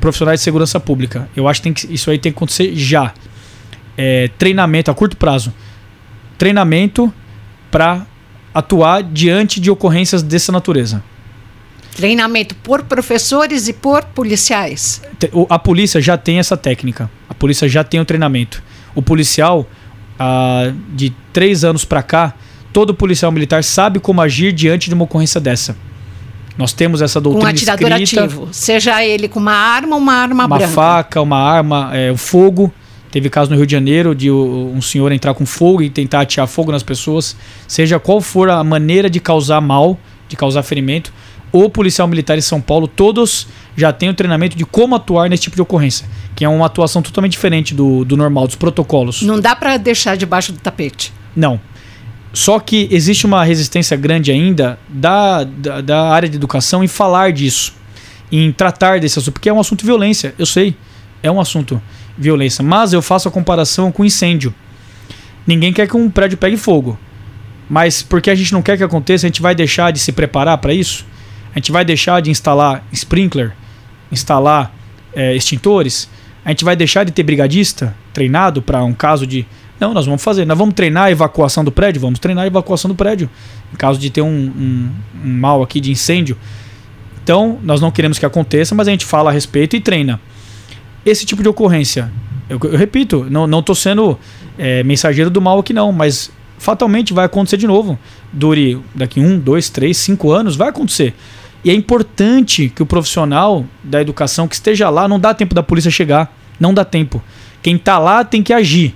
profissionais 0.00 0.40
de 0.40 0.44
segurança 0.44 0.78
pública. 0.78 1.28
Eu 1.36 1.48
acho 1.48 1.62
que, 1.62 1.72
que 1.72 1.92
isso 1.92 2.10
aí 2.10 2.18
tem 2.18 2.32
que 2.32 2.36
acontecer 2.36 2.74
já. 2.74 3.12
É, 3.96 4.28
treinamento 4.38 4.90
a 4.90 4.94
curto 4.94 5.16
prazo. 5.16 5.52
Treinamento 6.36 7.12
para 7.70 8.06
atuar 8.52 9.02
diante 9.02 9.60
de 9.60 9.70
ocorrências 9.70 10.22
dessa 10.22 10.50
natureza. 10.50 11.02
Treinamento 11.94 12.54
por 12.56 12.82
professores 12.82 13.68
e 13.68 13.72
por 13.72 14.04
policiais. 14.04 15.00
A 15.48 15.58
polícia 15.58 16.00
já 16.00 16.18
tem 16.18 16.38
essa 16.38 16.56
técnica. 16.56 17.10
A 17.28 17.34
polícia 17.34 17.68
já 17.68 17.82
tem 17.82 18.00
o 18.00 18.04
treinamento. 18.04 18.62
O 18.94 19.00
policial 19.00 19.66
ah, 20.18 20.72
de 20.94 21.12
três 21.32 21.64
anos 21.64 21.84
para 21.84 22.02
cá, 22.02 22.34
todo 22.72 22.94
policial 22.94 23.32
militar 23.32 23.62
sabe 23.64 23.98
como 23.98 24.20
agir 24.20 24.52
diante 24.52 24.88
de 24.88 24.94
uma 24.94 25.04
ocorrência 25.04 25.40
dessa. 25.40 25.76
Nós 26.56 26.72
temos 26.72 27.02
essa 27.02 27.20
doutrina 27.20 27.46
um 27.46 27.50
atirador 27.50 27.92
escrita, 27.92 28.24
ativo, 28.24 28.48
seja 28.50 29.04
ele 29.04 29.28
com 29.28 29.38
uma 29.38 29.52
arma 29.52 29.96
ou 29.96 30.00
uma 30.00 30.14
arma 30.14 30.46
uma 30.46 30.58
branca. 30.58 30.72
faca, 30.72 31.20
uma 31.20 31.38
arma, 31.38 31.90
é, 31.94 32.10
o 32.10 32.16
fogo. 32.16 32.72
Teve 33.10 33.30
caso 33.30 33.50
no 33.50 33.56
Rio 33.56 33.66
de 33.66 33.72
Janeiro 33.72 34.14
de 34.14 34.30
um 34.30 34.80
senhor 34.82 35.12
entrar 35.12 35.32
com 35.32 35.46
fogo 35.46 35.82
e 35.82 35.88
tentar 35.88 36.22
atear 36.22 36.46
fogo 36.46 36.72
nas 36.72 36.82
pessoas. 36.82 37.36
Seja 37.68 37.98
qual 37.98 38.20
for 38.20 38.50
a 38.50 38.64
maneira 38.64 39.08
de 39.08 39.20
causar 39.20 39.60
mal, 39.60 39.98
de 40.28 40.36
causar 40.36 40.62
ferimento, 40.62 41.12
o 41.52 41.70
policial 41.70 42.08
militar 42.08 42.36
em 42.36 42.42
São 42.42 42.60
Paulo, 42.60 42.86
todos 42.88 43.46
já 43.76 43.92
têm 43.92 44.08
o 44.08 44.14
treinamento 44.14 44.56
de 44.56 44.64
como 44.64 44.94
atuar 44.94 45.28
nesse 45.28 45.44
tipo 45.44 45.56
de 45.56 45.62
ocorrência. 45.62 46.06
Que 46.34 46.44
é 46.44 46.48
uma 46.48 46.66
atuação 46.66 47.02
totalmente 47.02 47.32
diferente 47.32 47.74
do, 47.74 48.04
do 48.04 48.16
normal, 48.16 48.46
dos 48.46 48.56
protocolos. 48.56 49.22
Não 49.22 49.40
dá 49.40 49.54
para 49.54 49.76
deixar 49.76 50.16
debaixo 50.16 50.52
do 50.52 50.58
tapete. 50.58 51.12
Não. 51.34 51.60
Só 52.32 52.58
que 52.60 52.88
existe 52.90 53.24
uma 53.24 53.42
resistência 53.44 53.96
grande 53.96 54.30
ainda 54.30 54.78
da, 54.88 55.44
da, 55.44 55.80
da 55.80 56.10
área 56.10 56.28
de 56.28 56.36
educação 56.36 56.84
em 56.84 56.88
falar 56.88 57.32
disso, 57.32 57.74
em 58.30 58.52
tratar 58.52 59.00
desse 59.00 59.18
assunto, 59.18 59.32
porque 59.32 59.48
é 59.48 59.52
um 59.52 59.58
assunto 59.58 59.80
de 59.80 59.86
violência, 59.86 60.34
eu 60.38 60.44
sei, 60.44 60.76
é 61.22 61.30
um 61.30 61.40
assunto 61.40 61.80
de 62.16 62.24
violência, 62.24 62.62
mas 62.62 62.92
eu 62.92 63.00
faço 63.00 63.26
a 63.26 63.30
comparação 63.30 63.90
com 63.90 64.04
incêndio. 64.04 64.54
Ninguém 65.46 65.72
quer 65.72 65.88
que 65.88 65.96
um 65.96 66.10
prédio 66.10 66.36
pegue 66.36 66.58
fogo, 66.58 66.98
mas 67.70 68.02
porque 68.02 68.28
a 68.28 68.34
gente 68.34 68.52
não 68.52 68.60
quer 68.60 68.76
que 68.76 68.84
aconteça, 68.84 69.26
a 69.26 69.28
gente 69.28 69.40
vai 69.40 69.54
deixar 69.54 69.90
de 69.90 69.98
se 69.98 70.12
preparar 70.12 70.58
para 70.58 70.74
isso? 70.74 71.06
A 71.54 71.58
gente 71.58 71.72
vai 71.72 71.86
deixar 71.86 72.20
de 72.20 72.30
instalar 72.30 72.84
sprinkler, 72.92 73.54
instalar 74.10 74.72
eh, 75.14 75.34
extintores? 75.34 76.08
A 76.44 76.50
gente 76.50 76.64
vai 76.64 76.76
deixar 76.76 77.04
de 77.04 77.12
ter 77.12 77.22
brigadista 77.22 77.94
treinado 78.12 78.62
para 78.62 78.82
um 78.84 78.92
caso 78.92 79.26
de 79.26 79.46
não, 79.78 79.92
nós 79.92 80.06
vamos 80.06 80.22
fazer. 80.22 80.46
Nós 80.46 80.56
vamos 80.56 80.74
treinar 80.74 81.04
a 81.04 81.10
evacuação 81.10 81.64
do 81.64 81.70
prédio? 81.70 82.00
Vamos 82.00 82.18
treinar 82.18 82.44
a 82.44 82.46
evacuação 82.46 82.88
do 82.88 82.94
prédio. 82.94 83.28
Em 83.72 83.76
caso 83.76 83.98
de 83.98 84.10
ter 84.10 84.22
um, 84.22 84.28
um, 84.28 84.90
um 85.24 85.38
mal 85.38 85.62
aqui 85.62 85.80
de 85.80 85.90
incêndio. 85.90 86.36
Então, 87.22 87.58
nós 87.62 87.80
não 87.80 87.90
queremos 87.90 88.18
que 88.18 88.24
aconteça, 88.24 88.74
mas 88.74 88.88
a 88.88 88.90
gente 88.90 89.04
fala 89.04 89.30
a 89.30 89.32
respeito 89.32 89.76
e 89.76 89.80
treina. 89.80 90.20
Esse 91.04 91.26
tipo 91.26 91.42
de 91.42 91.48
ocorrência, 91.48 92.10
eu, 92.48 92.58
eu 92.62 92.76
repito, 92.76 93.26
não 93.28 93.58
estou 93.58 93.74
sendo 93.74 94.18
é, 94.56 94.82
mensageiro 94.82 95.28
do 95.28 95.40
mal 95.40 95.58
aqui 95.58 95.72
não, 95.72 95.92
mas 95.92 96.30
fatalmente 96.58 97.12
vai 97.12 97.26
acontecer 97.26 97.56
de 97.56 97.66
novo. 97.66 97.98
Dure 98.32 98.80
daqui 98.94 99.20
um, 99.20 99.38
dois, 99.38 99.68
três, 99.68 99.96
cinco 99.96 100.30
anos, 100.30 100.56
vai 100.56 100.68
acontecer. 100.68 101.14
E 101.66 101.70
é 101.70 101.74
importante 101.74 102.68
que 102.72 102.80
o 102.80 102.86
profissional 102.86 103.66
da 103.82 104.00
educação 104.00 104.46
que 104.46 104.54
esteja 104.54 104.88
lá, 104.88 105.08
não 105.08 105.18
dá 105.18 105.34
tempo 105.34 105.52
da 105.52 105.64
polícia 105.64 105.90
chegar, 105.90 106.32
não 106.60 106.72
dá 106.72 106.84
tempo. 106.84 107.20
Quem 107.60 107.74
está 107.74 107.98
lá 107.98 108.24
tem 108.24 108.40
que 108.40 108.52
agir. 108.52 108.94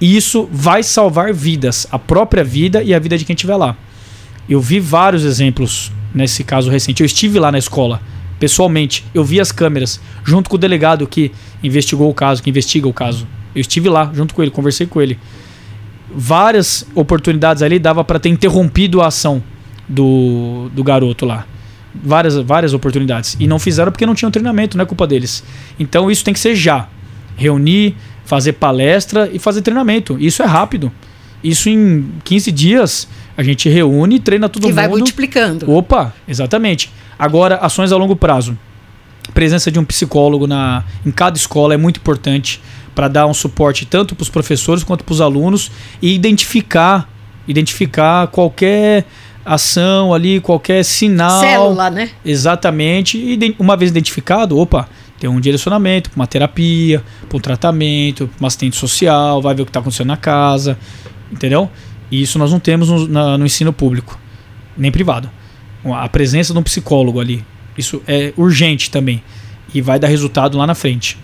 E 0.00 0.16
isso 0.16 0.48
vai 0.50 0.82
salvar 0.82 1.32
vidas, 1.32 1.86
a 1.92 1.96
própria 1.96 2.42
vida 2.42 2.82
e 2.82 2.92
a 2.92 2.98
vida 2.98 3.16
de 3.16 3.24
quem 3.24 3.32
estiver 3.32 3.54
lá. 3.54 3.76
Eu 4.48 4.60
vi 4.60 4.80
vários 4.80 5.22
exemplos 5.22 5.92
nesse 6.12 6.42
caso 6.42 6.68
recente. 6.68 7.00
Eu 7.00 7.06
estive 7.06 7.38
lá 7.38 7.52
na 7.52 7.58
escola, 7.58 8.02
pessoalmente. 8.40 9.04
Eu 9.14 9.22
vi 9.22 9.40
as 9.40 9.52
câmeras, 9.52 10.00
junto 10.24 10.50
com 10.50 10.56
o 10.56 10.58
delegado 10.58 11.06
que 11.06 11.30
investigou 11.62 12.10
o 12.10 12.14
caso, 12.14 12.42
que 12.42 12.50
investiga 12.50 12.88
o 12.88 12.92
caso. 12.92 13.24
Eu 13.54 13.60
estive 13.60 13.88
lá, 13.88 14.10
junto 14.12 14.34
com 14.34 14.42
ele, 14.42 14.50
conversei 14.50 14.88
com 14.88 15.00
ele. 15.00 15.16
Várias 16.12 16.84
oportunidades 16.92 17.62
ali 17.62 17.78
dava 17.78 18.02
para 18.02 18.18
ter 18.18 18.30
interrompido 18.30 19.00
a 19.00 19.06
ação 19.06 19.40
do, 19.88 20.68
do 20.74 20.82
garoto 20.82 21.24
lá. 21.24 21.46
Várias, 21.94 22.36
várias 22.36 22.74
oportunidades. 22.74 23.36
E 23.40 23.46
não 23.46 23.58
fizeram 23.58 23.90
porque 23.90 24.06
não 24.06 24.14
tinham 24.14 24.30
treinamento, 24.30 24.76
não 24.76 24.82
é 24.82 24.86
culpa 24.86 25.06
deles. 25.06 25.42
Então 25.78 26.10
isso 26.10 26.24
tem 26.24 26.34
que 26.34 26.40
ser 26.40 26.54
já. 26.54 26.88
Reunir, 27.36 27.96
fazer 28.24 28.52
palestra 28.54 29.28
e 29.32 29.38
fazer 29.38 29.62
treinamento. 29.62 30.16
Isso 30.20 30.42
é 30.42 30.46
rápido. 30.46 30.92
Isso 31.42 31.68
em 31.68 32.12
15 32.24 32.52
dias 32.52 33.08
a 33.36 33.42
gente 33.42 33.68
reúne 33.68 34.16
e 34.16 34.20
treina 34.20 34.48
todo 34.48 34.62
que 34.62 34.68
mundo. 34.68 34.76
vai 34.76 34.88
multiplicando. 34.88 35.70
Opa, 35.70 36.12
exatamente. 36.26 36.92
Agora, 37.18 37.56
ações 37.56 37.92
a 37.92 37.96
longo 37.96 38.16
prazo. 38.16 38.58
Presença 39.32 39.70
de 39.70 39.78
um 39.78 39.84
psicólogo 39.84 40.46
na, 40.46 40.84
em 41.06 41.10
cada 41.10 41.36
escola 41.36 41.74
é 41.74 41.76
muito 41.76 41.98
importante 41.98 42.60
para 42.94 43.06
dar 43.06 43.26
um 43.26 43.34
suporte 43.34 43.86
tanto 43.86 44.16
para 44.16 44.22
os 44.22 44.28
professores 44.28 44.82
quanto 44.82 45.04
para 45.04 45.12
os 45.12 45.20
alunos 45.20 45.70
e 46.02 46.12
identificar, 46.14 47.08
identificar 47.46 48.26
qualquer 48.26 49.04
ação 49.54 50.12
ali, 50.14 50.40
qualquer 50.40 50.84
sinal. 50.84 51.40
Célula, 51.40 51.90
né? 51.90 52.10
Exatamente. 52.24 53.16
E 53.18 53.54
uma 53.58 53.76
vez 53.76 53.90
identificado, 53.90 54.58
opa, 54.58 54.88
tem 55.18 55.28
um 55.28 55.40
direcionamento 55.40 56.10
para 56.10 56.16
uma 56.20 56.26
terapia, 56.26 57.02
para 57.28 57.36
um 57.36 57.40
tratamento, 57.40 58.28
para 58.28 58.38
uma 58.40 58.48
assistente 58.48 58.76
social, 58.76 59.40
vai 59.42 59.54
ver 59.54 59.62
o 59.62 59.64
que 59.64 59.70
está 59.70 59.80
acontecendo 59.80 60.06
na 60.08 60.16
casa, 60.16 60.78
entendeu? 61.32 61.68
E 62.10 62.22
isso 62.22 62.38
nós 62.38 62.50
não 62.52 62.60
temos 62.60 62.88
no, 62.88 63.06
na- 63.08 63.36
no 63.38 63.44
ensino 63.44 63.72
público, 63.72 64.18
nem 64.76 64.90
privado. 64.92 65.28
A 65.84 66.08
presença 66.08 66.52
de 66.52 66.58
um 66.58 66.62
psicólogo 66.62 67.20
ali, 67.20 67.44
isso 67.76 68.02
é 68.06 68.32
urgente 68.36 68.90
também 68.90 69.22
e 69.74 69.80
vai 69.80 69.98
dar 69.98 70.08
resultado 70.08 70.56
lá 70.58 70.66
na 70.66 70.74
frente. 70.74 71.18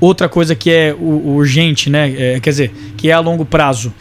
Outra 0.00 0.28
coisa 0.28 0.54
que 0.54 0.70
é 0.70 0.94
urgente, 0.98 1.88
né? 1.88 2.12
é, 2.36 2.40
quer 2.40 2.50
dizer, 2.50 2.74
que 2.96 3.08
é 3.08 3.12
a 3.12 3.20
longo 3.20 3.44
prazo, 3.44 3.92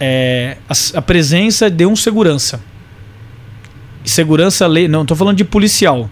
é 0.00 0.56
a, 0.68 0.98
a 0.98 1.02
presença 1.02 1.70
de 1.70 1.86
um 1.86 1.96
segurança. 1.96 2.60
Segurança 4.04 4.66
lei, 4.66 4.88
não 4.88 5.02
estou 5.02 5.16
falando 5.16 5.36
de 5.36 5.44
policial. 5.44 6.08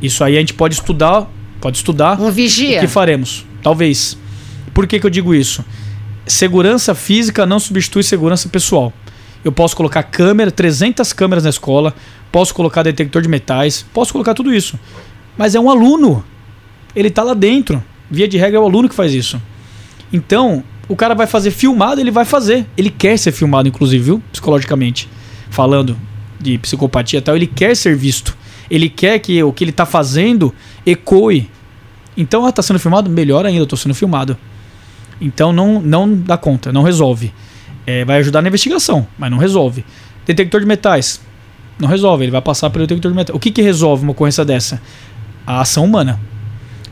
Isso 0.00 0.22
aí 0.22 0.36
a 0.36 0.40
gente 0.40 0.54
pode 0.54 0.74
estudar, 0.74 1.28
pode 1.60 1.76
estudar 1.76 2.20
Um 2.20 2.28
o 2.28 2.30
vigia. 2.30 2.80
que 2.80 2.86
faremos, 2.86 3.44
talvez. 3.62 4.16
Por 4.72 4.86
que, 4.86 4.98
que 5.00 5.06
eu 5.06 5.10
digo 5.10 5.34
isso? 5.34 5.64
Segurança 6.26 6.94
física 6.94 7.46
não 7.46 7.58
substitui 7.58 8.02
segurança 8.02 8.48
pessoal. 8.48 8.92
Eu 9.44 9.52
posso 9.52 9.76
colocar 9.76 10.02
câmera, 10.02 10.50
300 10.50 11.12
câmeras 11.12 11.44
na 11.44 11.50
escola, 11.50 11.94
posso 12.32 12.54
colocar 12.54 12.82
detector 12.82 13.22
de 13.22 13.28
metais, 13.28 13.84
posso 13.92 14.12
colocar 14.12 14.34
tudo 14.34 14.54
isso. 14.54 14.78
Mas 15.36 15.54
é 15.54 15.60
um 15.60 15.70
aluno. 15.70 16.24
Ele 16.94 17.08
está 17.08 17.22
lá 17.22 17.34
dentro. 17.34 17.82
Via 18.10 18.28
de 18.28 18.38
regra 18.38 18.58
é 18.58 18.60
o 18.60 18.64
aluno 18.64 18.88
que 18.88 18.94
faz 18.94 19.12
isso. 19.12 19.40
Então, 20.12 20.62
o 20.88 20.96
cara 20.96 21.14
vai 21.14 21.26
fazer 21.26 21.50
filmado, 21.50 22.00
ele 22.00 22.10
vai 22.10 22.24
fazer. 22.24 22.66
Ele 22.76 22.90
quer 22.90 23.18
ser 23.18 23.32
filmado, 23.32 23.68
inclusive, 23.68 24.02
viu? 24.02 24.22
Psicologicamente. 24.32 25.08
Falando 25.50 25.96
de 26.40 26.58
psicopatia 26.58 27.18
e 27.18 27.22
tal, 27.22 27.36
ele 27.36 27.46
quer 27.46 27.76
ser 27.76 27.96
visto. 27.96 28.36
Ele 28.70 28.88
quer 28.88 29.18
que 29.18 29.42
o 29.42 29.52
que 29.52 29.62
ele 29.64 29.70
está 29.70 29.84
fazendo 29.86 30.54
ecoe. 30.86 31.48
Então, 32.16 32.46
ah, 32.46 32.52
tá 32.52 32.62
sendo 32.62 32.78
filmado? 32.78 33.10
Melhor 33.10 33.44
ainda, 33.44 33.66
tô 33.66 33.76
sendo 33.76 33.94
filmado. 33.94 34.36
Então 35.20 35.52
não, 35.52 35.80
não 35.80 36.12
dá 36.14 36.36
conta, 36.36 36.72
não 36.72 36.82
resolve. 36.82 37.32
É, 37.86 38.04
vai 38.04 38.18
ajudar 38.18 38.40
na 38.42 38.48
investigação, 38.48 39.06
mas 39.18 39.30
não 39.30 39.38
resolve. 39.38 39.84
Detector 40.26 40.60
de 40.60 40.66
metais. 40.66 41.20
Não 41.78 41.88
resolve, 41.88 42.24
ele 42.24 42.30
vai 42.30 42.40
passar 42.40 42.70
pelo 42.70 42.86
detector 42.86 43.10
de 43.10 43.16
metais. 43.16 43.36
O 43.36 43.38
que, 43.40 43.50
que 43.50 43.60
resolve 43.60 44.02
uma 44.04 44.12
ocorrência 44.12 44.44
dessa? 44.44 44.80
A 45.46 45.60
ação 45.60 45.84
humana. 45.84 46.20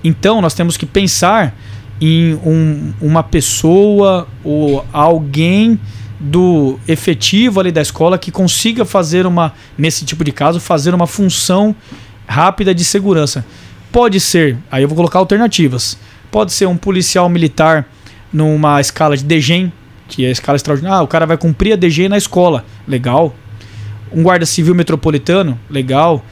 Então 0.05 0.41
nós 0.43 0.55
temos 0.55 0.77
que 0.77 0.85
pensar 0.85 1.57
em 2.01 2.35
um- 2.45 2.93
uma 3.01 3.23
pessoa 3.23 4.27
ou 4.43 4.85
alguém 4.93 5.79
do 6.23 6.79
efetivo 6.87 7.59
ali 7.59 7.73
da 7.73 7.83
escola 7.83 8.17
que 8.17 8.31
consiga 8.31 8.85
fazer 8.85 9.27
uma, 9.27 9.53
nesse 9.77 10.05
tipo 10.05 10.23
de 10.23 10.31
caso, 10.31 10.61
fazer 10.61 10.95
uma 10.95 11.07
função 11.07 11.75
rápida 12.27 12.73
de 12.73 12.85
segurança. 12.85 13.45
Pode 13.91 14.21
ser, 14.21 14.57
aí 14.71 14.85
eu 14.85 14.89
vou 14.89 14.97
colocar 14.97 15.19
alternativas. 15.19 15.99
Pode 16.31 16.53
ser 16.53 16.67
um 16.67 16.77
policial 16.77 17.29
militar 17.29 17.87
numa 18.33 18.81
escala 18.81 19.17
de 19.17 19.25
DGEM, 19.25 19.73
que 20.09 20.25
é 20.25 20.29
a 20.29 20.31
escala 20.31 20.57
extraordinária. 20.57 20.99
Ah, 20.99 21.03
o 21.03 21.09
cara 21.09 21.27
vai 21.27 21.37
cumprir 21.37 21.73
a 21.73 21.77
DGEM 21.77 22.09
na 22.09 22.17
escola. 22.17 22.65
Legal. 22.87 23.35
Um 24.13 24.23
guarda 24.23 24.47
civil 24.47 24.75
metropolitano. 24.75 25.59
Legal. 25.69 26.25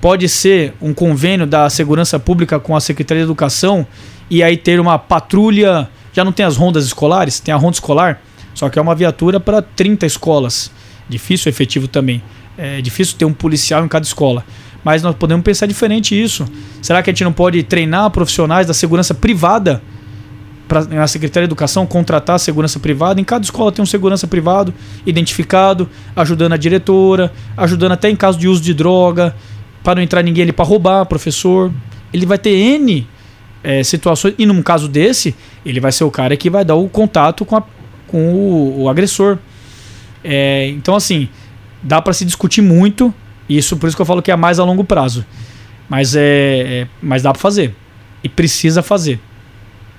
Pode 0.00 0.28
ser 0.28 0.74
um 0.80 0.92
convênio 0.92 1.46
da 1.46 1.68
segurança 1.70 2.20
pública 2.20 2.60
com 2.60 2.76
a 2.76 2.80
Secretaria 2.80 3.22
de 3.22 3.26
Educação 3.26 3.86
e 4.30 4.42
aí 4.42 4.56
ter 4.56 4.78
uma 4.78 4.98
patrulha. 4.98 5.88
Já 6.12 6.22
não 6.24 6.32
tem 6.32 6.44
as 6.46 6.56
rondas 6.56 6.84
escolares? 6.84 7.40
Tem 7.40 7.52
a 7.52 7.56
ronda 7.56 7.74
escolar, 7.74 8.20
só 8.58 8.68
que 8.68 8.76
é 8.76 8.82
uma 8.82 8.92
viatura 8.92 9.38
para 9.38 9.62
30 9.62 10.04
escolas. 10.04 10.68
Difícil 11.08 11.48
efetivo 11.48 11.86
também. 11.86 12.20
É 12.56 12.80
difícil 12.80 13.16
ter 13.16 13.24
um 13.24 13.32
policial 13.32 13.84
em 13.84 13.88
cada 13.88 14.04
escola. 14.04 14.44
Mas 14.82 15.00
nós 15.00 15.14
podemos 15.14 15.44
pensar 15.44 15.66
diferente 15.66 16.20
isso. 16.20 16.44
Será 16.82 17.00
que 17.00 17.08
a 17.08 17.12
gente 17.12 17.22
não 17.22 17.32
pode 17.32 17.62
treinar 17.62 18.10
profissionais 18.10 18.66
da 18.66 18.74
segurança 18.74 19.14
privada 19.14 19.80
pra, 20.66 20.84
na 20.86 21.06
Secretaria 21.06 21.46
de 21.46 21.50
Educação 21.52 21.86
contratar 21.86 22.34
a 22.34 22.38
segurança 22.40 22.80
privada? 22.80 23.20
Em 23.20 23.24
cada 23.24 23.44
escola 23.44 23.70
tem 23.70 23.80
um 23.80 23.86
segurança 23.86 24.26
privado 24.26 24.74
identificado, 25.06 25.88
ajudando 26.16 26.52
a 26.54 26.56
diretora, 26.56 27.32
ajudando 27.56 27.92
até 27.92 28.10
em 28.10 28.16
caso 28.16 28.36
de 28.38 28.48
uso 28.48 28.60
de 28.60 28.74
droga, 28.74 29.36
para 29.84 29.94
não 29.94 30.02
entrar 30.02 30.20
ninguém 30.22 30.42
ali 30.42 30.52
para 30.52 30.64
roubar, 30.64 31.06
professor. 31.06 31.72
Ele 32.12 32.26
vai 32.26 32.38
ter 32.38 32.50
N 32.50 33.06
eh, 33.62 33.84
situações, 33.84 34.34
e 34.36 34.44
num 34.46 34.62
caso 34.62 34.88
desse, 34.88 35.34
ele 35.64 35.78
vai 35.80 35.92
ser 35.92 36.02
o 36.02 36.10
cara 36.10 36.36
que 36.36 36.50
vai 36.50 36.64
dar 36.64 36.74
o 36.74 36.88
contato 36.88 37.44
com, 37.44 37.56
a- 37.56 37.62
com 38.08 38.32
o, 38.34 38.82
o 38.82 38.88
agressor. 38.88 39.38
É, 40.24 40.66
então, 40.68 40.96
assim, 40.96 41.28
dá 41.82 42.02
para 42.02 42.12
se 42.12 42.24
discutir 42.24 42.60
muito. 42.62 43.14
Isso 43.48 43.76
por 43.76 43.86
isso 43.86 43.96
que 43.96 44.02
eu 44.02 44.06
falo 44.06 44.20
que 44.20 44.30
é 44.30 44.36
mais 44.36 44.58
a 44.58 44.64
longo 44.64 44.84
prazo. 44.84 45.24
Mas 45.88 46.14
é, 46.16 46.82
é- 46.82 46.88
mas 47.00 47.22
dá 47.22 47.32
para 47.32 47.40
fazer 47.40 47.74
e 48.22 48.28
precisa 48.28 48.82
fazer, 48.82 49.18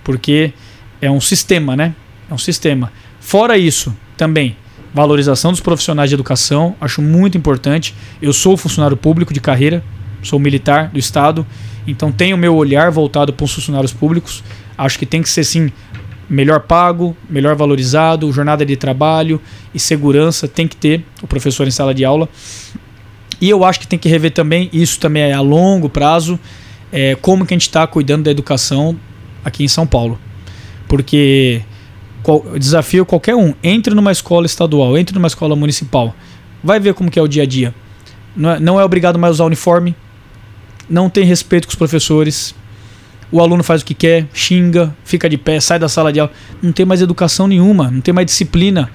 porque 0.03 0.53
é 1.01 1.09
um 1.09 1.21
sistema, 1.21 1.75
né? 1.75 1.95
É 2.29 2.33
um 2.33 2.37
sistema. 2.37 2.91
Fora 3.19 3.57
isso, 3.57 3.95
também 4.17 4.55
valorização 4.93 5.51
dos 5.51 5.61
profissionais 5.61 6.09
de 6.09 6.15
educação, 6.15 6.75
acho 6.81 7.01
muito 7.01 7.37
importante. 7.37 7.95
Eu 8.21 8.33
sou 8.33 8.57
funcionário 8.57 8.97
público 8.97 9.33
de 9.33 9.39
carreira, 9.39 9.83
sou 10.21 10.39
militar 10.39 10.89
do 10.89 10.99
Estado, 10.99 11.45
então 11.87 12.11
tenho 12.11 12.37
meu 12.37 12.55
olhar 12.55 12.91
voltado 12.91 13.31
para 13.31 13.43
os 13.45 13.53
funcionários 13.53 13.93
públicos. 13.93 14.43
Acho 14.77 14.97
que 14.97 15.05
tem 15.05 15.21
que 15.21 15.29
ser 15.29 15.43
sim 15.43 15.71
melhor 16.29 16.61
pago, 16.61 17.17
melhor 17.29 17.55
valorizado, 17.55 18.31
jornada 18.31 18.65
de 18.65 18.75
trabalho 18.75 19.41
e 19.73 19.79
segurança 19.79 20.47
tem 20.47 20.67
que 20.67 20.75
ter 20.75 21.03
o 21.21 21.27
professor 21.27 21.67
em 21.67 21.71
sala 21.71 21.93
de 21.93 22.05
aula. 22.05 22.29
E 23.41 23.49
eu 23.49 23.63
acho 23.63 23.79
que 23.79 23.87
tem 23.87 23.97
que 23.97 24.07
rever 24.07 24.31
também, 24.31 24.69
isso 24.71 24.99
também 24.99 25.23
é 25.23 25.33
a 25.33 25.41
longo 25.41 25.89
prazo, 25.89 26.39
é, 26.91 27.15
como 27.15 27.45
que 27.45 27.53
a 27.53 27.55
gente 27.55 27.63
está 27.63 27.87
cuidando 27.87 28.23
da 28.23 28.31
educação 28.31 28.97
aqui 29.43 29.63
em 29.63 29.67
São 29.67 29.87
Paulo. 29.87 30.19
Porque 30.87 31.61
qual, 32.21 32.43
desafio 32.57 33.05
qualquer 33.05 33.35
um, 33.35 33.53
entre 33.63 33.95
numa 33.95 34.11
escola 34.11 34.45
estadual, 34.45 34.97
entre 34.97 35.15
numa 35.15 35.27
escola 35.27 35.55
municipal, 35.55 36.13
vai 36.63 36.79
ver 36.79 36.93
como 36.93 37.09
que 37.09 37.17
é 37.17 37.21
o 37.21 37.27
dia 37.27 37.43
a 37.43 37.45
dia. 37.45 37.73
Não 38.35 38.51
é, 38.51 38.59
não 38.59 38.79
é 38.79 38.83
obrigado 38.83 39.17
mais 39.17 39.31
a 39.31 39.33
usar 39.33 39.45
uniforme, 39.45 39.95
não 40.89 41.09
tem 41.09 41.23
respeito 41.23 41.67
com 41.67 41.71
os 41.71 41.77
professores, 41.77 42.53
o 43.31 43.39
aluno 43.41 43.63
faz 43.63 43.81
o 43.81 43.85
que 43.85 43.93
quer, 43.93 44.27
xinga, 44.33 44.95
fica 45.03 45.29
de 45.29 45.37
pé, 45.37 45.59
sai 45.59 45.77
da 45.77 45.87
sala 45.87 46.11
de 46.11 46.19
aula. 46.19 46.31
Não 46.61 46.71
tem 46.71 46.85
mais 46.85 47.01
educação 47.01 47.47
nenhuma, 47.47 47.89
não 47.91 48.01
tem 48.01 48.13
mais 48.13 48.25
disciplina, 48.25 48.89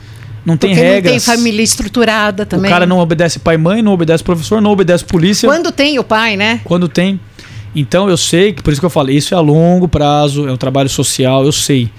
não 0.44 0.56
tem 0.56 0.70
Porque 0.70 0.82
regras. 0.82 1.12
Não 1.12 1.20
tem 1.20 1.36
família 1.36 1.62
estruturada 1.62 2.44
também. 2.44 2.70
O 2.70 2.74
cara 2.74 2.86
não 2.86 2.98
obedece 2.98 3.38
pai 3.38 3.54
e 3.54 3.58
mãe, 3.58 3.82
não 3.82 3.92
obedece 3.92 4.24
professor, 4.24 4.60
não 4.60 4.72
obedece 4.72 5.04
polícia. 5.04 5.48
Quando 5.48 5.70
tem 5.70 5.98
o 5.98 6.04
pai, 6.04 6.36
né? 6.36 6.60
Quando 6.64 6.88
tem. 6.88 7.20
Então 7.74 8.08
eu 8.08 8.16
sei 8.16 8.52
que, 8.52 8.62
por 8.62 8.72
isso 8.72 8.80
que 8.80 8.86
eu 8.86 8.90
falei, 8.90 9.16
isso 9.16 9.34
é 9.34 9.36
a 9.36 9.40
longo 9.40 9.88
prazo, 9.88 10.48
é 10.48 10.52
um 10.52 10.56
trabalho 10.56 10.88
social, 10.88 11.44
eu 11.44 11.52
sei. 11.52 11.90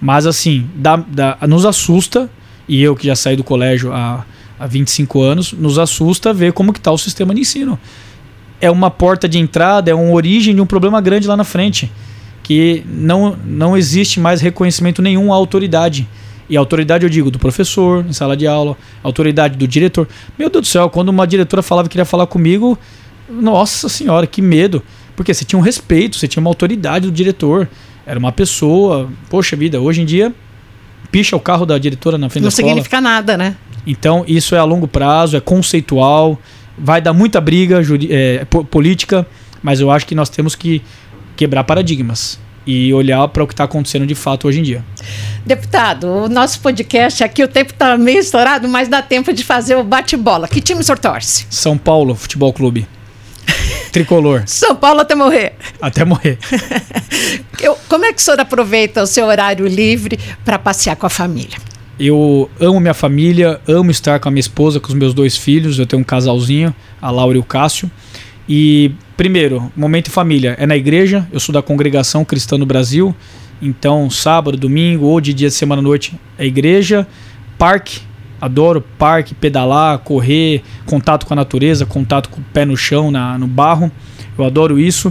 Mas 0.00 0.26
assim, 0.26 0.68
dá, 0.74 0.96
dá, 0.96 1.38
nos 1.48 1.64
assusta, 1.64 2.28
e 2.68 2.82
eu 2.82 2.94
que 2.94 3.06
já 3.06 3.16
saí 3.16 3.34
do 3.34 3.42
colégio 3.42 3.92
há, 3.92 4.24
há 4.58 4.66
25 4.66 5.20
anos, 5.22 5.52
nos 5.52 5.78
assusta 5.78 6.32
ver 6.32 6.52
como 6.52 6.72
que 6.72 6.78
está 6.78 6.92
o 6.92 6.98
sistema 6.98 7.34
de 7.34 7.40
ensino 7.40 7.78
é 8.60 8.70
uma 8.70 8.90
porta 8.90 9.28
de 9.28 9.38
entrada, 9.38 9.90
é 9.90 9.94
uma 9.94 10.12
origem 10.12 10.54
de 10.54 10.60
um 10.60 10.66
problema 10.66 11.00
grande 11.00 11.26
lá 11.26 11.36
na 11.36 11.44
frente. 11.44 11.90
Que 12.42 12.84
não, 12.86 13.36
não 13.44 13.76
existe 13.76 14.20
mais 14.20 14.40
reconhecimento 14.40 15.02
nenhum 15.02 15.32
à 15.32 15.36
autoridade. 15.36 16.08
E 16.48 16.56
autoridade, 16.56 17.04
eu 17.04 17.10
digo, 17.10 17.30
do 17.30 17.38
professor, 17.38 18.04
em 18.08 18.12
sala 18.12 18.36
de 18.36 18.46
aula, 18.46 18.76
autoridade 19.02 19.56
do 19.56 19.66
diretor. 19.66 20.08
Meu 20.38 20.48
Deus 20.48 20.62
do 20.62 20.68
céu, 20.68 20.88
quando 20.88 21.08
uma 21.08 21.26
diretora 21.26 21.60
falava 21.60 21.88
que 21.88 21.92
queria 21.92 22.04
falar 22.04 22.26
comigo, 22.26 22.78
nossa 23.28 23.88
senhora, 23.88 24.26
que 24.26 24.40
medo. 24.40 24.82
Porque 25.16 25.34
você 25.34 25.44
tinha 25.44 25.58
um 25.58 25.62
respeito, 25.62 26.16
você 26.16 26.28
tinha 26.28 26.40
uma 26.40 26.50
autoridade 26.50 27.06
do 27.06 27.12
diretor. 27.12 27.68
Era 28.06 28.18
uma 28.18 28.30
pessoa. 28.30 29.10
Poxa 29.28 29.56
vida, 29.56 29.80
hoje 29.80 30.02
em 30.02 30.04
dia, 30.04 30.32
picha 31.10 31.34
o 31.34 31.40
carro 31.40 31.66
da 31.66 31.76
diretora 31.78 32.16
na 32.16 32.28
frente 32.28 32.42
não 32.42 32.48
da 32.48 32.52
escola. 32.52 32.68
Não 32.68 32.74
significa 32.74 33.00
nada, 33.00 33.36
né? 33.36 33.56
Então, 33.84 34.24
isso 34.28 34.54
é 34.54 34.58
a 34.58 34.64
longo 34.64 34.86
prazo, 34.86 35.36
é 35.36 35.40
conceitual 35.40 36.38
vai 36.78 37.00
dar 37.00 37.12
muita 37.12 37.40
briga 37.40 37.80
é, 38.08 38.44
política, 38.70 39.26
mas 39.62 39.80
eu 39.80 39.90
acho 39.90 40.06
que 40.06 40.14
nós 40.14 40.28
temos 40.28 40.54
que 40.54 40.82
quebrar 41.36 41.64
paradigmas 41.64 42.38
e 42.66 42.92
olhar 42.92 43.28
para 43.28 43.44
o 43.44 43.46
que 43.46 43.52
está 43.52 43.64
acontecendo 43.64 44.06
de 44.06 44.14
fato 44.14 44.48
hoje 44.48 44.58
em 44.58 44.62
dia. 44.62 44.84
Deputado, 45.44 46.08
o 46.08 46.28
nosso 46.28 46.60
podcast 46.60 47.22
aqui, 47.22 47.42
o 47.42 47.48
tempo 47.48 47.72
está 47.72 47.96
meio 47.96 48.18
estourado, 48.18 48.68
mas 48.68 48.88
dá 48.88 49.00
tempo 49.00 49.32
de 49.32 49.44
fazer 49.44 49.76
o 49.76 49.84
bate-bola. 49.84 50.48
Que 50.48 50.60
time 50.60 50.80
o 50.80 50.84
senhor 50.84 50.98
torce? 50.98 51.46
São 51.48 51.78
Paulo 51.78 52.14
Futebol 52.16 52.52
Clube. 52.52 52.86
Tricolor. 53.92 54.42
São 54.46 54.74
Paulo 54.74 55.00
até 55.00 55.14
morrer. 55.14 55.54
Até 55.80 56.04
morrer. 56.04 56.38
Eu, 57.60 57.78
como 57.88 58.04
é 58.04 58.12
que 58.12 58.18
o 58.18 58.22
senhor 58.22 58.40
aproveita 58.40 59.02
o 59.02 59.06
seu 59.06 59.26
horário 59.26 59.66
livre 59.66 60.18
para 60.44 60.58
passear 60.58 60.96
com 60.96 61.06
a 61.06 61.10
família? 61.10 61.56
Eu 61.98 62.50
amo 62.60 62.78
minha 62.78 62.92
família, 62.92 63.58
amo 63.66 63.90
estar 63.90 64.20
com 64.20 64.28
a 64.28 64.30
minha 64.30 64.40
esposa, 64.40 64.78
com 64.78 64.88
os 64.88 64.94
meus 64.94 65.14
dois 65.14 65.34
filhos. 65.34 65.78
Eu 65.78 65.86
tenho 65.86 66.02
um 66.02 66.04
casalzinho, 66.04 66.74
a 67.00 67.10
Laura 67.10 67.38
e 67.38 67.40
o 67.40 67.44
Cássio. 67.44 67.90
E, 68.46 68.92
primeiro, 69.16 69.72
momento 69.74 70.10
família 70.10 70.54
é 70.58 70.66
na 70.66 70.76
igreja. 70.76 71.26
Eu 71.32 71.40
sou 71.40 71.52
da 71.54 71.62
congregação 71.62 72.22
cristã 72.22 72.58
no 72.58 72.66
Brasil. 72.66 73.14
Então, 73.62 74.10
sábado, 74.10 74.58
domingo 74.58 75.06
ou 75.06 75.20
de 75.22 75.32
dia 75.32 75.48
de 75.48 75.54
semana 75.54 75.80
à 75.80 75.82
noite 75.82 76.14
é 76.38 76.44
igreja. 76.44 77.06
Parque, 77.56 78.00
adoro 78.38 78.84
parque, 78.98 79.34
pedalar, 79.34 79.98
correr, 80.00 80.62
contato 80.84 81.24
com 81.24 81.32
a 81.32 81.36
natureza, 81.36 81.86
contato 81.86 82.28
com 82.28 82.42
o 82.42 82.44
pé 82.52 82.66
no 82.66 82.76
chão, 82.76 83.10
na, 83.10 83.38
no 83.38 83.46
barro. 83.46 83.90
Eu 84.36 84.44
adoro 84.44 84.78
isso. 84.78 85.10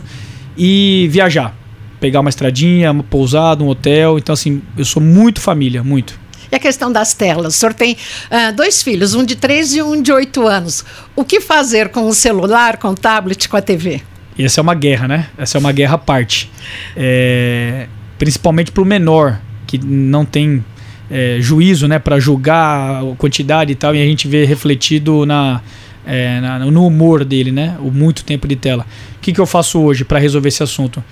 E 0.56 1.07
viajar. 1.10 1.57
Pegar 1.99 2.20
uma 2.20 2.30
estradinha, 2.30 2.91
uma 2.91 3.02
pousada, 3.02 3.64
um 3.64 3.68
hotel. 3.68 4.20
Então, 4.20 4.34
assim, 4.34 4.62
eu 4.78 4.86
sou 4.86 5.02
muito 5.02 5.41
família, 5.41 5.84
muito. 5.84 6.24
E 6.51 6.55
a 6.55 6.59
questão 6.59 6.91
das 6.91 7.13
telas? 7.13 7.55
O 7.55 7.57
senhor 7.57 7.73
tem 7.73 7.93
uh, 7.93 8.55
dois 8.55 8.81
filhos, 8.84 9.13
um 9.13 9.23
de 9.23 9.35
3 9.35 9.76
e 9.76 9.81
um 9.81 10.01
de 10.01 10.11
8 10.11 10.47
anos. 10.47 10.85
O 11.15 11.23
que 11.23 11.41
fazer 11.41 11.89
com 11.89 12.07
o 12.07 12.13
celular, 12.13 12.77
com 12.77 12.89
o 12.89 12.95
tablet, 12.95 13.47
com 13.47 13.57
a 13.57 13.61
TV? 13.61 14.01
essa 14.38 14.59
é 14.59 14.61
uma 14.61 14.76
guerra, 14.76 15.07
né? 15.07 15.27
Essa 15.38 15.57
é 15.57 15.59
uma 15.59 15.72
guerra 15.72 15.95
à 15.95 15.97
parte. 15.97 16.51
É, 16.95 17.88
principalmente 18.17 18.72
para 18.72 18.84
o 18.84 18.85
menor, 18.85 19.39
que 19.65 19.77
não 19.77 20.26
tem 20.26 20.63
é, 21.09 21.38
juízo 21.39 21.88
né, 21.88 21.99
para 21.99 22.19
julgar 22.19 23.01
a 23.01 23.15
quantidade 23.15 23.72
e 23.72 23.76
tal, 23.76 23.95
e 23.95 24.01
a 24.01 24.05
gente 24.05 24.27
vê 24.27 24.43
refletido 24.43 25.26
na, 25.26 25.61
é, 26.05 26.41
na, 26.41 26.59
no 26.59 26.85
humor 26.85 27.23
dele, 27.23 27.51
né? 27.51 27.77
O 27.80 27.91
muito 27.91 28.26
tempo 28.26 28.47
de 28.47 28.55
tela. 28.55 28.85
O 29.17 29.19
que, 29.22 29.31
que 29.31 29.39
eu 29.39 29.45
faço 29.45 29.80
hoje 29.80 30.03
para 30.03 30.19
resolver 30.19 30.49
esse 30.49 30.63
assunto? 30.63 31.03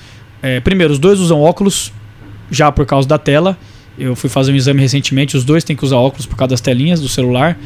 É, 0.41 0.59
primeiro, 0.59 0.91
os 0.91 0.99
dois 0.99 1.19
usam 1.19 1.41
óculos, 1.41 1.93
já 2.51 2.71
por 2.71 2.85
causa 2.85 3.07
da 3.07 3.17
tela. 3.17 3.57
Eu 3.97 4.15
fui 4.15 4.29
fazer 4.29 4.51
um 4.51 4.55
exame 4.55 4.81
recentemente, 4.81 5.37
os 5.37 5.43
dois 5.43 5.63
têm 5.63 5.75
que 5.75 5.85
usar 5.85 5.97
óculos 5.97 6.25
por 6.25 6.35
causa 6.35 6.51
das 6.51 6.61
telinhas 6.61 6.99
do 6.99 7.07
celular. 7.07 7.57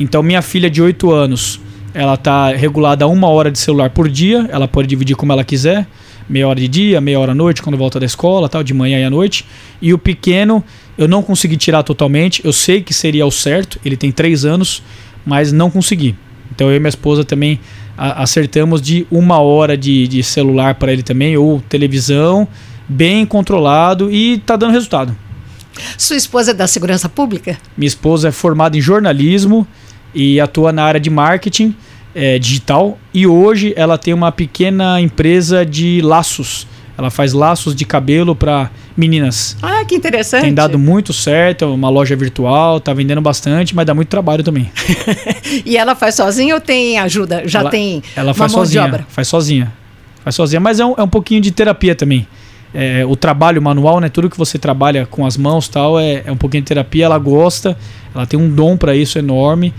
Então, 0.00 0.22
minha 0.22 0.40
filha 0.42 0.70
de 0.70 0.80
8 0.80 1.10
anos, 1.10 1.60
ela 1.92 2.14
está 2.14 2.48
regulada 2.52 3.04
a 3.04 3.08
uma 3.08 3.28
hora 3.28 3.50
de 3.50 3.58
celular 3.58 3.90
por 3.90 4.08
dia, 4.08 4.48
ela 4.50 4.66
pode 4.66 4.88
dividir 4.88 5.16
como 5.16 5.32
ela 5.32 5.44
quiser, 5.44 5.86
meia 6.28 6.48
hora 6.48 6.60
de 6.60 6.68
dia, 6.68 7.00
meia 7.00 7.18
hora 7.20 7.32
à 7.32 7.34
noite, 7.34 7.62
quando 7.62 7.76
volta 7.76 8.00
da 8.00 8.06
escola, 8.06 8.48
tal, 8.48 8.62
de 8.62 8.74
manhã 8.74 8.98
e 8.98 9.04
à 9.04 9.10
noite. 9.10 9.44
E 9.80 9.92
o 9.92 9.98
pequeno, 9.98 10.64
eu 10.96 11.06
não 11.06 11.22
consegui 11.22 11.56
tirar 11.56 11.82
totalmente, 11.82 12.44
eu 12.44 12.52
sei 12.52 12.82
que 12.82 12.92
seria 12.92 13.26
o 13.26 13.30
certo, 13.30 13.78
ele 13.84 13.96
tem 13.96 14.10
3 14.10 14.44
anos, 14.44 14.82
mas 15.24 15.52
não 15.52 15.70
consegui. 15.70 16.14
Então, 16.54 16.70
eu 16.70 16.76
e 16.76 16.78
minha 16.78 16.88
esposa 16.88 17.24
também 17.24 17.60
acertamos 17.96 18.80
de 18.80 19.06
uma 19.10 19.40
hora 19.40 19.76
de, 19.76 20.06
de 20.06 20.22
celular 20.22 20.74
para 20.74 20.92
ele 20.92 21.02
também, 21.02 21.36
ou 21.36 21.60
televisão, 21.60 22.46
bem 22.88 23.24
controlado 23.24 24.10
e 24.10 24.34
está 24.34 24.56
dando 24.56 24.72
resultado. 24.72 25.16
Sua 25.96 26.16
esposa 26.16 26.50
é 26.50 26.54
da 26.54 26.66
segurança 26.66 27.08
pública? 27.08 27.58
Minha 27.76 27.88
esposa 27.88 28.28
é 28.28 28.32
formada 28.32 28.76
em 28.76 28.80
jornalismo 28.80 29.66
e 30.14 30.40
atua 30.40 30.72
na 30.72 30.84
área 30.84 31.00
de 31.00 31.10
marketing 31.10 31.74
é, 32.14 32.38
digital. 32.38 32.98
E 33.12 33.26
hoje 33.26 33.74
ela 33.76 33.98
tem 33.98 34.14
uma 34.14 34.32
pequena 34.32 35.00
empresa 35.00 35.64
de 35.64 36.00
laços. 36.02 36.66
Ela 36.98 37.10
faz 37.10 37.34
laços 37.34 37.74
de 37.74 37.84
cabelo 37.84 38.34
para 38.34 38.70
meninas. 38.96 39.54
Ah, 39.60 39.84
que 39.84 39.94
interessante. 39.94 40.44
Tem 40.44 40.54
dado 40.54 40.78
muito 40.78 41.12
certo, 41.12 41.66
é 41.66 41.68
uma 41.68 41.90
loja 41.90 42.16
virtual, 42.16 42.80
tá 42.80 42.94
vendendo 42.94 43.20
bastante, 43.20 43.76
mas 43.76 43.84
dá 43.84 43.92
muito 43.92 44.08
trabalho 44.08 44.42
também. 44.42 44.72
e 45.66 45.76
ela 45.76 45.94
faz 45.94 46.14
sozinha 46.14 46.54
ou 46.54 46.60
tem 46.60 46.98
ajuda? 46.98 47.42
Já 47.46 47.60
ela, 47.60 47.70
tem 47.70 48.02
ela 48.16 48.32
faz 48.32 48.50
sozinha, 48.50 49.06
Faz 49.08 49.28
sozinha. 49.28 49.70
Faz 50.24 50.34
sozinha, 50.34 50.58
mas 50.58 50.80
é 50.80 50.86
um, 50.86 50.94
é 50.96 51.02
um 51.02 51.08
pouquinho 51.08 51.42
de 51.42 51.50
terapia 51.50 51.94
também 51.94 52.26
é, 52.74 53.04
o 53.04 53.16
trabalho 53.16 53.60
manual, 53.62 54.00
né? 54.00 54.08
Tudo 54.08 54.28
que 54.28 54.36
você 54.36 54.58
trabalha 54.58 55.06
com 55.06 55.24
as 55.24 55.36
mãos 55.36 55.68
tal 55.68 55.98
é, 55.98 56.22
é 56.26 56.32
um 56.32 56.36
pouquinho 56.36 56.62
de 56.62 56.68
terapia. 56.68 57.06
Ela 57.06 57.18
gosta, 57.18 57.76
ela 58.14 58.26
tem 58.26 58.38
um 58.38 58.48
dom 58.48 58.76
para 58.76 58.94
isso 58.94 59.18
enorme 59.18 59.72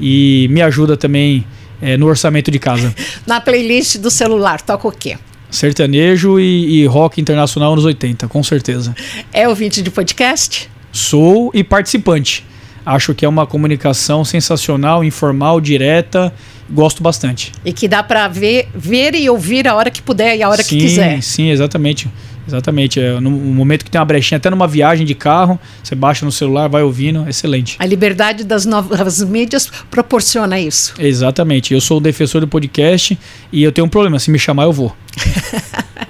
e 0.00 0.48
me 0.50 0.62
ajuda 0.62 0.96
também 0.96 1.46
é, 1.80 1.96
no 1.96 2.06
orçamento 2.06 2.50
de 2.50 2.58
casa. 2.58 2.94
Na 3.26 3.40
playlist 3.40 3.98
do 3.98 4.10
celular, 4.10 4.60
toca 4.60 4.88
o 4.88 4.92
quê? 4.92 5.16
Sertanejo 5.50 6.40
e, 6.40 6.80
e 6.80 6.86
rock 6.86 7.20
internacional 7.20 7.72
anos 7.72 7.84
80, 7.84 8.26
com 8.28 8.42
certeza. 8.42 8.94
É 9.32 9.48
ouvinte 9.48 9.82
de 9.82 9.90
podcast? 9.90 10.68
Sou 10.90 11.50
e 11.54 11.62
participante. 11.62 12.44
Acho 12.84 13.14
que 13.14 13.24
é 13.24 13.28
uma 13.28 13.46
comunicação 13.46 14.24
sensacional, 14.24 15.02
informal, 15.02 15.60
direta. 15.60 16.32
Gosto 16.68 17.02
bastante. 17.02 17.52
E 17.64 17.72
que 17.72 17.86
dá 17.88 18.02
para 18.02 18.28
ver, 18.28 18.68
ver 18.74 19.14
e 19.14 19.28
ouvir 19.28 19.66
a 19.68 19.74
hora 19.74 19.90
que 19.90 20.02
puder 20.02 20.36
e 20.36 20.42
a 20.42 20.48
hora 20.48 20.62
sim, 20.62 20.78
que 20.78 20.84
quiser. 20.84 21.22
Sim, 21.22 21.50
exatamente. 21.50 22.08
Exatamente. 22.46 23.00
É, 23.00 23.18
no 23.20 23.30
momento 23.30 23.84
que 23.84 23.90
tem 23.90 23.98
uma 23.98 24.04
brechinha, 24.04 24.36
até 24.36 24.50
numa 24.50 24.66
viagem 24.66 25.06
de 25.06 25.14
carro, 25.14 25.58
você 25.82 25.94
baixa 25.94 26.24
no 26.24 26.32
celular, 26.32 26.68
vai 26.68 26.82
ouvindo, 26.82 27.28
excelente. 27.28 27.76
A 27.78 27.86
liberdade 27.86 28.44
das 28.44 28.66
novas 28.66 29.22
mídias 29.22 29.70
proporciona 29.90 30.58
isso. 30.58 30.94
Exatamente. 30.98 31.72
Eu 31.72 31.80
sou 31.80 31.98
o 31.98 32.00
defensor 32.00 32.40
do 32.40 32.48
podcast 32.48 33.18
e 33.52 33.62
eu 33.62 33.72
tenho 33.72 33.86
um 33.86 33.90
problema. 33.90 34.18
Se 34.18 34.30
me 34.30 34.38
chamar, 34.38 34.64
eu 34.64 34.72
vou. 34.72 34.94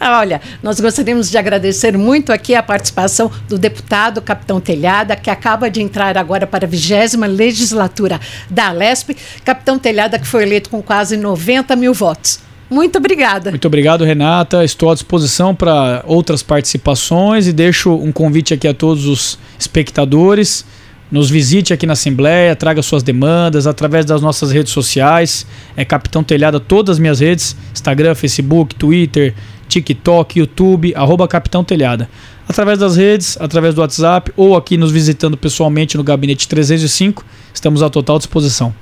Olha, 0.00 0.40
nós 0.62 0.78
gostaríamos 0.80 1.28
de 1.28 1.36
agradecer 1.36 1.96
muito 1.98 2.32
aqui 2.32 2.54
a 2.54 2.62
participação 2.62 3.30
do 3.48 3.58
deputado 3.58 4.22
Capitão 4.22 4.60
Telhada, 4.60 5.16
que 5.16 5.28
acaba 5.28 5.68
de 5.68 5.82
entrar 5.82 6.16
agora 6.16 6.46
para 6.46 6.66
a 6.66 6.68
vigésima 6.68 7.26
legislatura 7.26 8.20
da 8.48 8.68
Alesp. 8.68 9.10
Capitão 9.44 9.78
Telhada, 9.78 10.18
que 10.18 10.26
foi 10.26 10.44
eleito 10.44 10.70
com 10.70 10.80
quase 10.80 11.16
90 11.16 11.74
mil 11.74 11.92
votos. 11.92 12.49
Muito 12.70 12.98
obrigada. 12.98 13.50
Muito 13.50 13.66
obrigado, 13.66 14.04
Renata. 14.04 14.64
Estou 14.64 14.90
à 14.90 14.94
disposição 14.94 15.54
para 15.54 16.04
outras 16.06 16.42
participações 16.42 17.48
e 17.48 17.52
deixo 17.52 17.92
um 17.92 18.12
convite 18.12 18.54
aqui 18.54 18.68
a 18.68 18.72
todos 18.72 19.06
os 19.06 19.38
espectadores 19.58 20.64
Nos 21.10 21.28
visite 21.28 21.72
aqui 21.72 21.86
na 21.86 21.94
Assembleia, 21.94 22.54
traga 22.54 22.80
suas 22.82 23.02
demandas 23.02 23.66
através 23.66 24.06
das 24.06 24.22
nossas 24.22 24.52
redes 24.52 24.72
sociais. 24.72 25.44
É 25.76 25.84
Capitão 25.84 26.22
Telhada, 26.22 26.60
todas 26.60 26.96
as 26.96 26.98
minhas 27.00 27.18
redes: 27.18 27.56
Instagram, 27.72 28.14
Facebook, 28.14 28.76
Twitter, 28.76 29.34
TikTok, 29.70 30.38
YouTube, 30.40 30.92
arroba 30.94 31.28
Capitão 31.28 31.62
Telhada. 31.62 32.08
Através 32.48 32.80
das 32.80 32.96
redes, 32.96 33.36
através 33.40 33.76
do 33.76 33.80
WhatsApp 33.80 34.32
ou 34.36 34.56
aqui 34.56 34.76
nos 34.76 34.90
visitando 34.90 35.36
pessoalmente 35.36 35.96
no 35.96 36.02
gabinete 36.02 36.48
305, 36.48 37.24
estamos 37.54 37.80
à 37.80 37.88
total 37.88 38.18
disposição. 38.18 38.74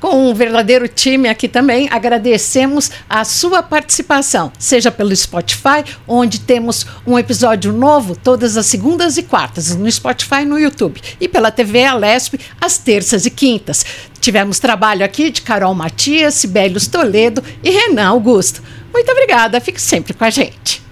Com 0.00 0.28
um 0.28 0.34
verdadeiro 0.34 0.88
time 0.88 1.28
aqui 1.28 1.46
também, 1.46 1.88
agradecemos 1.88 2.90
a 3.08 3.24
sua 3.24 3.62
participação, 3.62 4.50
seja 4.58 4.90
pelo 4.90 5.14
Spotify, 5.14 5.84
onde 6.08 6.40
temos 6.40 6.84
um 7.06 7.16
episódio 7.16 7.72
novo 7.72 8.16
todas 8.16 8.56
as 8.56 8.66
segundas 8.66 9.16
e 9.16 9.22
quartas, 9.22 9.76
no 9.76 9.90
Spotify 9.90 10.42
e 10.42 10.44
no 10.44 10.58
YouTube, 10.58 11.00
e 11.20 11.28
pela 11.28 11.52
TV 11.52 11.84
Alesp, 11.84 12.34
às 12.60 12.78
terças 12.78 13.24
e 13.24 13.30
quintas. 13.30 13.86
Tivemos 14.20 14.58
trabalho 14.58 15.04
aqui 15.04 15.30
de 15.30 15.42
Carol 15.42 15.74
Matias, 15.74 16.34
Sibelius 16.34 16.88
Toledo 16.88 17.42
e 17.62 17.70
Renan 17.70 18.08
Augusto. 18.08 18.62
Muito 18.92 19.10
obrigada, 19.10 19.60
fique 19.60 19.80
sempre 19.80 20.12
com 20.12 20.24
a 20.24 20.30
gente. 20.30 20.82